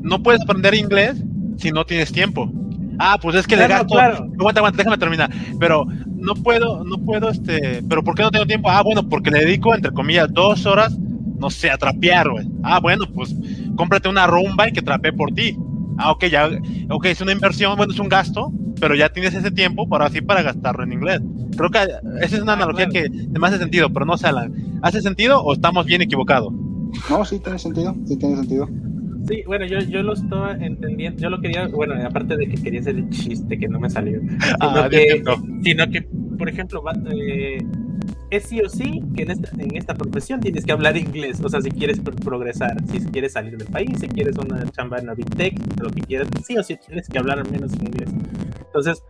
no 0.00 0.22
puedes 0.22 0.42
aprender 0.42 0.74
inglés 0.74 1.22
si 1.56 1.70
no 1.70 1.84
tienes 1.84 2.12
tiempo. 2.12 2.50
Ah, 2.98 3.18
pues 3.20 3.36
es 3.36 3.46
que 3.46 3.56
le 3.56 3.66
gasto. 3.66 3.98
Aguanta, 3.98 4.60
aguanta, 4.60 4.76
déjame 4.76 4.98
terminar. 4.98 5.30
Pero 5.58 5.86
no 6.16 6.34
puedo, 6.34 6.84
no 6.84 6.98
puedo, 6.98 7.28
este. 7.28 7.82
Pero 7.88 8.02
¿por 8.02 8.14
qué 8.14 8.22
no 8.22 8.30
tengo 8.30 8.46
tiempo? 8.46 8.70
Ah, 8.70 8.82
bueno, 8.82 9.08
porque 9.08 9.30
le 9.30 9.40
dedico, 9.40 9.74
entre 9.74 9.92
comillas, 9.92 10.32
dos 10.32 10.66
horas, 10.66 10.96
no 11.38 11.50
sé, 11.50 11.70
a 11.70 11.78
trapear, 11.78 12.30
güey. 12.30 12.46
Ah, 12.62 12.80
bueno, 12.80 13.06
pues 13.12 13.34
cómprate 13.76 14.08
una 14.08 14.26
rumba 14.26 14.68
y 14.68 14.72
que 14.72 14.82
trapee 14.82 15.12
por 15.12 15.32
ti. 15.32 15.56
Ah, 15.98 16.10
ok, 16.10 16.24
ya. 16.26 16.50
Ok, 16.90 17.06
es 17.06 17.20
una 17.20 17.32
inversión, 17.32 17.76
bueno, 17.76 17.92
es 17.92 17.98
un 17.98 18.08
gasto, 18.08 18.52
pero 18.80 18.94
ya 18.94 19.08
tienes 19.08 19.34
ese 19.34 19.50
tiempo 19.50 19.88
para 19.88 20.06
así 20.06 20.20
para 20.20 20.42
gastarlo 20.42 20.82
en 20.84 20.92
inglés. 20.92 21.20
Creo 21.56 21.70
que 21.70 21.78
esa 22.20 22.36
es 22.36 22.42
una 22.42 22.52
ah, 22.52 22.56
analogía 22.56 22.88
que 22.88 23.08
me 23.08 23.46
hace 23.46 23.58
sentido, 23.58 23.90
pero 23.92 24.04
no 24.04 24.16
sé, 24.18 24.28
¿hace 24.82 25.00
sentido 25.00 25.40
o 25.42 25.52
estamos 25.52 25.86
bien 25.86 26.02
equivocados? 26.02 26.52
No, 27.10 27.24
sí 27.24 27.38
tiene 27.38 27.58
sentido, 27.58 27.94
sí 28.06 28.16
tiene 28.16 28.36
sentido. 28.36 28.68
Sí, 29.26 29.42
bueno, 29.46 29.64
yo, 29.64 29.78
yo 29.80 30.02
lo 30.02 30.12
estaba 30.12 30.52
entendiendo, 30.52 31.20
yo 31.20 31.30
lo 31.30 31.40
quería, 31.40 31.66
bueno, 31.68 31.94
aparte 32.04 32.36
de 32.36 32.46
que 32.46 32.62
quería 32.62 32.80
hacer 32.80 32.96
el 32.96 33.08
chiste 33.10 33.58
que 33.58 33.68
no 33.68 33.80
me 33.80 33.88
salió, 33.88 34.20
sino, 34.20 34.36
ah, 34.60 34.88
que, 34.90 35.22
sino 35.62 35.90
que, 35.90 36.02
por 36.38 36.48
ejemplo, 36.48 36.82
eh, 37.10 37.58
es 38.30 38.44
sí 38.44 38.60
o 38.60 38.68
sí 38.68 39.02
que 39.16 39.22
en 39.22 39.30
esta, 39.30 39.50
en 39.56 39.76
esta 39.76 39.94
profesión 39.94 40.40
tienes 40.40 40.64
que 40.64 40.72
hablar 40.72 40.96
inglés, 40.96 41.40
o 41.42 41.48
sea, 41.48 41.62
si 41.62 41.70
quieres 41.70 42.00
progresar, 42.00 42.76
si 42.90 43.00
quieres 43.06 43.32
salir 43.32 43.56
del 43.56 43.68
país, 43.68 43.98
si 43.98 44.08
quieres 44.08 44.36
una 44.36 44.70
chamba 44.70 44.98
en 44.98 45.06
la 45.06 45.14
Big 45.14 45.30
Tech, 45.36 45.54
lo 45.80 45.90
que 45.90 46.02
quieras, 46.02 46.28
sí 46.44 46.56
o 46.58 46.62
sí 46.62 46.76
tienes 46.86 47.08
que 47.08 47.18
hablar 47.18 47.38
al 47.38 47.50
menos 47.50 47.72
inglés. 47.74 48.10
Entonces, 48.66 49.02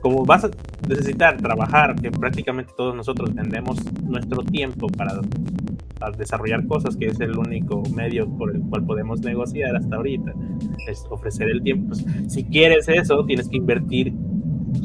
como 0.00 0.24
vas 0.24 0.44
a 0.44 0.50
necesitar 0.88 1.36
trabajar, 1.38 1.94
que 2.00 2.10
prácticamente 2.10 2.72
todos 2.76 2.94
nosotros 2.94 3.34
vendemos 3.34 3.78
nuestro 4.02 4.42
tiempo 4.42 4.86
para, 4.88 5.20
desarrollar 6.16 6.66
cosas, 6.66 6.96
que 6.96 7.06
es 7.06 7.20
el 7.20 7.36
único 7.36 7.82
medio 7.94 8.26
por 8.38 8.54
el 8.54 8.62
cual 8.62 8.86
podemos 8.86 9.20
negociar 9.20 9.76
hasta 9.76 9.96
ahorita, 9.96 10.32
es 10.88 11.04
ofrecer 11.10 11.50
el 11.50 11.62
tiempo. 11.62 11.88
Pues, 11.88 12.06
si 12.28 12.44
quieres 12.44 12.88
eso, 12.88 13.24
tienes 13.26 13.48
que 13.48 13.58
invertir 13.58 14.14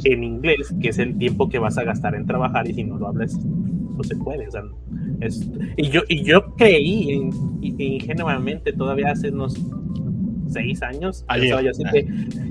en 0.03 0.23
inglés, 0.23 0.75
que 0.81 0.89
es 0.89 0.99
el 0.99 1.17
tiempo 1.17 1.47
que 1.47 1.57
vas 1.57 1.77
a 1.77 1.83
gastar 1.83 2.15
en 2.15 2.25
trabajar, 2.25 2.67
y 2.69 2.73
si 2.73 2.83
no 2.83 2.97
lo 2.97 3.07
hablas, 3.07 3.37
no 3.45 4.03
se 4.03 4.15
puede. 4.17 4.47
y, 5.77 5.89
yo, 5.89 6.01
y 6.09 6.23
yo 6.23 6.53
creí 6.55 7.29
ingenuamente 7.61 8.73
todavía 8.73 9.11
hace 9.11 9.31
unos 9.31 9.55
seis 10.55 10.81
años. 10.81 11.25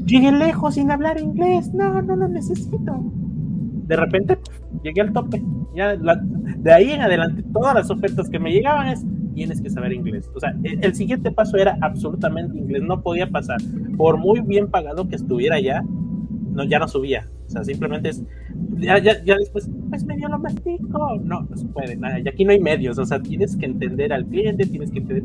llegué 0.07 0.33
lejos 0.33 0.75
sin 0.75 0.91
hablar 0.91 1.21
inglés. 1.21 1.73
No, 1.73 2.01
no 2.03 2.17
lo 2.17 2.29
necesito. 2.29 3.03
De 3.87 3.97
repente 3.97 4.39
llegué 4.83 5.01
al 5.01 5.13
tope. 5.13 5.43
Ya 5.75 5.97
de 5.97 6.73
ahí 6.73 6.93
en 6.93 7.01
adelante, 7.01 7.43
todas 7.53 7.75
las 7.75 7.91
ofertas 7.91 8.31
que 8.31 8.39
me 8.39 8.53
llegaban 8.53 8.89
es 8.89 9.05
tienes 9.35 9.61
que 9.61 9.71
saber 9.71 9.93
inglés. 9.93 10.31
O 10.35 10.41
sea, 10.41 10.55
el, 10.63 10.85
el, 10.85 10.95
siguiente 10.95 11.31
paso 11.33 11.57
era 11.57 11.77
absolutamente 11.81 12.57
inglés. 12.57 12.83
No 12.83 13.03
podía 13.03 13.27
pasar. 13.27 13.59
Por 13.97 14.17
muy 14.17 14.41
bien 14.41 14.69
pagado 14.69 15.09
que 15.09 15.17
estuviera 15.17 15.59
ya, 15.61 15.83
no, 16.53 16.65
ya 16.65 16.79
no 16.79 16.89
subía. 16.89 17.29
O 17.47 17.51
sea, 17.51 17.65
simplemente 17.65 18.11
es. 18.11 18.23
Ya, 18.77 18.99
ya, 18.99 19.23
ya 19.25 19.37
después, 19.37 19.69
pues 19.91 20.05
medio 20.05 20.29
lo 20.29 20.39
mastico. 20.39 21.21
No, 21.23 21.43
no 21.43 21.57
se 21.57 21.67
puede. 21.67 21.97
Nada. 21.97 22.21
Y 22.21 22.29
aquí 22.29 22.45
no 22.45 22.53
hay 22.53 22.61
medios. 22.61 22.99
O 22.99 23.05
sea, 23.05 23.21
tienes 23.21 23.57
que 23.57 23.67
entender 23.67 24.13
al 24.13 24.25
cliente, 24.25 24.67
tienes 24.67 24.91
que 24.91 25.01
entender 25.01 25.25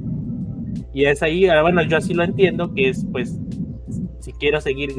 y 0.93 1.05
es 1.05 1.21
ahí, 1.23 1.47
ah, 1.47 1.61
bueno, 1.61 1.81
yo 1.83 1.97
así 1.97 2.13
lo 2.13 2.23
entiendo, 2.23 2.73
que 2.73 2.89
es 2.89 3.05
pues, 3.11 3.39
si 4.19 4.31
quiero 4.33 4.59
seguir 4.61 4.89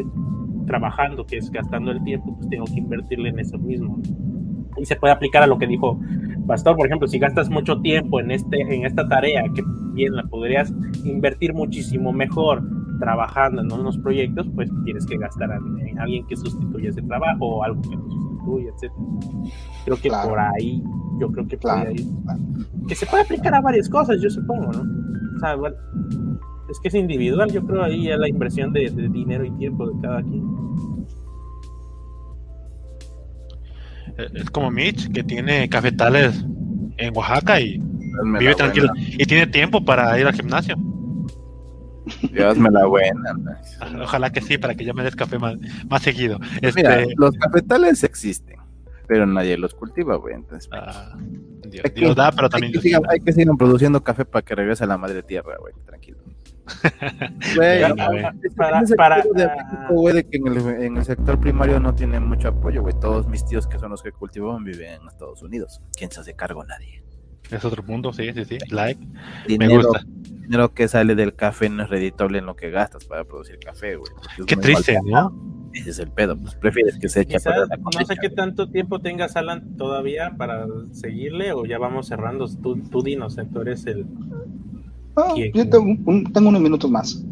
trabajando, 0.66 1.26
que 1.26 1.38
es 1.38 1.50
gastando 1.50 1.90
el 1.90 2.02
tiempo, 2.04 2.36
pues 2.36 2.48
tengo 2.48 2.64
que 2.66 2.78
invertirle 2.78 3.30
en 3.30 3.38
eso 3.38 3.58
mismo. 3.58 4.00
Y 4.76 4.84
se 4.84 4.96
puede 4.96 5.12
aplicar 5.12 5.42
a 5.42 5.46
lo 5.46 5.58
que 5.58 5.66
dijo 5.66 5.98
Pastor, 6.50 6.76
por 6.76 6.86
ejemplo, 6.86 7.06
si 7.06 7.20
gastas 7.20 7.48
mucho 7.48 7.80
tiempo 7.80 8.18
en, 8.18 8.32
este, 8.32 8.60
en 8.60 8.84
esta 8.84 9.06
tarea, 9.08 9.44
que 9.54 9.62
bien 9.92 10.16
la 10.16 10.24
podrías 10.24 10.72
invertir 11.04 11.54
muchísimo 11.54 12.12
mejor 12.12 12.60
trabajando 12.98 13.62
en 13.62 13.72
unos 13.72 13.96
proyectos, 13.98 14.48
pues 14.56 14.68
tienes 14.84 15.06
que 15.06 15.16
gastar 15.16 15.48
en, 15.52 15.96
alguien 16.00 16.26
que 16.26 16.36
sustituya 16.36 16.90
ese 16.90 17.02
trabajo 17.02 17.46
o 17.46 17.62
algo 17.62 17.80
que 17.82 17.94
lo 17.94 18.10
sustituya, 18.10 18.70
etc. 18.70 18.92
Creo 19.84 19.96
que 19.96 20.10
por 20.10 20.40
ahí, 20.40 20.82
yo 21.20 21.30
creo 21.30 21.46
que 21.46 21.56
por 21.56 21.70
ahí, 21.70 22.10
que 22.88 22.96
se 22.96 23.06
puede 23.06 23.22
aplicar 23.22 23.54
a 23.54 23.60
varias 23.60 23.88
cosas, 23.88 24.20
yo 24.20 24.28
supongo, 24.28 24.72
¿no? 24.72 24.99
Es 26.70 26.80
que 26.80 26.88
es 26.88 26.94
individual, 26.94 27.50
yo 27.50 27.64
creo 27.66 27.82
ahí 27.82 28.10
es 28.10 28.18
la 28.18 28.28
inversión 28.28 28.72
de, 28.72 28.90
dinero 28.90 29.44
y 29.44 29.50
tiempo 29.52 29.88
de 29.88 30.00
cada 30.00 30.22
quien. 30.22 30.44
Eh, 34.18 34.28
es 34.34 34.50
como 34.50 34.70
Mitch, 34.70 35.10
que 35.12 35.22
tiene 35.22 35.68
cafetales 35.68 36.44
en 36.96 37.16
Oaxaca 37.16 37.60
y 37.60 37.82
vive 38.38 38.54
tranquilo. 38.54 38.88
Y 38.96 39.24
tiene 39.24 39.46
tiempo 39.46 39.84
para 39.84 40.18
ir 40.18 40.26
al 40.26 40.34
gimnasio. 40.34 40.76
Dios 42.32 42.58
me 42.58 42.70
la 42.70 42.86
buena. 42.86 43.36
Ojalá 44.02 44.30
que 44.30 44.40
sí, 44.40 44.58
para 44.58 44.74
que 44.74 44.84
yo 44.84 44.94
me 44.94 45.02
des 45.02 45.16
café 45.16 45.38
más, 45.38 45.56
más 45.88 46.02
seguido. 46.02 46.38
Este... 46.62 47.06
los 47.16 47.36
cafetales 47.36 48.02
existen, 48.04 48.58
pero 49.06 49.26
nadie 49.26 49.56
los 49.58 49.74
cultiva, 49.74 50.16
güey. 50.16 50.34
Entonces, 50.34 50.68
ah. 50.72 51.16
Dios, 51.70 52.16
da, 52.16 52.32
pero 52.32 52.48
también. 52.48 52.72
Hay 53.08 53.20
que, 53.20 53.32
sigan, 53.32 53.56
produciendo 53.56 54.02
café 54.02 54.24
para 54.24 54.44
que 54.44 54.54
regrese 54.54 54.84
a 54.84 54.86
la 54.86 54.98
madre 54.98 55.22
tierra, 55.22 55.56
güey, 55.58 55.74
tranquilo. 55.84 56.18
Güey, 57.56 57.82
para, 58.56 58.82
para, 58.96 59.22
de 59.22 60.24
que 60.24 60.36
en 60.36 60.46
el, 60.46 60.56
en 60.84 60.96
el, 60.98 61.04
sector 61.04 61.40
primario 61.40 61.80
no 61.80 61.96
tiene 61.96 62.20
mucho 62.20 62.48
apoyo, 62.48 62.82
güey. 62.82 62.94
Todos 63.00 63.26
mis 63.26 63.44
tíos 63.44 63.66
que 63.66 63.76
son 63.78 63.90
los 63.90 64.02
que 64.04 64.12
cultivan 64.12 64.62
viven 64.62 65.00
en 65.00 65.08
Estados 65.08 65.42
Unidos. 65.42 65.80
¿Quién 65.96 66.12
se 66.12 66.20
hace 66.20 66.34
cargo? 66.34 66.64
Nadie. 66.64 67.02
Es 67.50 67.64
otro 67.64 67.82
punto, 67.82 68.12
sí, 68.12 68.32
sí, 68.32 68.44
sí. 68.44 68.58
Like. 68.68 69.04
me 69.58 69.68
gusta. 69.68 70.04
Dinero 70.06 70.72
que 70.72 70.86
sale 70.86 71.14
del 71.14 71.34
café 71.34 71.68
no 71.68 71.82
es 71.82 71.90
reditable 71.90 72.38
en 72.38 72.46
lo 72.46 72.54
que 72.54 72.70
gastas 72.70 73.04
para 73.04 73.24
producir 73.24 73.58
café, 73.58 73.96
güey. 73.96 74.12
Qué 74.46 74.56
triste, 74.56 74.98
¿no? 75.04 75.59
Ese 75.72 75.90
es 75.90 75.98
el 76.00 76.08
pedo, 76.08 76.36
pues 76.36 76.54
prefieres 76.54 76.98
que 76.98 77.08
se 77.08 77.22
eche 77.22 77.36
No 77.44 78.04
sé 78.06 78.16
qué 78.20 78.30
tanto 78.30 78.68
tiempo 78.68 78.98
tengas, 78.98 79.36
Alan, 79.36 79.76
todavía 79.76 80.34
para 80.36 80.66
seguirle 80.92 81.52
o 81.52 81.64
ya 81.64 81.78
vamos 81.78 82.08
cerrando. 82.08 82.48
Tú, 82.48 82.76
tú 82.90 83.02
dinos, 83.02 83.38
¿eh? 83.38 83.46
tú 83.52 83.60
eres 83.60 83.86
el. 83.86 84.06
Ah, 85.16 85.34
yo 85.36 85.68
tengo, 85.68 85.96
tengo, 86.32 86.48
unos 86.48 86.60
minutos 86.60 86.90
más. 86.90 87.24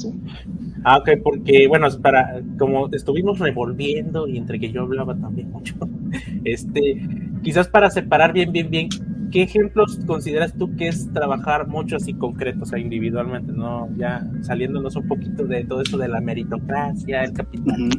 Ah, 0.84 0.99
ok, 0.99 1.11
porque 1.22 1.66
bueno, 1.68 1.89
para 2.01 2.41
como 2.59 2.89
estuvimos 2.93 3.39
revolviendo 3.39 4.28
y 4.28 4.36
entre 4.36 4.61
que 4.61 4.70
yo 4.70 4.82
hablaba 4.82 5.16
también 5.16 5.51
mucho, 5.51 5.74
este, 6.45 7.01
quizás 7.43 7.68
para 7.68 7.91
separar 7.91 8.32
bien, 8.32 8.53
bien, 8.53 8.70
bien 8.70 8.89
¿qué 9.31 9.43
ejemplos 9.43 10.01
consideras 10.07 10.55
tú 10.55 10.74
que 10.76 10.89
es 10.89 11.12
trabajar 11.12 11.66
mucho 11.66 11.97
así 11.97 12.14
concreto, 12.14 12.62
o 12.62 12.66
sea, 12.66 12.79
individualmente, 12.79 13.53
no 13.53 13.89
ya 13.97 14.26
saliéndonos 14.43 14.97
un 14.97 15.09
poquito 15.09 15.45
de 15.45 15.64
todo 15.64 15.83
eso 15.83 15.99
de 15.99 16.09
la 16.09 16.20
meritocracia, 16.20 17.24
el 17.24 17.33
capital? 17.33 17.91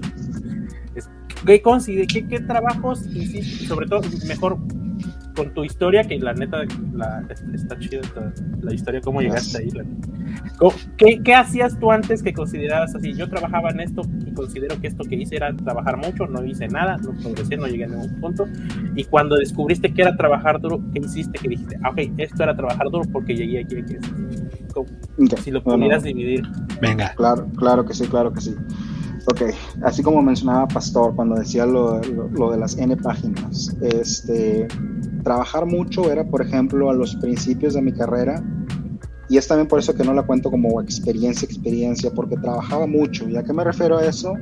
¿Qué, 1.45 1.61
qué, 2.07 2.27
¿Qué 2.27 2.39
trabajos 2.41 3.05
hiciste? 3.07 3.65
Sobre 3.65 3.87
todo, 3.87 4.01
mejor 4.27 4.57
con 5.39 5.53
tu 5.53 5.63
historia, 5.63 6.03
que 6.03 6.19
la 6.19 6.33
neta 6.33 6.65
la, 6.93 7.23
está 7.53 7.79
chida 7.79 8.01
la 8.61 8.73
historia, 8.73 8.99
cómo 8.99 9.21
llegaste 9.21 9.59
ahí. 9.59 9.69
¿Qué, 10.97 11.21
¿Qué, 11.23 11.33
hacías 11.33 11.79
tú 11.79 11.93
antes 11.93 12.21
que 12.21 12.33
considerabas 12.33 12.93
así? 12.93 13.13
Yo 13.13 13.29
trabajaba 13.29 13.69
en 13.69 13.79
esto 13.79 14.01
y 14.27 14.33
considero 14.33 14.77
que 14.81 14.87
esto 14.87 15.05
que 15.05 15.15
hice 15.15 15.37
era 15.37 15.55
trabajar 15.55 15.95
mucho, 15.95 16.27
no 16.27 16.43
hice 16.43 16.67
nada, 16.67 16.97
no 16.97 17.13
progresé, 17.13 17.55
no 17.55 17.67
llegué 17.67 17.85
a 17.85 17.87
ningún 17.87 18.19
punto. 18.19 18.47
Y 18.95 19.05
cuando 19.05 19.37
descubriste 19.37 19.93
que 19.93 20.01
era 20.01 20.17
trabajar 20.17 20.59
duro, 20.59 20.81
¿qué 20.93 20.99
hiciste? 20.99 21.39
Que 21.39 21.47
dijiste, 21.47 21.77
ah, 21.83 21.91
ok, 21.91 21.99
esto 22.17 22.43
era 22.43 22.53
trabajar 22.53 22.89
duro 22.89 23.05
porque 23.09 23.33
llegué 23.33 23.59
aquí. 23.63 23.77
aquí. 23.77 23.95
Si 25.41 25.51
lo 25.51 25.63
pudieras 25.63 26.03
dividir. 26.03 26.43
Venga. 26.81 27.13
Claro, 27.15 27.47
claro 27.55 27.85
que 27.85 27.93
sí, 27.93 28.05
claro 28.07 28.33
que 28.33 28.41
sí. 28.41 28.55
Ok, 29.25 29.41
así 29.83 30.01
como 30.01 30.21
mencionaba 30.21 30.67
Pastor 30.67 31.15
cuando 31.15 31.35
decía 31.35 31.65
lo, 31.65 31.99
de 31.99 32.57
las 32.57 32.77
N 32.77 32.95
páginas, 32.97 33.75
este, 33.81 34.67
trabajar 35.23 35.65
mucho 35.65 36.11
era, 36.11 36.23
por 36.23 36.41
ejemplo, 36.41 36.89
a 36.89 36.93
los 36.93 37.15
principios 37.17 37.73
de 37.73 37.81
mi 37.81 37.91
carrera, 37.91 38.43
y 39.29 39.37
es 39.37 39.47
también 39.47 39.67
por 39.67 39.79
eso 39.79 39.93
que 39.93 40.03
no 40.03 40.13
la 40.13 40.23
cuento 40.23 40.49
como 40.49 40.81
experiencia, 40.81 41.45
experiencia, 41.45 42.11
porque 42.11 42.35
trabajaba 42.37 42.87
mucho. 42.87 43.29
¿Y 43.29 43.37
a 43.37 43.43
qué 43.43 43.53
me 43.53 43.63
refiero 43.63 43.99
a 43.99 44.05
eso? 44.05 44.33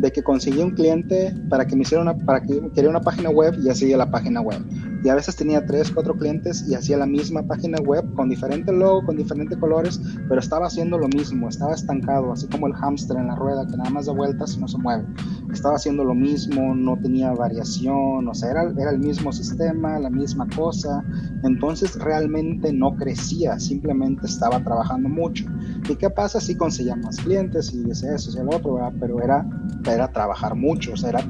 De 0.00 0.12
que 0.12 0.22
conseguí 0.22 0.60
un 0.60 0.72
cliente 0.72 1.34
para 1.48 1.66
que 1.66 1.74
me 1.74 1.82
hiciera 1.82 2.02
una, 2.02 2.14
para 2.14 2.42
que 2.42 2.60
quería 2.74 2.90
una 2.90 3.00
página 3.00 3.30
web 3.30 3.56
y 3.64 3.70
hacía 3.70 3.96
la 3.96 4.10
página 4.10 4.42
web 4.42 4.60
y 5.04 5.10
a 5.10 5.14
veces 5.14 5.36
tenía 5.36 5.66
tres, 5.66 5.90
cuatro 5.90 6.16
clientes 6.16 6.66
y 6.66 6.74
hacía 6.74 6.96
la 6.96 7.04
misma 7.04 7.42
página 7.42 7.76
web 7.78 8.10
con 8.14 8.30
diferente 8.30 8.72
logo, 8.72 9.04
con 9.04 9.16
diferentes 9.16 9.58
colores, 9.58 10.00
pero 10.28 10.40
estaba 10.40 10.66
haciendo 10.66 10.96
lo 10.96 11.08
mismo, 11.08 11.46
estaba 11.46 11.74
estancado, 11.74 12.32
así 12.32 12.48
como 12.48 12.66
el 12.66 12.72
hámster 12.72 13.18
en 13.18 13.26
la 13.26 13.34
rueda 13.36 13.66
que 13.66 13.76
nada 13.76 13.90
más 13.90 14.06
da 14.06 14.14
vueltas 14.14 14.54
y 14.56 14.60
no 14.60 14.66
se 14.66 14.78
mueve. 14.78 15.04
Estaba 15.52 15.76
haciendo 15.76 16.04
lo 16.04 16.14
mismo, 16.14 16.74
no 16.74 16.96
tenía 16.96 17.32
variación, 17.32 18.26
o 18.26 18.34
sea, 18.34 18.50
era, 18.50 18.62
era 18.78 18.90
el 18.90 18.98
mismo 18.98 19.30
sistema, 19.30 19.98
la 19.98 20.08
misma 20.08 20.48
cosa, 20.56 21.04
entonces 21.42 21.96
realmente 21.96 22.72
no 22.72 22.96
crecía, 22.96 23.60
simplemente 23.60 24.26
estaba 24.26 24.64
trabajando 24.64 25.10
mucho. 25.10 25.44
¿Y 25.86 25.96
qué 25.96 26.08
pasa 26.08 26.40
si 26.40 26.56
conseguía 26.56 26.96
más 26.96 27.18
clientes 27.18 27.74
y 27.74 27.84
dice 27.84 28.14
eso, 28.14 28.30
y 28.30 28.42
lo 28.42 28.56
otro, 28.56 28.78
pero 28.98 29.22
era, 29.22 29.46
era 29.86 30.10
trabajar 30.10 30.54
mucho, 30.54 30.94
o 30.94 30.96
sea, 30.96 31.10
era, 31.10 31.20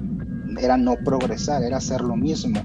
era 0.61 0.77
no 0.77 0.95
progresar, 1.05 1.65
era 1.65 1.79
hacer 1.79 2.03
lo 2.03 2.15
mismo. 2.15 2.61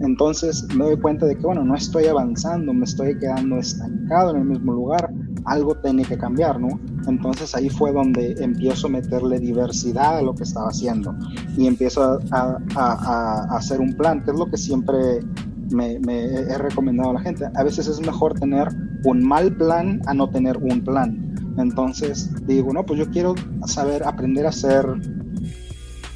Entonces 0.00 0.66
me 0.74 0.84
doy 0.84 0.96
cuenta 0.98 1.26
de 1.26 1.36
que, 1.36 1.42
bueno, 1.42 1.64
no 1.64 1.74
estoy 1.74 2.06
avanzando, 2.06 2.72
me 2.72 2.84
estoy 2.84 3.18
quedando 3.18 3.58
estancado 3.58 4.30
en 4.30 4.38
el 4.38 4.44
mismo 4.44 4.72
lugar, 4.72 5.12
algo 5.44 5.74
tiene 5.76 6.04
que 6.04 6.18
cambiar, 6.18 6.60
¿no? 6.60 6.68
Entonces 7.06 7.54
ahí 7.54 7.70
fue 7.70 7.92
donde 7.92 8.34
empiezo 8.38 8.88
a 8.88 8.90
meterle 8.90 9.38
diversidad 9.38 10.18
a 10.18 10.22
lo 10.22 10.34
que 10.34 10.42
estaba 10.42 10.68
haciendo 10.68 11.14
y 11.56 11.66
empiezo 11.66 12.18
a, 12.30 13.46
hacer 13.50 13.80
un 13.80 13.94
plan, 13.94 14.24
que 14.24 14.32
es 14.32 14.38
lo 14.38 14.50
que 14.50 14.56
siempre 14.56 15.20
me, 15.70 15.94
he 15.94 16.58
recomendado 16.58 17.10
a 17.10 17.14
la 17.14 17.20
gente. 17.20 17.46
A 17.54 17.62
veces 17.62 17.86
es 17.86 18.00
mejor 18.00 18.38
tener 18.38 18.68
un 19.04 19.26
mal 19.26 19.52
plan 19.56 20.00
a 20.06 20.14
no 20.14 20.28
tener 20.28 20.56
un 20.58 20.82
plan. 20.82 21.34
Entonces 21.58 22.30
digo, 22.46 22.72
no, 22.72 22.84
pues 22.84 22.98
yo 22.98 23.10
quiero 23.10 23.34
saber 23.66 24.04
aprender 24.04 24.46
a 24.46 24.50
hacer 24.50 24.84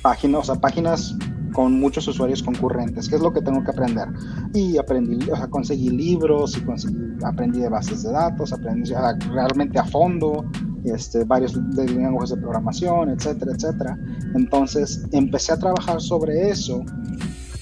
páginas, 0.02 0.40
o 0.40 0.44
sea, 0.44 0.60
páginas 0.60 1.16
con 1.52 1.78
muchos 1.78 2.06
usuarios 2.08 2.42
concurrentes, 2.42 3.08
¿qué 3.08 3.16
es 3.16 3.22
lo 3.22 3.32
que 3.32 3.40
tengo 3.40 3.62
que 3.64 3.70
aprender? 3.70 4.08
Y 4.54 4.78
aprendí, 4.78 5.30
o 5.30 5.36
sea, 5.36 5.48
conseguí 5.48 5.90
libros 5.90 6.56
y 6.56 6.60
conseguí, 6.62 6.96
aprendí 7.24 7.60
de 7.60 7.68
bases 7.68 8.02
de 8.02 8.12
datos, 8.12 8.52
aprendí 8.52 8.92
realmente 9.32 9.78
a 9.78 9.84
fondo, 9.84 10.44
este, 10.84 11.24
varios 11.24 11.54
de 11.74 11.86
lenguajes 11.86 12.30
de 12.30 12.36
programación, 12.36 13.10
etcétera, 13.10 13.52
etcétera. 13.52 13.98
Entonces 14.34 15.06
empecé 15.12 15.52
a 15.52 15.58
trabajar 15.58 16.00
sobre 16.00 16.50
eso 16.50 16.84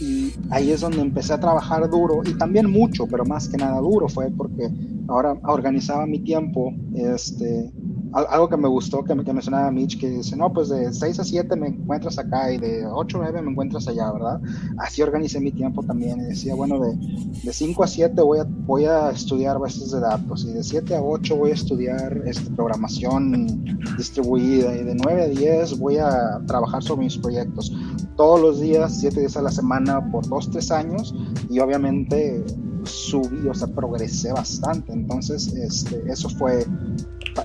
y 0.00 0.32
ahí 0.50 0.70
es 0.70 0.80
donde 0.80 1.00
empecé 1.00 1.32
a 1.32 1.40
trabajar 1.40 1.88
duro 1.90 2.22
y 2.24 2.34
también 2.34 2.70
mucho, 2.70 3.06
pero 3.06 3.24
más 3.24 3.48
que 3.48 3.56
nada 3.56 3.80
duro 3.80 4.08
fue 4.08 4.30
porque 4.30 4.68
ahora 5.08 5.36
organizaba 5.44 6.06
mi 6.06 6.20
tiempo, 6.20 6.72
este, 6.94 7.70
algo 8.12 8.48
que 8.48 8.56
me 8.56 8.68
gustó, 8.68 9.04
que, 9.04 9.16
que 9.16 9.32
mencionaba 9.32 9.70
Mitch, 9.70 9.98
que 9.98 10.08
dice, 10.08 10.36
no, 10.36 10.52
pues 10.52 10.68
de 10.68 10.92
6 10.92 11.20
a 11.20 11.24
7 11.24 11.56
me 11.56 11.68
encuentras 11.68 12.18
acá 12.18 12.52
y 12.52 12.58
de 12.58 12.86
8 12.86 13.18
a 13.18 13.20
9 13.24 13.42
me 13.42 13.50
encuentras 13.50 13.88
allá, 13.88 14.10
¿verdad? 14.12 14.40
Así 14.78 15.02
organicé 15.02 15.40
mi 15.40 15.52
tiempo 15.52 15.82
también 15.82 16.20
y 16.20 16.24
decía, 16.24 16.54
bueno, 16.54 16.78
de, 16.80 16.96
de 17.42 17.52
5 17.52 17.84
a 17.84 17.86
7 17.86 18.22
voy 18.22 18.38
a, 18.38 18.44
voy 18.44 18.84
a 18.84 19.10
estudiar 19.10 19.58
bases 19.58 19.90
de 19.90 20.00
datos 20.00 20.44
y 20.44 20.52
de 20.52 20.62
7 20.62 20.96
a 20.96 21.02
8 21.02 21.36
voy 21.36 21.50
a 21.50 21.54
estudiar 21.54 22.22
este, 22.24 22.50
programación 22.50 23.78
distribuida 23.96 24.74
y 24.74 24.84
de 24.84 24.94
9 24.94 25.22
a 25.22 25.28
10 25.28 25.78
voy 25.78 25.98
a 25.98 26.40
trabajar 26.46 26.82
sobre 26.82 27.04
mis 27.04 27.18
proyectos. 27.18 27.72
Todos 28.16 28.40
los 28.40 28.60
días, 28.60 28.98
7 29.00 29.20
días 29.20 29.36
a 29.36 29.42
la 29.42 29.50
semana 29.50 30.10
por 30.10 30.26
2, 30.28 30.50
3 30.50 30.70
años 30.72 31.14
y 31.50 31.60
obviamente 31.60 32.44
subí, 32.84 33.48
o 33.48 33.54
sea, 33.54 33.68
progresé 33.68 34.32
bastante. 34.32 34.92
Entonces, 34.92 35.52
este, 35.54 36.02
eso 36.10 36.28
fue 36.28 36.66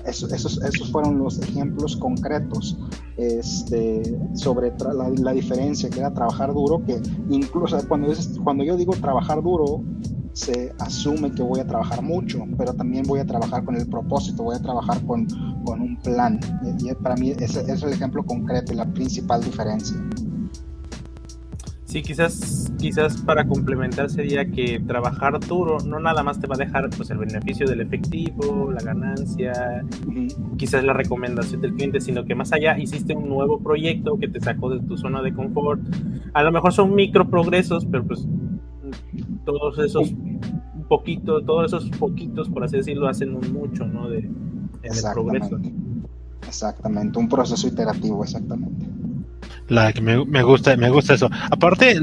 esos, 0.06 0.32
esos, 0.32 0.90
fueron 0.90 1.18
los 1.18 1.40
ejemplos 1.40 1.96
concretos 1.96 2.78
este, 3.16 4.18
sobre 4.34 4.72
la, 4.78 5.08
la, 5.08 5.32
diferencia 5.32 5.90
que 5.90 6.00
era 6.00 6.12
trabajar 6.12 6.52
duro, 6.52 6.84
que 6.84 7.00
incluso 7.30 7.76
cuando, 7.88 8.12
cuando 8.42 8.64
yo 8.64 8.76
digo 8.76 8.92
trabajar 8.94 9.42
duro, 9.42 9.82
se 10.34 10.74
asume 10.80 11.32
que 11.32 11.42
voy 11.42 11.60
a 11.60 11.66
trabajar 11.66 12.02
mucho, 12.02 12.44
pero 12.58 12.74
también 12.74 13.04
voy 13.06 13.20
a 13.20 13.24
trabajar 13.24 13.64
con 13.64 13.76
el 13.76 13.86
propósito, 13.86 14.42
voy 14.42 14.56
a 14.56 14.60
trabajar 14.60 15.04
con, 15.06 15.26
con 15.64 15.80
un 15.80 15.96
plan. 16.02 16.40
Y 16.80 16.92
para 16.94 17.14
mí 17.14 17.30
ese, 17.30 17.60
ese 17.60 17.72
es 17.72 17.82
el 17.84 17.92
ejemplo 17.92 18.24
concreto 18.24 18.72
y 18.72 18.76
la 18.76 18.86
principal 18.86 19.42
diferencia. 19.42 19.96
Sí, 21.94 22.02
quizás, 22.02 22.72
quizás 22.76 23.22
para 23.22 23.46
complementar 23.46 24.10
sería 24.10 24.50
que 24.50 24.80
trabajar 24.80 25.38
duro 25.38 25.78
no 25.86 26.00
nada 26.00 26.24
más 26.24 26.40
te 26.40 26.48
va 26.48 26.56
a 26.56 26.58
dejar 26.58 26.90
pues 26.90 27.08
el 27.10 27.18
beneficio 27.18 27.68
del 27.68 27.82
efectivo, 27.82 28.72
la 28.72 28.82
ganancia, 28.82 29.84
quizás 30.56 30.82
la 30.82 30.92
recomendación 30.92 31.60
del 31.60 31.72
cliente, 31.74 32.00
sino 32.00 32.24
que 32.24 32.34
más 32.34 32.52
allá 32.52 32.76
hiciste 32.76 33.14
un 33.14 33.28
nuevo 33.28 33.60
proyecto 33.60 34.18
que 34.18 34.26
te 34.26 34.40
sacó 34.40 34.70
de 34.70 34.80
tu 34.80 34.98
zona 34.98 35.22
de 35.22 35.32
confort. 35.32 35.82
A 36.32 36.42
lo 36.42 36.50
mejor 36.50 36.72
son 36.72 36.96
micro 36.96 37.30
progresos, 37.30 37.86
pero 37.86 38.04
pues 38.04 38.26
todos 39.44 39.78
esos 39.78 40.12
poquitos, 40.88 41.46
todos 41.46 41.72
esos 41.72 41.96
poquitos, 41.96 42.48
por 42.48 42.64
así 42.64 42.76
decirlo, 42.76 43.06
hacen 43.06 43.36
un 43.36 43.52
mucho, 43.52 43.86
¿no? 43.86 44.08
De, 44.08 44.18
en 44.18 44.32
el 44.82 45.12
progreso. 45.12 45.60
Exactamente, 46.44 47.20
un 47.20 47.28
proceso 47.28 47.68
iterativo, 47.68 48.24
exactamente. 48.24 48.84
La 49.68 49.92
que 49.92 50.02
me, 50.02 50.24
me, 50.24 50.42
gusta, 50.42 50.76
me 50.76 50.90
gusta 50.90 51.14
eso. 51.14 51.30
Aparte, 51.50 52.00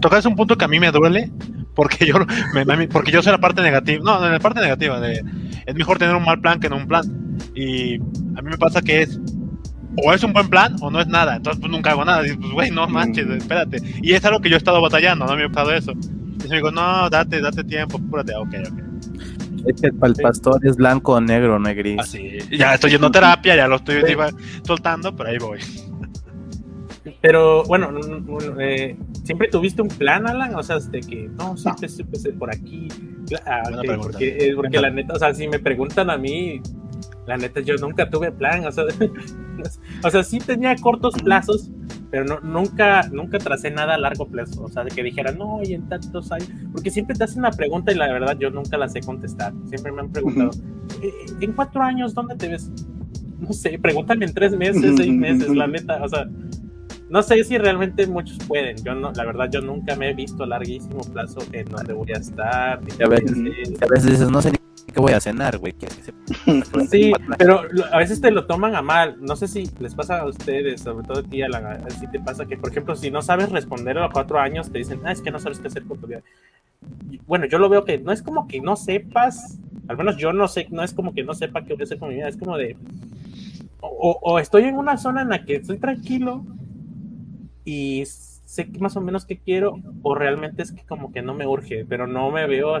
tocas 0.00 0.24
un 0.24 0.34
punto 0.34 0.56
que 0.56 0.64
a 0.64 0.68
mí 0.68 0.80
me 0.80 0.90
duele, 0.90 1.30
porque 1.74 2.06
yo, 2.06 2.14
me, 2.54 2.88
porque 2.88 3.10
yo 3.10 3.22
soy 3.22 3.32
la 3.32 3.38
parte 3.38 3.62
negativa. 3.62 4.02
No, 4.02 4.28
la 4.28 4.38
parte 4.38 4.60
negativa 4.60 5.00
de 5.00 5.22
es 5.66 5.74
mejor 5.74 5.98
tener 5.98 6.14
un 6.14 6.24
mal 6.24 6.40
plan 6.40 6.60
que 6.60 6.68
no 6.68 6.76
un 6.76 6.88
plan. 6.88 7.04
Y 7.54 7.96
a 7.96 8.42
mí 8.42 8.50
me 8.50 8.58
pasa 8.58 8.80
que 8.80 9.02
es 9.02 9.20
o 9.96 10.12
es 10.12 10.22
un 10.24 10.32
buen 10.32 10.48
plan 10.48 10.76
o 10.80 10.90
no 10.90 11.00
es 11.00 11.06
nada. 11.06 11.36
Entonces, 11.36 11.60
pues 11.60 11.70
nunca 11.70 11.90
hago 11.90 12.04
nada. 12.04 12.26
Y 12.26 12.36
pues, 12.36 12.50
güey, 12.50 12.70
no 12.70 12.86
manches, 12.88 13.26
mm. 13.26 13.32
espérate. 13.32 13.78
Y 14.02 14.12
es 14.12 14.24
algo 14.24 14.40
que 14.40 14.48
yo 14.48 14.56
he 14.56 14.58
estado 14.58 14.80
batallando, 14.80 15.26
no 15.26 15.36
me 15.36 15.44
ha 15.44 15.48
pasado 15.48 15.72
eso. 15.72 15.92
Y 15.92 16.48
me 16.48 16.56
digo, 16.56 16.70
no, 16.70 17.08
date, 17.10 17.40
date 17.40 17.64
tiempo, 17.64 17.98
apúrate. 17.98 18.34
Ok, 18.34 18.54
ok. 18.70 18.78
Es 19.66 19.80
que 19.80 19.86
el 19.88 20.14
pastor 20.14 20.66
es 20.66 20.76
blanco 20.76 21.12
o 21.12 21.20
negro, 21.20 21.58
no 21.58 21.68
es 21.68 21.76
gris. 21.76 21.98
Así, 22.00 22.38
ya 22.50 22.74
estoy 22.74 22.90
yendo 22.90 23.06
a 23.06 23.12
terapia, 23.12 23.54
ya 23.54 23.68
lo 23.68 23.76
estoy 23.76 24.02
soltando, 24.64 25.14
pero 25.14 25.30
ahí 25.30 25.38
voy. 25.38 25.60
Pero 27.20 27.64
bueno, 27.64 27.90
eh, 28.60 28.96
¿siempre 29.24 29.48
tuviste 29.48 29.82
un 29.82 29.88
plan, 29.88 30.26
Alan? 30.28 30.54
O 30.54 30.62
sea, 30.62 30.78
de 30.78 31.00
que 31.00 31.28
no, 31.28 31.56
siempre 31.56 31.88
supe 31.88 32.16
ser 32.16 32.34
por 32.34 32.50
aquí. 32.50 32.88
Ah, 33.44 33.62
porque, 34.00 34.48
eh, 34.48 34.54
porque 34.54 34.80
la 34.80 34.90
neta, 34.90 35.14
o 35.14 35.18
sea, 35.18 35.34
si 35.34 35.48
me 35.48 35.58
preguntan 35.58 36.10
a 36.10 36.16
mí, 36.16 36.60
la 37.26 37.36
neta, 37.36 37.60
yo 37.60 37.76
nunca 37.76 38.08
tuve 38.08 38.30
plan. 38.30 38.64
O 38.66 38.72
sea, 38.72 38.84
o 40.04 40.10
sea 40.10 40.22
sí 40.22 40.38
tenía 40.38 40.76
cortos 40.76 41.14
plazos, 41.14 41.70
pero 42.10 42.24
no, 42.24 42.40
nunca, 42.40 43.08
nunca 43.10 43.38
tracé 43.38 43.70
nada 43.70 43.94
a 43.94 43.98
largo 43.98 44.26
plazo. 44.26 44.62
O 44.62 44.68
sea, 44.68 44.84
de 44.84 44.90
que 44.90 45.02
dijera, 45.02 45.32
no, 45.32 45.60
y 45.64 45.74
en 45.74 45.88
tantos 45.88 46.30
años. 46.30 46.50
Porque 46.72 46.90
siempre 46.90 47.16
te 47.16 47.24
hacen 47.24 47.40
una 47.40 47.50
pregunta 47.50 47.90
y 47.90 47.96
la 47.96 48.12
verdad 48.12 48.36
yo 48.38 48.50
nunca 48.50 48.76
la 48.78 48.88
sé 48.88 49.00
contestar. 49.00 49.52
Siempre 49.66 49.90
me 49.90 50.02
han 50.02 50.12
preguntado, 50.12 50.50
eh, 51.02 51.12
¿en 51.40 51.52
cuatro 51.52 51.82
años 51.82 52.14
dónde 52.14 52.36
te 52.36 52.48
ves? 52.48 52.70
No 53.40 53.52
sé, 53.52 53.76
pregúntame 53.80 54.24
en 54.24 54.34
tres 54.34 54.56
meses, 54.56 54.94
seis 54.96 55.12
meses, 55.12 55.48
la 55.48 55.66
neta. 55.66 56.00
O 56.04 56.08
sea, 56.08 56.28
no 57.12 57.22
sé 57.22 57.44
si 57.44 57.58
realmente 57.58 58.06
muchos 58.06 58.38
pueden. 58.48 58.74
Yo 58.82 58.94
no, 58.94 59.12
la 59.12 59.26
verdad, 59.26 59.46
yo 59.50 59.60
nunca 59.60 59.94
me 59.96 60.08
he 60.08 60.14
visto 60.14 60.44
a 60.44 60.46
larguísimo 60.46 61.02
plazo 61.02 61.40
en 61.52 61.66
donde 61.66 61.92
voy 61.92 62.10
a 62.10 62.16
estar. 62.16 62.78
a, 62.78 63.06
veces, 63.06 63.36
a, 63.82 63.86
veces, 63.86 64.10
dices, 64.12 64.30
no 64.30 64.40
sé 64.40 64.52
ni 64.52 64.56
qué 64.90 64.98
voy 64.98 65.12
a 65.12 65.20
cenar, 65.20 65.58
güey. 65.58 65.74
sí, 66.90 67.12
pero 67.36 67.64
a 67.92 67.98
veces 67.98 68.18
te 68.18 68.30
lo 68.30 68.46
toman 68.46 68.74
a 68.76 68.80
mal. 68.80 69.18
No 69.20 69.36
sé 69.36 69.46
si 69.46 69.68
les 69.78 69.94
pasa 69.94 70.20
a 70.20 70.26
ustedes, 70.26 70.80
sobre 70.80 71.06
todo 71.06 71.20
a 71.20 71.22
ti, 71.22 71.42
a 71.42 71.50
la, 71.50 71.86
si 71.90 72.06
te 72.06 72.18
pasa 72.18 72.46
que, 72.46 72.56
por 72.56 72.70
ejemplo, 72.70 72.96
si 72.96 73.10
no 73.10 73.20
sabes 73.20 73.50
responder 73.50 73.98
a 73.98 74.04
los 74.04 74.10
cuatro 74.10 74.40
años, 74.40 74.72
te 74.72 74.78
dicen, 74.78 75.02
ah, 75.04 75.12
es 75.12 75.20
que 75.20 75.30
no 75.30 75.38
sabes 75.38 75.58
qué 75.58 75.68
hacer 75.68 75.84
con 75.84 76.00
tu 76.00 76.06
vida. 76.06 76.22
Bueno, 77.26 77.44
yo 77.44 77.58
lo 77.58 77.68
veo 77.68 77.84
que 77.84 77.98
no 77.98 78.12
es 78.12 78.22
como 78.22 78.48
que 78.48 78.62
no 78.62 78.74
sepas, 78.74 79.58
al 79.86 79.98
menos 79.98 80.16
yo 80.16 80.32
no 80.32 80.48
sé, 80.48 80.66
no 80.70 80.82
es 80.82 80.94
como 80.94 81.12
que 81.12 81.24
no 81.24 81.34
sepa 81.34 81.62
qué 81.62 81.74
voy 81.74 81.82
a 81.82 81.84
hacer 81.84 81.98
con 81.98 82.08
mi 82.08 82.14
vida, 82.14 82.28
es 82.28 82.38
como 82.38 82.56
de, 82.56 82.74
o, 83.82 84.18
o 84.22 84.38
estoy 84.38 84.64
en 84.64 84.78
una 84.78 84.96
zona 84.96 85.20
en 85.20 85.28
la 85.28 85.44
que 85.44 85.56
estoy 85.56 85.76
tranquilo, 85.76 86.42
y 87.64 88.04
sé 88.04 88.68
más 88.80 88.96
o 88.96 89.00
menos 89.00 89.24
qué 89.24 89.38
quiero 89.38 89.78
o 90.02 90.14
realmente 90.14 90.62
es 90.62 90.72
que 90.72 90.84
como 90.84 91.10
que 91.10 91.22
no 91.22 91.34
me 91.34 91.46
urge, 91.46 91.86
pero 91.88 92.06
no 92.06 92.30
me 92.30 92.46
veo 92.46 92.74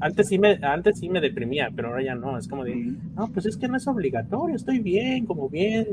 antes 0.00 0.28
sí 0.28 0.38
me 0.38 0.58
antes 0.62 0.98
sí 0.98 1.08
me 1.08 1.20
deprimía, 1.20 1.70
pero 1.74 1.88
ahora 1.88 2.02
ya 2.02 2.14
no, 2.14 2.38
es 2.38 2.48
como 2.48 2.64
de, 2.64 2.74
no, 3.14 3.28
pues 3.28 3.46
es 3.46 3.56
que 3.56 3.68
no 3.68 3.76
es 3.76 3.86
obligatorio, 3.86 4.56
estoy 4.56 4.78
bien, 4.78 5.26
como 5.26 5.48
bien, 5.48 5.86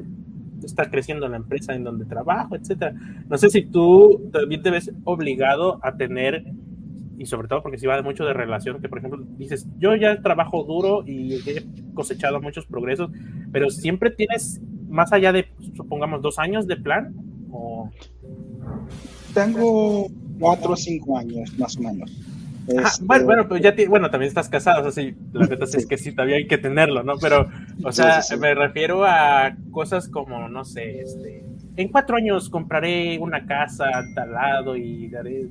está 0.63 0.89
creciendo 0.89 1.27
la 1.27 1.37
empresa 1.37 1.73
en 1.73 1.83
donde 1.83 2.05
trabajo, 2.05 2.55
etcétera. 2.55 2.93
No 3.27 3.37
sé 3.37 3.49
si 3.49 3.63
tú 3.63 4.29
también 4.31 4.61
te 4.61 4.71
ves 4.71 4.91
obligado 5.03 5.79
a 5.83 5.95
tener 5.95 6.45
y 7.17 7.25
sobre 7.25 7.49
todo 7.49 7.61
porque 7.61 7.77
si 7.77 7.85
va 7.85 8.01
mucho 8.01 8.25
de 8.25 8.33
relación, 8.33 8.81
que 8.81 8.87
por 8.87 8.99
ejemplo 8.99 9.21
dices, 9.37 9.67
yo 9.77 9.93
ya 9.95 10.21
trabajo 10.21 10.63
duro 10.63 11.03
y 11.05 11.35
he 11.49 11.65
cosechado 11.93 12.41
muchos 12.41 12.65
progresos, 12.65 13.11
pero 13.51 13.69
siempre 13.69 14.11
tienes 14.11 14.61
más 14.87 15.11
allá 15.11 15.33
de, 15.33 15.49
supongamos, 15.75 16.21
dos 16.21 16.39
años 16.39 16.65
de 16.65 16.77
plan 16.77 17.13
o 17.51 17.89
tengo 19.33 20.07
cuatro 20.39 20.73
o 20.73 20.75
cinco 20.75 21.17
años, 21.17 21.57
más 21.57 21.77
o 21.77 21.81
menos. 21.81 22.11
Este, 22.67 23.03
bueno, 23.03 23.25
bueno, 23.25 23.47
pues 23.47 23.63
ya 23.63 23.73
bueno, 23.87 24.11
también 24.11 24.27
estás 24.27 24.47
casado, 24.47 24.87
o 24.87 24.91
sea, 24.91 25.03
sí, 25.03 25.15
la 25.33 25.47
verdad 25.47 25.67
es 25.73 25.87
que 25.87 25.97
sí, 25.97 26.11
todavía 26.11 26.35
hay 26.35 26.47
que 26.47 26.59
tenerlo, 26.59 27.01
¿no? 27.01 27.17
Pero, 27.17 27.49
o 27.83 27.91
sea, 27.91 28.21
me 28.39 28.53
refiero 28.53 29.03
a 29.05 29.55
cosas 29.71 30.07
como, 30.07 30.47
no 30.49 30.63
sé, 30.65 31.01
este, 31.01 31.43
en 31.77 31.87
cuatro 31.87 32.17
años 32.17 32.49
compraré 32.49 33.17
una 33.17 33.45
casa 33.45 33.85
tal 34.13 34.33
lado 34.33 34.75
y 34.75 35.07
daré 35.09 35.47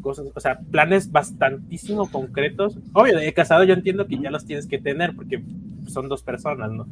cosas, 0.00 0.26
o 0.34 0.40
sea, 0.40 0.58
planes 0.58 1.10
bastantísimo 1.12 2.10
concretos. 2.10 2.78
Obvio, 2.92 3.18
de 3.18 3.32
casado 3.34 3.64
yo 3.64 3.74
entiendo 3.74 4.06
que 4.06 4.18
ya 4.18 4.30
los 4.30 4.46
tienes 4.46 4.66
que 4.66 4.78
tener 4.78 5.14
porque 5.14 5.42
son 5.86 6.08
dos 6.08 6.22
personas, 6.22 6.70
¿no? 6.70 6.86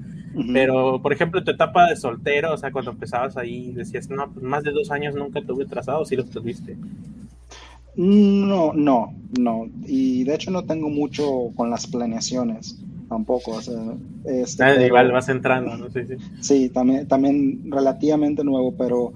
Pero, 0.53 1.01
por 1.03 1.13
ejemplo, 1.13 1.43
tu 1.45 1.51
etapa 1.51 1.89
de 1.89 1.97
soltero, 1.97 2.55
o 2.55 2.57
sea, 2.57 2.73
cuando 2.73 2.93
empezabas 2.93 3.37
ahí, 3.37 3.73
decías, 3.73 4.09
no, 4.11 4.31
pues 4.33 4.45
más 4.45 4.65
de 4.65 4.73
dos 4.73 4.91
años 4.91 5.15
nunca 5.15 5.43
tuve 5.43 5.67
trazado, 5.67 6.05
si 6.05 6.17
los 6.17 6.31
tuviste. 6.31 6.77
No, 7.95 8.73
no, 8.73 9.15
no. 9.39 9.67
Y 9.87 10.25
de 10.25 10.35
hecho 10.35 10.51
no 10.51 10.65
tengo 10.65 10.89
mucho 10.89 11.51
con 11.55 11.71
las 11.71 11.87
planeaciones 11.87 12.83
tampoco. 13.13 13.53
O 13.53 13.61
sea, 13.61 13.79
este, 14.25 14.65
ah, 14.65 14.87
igual 14.87 15.13
vas 15.13 15.29
entrando, 15.29 15.77
¿no? 15.77 15.91
Sí, 15.91 16.01
sí. 16.09 16.17
sí, 16.41 16.69
también, 16.71 17.07
también 17.07 17.71
relativamente 17.71 18.43
nuevo, 18.43 18.75
pero 18.77 19.13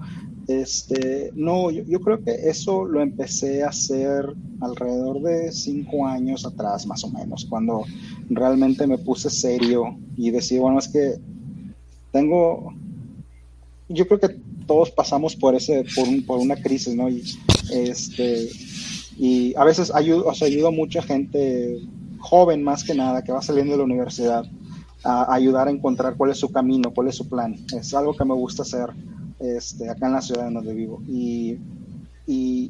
este, 0.47 1.31
no, 1.35 1.69
yo, 1.71 1.99
creo 1.99 2.23
que 2.23 2.49
eso 2.49 2.85
lo 2.85 3.01
empecé 3.01 3.63
a 3.63 3.69
hacer 3.69 4.33
alrededor 4.61 5.21
de 5.21 5.51
cinco 5.51 6.07
años 6.07 6.45
atrás, 6.45 6.85
más 6.87 7.03
o 7.03 7.09
menos, 7.09 7.45
cuando 7.49 7.83
realmente 8.29 8.87
me 8.87 8.97
puse 8.97 9.29
serio 9.29 9.97
y 10.15 10.31
decía, 10.31 10.61
bueno, 10.61 10.79
es 10.79 10.87
que 10.87 11.15
tengo, 12.13 12.73
yo 13.89 14.07
creo 14.07 14.19
que 14.21 14.39
todos 14.65 14.89
pasamos 14.91 15.35
por 15.35 15.53
ese, 15.53 15.83
por, 15.93 16.25
por 16.25 16.39
una 16.39 16.55
crisis, 16.55 16.95
¿no? 16.95 17.09
Y, 17.09 17.23
este, 17.71 18.49
y 19.17 19.53
a 19.55 19.65
veces 19.65 19.93
ayudo, 19.93 20.27
o 20.27 20.33
sea, 20.33 20.47
ayudo 20.47 20.69
a 20.69 20.71
mucha 20.71 21.01
gente 21.01 21.77
joven 22.19 22.63
más 22.63 22.85
que 22.85 22.95
nada 22.95 23.21
que 23.21 23.33
va 23.33 23.41
saliendo 23.41 23.73
de 23.73 23.79
la 23.79 23.83
universidad 23.83 24.45
a 25.03 25.33
ayudar 25.33 25.67
a 25.67 25.71
encontrar 25.71 26.15
cuál 26.15 26.31
es 26.31 26.39
su 26.39 26.51
camino, 26.51 26.93
cuál 26.93 27.07
es 27.07 27.15
su 27.15 27.29
plan. 27.29 27.55
Es 27.73 27.93
algo 27.93 28.15
que 28.15 28.25
me 28.25 28.33
gusta 28.33 28.63
hacer 28.63 28.89
este, 29.39 29.89
acá 29.89 30.07
en 30.07 30.13
la 30.13 30.21
ciudad 30.21 30.47
en 30.47 30.55
donde 30.55 30.73
vivo. 30.73 31.01
Y, 31.07 31.57
y, 32.25 32.69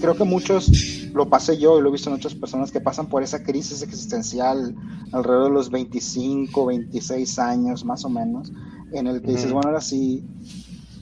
creo 0.00 0.16
que 0.16 0.24
muchos, 0.24 0.70
lo 1.12 1.28
pasé 1.28 1.58
yo 1.58 1.78
y 1.78 1.82
lo 1.82 1.88
he 1.88 1.92
visto 1.92 2.10
en 2.10 2.16
otras 2.16 2.34
personas 2.34 2.70
que 2.70 2.80
pasan 2.80 3.08
por 3.08 3.22
esa 3.22 3.42
crisis 3.42 3.82
existencial 3.82 4.74
alrededor 5.12 5.48
de 5.48 5.54
los 5.54 5.70
25, 5.70 6.66
26 6.66 7.38
años 7.38 7.84
más 7.84 8.04
o 8.04 8.08
menos, 8.08 8.52
en 8.92 9.06
el 9.06 9.20
que 9.20 9.32
dices, 9.32 9.52
bueno, 9.52 9.68
ahora 9.68 9.80
sí, 9.80 10.24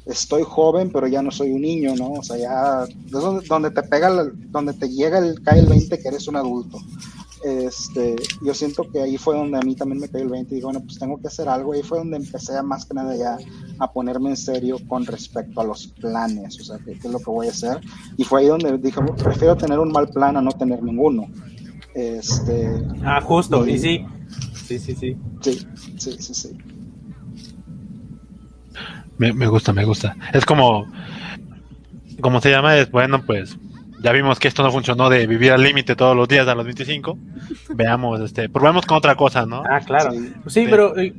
estoy 0.06 0.42
joven, 0.44 0.90
pero 0.92 1.06
ya 1.06 1.22
no 1.22 1.30
soy 1.30 1.52
un 1.52 1.62
niño, 1.62 1.94
¿no? 1.96 2.12
O 2.12 2.22
sea, 2.22 2.36
ya 2.36 2.84
es 2.84 3.48
donde, 3.48 3.70
te 3.70 3.82
pega, 3.82 4.10
donde 4.50 4.72
te 4.72 4.88
llega 4.88 5.18
el, 5.18 5.40
cae 5.42 5.60
el 5.60 5.66
20 5.66 5.98
que 5.98 6.08
eres 6.08 6.26
un 6.28 6.36
adulto 6.36 6.78
este, 7.42 8.16
yo 8.42 8.52
siento 8.52 8.84
que 8.90 9.00
ahí 9.00 9.16
fue 9.16 9.34
donde 9.34 9.56
a 9.56 9.62
mí 9.62 9.74
también 9.74 10.00
me 10.00 10.08
cayó 10.08 10.24
el 10.24 10.30
20 10.30 10.52
y 10.52 10.56
digo, 10.56 10.68
bueno, 10.68 10.84
pues 10.84 10.98
tengo 10.98 11.18
que 11.20 11.28
hacer 11.28 11.48
algo. 11.48 11.72
Ahí 11.72 11.82
fue 11.82 11.98
donde 11.98 12.18
empecé 12.18 12.56
a 12.56 12.62
más 12.62 12.84
que 12.84 12.94
nada 12.94 13.16
ya 13.16 13.38
a 13.78 13.92
ponerme 13.92 14.30
en 14.30 14.36
serio 14.36 14.76
con 14.86 15.06
respecto 15.06 15.60
a 15.60 15.64
los 15.64 15.86
planes, 15.86 16.60
o 16.60 16.64
sea, 16.64 16.78
qué, 16.84 16.92
es 16.92 17.04
lo 17.04 17.18
que 17.18 17.30
voy 17.30 17.46
a 17.46 17.50
hacer. 17.50 17.80
Y 18.16 18.24
fue 18.24 18.40
ahí 18.42 18.48
donde 18.48 18.76
dije, 18.78 19.00
prefiero 19.22 19.56
tener 19.56 19.78
un 19.78 19.90
mal 19.90 20.08
plan 20.08 20.36
a 20.36 20.42
no 20.42 20.52
tener 20.52 20.82
ninguno. 20.82 21.28
Este, 21.94 22.70
ah, 23.04 23.20
justo, 23.22 23.66
y, 23.66 23.78
sí. 23.78 24.06
Sí, 24.66 24.78
sí, 24.78 24.94
sí. 24.94 25.16
Sí, 25.40 25.66
sí, 25.96 26.16
sí, 26.18 26.34
sí. 26.34 26.58
Me, 29.18 29.32
me 29.32 29.48
gusta, 29.48 29.72
me 29.72 29.84
gusta. 29.84 30.16
Es 30.32 30.44
como, 30.44 30.86
como 32.20 32.40
se 32.40 32.50
llama, 32.50 32.76
es 32.76 32.90
bueno, 32.90 33.24
pues 33.24 33.58
ya 34.02 34.12
vimos 34.12 34.38
que 34.38 34.48
esto 34.48 34.62
no 34.62 34.72
funcionó 34.72 35.10
de 35.10 35.26
vivir 35.26 35.52
al 35.52 35.62
límite 35.62 35.94
todos 35.96 36.16
los 36.16 36.28
días 36.28 36.46
a 36.48 36.54
los 36.54 36.64
25. 36.64 37.18
Veamos, 37.74 38.20
este, 38.20 38.48
probemos 38.48 38.86
con 38.86 38.98
otra 38.98 39.14
cosa, 39.14 39.46
¿no? 39.46 39.62
Ah, 39.68 39.80
claro. 39.80 40.12
Sí, 40.46 40.66
pero 40.68 40.96
eh, 40.98 41.14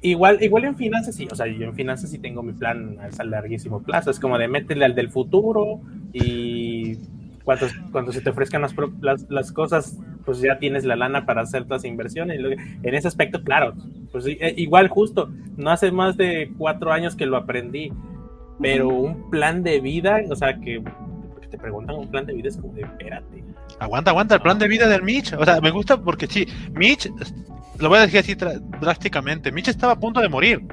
igual, 0.00 0.42
igual 0.42 0.64
en 0.64 0.76
finanzas 0.76 1.14
sí, 1.14 1.28
o 1.30 1.34
sea, 1.34 1.46
yo 1.46 1.64
en 1.64 1.74
finanzas 1.74 2.10
sí 2.10 2.18
tengo 2.18 2.42
mi 2.42 2.52
plan 2.52 2.96
a 3.00 3.24
larguísimo 3.24 3.82
plazo. 3.82 4.10
Es 4.10 4.18
como 4.18 4.38
de 4.38 4.48
métele 4.48 4.84
al 4.84 4.94
del 4.94 5.10
futuro 5.10 5.80
y 6.12 6.96
cuando, 7.44 7.66
cuando 7.90 8.12
se 8.12 8.20
te 8.20 8.30
ofrezcan 8.30 8.62
las, 8.62 8.74
las, 9.28 9.52
cosas, 9.52 9.98
pues 10.24 10.40
ya 10.40 10.58
tienes 10.58 10.84
la 10.84 10.96
lana 10.96 11.26
para 11.26 11.42
hacer 11.42 11.66
las 11.68 11.84
inversiones. 11.84 12.40
En 12.82 12.94
ese 12.94 13.08
aspecto, 13.08 13.42
claro, 13.42 13.74
pues 14.10 14.26
eh, 14.26 14.54
igual 14.56 14.88
justo, 14.88 15.30
no 15.56 15.70
hace 15.70 15.90
más 15.90 16.16
de 16.16 16.52
cuatro 16.56 16.92
años 16.92 17.16
que 17.16 17.26
lo 17.26 17.36
aprendí, 17.36 17.92
pero 18.60 18.88
un 18.88 19.30
plan 19.30 19.62
de 19.62 19.80
vida, 19.80 20.20
o 20.30 20.36
sea, 20.36 20.60
que 20.60 20.82
te 21.52 21.58
preguntan 21.58 21.96
un 21.96 22.10
plan 22.10 22.24
de 22.24 22.32
vida, 22.32 22.48
es 22.48 22.56
como 22.56 22.72
de 22.72 22.82
espérate. 22.82 23.44
Aguanta, 23.78 24.10
aguanta, 24.10 24.34
el 24.36 24.40
plan 24.40 24.58
de 24.58 24.68
vida 24.68 24.88
del 24.88 25.02
Mitch. 25.02 25.34
O 25.34 25.44
sea, 25.44 25.60
me 25.60 25.70
gusta 25.70 26.00
porque 26.00 26.26
sí, 26.26 26.46
Mitch, 26.72 27.10
lo 27.78 27.88
voy 27.88 27.98
a 27.98 28.02
decir 28.02 28.20
así 28.20 28.34
drásticamente, 28.80 29.52
Mitch 29.52 29.68
estaba 29.68 29.92
a 29.92 30.00
punto 30.00 30.20
de 30.20 30.28
morir. 30.28 30.66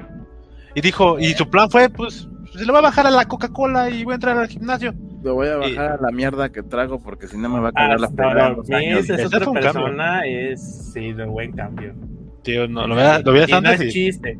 Y 0.74 0.80
dijo, 0.80 1.18
y 1.18 1.32
su 1.34 1.48
plan 1.50 1.70
fue, 1.70 1.90
pues, 1.90 2.28
se 2.54 2.64
lo 2.64 2.72
voy 2.72 2.78
a 2.78 2.82
bajar 2.82 3.06
a 3.06 3.10
la 3.10 3.26
Coca-Cola 3.26 3.90
y 3.90 4.04
voy 4.04 4.12
a 4.12 4.14
entrar 4.14 4.38
al 4.38 4.48
gimnasio. 4.48 4.94
Lo 5.22 5.34
voy 5.34 5.48
a 5.48 5.56
bajar 5.58 5.92
a 5.92 5.96
la 6.00 6.10
mierda 6.10 6.50
que 6.50 6.62
trago 6.62 6.98
porque 6.98 7.28
si 7.28 7.36
no 7.36 7.50
me 7.50 7.60
va 7.60 7.68
a 7.68 7.72
cagar 7.72 8.00
la 8.00 8.08
pena. 8.08 8.56
Es, 8.98 9.10
es 9.10 9.26
otra 9.26 9.52
persona, 9.52 10.26
es, 10.26 10.92
sí, 10.94 11.12
de 11.12 11.26
buen 11.26 11.52
cambio. 11.52 11.94
Tío, 12.42 12.66
no, 12.66 12.86
lo 12.86 12.94
voy 12.94 13.04
a, 13.04 13.18
lo 13.18 13.32
voy 13.32 13.42
a 13.42 13.60
no 13.60 13.70
es 13.70 13.92
chiste. 13.92 14.38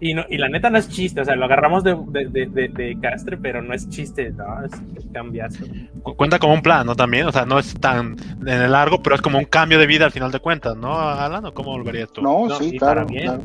Y, 0.00 0.14
no, 0.14 0.24
y 0.28 0.38
la 0.38 0.48
neta 0.48 0.70
no 0.70 0.78
es 0.78 0.88
chiste, 0.88 1.20
o 1.20 1.24
sea, 1.24 1.34
lo 1.34 1.46
agarramos 1.46 1.82
de, 1.82 1.96
de, 2.30 2.68
de, 2.68 2.98
castre, 3.00 3.36
pero 3.36 3.60
no 3.62 3.74
es 3.74 3.88
chiste, 3.88 4.30
no, 4.30 4.64
es 4.64 4.72
cambiazo. 5.12 5.64
Cuenta 6.02 6.38
como 6.38 6.54
un 6.54 6.62
plan, 6.62 6.86
¿no? 6.86 6.94
También, 6.94 7.26
o 7.26 7.32
sea, 7.32 7.44
no 7.44 7.58
es 7.58 7.74
tan 7.74 8.16
en 8.40 8.48
el 8.48 8.70
largo, 8.70 9.02
pero 9.02 9.16
es 9.16 9.22
como 9.22 9.38
un 9.38 9.44
cambio 9.44 9.78
de 9.78 9.86
vida 9.86 10.04
al 10.04 10.12
final 10.12 10.30
de 10.30 10.38
cuentas, 10.38 10.76
¿no, 10.76 10.96
Alan? 10.96 11.44
¿O 11.46 11.52
cómo 11.52 11.72
volverías 11.72 12.12
tú? 12.12 12.22
No, 12.22 12.48
sí, 12.58 12.78
claro, 12.78 13.06
claro, 13.06 13.42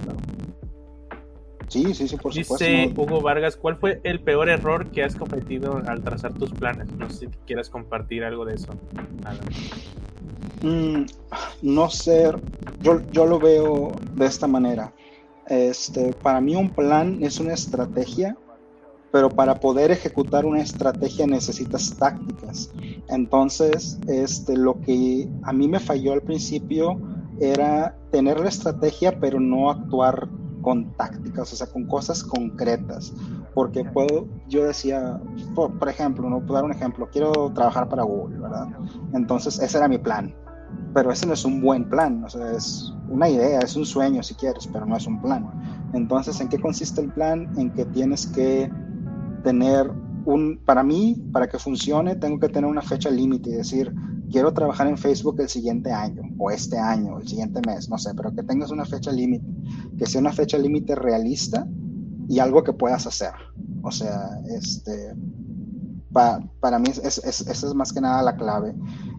Sí, 1.69 1.91
sí, 1.95 2.07
sí, 2.07 2.17
por 2.17 2.31
supuesto. 2.31 2.63
Dice 2.63 2.93
Hugo 2.95 3.19
Vargas, 3.19 3.57
¿cuál 3.57 3.77
fue 3.77 3.99
el 4.03 4.19
peor 4.19 4.47
error 4.47 4.91
que 4.91 5.03
has 5.03 5.15
cometido 5.15 5.81
al 5.87 6.03
trazar 6.03 6.31
tus 6.35 6.51
planes? 6.51 6.91
No 6.91 7.09
sé 7.09 7.21
si 7.21 7.27
quieras 7.47 7.67
compartir 7.71 8.23
algo 8.23 8.45
de 8.45 8.53
eso. 8.53 8.73
Mm, 10.61 11.05
no 11.63 11.89
sé, 11.89 12.31
yo, 12.81 13.01
yo 13.11 13.25
lo 13.25 13.39
veo 13.39 13.91
de 14.13 14.25
esta 14.27 14.45
manera 14.45 14.93
este, 15.47 16.13
para 16.13 16.41
mí 16.41 16.55
un 16.55 16.69
plan 16.69 17.19
es 17.21 17.39
una 17.39 17.53
estrategia, 17.53 18.37
pero 19.11 19.29
para 19.29 19.59
poder 19.59 19.91
ejecutar 19.91 20.45
una 20.45 20.61
estrategia 20.61 21.27
necesitas 21.27 21.95
tácticas. 21.97 22.71
Entonces, 23.09 23.99
este, 24.07 24.57
lo 24.57 24.79
que 24.81 25.29
a 25.43 25.53
mí 25.53 25.67
me 25.67 25.79
falló 25.79 26.13
al 26.13 26.21
principio 26.21 26.99
era 27.39 27.95
tener 28.11 28.39
la 28.39 28.49
estrategia, 28.49 29.19
pero 29.19 29.39
no 29.39 29.69
actuar 29.69 30.29
con 30.61 30.93
tácticas, 30.93 31.51
o 31.51 31.55
sea, 31.55 31.67
con 31.67 31.85
cosas 31.85 32.23
concretas. 32.23 33.13
Porque 33.53 33.83
puedo, 33.83 34.27
yo 34.47 34.65
decía, 34.65 35.21
por, 35.53 35.77
por 35.77 35.89
ejemplo, 35.89 36.27
no 36.29 36.39
puedo 36.39 36.53
dar 36.53 36.63
un 36.63 36.71
ejemplo, 36.71 37.09
quiero 37.11 37.51
trabajar 37.53 37.89
para 37.89 38.03
Google, 38.03 38.39
¿verdad? 38.39 38.67
Entonces, 39.13 39.59
ese 39.59 39.77
era 39.77 39.87
mi 39.87 39.99
plan 39.99 40.33
pero 40.93 41.11
ese 41.11 41.25
no 41.25 41.33
es 41.33 41.43
un 41.45 41.61
buen 41.61 41.89
plan, 41.89 42.23
o 42.23 42.29
sea, 42.29 42.51
es 42.51 42.93
una 43.09 43.29
idea, 43.29 43.59
es 43.59 43.75
un 43.75 43.85
sueño 43.85 44.21
si 44.23 44.35
quieres, 44.35 44.67
pero 44.67 44.85
no 44.85 44.95
es 44.95 45.07
un 45.07 45.21
plan. 45.21 45.49
Entonces, 45.93 46.39
¿en 46.39 46.49
qué 46.49 46.59
consiste 46.59 47.01
el 47.01 47.11
plan? 47.11 47.51
En 47.57 47.71
que 47.71 47.85
tienes 47.85 48.27
que 48.27 48.71
tener 49.43 49.91
un, 50.25 50.59
para 50.65 50.83
mí, 50.83 51.21
para 51.31 51.47
que 51.47 51.57
funcione, 51.57 52.15
tengo 52.15 52.39
que 52.39 52.49
tener 52.49 52.69
una 52.69 52.81
fecha 52.81 53.09
límite 53.09 53.49
y 53.49 53.53
decir, 53.53 53.93
quiero 54.31 54.53
trabajar 54.53 54.87
en 54.87 54.97
Facebook 54.97 55.39
el 55.39 55.49
siguiente 55.49 55.91
año, 55.91 56.21
o 56.37 56.51
este 56.51 56.77
año, 56.77 57.19
el 57.19 57.27
siguiente 57.27 57.61
mes, 57.67 57.89
no 57.89 57.97
sé, 57.97 58.13
pero 58.15 58.33
que 58.33 58.43
tengas 58.43 58.71
una 58.71 58.85
fecha 58.85 59.11
límite, 59.11 59.45
que 59.97 60.05
sea 60.05 60.21
una 60.21 60.31
fecha 60.31 60.57
límite 60.57 60.95
realista 60.95 61.67
y 62.29 62.39
algo 62.39 62.63
que 62.63 62.73
puedas 62.73 63.05
hacer. 63.05 63.33
O 63.81 63.91
sea, 63.91 64.29
este, 64.49 65.15
para 66.11 66.79
mí 66.79 66.89
esa 66.89 67.27
es, 67.27 67.41
es 67.47 67.75
más 67.75 67.91
que 67.91 68.01
nada 68.01 68.21
la 68.23 68.35
clave. 68.35 68.73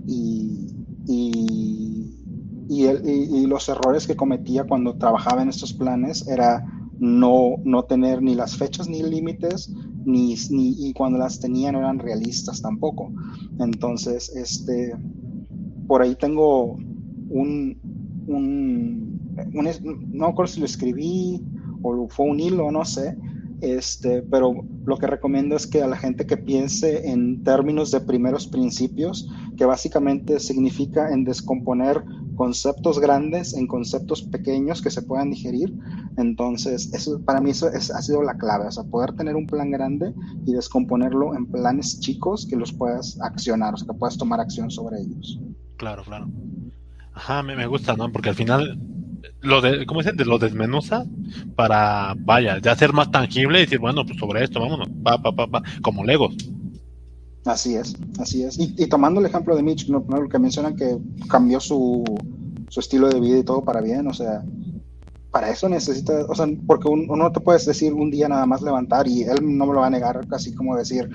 Y, 0.07 0.84
y, 1.07 2.11
y, 2.69 3.47
los 3.47 3.69
errores 3.69 4.07
que 4.07 4.17
cometía 4.17 4.65
cuando 4.65 4.97
trabajaba 4.97 5.43
en 5.43 5.49
estos 5.49 5.73
planes 5.73 6.27
era 6.27 6.65
no, 6.99 7.57
no 7.65 7.85
tener 7.85 8.23
ni 8.23 8.35
las 8.35 8.57
fechas 8.57 8.89
ni 8.89 9.03
límites 9.03 9.73
ni, 10.05 10.35
ni, 10.51 10.75
y 10.79 10.93
cuando 10.93 11.19
las 11.19 11.41
tenía 11.41 11.73
no 11.73 11.79
eran 11.79 11.99
realistas 11.99 12.63
tampoco. 12.63 13.13
Entonces, 13.59 14.35
este, 14.35 14.95
por 15.87 16.03
ahí 16.03 16.15
tengo 16.15 16.79
un, 17.31 17.79
un, 18.27 19.21
un 19.55 20.11
no 20.13 20.29
recuerdo 20.29 20.53
si 20.53 20.61
lo 20.61 20.67
escribí 20.67 21.43
o 21.83 22.09
fue 22.09 22.27
un 22.27 22.41
hilo, 22.41 22.71
no 22.71 22.85
sé, 22.85 23.17
este, 23.61 24.23
pero 24.23 24.55
lo 24.85 24.97
que 24.97 25.07
recomiendo 25.07 25.57
es 25.57 25.67
que 25.67 25.83
a 25.83 25.87
la 25.87 25.97
gente 25.97 26.27
que 26.27 26.37
piense 26.37 27.11
en 27.11 27.43
términos 27.45 27.91
de 27.91 28.01
primeros 28.01 28.47
principios, 28.47 29.29
que 29.57 29.65
básicamente 29.65 30.41
significa 30.41 31.13
en 31.13 31.25
descomponer 31.25 32.05
conceptos 32.35 32.99
grandes 32.99 33.55
en 33.55 33.67
conceptos 33.67 34.23
pequeños 34.23 34.83
que 34.83 34.91
se 34.91 35.03
puedan 35.03 35.31
digerir. 35.31 35.73
Entonces, 36.17 36.93
eso, 36.93 37.21
para 37.25 37.41
mí 37.41 37.51
eso 37.51 37.69
ha 37.69 38.03
sido 38.03 38.23
la 38.23 38.37
clave, 38.37 38.67
o 38.67 38.73
sea, 38.73 38.85
poder 38.85 39.15
tener 39.15 39.37
un 39.37 39.47
plan 39.47 39.71
grande 39.71 40.13
y 40.45 40.53
descomponerlo 40.53 41.35
en 41.35 41.47
planes 41.47 42.01
chicos 42.01 42.47
que 42.47 42.57
los 42.57 42.73
puedas 42.73 43.21
accionar, 43.21 43.75
o 43.75 43.77
sea, 43.77 43.87
que 43.87 43.99
puedas 43.99 44.19
tomar 44.19 44.41
acción 44.41 44.71
sobre 44.71 45.01
ellos. 45.01 45.41
Claro, 45.77 46.03
claro. 46.05 46.29
Ajá, 47.15 47.43
me, 47.43 47.57
me 47.57 47.67
gusta, 47.67 47.95
¿no? 47.97 48.11
Porque 48.11 48.31
al 48.31 48.35
final 48.35 48.79
lo 49.41 49.61
de, 49.61 49.87
¿cómo 49.87 50.01
dicen? 50.01 50.17
De 50.17 50.25
lo 50.25 50.39
desmenuza 50.39 51.05
para, 51.57 52.15
vaya, 52.19 52.59
ya 52.59 52.75
ser 52.77 52.93
más 52.93 53.11
tangible 53.11 53.59
y 53.59 53.63
decir, 53.63 53.79
bueno, 53.79 54.05
pues 54.05 54.19
sobre 54.19 54.45
esto, 54.45 54.61
vámonos, 54.61 54.89
pa, 55.03 55.21
pa, 55.23 55.33
pa, 55.33 55.47
pa, 55.47 55.63
como 55.83 56.05
Legos. 56.05 56.35
Así 57.45 57.75
es, 57.75 57.95
así 58.19 58.43
es. 58.43 58.59
Y, 58.59 58.87
tomando 58.87 59.21
el 59.21 59.27
ejemplo 59.27 59.55
de 59.55 59.63
Mitch, 59.63 59.89
¿no? 59.89 60.05
lo 60.09 60.29
que 60.29 60.39
mencionan 60.39 60.77
que 60.77 60.97
cambió 61.29 61.61
su, 61.61 62.03
su 62.69 62.81
estilo 62.81 63.09
de 63.09 63.21
vida 63.21 63.39
y 63.39 63.45
todo 63.45 63.63
para 63.63 63.83
bien, 63.83 64.07
o 64.07 64.15
sea, 64.15 64.43
para 65.31 65.51
eso 65.51 65.69
necesita, 65.69 66.25
o 66.27 66.35
sea, 66.35 66.47
porque 66.67 66.89
uno 66.89 67.17
no 67.17 67.33
te 67.33 67.41
puedes 67.41 67.67
decir 67.67 67.93
un 67.93 68.11
día 68.11 68.29
nada 68.29 68.47
más 68.47 68.63
levantar 68.63 69.07
y 69.09 69.25
él 69.25 69.39
no 69.43 69.67
me 69.67 69.75
lo 69.75 69.81
va 69.81 69.89
a 69.89 69.91
negar, 69.91 70.27
casi 70.29 70.55
como 70.55 70.77
decir, 70.77 71.11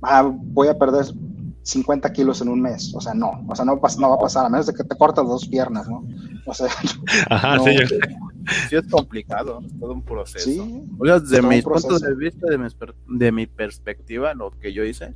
ah, 0.00 0.32
voy 0.32 0.68
a 0.68 0.78
perder 0.78 1.06
50 1.64 2.12
kilos 2.12 2.42
en 2.42 2.48
un 2.48 2.60
mes. 2.60 2.94
O 2.94 3.00
sea, 3.00 3.14
no, 3.14 3.44
o 3.48 3.56
sea, 3.56 3.64
no, 3.64 3.80
no 3.98 4.08
va 4.10 4.14
a 4.14 4.18
pasar, 4.18 4.46
a 4.46 4.50
menos 4.50 4.66
de 4.66 4.74
que 4.74 4.84
te 4.84 4.96
cortas 4.96 5.26
dos 5.26 5.48
piernas, 5.48 5.88
¿no? 5.88 6.06
O 6.46 6.54
sea, 6.54 6.68
Ajá, 7.30 7.58
sí, 7.60 7.76
sí, 8.68 8.76
es 8.76 8.86
complicado, 8.88 9.60
es 9.64 9.78
todo 9.80 9.92
un 9.92 10.02
proceso. 10.02 10.44
Sí, 10.44 10.86
desde 11.00 11.42
mi 11.42 11.62
punto 11.62 11.98
de 11.98 12.14
vista, 12.14 12.46
de 12.48 12.58
mi, 12.58 12.68
de 13.08 13.32
mi 13.32 13.46
perspectiva, 13.46 14.34
lo 14.34 14.50
que 14.50 14.74
yo 14.74 14.84
hice, 14.84 15.14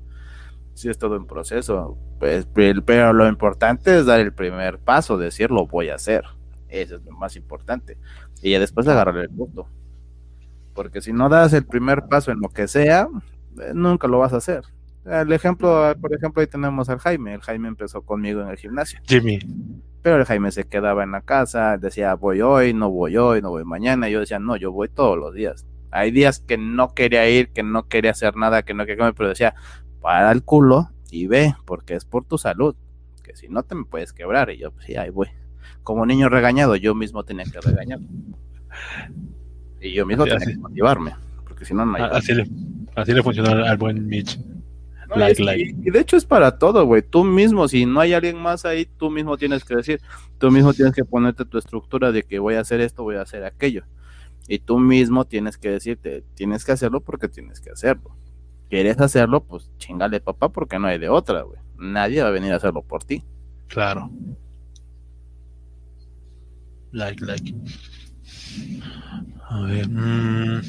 sí 0.72 0.88
es 0.88 0.96
todo 0.96 1.18
un 1.18 1.26
proceso. 1.26 1.98
Pues, 2.18 2.48
pero 2.54 3.12
lo 3.12 3.28
importante 3.28 3.98
es 3.98 4.06
dar 4.06 4.20
el 4.20 4.32
primer 4.32 4.78
paso, 4.78 5.18
decir 5.18 5.50
lo 5.50 5.66
voy 5.66 5.90
a 5.90 5.96
hacer. 5.96 6.24
Eso 6.70 6.96
es 6.96 7.04
lo 7.04 7.12
más 7.12 7.36
importante. 7.36 7.98
Y 8.42 8.52
después 8.52 8.88
agarrar 8.88 9.18
el 9.18 9.30
punto. 9.30 9.68
Porque 10.74 11.02
si 11.02 11.12
no 11.12 11.28
das 11.28 11.52
el 11.52 11.66
primer 11.66 12.06
paso 12.08 12.30
en 12.30 12.40
lo 12.40 12.48
que 12.48 12.68
sea, 12.68 13.08
eh, 13.60 13.72
nunca 13.74 14.08
lo 14.08 14.18
vas 14.18 14.32
a 14.32 14.38
hacer. 14.38 14.62
El 15.10 15.32
ejemplo, 15.32 15.94
por 16.00 16.14
ejemplo, 16.14 16.40
ahí 16.40 16.46
tenemos 16.46 16.88
al 16.88 16.98
Jaime. 16.98 17.34
El 17.34 17.40
Jaime 17.40 17.68
empezó 17.68 18.02
conmigo 18.02 18.42
en 18.42 18.48
el 18.48 18.56
gimnasio. 18.56 19.00
Jimmy. 19.04 19.38
Pero 20.02 20.16
el 20.16 20.24
Jaime 20.24 20.52
se 20.52 20.64
quedaba 20.64 21.02
en 21.02 21.12
la 21.12 21.22
casa, 21.22 21.76
decía, 21.78 22.14
voy 22.14 22.40
hoy, 22.40 22.72
no 22.74 22.90
voy 22.90 23.16
hoy, 23.16 23.42
no 23.42 23.50
voy 23.50 23.64
mañana. 23.64 24.08
Y 24.08 24.12
yo 24.12 24.20
decía, 24.20 24.38
no, 24.38 24.56
yo 24.56 24.70
voy 24.70 24.88
todos 24.88 25.18
los 25.18 25.34
días. 25.34 25.66
Hay 25.90 26.10
días 26.10 26.40
que 26.40 26.58
no 26.58 26.94
quería 26.94 27.28
ir, 27.28 27.50
que 27.50 27.62
no 27.62 27.88
quería 27.88 28.10
hacer 28.10 28.36
nada, 28.36 28.62
que 28.62 28.74
no 28.74 28.84
quería 28.84 28.98
comer, 28.98 29.14
pero 29.14 29.30
decía, 29.30 29.54
para 30.00 30.30
el 30.30 30.42
culo 30.42 30.90
y 31.10 31.26
ve, 31.26 31.54
porque 31.64 31.94
es 31.94 32.04
por 32.04 32.24
tu 32.24 32.38
salud. 32.38 32.76
Que 33.24 33.34
si 33.34 33.48
no 33.48 33.62
te 33.62 33.74
me 33.74 33.84
puedes 33.84 34.12
quebrar. 34.12 34.50
Y 34.50 34.58
yo, 34.58 34.70
pues 34.72 34.86
sí, 34.86 34.96
ahí 34.96 35.10
voy. 35.10 35.28
Como 35.82 36.04
niño 36.04 36.28
regañado, 36.28 36.76
yo 36.76 36.94
mismo 36.94 37.24
tenía 37.24 37.44
que 37.44 37.60
regañar. 37.60 38.00
Y 39.80 39.92
yo 39.94 40.04
mismo 40.04 40.24
tenía 40.24 40.46
que 40.46 40.56
motivarme, 40.58 41.14
porque 41.44 41.64
si 41.64 41.72
no, 41.72 41.86
no 41.86 41.96
hay. 41.96 42.02
Así 42.12 42.34
le, 42.34 42.46
así 42.94 43.12
le 43.12 43.22
funcionó 43.22 43.50
al 43.50 43.76
buen 43.76 44.06
Mitch. 44.06 44.38
Y, 45.16 45.90
de 45.90 46.00
hecho 46.00 46.16
es 46.16 46.24
para 46.24 46.58
todo, 46.58 46.84
güey. 46.84 47.02
Tú 47.02 47.24
mismo, 47.24 47.66
si 47.68 47.86
no 47.86 48.00
hay 48.00 48.12
alguien 48.12 48.40
más 48.40 48.64
ahí, 48.64 48.84
tú 48.84 49.10
mismo 49.10 49.38
tienes 49.38 49.64
que 49.64 49.76
decir, 49.76 50.00
tú 50.38 50.50
mismo 50.50 50.74
tienes 50.74 50.94
que 50.94 51.04
ponerte 51.04 51.44
tu 51.44 51.58
estructura 51.58 52.12
de 52.12 52.22
que 52.22 52.38
voy 52.38 52.54
a 52.54 52.60
hacer 52.60 52.80
esto, 52.80 53.02
voy 53.02 53.16
a 53.16 53.22
hacer 53.22 53.44
aquello. 53.44 53.84
Y 54.46 54.58
tú 54.58 54.78
mismo 54.78 55.24
tienes 55.24 55.56
que 55.56 55.70
decirte, 55.70 56.24
tienes 56.34 56.64
que 56.64 56.72
hacerlo 56.72 57.00
porque 57.00 57.28
tienes 57.28 57.60
que 57.60 57.70
hacerlo. 57.70 58.16
¿Quieres 58.68 59.00
hacerlo? 59.00 59.42
Pues 59.44 59.70
chingale, 59.78 60.20
papá, 60.20 60.50
porque 60.50 60.78
no 60.78 60.88
hay 60.88 60.98
de 60.98 61.08
otra, 61.08 61.42
güey. 61.42 61.58
Nadie 61.78 62.22
va 62.22 62.28
a 62.28 62.32
venir 62.32 62.52
a 62.52 62.56
hacerlo 62.56 62.82
por 62.82 63.04
ti. 63.04 63.24
Claro. 63.68 64.10
Like, 66.92 67.24
like. 67.24 67.54
A 69.50 69.62
ver, 69.62 69.88
mm, 69.88 70.60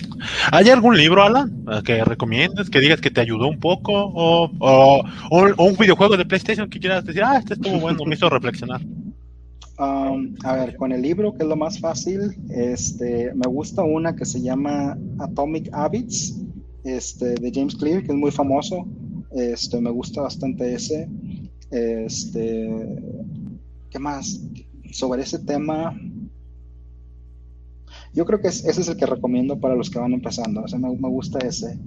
¿Hay 0.53 0.69
algún 0.69 0.95
libro, 0.95 1.21
Alan, 1.21 1.65
que 1.83 2.03
recomiendes, 2.05 2.69
que 2.69 2.79
digas 2.79 3.01
que 3.01 3.11
te 3.11 3.19
ayudó 3.19 3.49
un 3.49 3.59
poco? 3.59 3.91
O, 3.93 4.49
o, 4.59 5.03
un 5.31 5.75
videojuego 5.75 6.15
de 6.15 6.25
PlayStation 6.25 6.69
que 6.69 6.79
quieras 6.79 7.03
decir, 7.03 7.21
ah, 7.23 7.37
este 7.39 7.55
estuvo 7.55 7.77
bueno, 7.79 8.05
me 8.05 8.15
hizo 8.15 8.29
reflexionar. 8.29 8.81
Um, 9.79 10.35
a 10.43 10.53
ver, 10.55 10.77
con 10.77 10.93
el 10.93 11.01
libro, 11.01 11.33
que 11.33 11.43
es 11.43 11.49
lo 11.49 11.57
más 11.57 11.79
fácil, 11.79 12.35
este, 12.49 13.33
me 13.33 13.47
gusta 13.47 13.83
una 13.83 14.15
que 14.15 14.25
se 14.25 14.41
llama 14.41 14.97
Atomic 15.19 15.69
Habits, 15.73 16.37
este, 16.85 17.35
de 17.35 17.51
James 17.53 17.75
Clear, 17.75 18.03
que 18.03 18.13
es 18.13 18.17
muy 18.17 18.31
famoso. 18.31 18.87
Este, 19.31 19.79
me 19.81 19.89
gusta 19.89 20.21
bastante 20.21 20.73
ese. 20.73 21.09
Este, 21.71 22.69
¿qué 23.89 23.99
más? 23.99 24.41
Sobre 24.91 25.23
ese 25.23 25.39
tema, 25.39 25.93
yo 28.13 28.25
creo 28.25 28.41
que 28.41 28.47
ese 28.47 28.69
es 28.69 28.87
el 28.87 28.97
que 28.97 29.05
recomiendo 29.05 29.59
para 29.59 29.75
los 29.75 29.89
que 29.89 29.99
van 29.99 30.13
empezando. 30.13 30.61
O 30.61 30.67
sea, 30.67 30.79
me, 30.79 30.89
gusta 30.89 31.39
ese. 31.39 31.77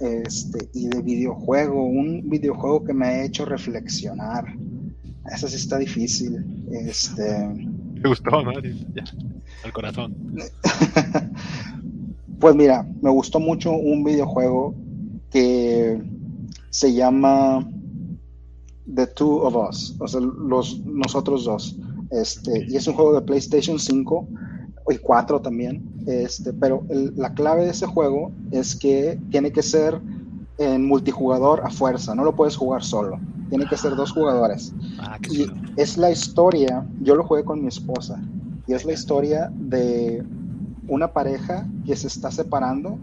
Este, 0.00 0.68
y 0.74 0.88
de 0.88 1.02
videojuego, 1.02 1.84
un 1.84 2.28
videojuego 2.28 2.84
que 2.84 2.92
me 2.92 3.06
ha 3.06 3.24
hecho 3.24 3.44
reflexionar. 3.44 4.44
Ese 5.32 5.48
sí 5.48 5.56
está 5.56 5.78
difícil. 5.78 6.44
Este. 6.70 7.48
Me 7.48 8.08
gustó, 8.08 8.42
¿no? 8.42 8.52
Ya, 8.94 9.04
al 9.64 9.72
corazón. 9.72 10.14
pues 12.38 12.54
mira, 12.54 12.86
me 13.00 13.10
gustó 13.10 13.40
mucho 13.40 13.72
un 13.72 14.04
videojuego 14.04 14.74
que 15.30 16.02
se 16.68 16.92
llama 16.92 17.66
The 18.92 19.06
Two 19.08 19.42
of 19.42 19.56
Us, 19.70 19.96
o 19.98 20.06
sea, 20.06 20.20
los, 20.20 20.84
nosotros 20.84 21.44
dos. 21.44 21.76
Este, 22.10 22.66
y 22.68 22.76
es 22.76 22.86
un 22.86 22.94
juego 22.94 23.14
de 23.14 23.22
PlayStation 23.22 23.78
5 23.78 24.28
y 24.92 24.98
4 24.98 25.40
también, 25.40 25.82
este, 26.06 26.52
pero 26.52 26.84
la 26.88 27.32
clave 27.32 27.64
de 27.64 27.70
ese 27.70 27.86
juego 27.86 28.32
es 28.50 28.76
que 28.76 29.18
tiene 29.30 29.50
que 29.50 29.62
ser 29.62 30.00
en 30.58 30.86
multijugador 30.86 31.62
a 31.64 31.70
fuerza, 31.70 32.14
no 32.14 32.24
lo 32.24 32.36
puedes 32.36 32.56
jugar 32.56 32.84
solo, 32.84 33.18
tiene 33.48 33.66
que 33.66 33.76
ser 33.76 33.96
dos 33.96 34.12
jugadores. 34.12 34.74
Ah, 34.98 35.18
y 35.30 35.46
es 35.76 35.96
la 35.96 36.10
historia, 36.10 36.86
yo 37.00 37.14
lo 37.14 37.24
jugué 37.24 37.44
con 37.44 37.62
mi 37.62 37.68
esposa, 37.68 38.20
y 38.66 38.74
es 38.74 38.84
la 38.84 38.92
historia 38.92 39.50
de 39.54 40.22
una 40.86 41.12
pareja 41.12 41.66
que 41.86 41.96
se 41.96 42.08
está 42.08 42.30
separando 42.30 42.98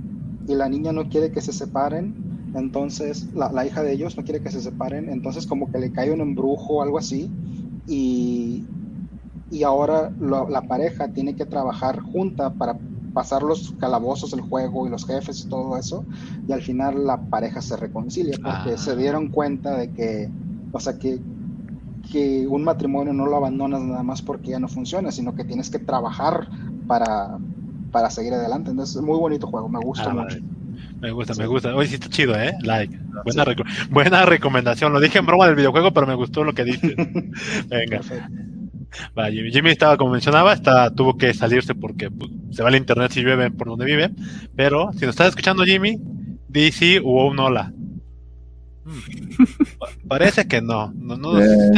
y 0.47 0.53
la 0.53 0.69
niña 0.69 0.91
no 0.91 1.09
quiere 1.09 1.31
que 1.31 1.41
se 1.41 1.51
separen, 1.51 2.13
entonces 2.53 3.27
la, 3.33 3.51
la 3.51 3.65
hija 3.65 3.81
de 3.81 3.93
ellos 3.93 4.17
no 4.17 4.23
quiere 4.23 4.41
que 4.41 4.51
se 4.51 4.61
separen, 4.61 5.09
entonces 5.09 5.47
como 5.47 5.71
que 5.71 5.79
le 5.79 5.91
cae 5.91 6.11
un 6.11 6.21
embrujo 6.21 6.75
o 6.75 6.81
algo 6.83 6.99
así, 6.99 7.31
y 7.87 8.65
y 9.51 9.63
ahora 9.63 10.11
la 10.19 10.61
pareja 10.61 11.09
tiene 11.09 11.35
que 11.35 11.45
trabajar 11.45 11.99
junta 11.99 12.51
para 12.51 12.77
pasar 13.13 13.43
los 13.43 13.73
calabozos, 13.79 14.33
el 14.33 14.41
juego 14.41 14.87
y 14.87 14.89
los 14.89 15.05
jefes 15.05 15.43
y 15.45 15.49
todo 15.49 15.77
eso, 15.77 16.05
y 16.47 16.51
al 16.53 16.61
final 16.61 17.05
la 17.05 17.17
pareja 17.17 17.61
se 17.61 17.75
reconcilia 17.75 18.37
porque 18.41 18.73
ah. 18.73 18.77
se 18.77 18.95
dieron 18.95 19.27
cuenta 19.27 19.75
de 19.75 19.91
que, 19.91 20.29
o 20.71 20.79
sea, 20.79 20.97
que, 20.97 21.19
que 22.11 22.47
un 22.47 22.63
matrimonio 22.63 23.13
no 23.13 23.25
lo 23.25 23.35
abandonas 23.35 23.81
nada 23.81 24.03
más 24.03 24.21
porque 24.21 24.51
ya 24.51 24.59
no 24.59 24.69
funciona, 24.69 25.11
sino 25.11 25.35
que 25.35 25.43
tienes 25.43 25.69
que 25.69 25.79
trabajar 25.79 26.47
para, 26.87 27.37
para 27.91 28.09
seguir 28.09 28.33
adelante. 28.33 28.71
Entonces, 28.71 28.95
es 28.95 29.01
muy 29.01 29.17
bonito 29.17 29.47
juego, 29.47 29.67
me 29.67 29.79
gusta 29.79 30.09
ah, 30.09 30.13
mucho. 30.13 30.37
Me 30.99 31.11
gusta, 31.11 31.33
me 31.35 31.47
gusta. 31.47 31.75
Oye, 31.75 31.89
sí 31.89 31.95
está 31.95 32.09
chido, 32.09 32.35
¿eh? 32.35 32.53
Like. 32.61 32.97
Buena, 33.25 33.45
buena 33.89 34.25
recomendación. 34.25 34.93
Lo 34.93 34.99
dije 34.99 35.19
en 35.19 35.25
broma 35.25 35.47
del 35.47 35.55
videojuego, 35.55 35.91
pero 35.91 36.07
me 36.07 36.15
gustó 36.15 36.43
lo 36.43 36.53
que 36.53 36.63
dices. 36.63 36.95
Venga. 37.67 38.01
Jimmy. 39.51 39.71
estaba, 39.71 39.97
como 39.97 40.11
mencionaba, 40.11 40.53
está, 40.53 40.93
tuvo 40.93 41.17
que 41.17 41.33
salirse 41.33 41.75
porque 41.75 42.09
pues, 42.09 42.31
se 42.51 42.63
va 42.63 42.69
el 42.69 42.75
internet 42.75 43.11
si 43.11 43.21
llueve 43.21 43.51
por 43.51 43.67
donde 43.67 43.85
vive. 43.85 44.11
Pero 44.55 44.91
si 44.93 45.05
nos 45.05 45.13
estás 45.13 45.29
escuchando, 45.29 45.63
Jimmy, 45.63 45.99
di 46.47 46.71
sí 46.71 46.99
hubo 46.99 47.27
un 47.27 47.39
hola. 47.39 47.73
Hmm. 48.83 48.97
Parece 50.07 50.47
que 50.47 50.61
no. 50.61 50.91
No, 50.95 51.17
no, 51.17 51.41
eh. 51.41 51.45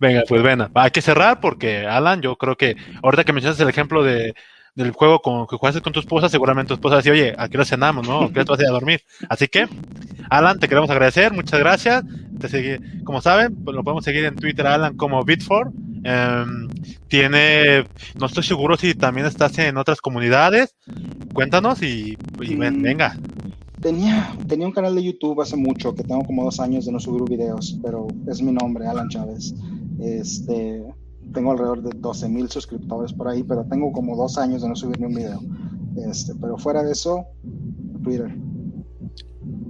Venga, 0.00 0.22
pues 0.28 0.42
venga, 0.42 0.70
hay 0.74 0.90
que 0.90 1.00
cerrar 1.00 1.40
porque 1.40 1.86
Alan, 1.86 2.20
yo 2.20 2.36
creo 2.36 2.56
que 2.56 2.76
ahorita 3.02 3.24
que 3.24 3.32
mencionas 3.32 3.58
el 3.58 3.70
ejemplo 3.70 4.02
de, 4.02 4.34
del 4.76 4.92
juego 4.92 5.20
con, 5.20 5.46
que 5.46 5.56
jugaste 5.56 5.80
con 5.80 5.92
tu 5.92 6.00
esposa, 6.00 6.28
seguramente 6.28 6.68
tu 6.68 6.74
esposa 6.74 6.96
decía, 6.96 7.12
oye, 7.12 7.34
aquí 7.36 7.56
lo 7.56 7.64
cenamos, 7.64 8.06
¿no? 8.06 8.28
¿Qué 8.28 8.44
te 8.44 8.50
vas 8.50 8.60
a 8.60 8.62
ir 8.62 8.68
a 8.68 8.72
dormir? 8.72 9.00
Así 9.28 9.48
que, 9.48 9.66
Alan, 10.30 10.60
te 10.60 10.68
queremos 10.68 10.90
agradecer, 10.90 11.32
muchas 11.32 11.58
gracias. 11.58 12.04
Te 12.38 12.78
como 13.02 13.22
saben, 13.22 13.56
pues 13.64 13.74
lo 13.74 13.82
podemos 13.82 14.04
seguir 14.04 14.26
en 14.26 14.36
Twitter, 14.36 14.66
Alan, 14.66 14.96
como 14.96 15.24
Bitfor. 15.24 15.72
Em, 16.04 16.68
tiene, 17.08 17.84
no 18.20 18.26
estoy 18.26 18.44
seguro 18.44 18.76
si 18.76 18.94
también 18.94 19.26
estás 19.26 19.58
en 19.58 19.78
otras 19.78 20.00
comunidades. 20.00 20.74
cuéntanos 21.32 21.82
y, 21.82 22.16
mm, 22.38 22.82
venga. 22.82 23.18
Tenía, 23.80 24.34
tenía 24.46 24.66
un 24.66 24.72
canal 24.72 24.94
de 24.94 25.04
YouTube 25.04 25.40
hace 25.40 25.56
mucho, 25.56 25.94
que 25.94 26.02
tengo 26.02 26.24
como 26.24 26.44
dos 26.44 26.60
años 26.60 26.84
de 26.84 26.92
no 26.92 27.00
subir 27.00 27.22
videos, 27.28 27.78
pero 27.82 28.06
es 28.28 28.42
mi 28.42 28.52
nombre, 28.52 28.86
Alan 28.86 29.08
Chávez. 29.08 29.54
Este, 30.00 30.82
tengo 31.32 31.52
alrededor 31.52 31.82
de 31.82 31.98
12 31.98 32.28
mil 32.28 32.48
suscriptores 32.48 33.12
por 33.12 33.28
ahí, 33.28 33.42
pero 33.42 33.64
tengo 33.64 33.92
como 33.92 34.16
dos 34.16 34.38
años 34.38 34.62
de 34.62 34.68
no 34.68 34.76
subir 34.76 35.00
ni 35.00 35.06
un 35.06 35.14
video. 35.14 35.40
Este, 36.10 36.34
pero 36.40 36.58
fuera 36.58 36.82
de 36.82 36.92
eso, 36.92 37.26
Twitter. 38.02 38.34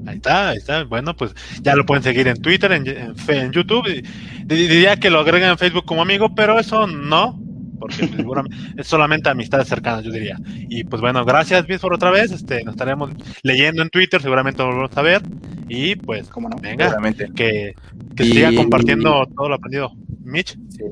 Ahí 0.06 0.16
está, 0.16 0.50
ahí 0.50 0.58
está. 0.58 0.84
Bueno, 0.84 1.16
pues 1.16 1.34
ya 1.62 1.74
lo 1.74 1.84
pueden 1.84 2.02
seguir 2.02 2.28
en 2.28 2.40
Twitter, 2.40 2.72
en, 2.72 2.86
en, 2.86 3.52
YouTube. 3.52 4.04
Diría 4.44 4.96
que 4.96 5.10
lo 5.10 5.20
agregan 5.20 5.50
en 5.50 5.58
Facebook 5.58 5.84
como 5.84 6.02
amigo, 6.02 6.34
pero 6.34 6.58
eso 6.58 6.86
no, 6.86 7.40
porque 7.78 8.08
es 8.76 8.86
solamente 8.86 9.28
amistades 9.28 9.68
cercanas, 9.68 10.04
yo 10.04 10.12
diría. 10.12 10.38
Y 10.68 10.84
pues 10.84 11.02
bueno, 11.02 11.24
gracias 11.24 11.66
por 11.80 11.92
otra 11.92 12.10
vez. 12.10 12.30
Este, 12.30 12.62
nos 12.64 12.74
estaremos 12.74 13.10
leyendo 13.42 13.82
en 13.82 13.90
Twitter, 13.90 14.22
seguramente 14.22 14.62
lo 14.62 14.68
volvemos 14.68 14.96
a 14.96 15.02
ver. 15.02 15.22
Y 15.68 15.96
pues, 15.96 16.28
como 16.28 16.48
no, 16.48 16.56
venga, 16.58 16.96
que, 17.34 17.74
que 18.14 18.24
siga 18.24 18.54
compartiendo 18.54 19.26
todo 19.36 19.48
lo 19.48 19.56
aprendido. 19.56 19.90
Mitch. 20.22 20.56
Sí. 20.70 20.84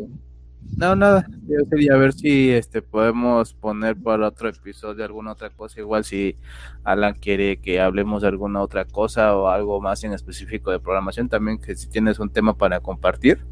No, 0.76 0.96
nada, 0.96 1.26
yo 1.46 1.58
quería 1.70 1.96
ver 1.96 2.12
si 2.12 2.50
este 2.50 2.82
podemos 2.82 3.54
poner 3.54 3.96
para 3.96 4.26
otro 4.26 4.48
episodio 4.48 5.04
alguna 5.04 5.32
otra 5.32 5.50
cosa, 5.50 5.80
igual 5.80 6.04
si 6.04 6.36
Alan 6.82 7.14
quiere 7.14 7.58
que 7.58 7.80
hablemos 7.80 8.22
de 8.22 8.28
alguna 8.28 8.60
otra 8.60 8.84
cosa 8.84 9.36
o 9.36 9.48
algo 9.48 9.80
más 9.80 10.02
en 10.02 10.12
específico 10.12 10.72
de 10.72 10.80
programación, 10.80 11.28
también 11.28 11.58
que 11.58 11.76
si 11.76 11.88
tienes 11.88 12.18
un 12.18 12.30
tema 12.30 12.56
para 12.56 12.80
compartir, 12.80 13.44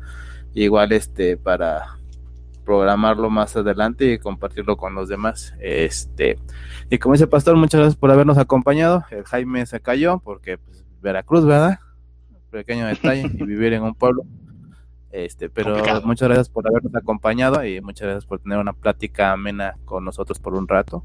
igual 0.53 0.93
este 0.93 1.37
para 1.37 1.99
programarlo 2.65 3.31
más 3.31 3.57
adelante 3.57 4.13
y 4.13 4.19
compartirlo 4.19 4.77
con 4.77 4.95
los 4.95 5.09
demás. 5.09 5.55
Este, 5.61 6.39
y 6.91 6.99
como 6.99 7.15
dice 7.15 7.27
Pastor, 7.27 7.57
muchas 7.57 7.81
gracias 7.81 7.97
por 7.97 8.11
habernos 8.11 8.39
acompañado. 8.39 9.05
El 9.11 9.25
Jaime 9.25 9.67
se 9.67 9.81
cayó 9.81 10.19
porque 10.19 10.59
pues, 10.59 10.85
Veracruz, 11.01 11.45
¿verdad? 11.45 11.79
Pequeño 12.51 12.87
detalle 12.87 13.31
y 13.33 13.45
vivir 13.45 13.73
en 13.73 13.83
un 13.83 13.95
pueblo. 13.95 14.25
Este, 15.13 15.51
pero 15.51 15.77
muchas 16.05 16.29
gracias 16.29 16.49
por 16.49 16.67
habernos 16.67 16.95
acompañado 16.95 17.63
y 17.65 17.83
muchas 17.83 18.07
gracias 18.07 18.25
por 18.25 18.41
tener 18.41 18.59
una 18.59 18.73
plática 18.73 19.33
amena 19.33 19.77
con 19.85 20.07
nosotros 20.07 20.39
por 20.39 20.55
un 20.55 20.67
rato. 20.67 21.05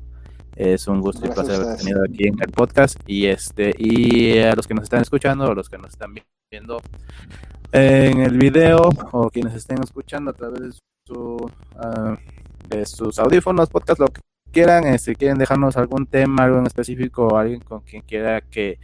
Es 0.55 0.88
un 0.88 1.01
gusto 1.01 1.27
y 1.27 1.29
placer 1.29 1.61
haber 1.61 1.77
tenido 1.77 2.03
aquí 2.03 2.27
en 2.27 2.39
el 2.39 2.51
podcast. 2.51 2.97
Y 3.05 3.27
este 3.27 3.75
y 3.77 4.39
a 4.39 4.55
los 4.55 4.65
que 4.65 4.73
nos 4.73 4.85
están 4.85 5.01
escuchando, 5.01 5.45
a 5.45 5.53
los 5.53 5.69
que 5.69 5.77
nos 5.77 5.91
están 5.91 6.15
viendo 6.49 6.81
en 7.73 8.21
el 8.21 8.38
video 8.38 8.89
o 9.11 9.29
quienes 9.29 9.53
estén 9.53 9.84
escuchando 9.84 10.31
a 10.31 10.34
través 10.34 10.61
de, 10.61 10.71
su, 11.05 11.51
ah, 11.75 12.17
de 12.69 12.85
sus 12.85 13.19
audífonos, 13.19 13.69
podcast, 13.69 13.99
lo 13.99 14.07
que 14.07 14.21
quieran, 14.51 14.84
si 14.84 14.89
este, 14.89 15.15
quieren 15.15 15.38
dejarnos 15.38 15.75
algún 15.75 16.07
tema, 16.07 16.45
algo 16.45 16.59
en 16.59 16.65
específico 16.65 17.27
o 17.27 17.38
alguien 17.38 17.59
con 17.59 17.81
quien 17.81 18.01
quiera 18.03 18.41
que 18.41 18.79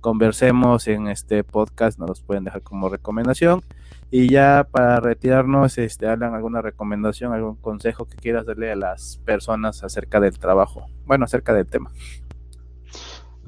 conversemos 0.00 0.86
en 0.88 1.08
este 1.08 1.44
podcast, 1.44 1.98
nos 1.98 2.08
los 2.08 2.22
pueden 2.22 2.44
dejar 2.44 2.62
como 2.62 2.88
recomendación. 2.88 3.62
Y 4.10 4.30
ya 4.30 4.66
para 4.70 5.00
retirarnos, 5.00 5.76
este, 5.76 6.06
Alan, 6.06 6.34
alguna 6.34 6.62
recomendación, 6.62 7.32
algún 7.32 7.56
consejo 7.56 8.06
que 8.06 8.16
quieras 8.16 8.46
darle 8.46 8.72
a 8.72 8.76
las 8.76 9.20
personas 9.24 9.84
acerca 9.84 10.18
del 10.18 10.38
trabajo, 10.38 10.86
bueno, 11.06 11.24
acerca 11.26 11.52
del 11.52 11.66
tema. 11.66 11.90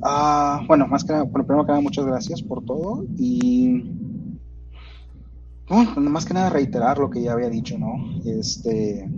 Ah, 0.02 0.62
bueno, 0.66 0.86
más 0.86 1.04
que 1.04 1.12
nada, 1.12 1.24
primero 1.30 1.64
que 1.64 1.68
nada, 1.68 1.80
muchas 1.80 2.06
gracias 2.06 2.42
por 2.42 2.64
todo 2.64 3.04
y 3.18 3.82
bueno, 5.68 6.10
más 6.10 6.24
que 6.24 6.34
nada 6.34 6.50
reiterar 6.50 6.98
lo 6.98 7.10
que 7.10 7.22
ya 7.22 7.32
había 7.32 7.48
dicho, 7.48 7.78
¿no? 7.78 7.94
Este, 8.24 9.08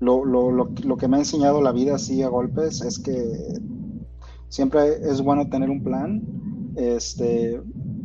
lo, 0.00 0.24
lo, 0.24 0.50
lo, 0.50 0.70
lo 0.84 0.96
que 0.96 1.08
me 1.08 1.16
ha 1.16 1.20
enseñado 1.20 1.60
la 1.60 1.72
vida 1.72 1.96
así 1.96 2.22
a 2.22 2.28
golpes 2.28 2.80
es 2.80 2.98
que 2.98 3.12
siempre 4.54 5.00
es 5.10 5.20
bueno 5.20 5.48
tener 5.48 5.68
un 5.68 5.82
plan, 5.82 6.22
este, 6.76 7.60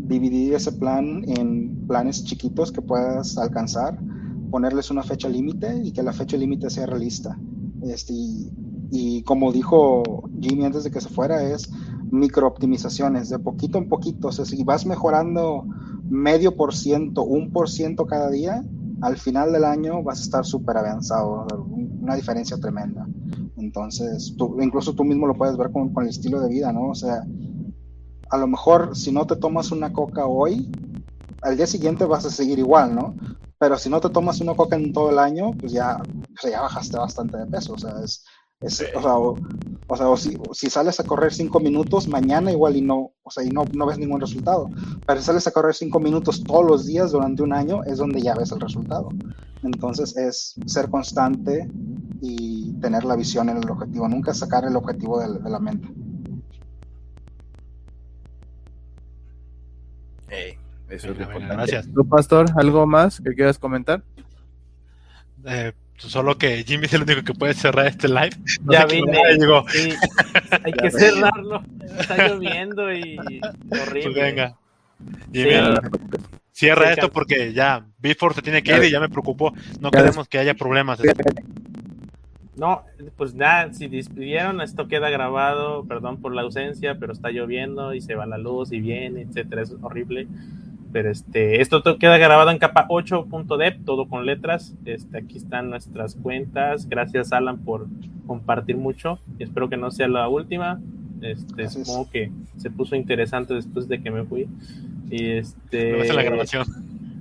dividir 0.07 0.55
ese 0.55 0.71
plan 0.71 1.23
en 1.27 1.85
planes 1.85 2.23
chiquitos 2.23 2.71
que 2.71 2.81
puedas 2.81 3.37
alcanzar, 3.37 3.99
ponerles 4.49 4.89
una 4.89 5.03
fecha 5.03 5.29
límite 5.29 5.79
y 5.83 5.91
que 5.91 6.01
la 6.01 6.11
fecha 6.11 6.37
límite 6.37 6.71
sea 6.71 6.87
realista. 6.87 7.37
Este, 7.83 8.13
y, 8.89 9.21
como 9.27 9.51
dijo 9.51 10.27
Jimmy 10.41 10.65
antes 10.65 10.83
de 10.83 10.89
que 10.89 11.01
se 11.01 11.09
fuera, 11.09 11.43
es 11.43 11.69
micro 12.09 12.47
optimizaciones, 12.47 13.29
de 13.29 13.37
poquito 13.37 13.77
en 13.77 13.87
poquito. 13.87 14.29
O 14.29 14.31
sea, 14.31 14.45
si 14.45 14.63
vas 14.63 14.87
mejorando 14.87 15.67
medio 16.09 16.55
por 16.55 16.73
ciento, 16.73 17.25
un 17.25 17.51
por 17.51 17.69
ciento 17.69 18.07
cada 18.07 18.31
día, 18.31 18.65
al 19.01 19.17
final 19.17 19.51
del 19.51 19.65
año 19.65 20.01
vas 20.01 20.21
a 20.21 20.23
estar 20.23 20.45
súper 20.45 20.77
avanzado, 20.77 21.45
una 22.01 22.15
diferencia 22.15 22.57
tremenda. 22.57 23.07
Entonces, 23.69 24.33
tú, 24.35 24.57
incluso 24.59 24.95
tú 24.95 25.03
mismo 25.03 25.27
lo 25.27 25.35
puedes 25.35 25.55
ver 25.55 25.71
con, 25.71 25.93
con 25.93 26.03
el 26.03 26.09
estilo 26.09 26.41
de 26.41 26.49
vida, 26.49 26.73
¿no? 26.73 26.87
O 26.87 26.95
sea, 26.95 27.23
a 28.31 28.37
lo 28.37 28.47
mejor 28.47 28.97
si 28.97 29.11
no 29.11 29.27
te 29.27 29.35
tomas 29.35 29.71
una 29.71 29.93
coca 29.93 30.25
hoy, 30.25 30.71
al 31.43 31.55
día 31.55 31.67
siguiente 31.67 32.03
vas 32.05 32.25
a 32.25 32.31
seguir 32.31 32.57
igual, 32.57 32.95
¿no? 32.95 33.13
Pero 33.59 33.77
si 33.77 33.87
no 33.91 34.01
te 34.01 34.09
tomas 34.09 34.41
una 34.41 34.55
coca 34.55 34.75
en 34.75 34.91
todo 34.91 35.11
el 35.11 35.19
año, 35.19 35.51
pues 35.51 35.71
ya, 35.71 36.01
pues 36.41 36.51
ya 36.51 36.61
bajaste 36.61 36.97
bastante 36.97 37.37
de 37.37 37.45
peso, 37.45 37.73
o 37.73 37.77
sea, 37.77 37.93
es, 38.03 38.25
o 38.95 39.01
sea, 39.01 39.17
o, 39.19 39.37
sea 39.95 40.17
si, 40.17 40.35
si, 40.53 40.69
sales 40.71 40.99
a 40.99 41.03
correr 41.03 41.31
cinco 41.31 41.59
minutos, 41.59 42.07
mañana 42.07 42.51
igual 42.51 42.75
y 42.75 42.81
no, 42.81 43.11
o 43.21 43.29
sea, 43.29 43.43
y 43.43 43.49
no, 43.49 43.65
no 43.71 43.85
ves 43.85 43.99
ningún 43.99 44.19
resultado. 44.19 44.67
Pero 45.05 45.19
si 45.19 45.27
sales 45.27 45.45
a 45.45 45.51
correr 45.51 45.75
cinco 45.75 45.99
minutos 45.99 46.43
todos 46.43 46.65
los 46.65 46.87
días 46.87 47.11
durante 47.11 47.43
un 47.43 47.53
año, 47.53 47.83
es 47.83 47.99
donde 47.99 48.19
ya 48.19 48.33
ves 48.33 48.51
el 48.51 48.61
resultado. 48.61 49.09
Entonces 49.61 50.15
es 50.17 50.55
ser 50.65 50.89
constante 50.89 51.69
y 52.21 52.48
tener 52.79 53.03
la 53.03 53.15
visión 53.15 53.49
en 53.49 53.57
el 53.57 53.69
objetivo, 53.69 54.07
nunca 54.07 54.33
sacar 54.33 54.65
el 54.65 54.75
objetivo 54.75 55.19
de 55.19 55.49
la 55.49 55.59
mente. 55.59 55.87
eso 60.89 61.11
es 61.11 61.17
Gracias. 61.17 61.87
¿Tú, 61.93 62.07
Pastor, 62.07 62.47
algo 62.55 62.85
más 62.85 63.21
que 63.21 63.33
quieras 63.33 63.57
comentar? 63.59 64.03
Eh, 65.45 65.73
solo 65.97 66.37
que 66.37 66.63
Jimmy 66.63 66.85
es 66.85 66.93
el 66.93 67.03
único 67.03 67.23
que 67.23 67.33
puede 67.33 67.53
cerrar 67.53 67.87
este 67.87 68.07
live. 68.07 68.31
ya 68.69 68.85
vine. 68.85 69.17
hay 70.63 70.73
que 70.73 70.91
cerrarlo. 70.91 71.63
Está 71.99 72.27
lloviendo 72.27 72.91
y 72.93 73.17
horrible. 73.69 74.01
Pues 74.03 74.15
venga. 74.15 74.57
Jimmy, 75.31 75.51
cierra 76.51 76.91
esto 76.91 77.09
porque 77.09 77.53
ya 77.53 77.85
Before 77.99 78.35
se 78.35 78.41
tiene 78.41 78.61
que 78.61 78.75
ir 78.75 78.83
y 78.83 78.91
ya 78.91 78.99
me 78.99 79.09
preocupó. 79.09 79.53
No 79.79 79.91
queremos 79.91 80.27
que 80.27 80.39
haya 80.39 80.53
problemas. 80.53 80.99
No, 82.59 82.83
pues 83.15 83.33
nada, 83.35 83.71
si 83.73 83.87
despidieron, 83.87 84.59
esto 84.59 84.89
queda 84.89 85.09
grabado, 85.09 85.85
perdón 85.85 86.17
por 86.17 86.35
la 86.35 86.41
ausencia, 86.41 86.97
pero 86.99 87.13
está 87.13 87.29
lloviendo 87.29 87.93
y 87.93 88.01
se 88.01 88.15
va 88.15 88.25
la 88.25 88.37
luz 88.37 88.73
y 88.73 88.81
viene, 88.81 89.21
etcétera, 89.21 89.61
es 89.61 89.73
horrible. 89.81 90.27
Pero 90.91 91.09
este, 91.09 91.61
esto 91.61 91.81
queda 91.97 92.17
grabado 92.17 92.51
en 92.51 92.57
capa 92.57 92.85
8.dep, 92.89 93.85
todo 93.85 94.09
con 94.09 94.25
letras. 94.25 94.75
Este, 94.83 95.19
aquí 95.19 95.37
están 95.37 95.69
nuestras 95.69 96.15
cuentas. 96.15 96.89
Gracias, 96.89 97.31
Alan, 97.31 97.59
por 97.59 97.87
compartir 98.27 98.75
mucho. 98.75 99.19
Espero 99.37 99.69
que 99.69 99.77
no 99.77 99.91
sea 99.91 100.09
la 100.09 100.27
última. 100.27 100.81
Este, 101.21 101.69
supongo 101.69 102.09
que 102.09 102.31
se 102.57 102.71
puso 102.71 102.95
interesante 102.95 103.53
después 103.53 103.87
de 103.87 104.01
que 104.01 104.11
me 104.11 104.25
fui. 104.25 104.47
Y 105.09 105.31
este. 105.31 106.11
la 106.11 106.23
grabación. 106.23 106.65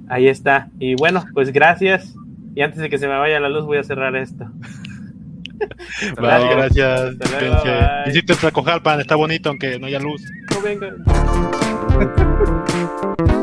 Ahí 0.09 0.27
está. 0.27 0.70
Y 0.81 0.94
bueno, 0.97 1.24
pues 1.35 1.52
gracias. 1.52 2.16
Y 2.55 2.62
antes 2.62 2.81
de 2.81 2.89
que 2.89 2.98
se 2.98 3.06
me 3.06 3.16
vaya 3.19 3.39
la 3.39 3.51
luz, 3.51 3.66
voy 3.66 3.78
a 3.78 3.85
cerrar 3.85 4.16
esto. 4.16 4.51
Vale, 6.20 6.48
gracias. 6.48 7.16
Visita 8.06 8.35
pan 8.82 9.01
está 9.01 9.16
bonito 9.16 9.48
aunque 9.48 9.78
no 9.78 9.86
haya 9.86 9.98
luz. 9.98 10.22
No 10.55 10.60
venga. 10.60 10.94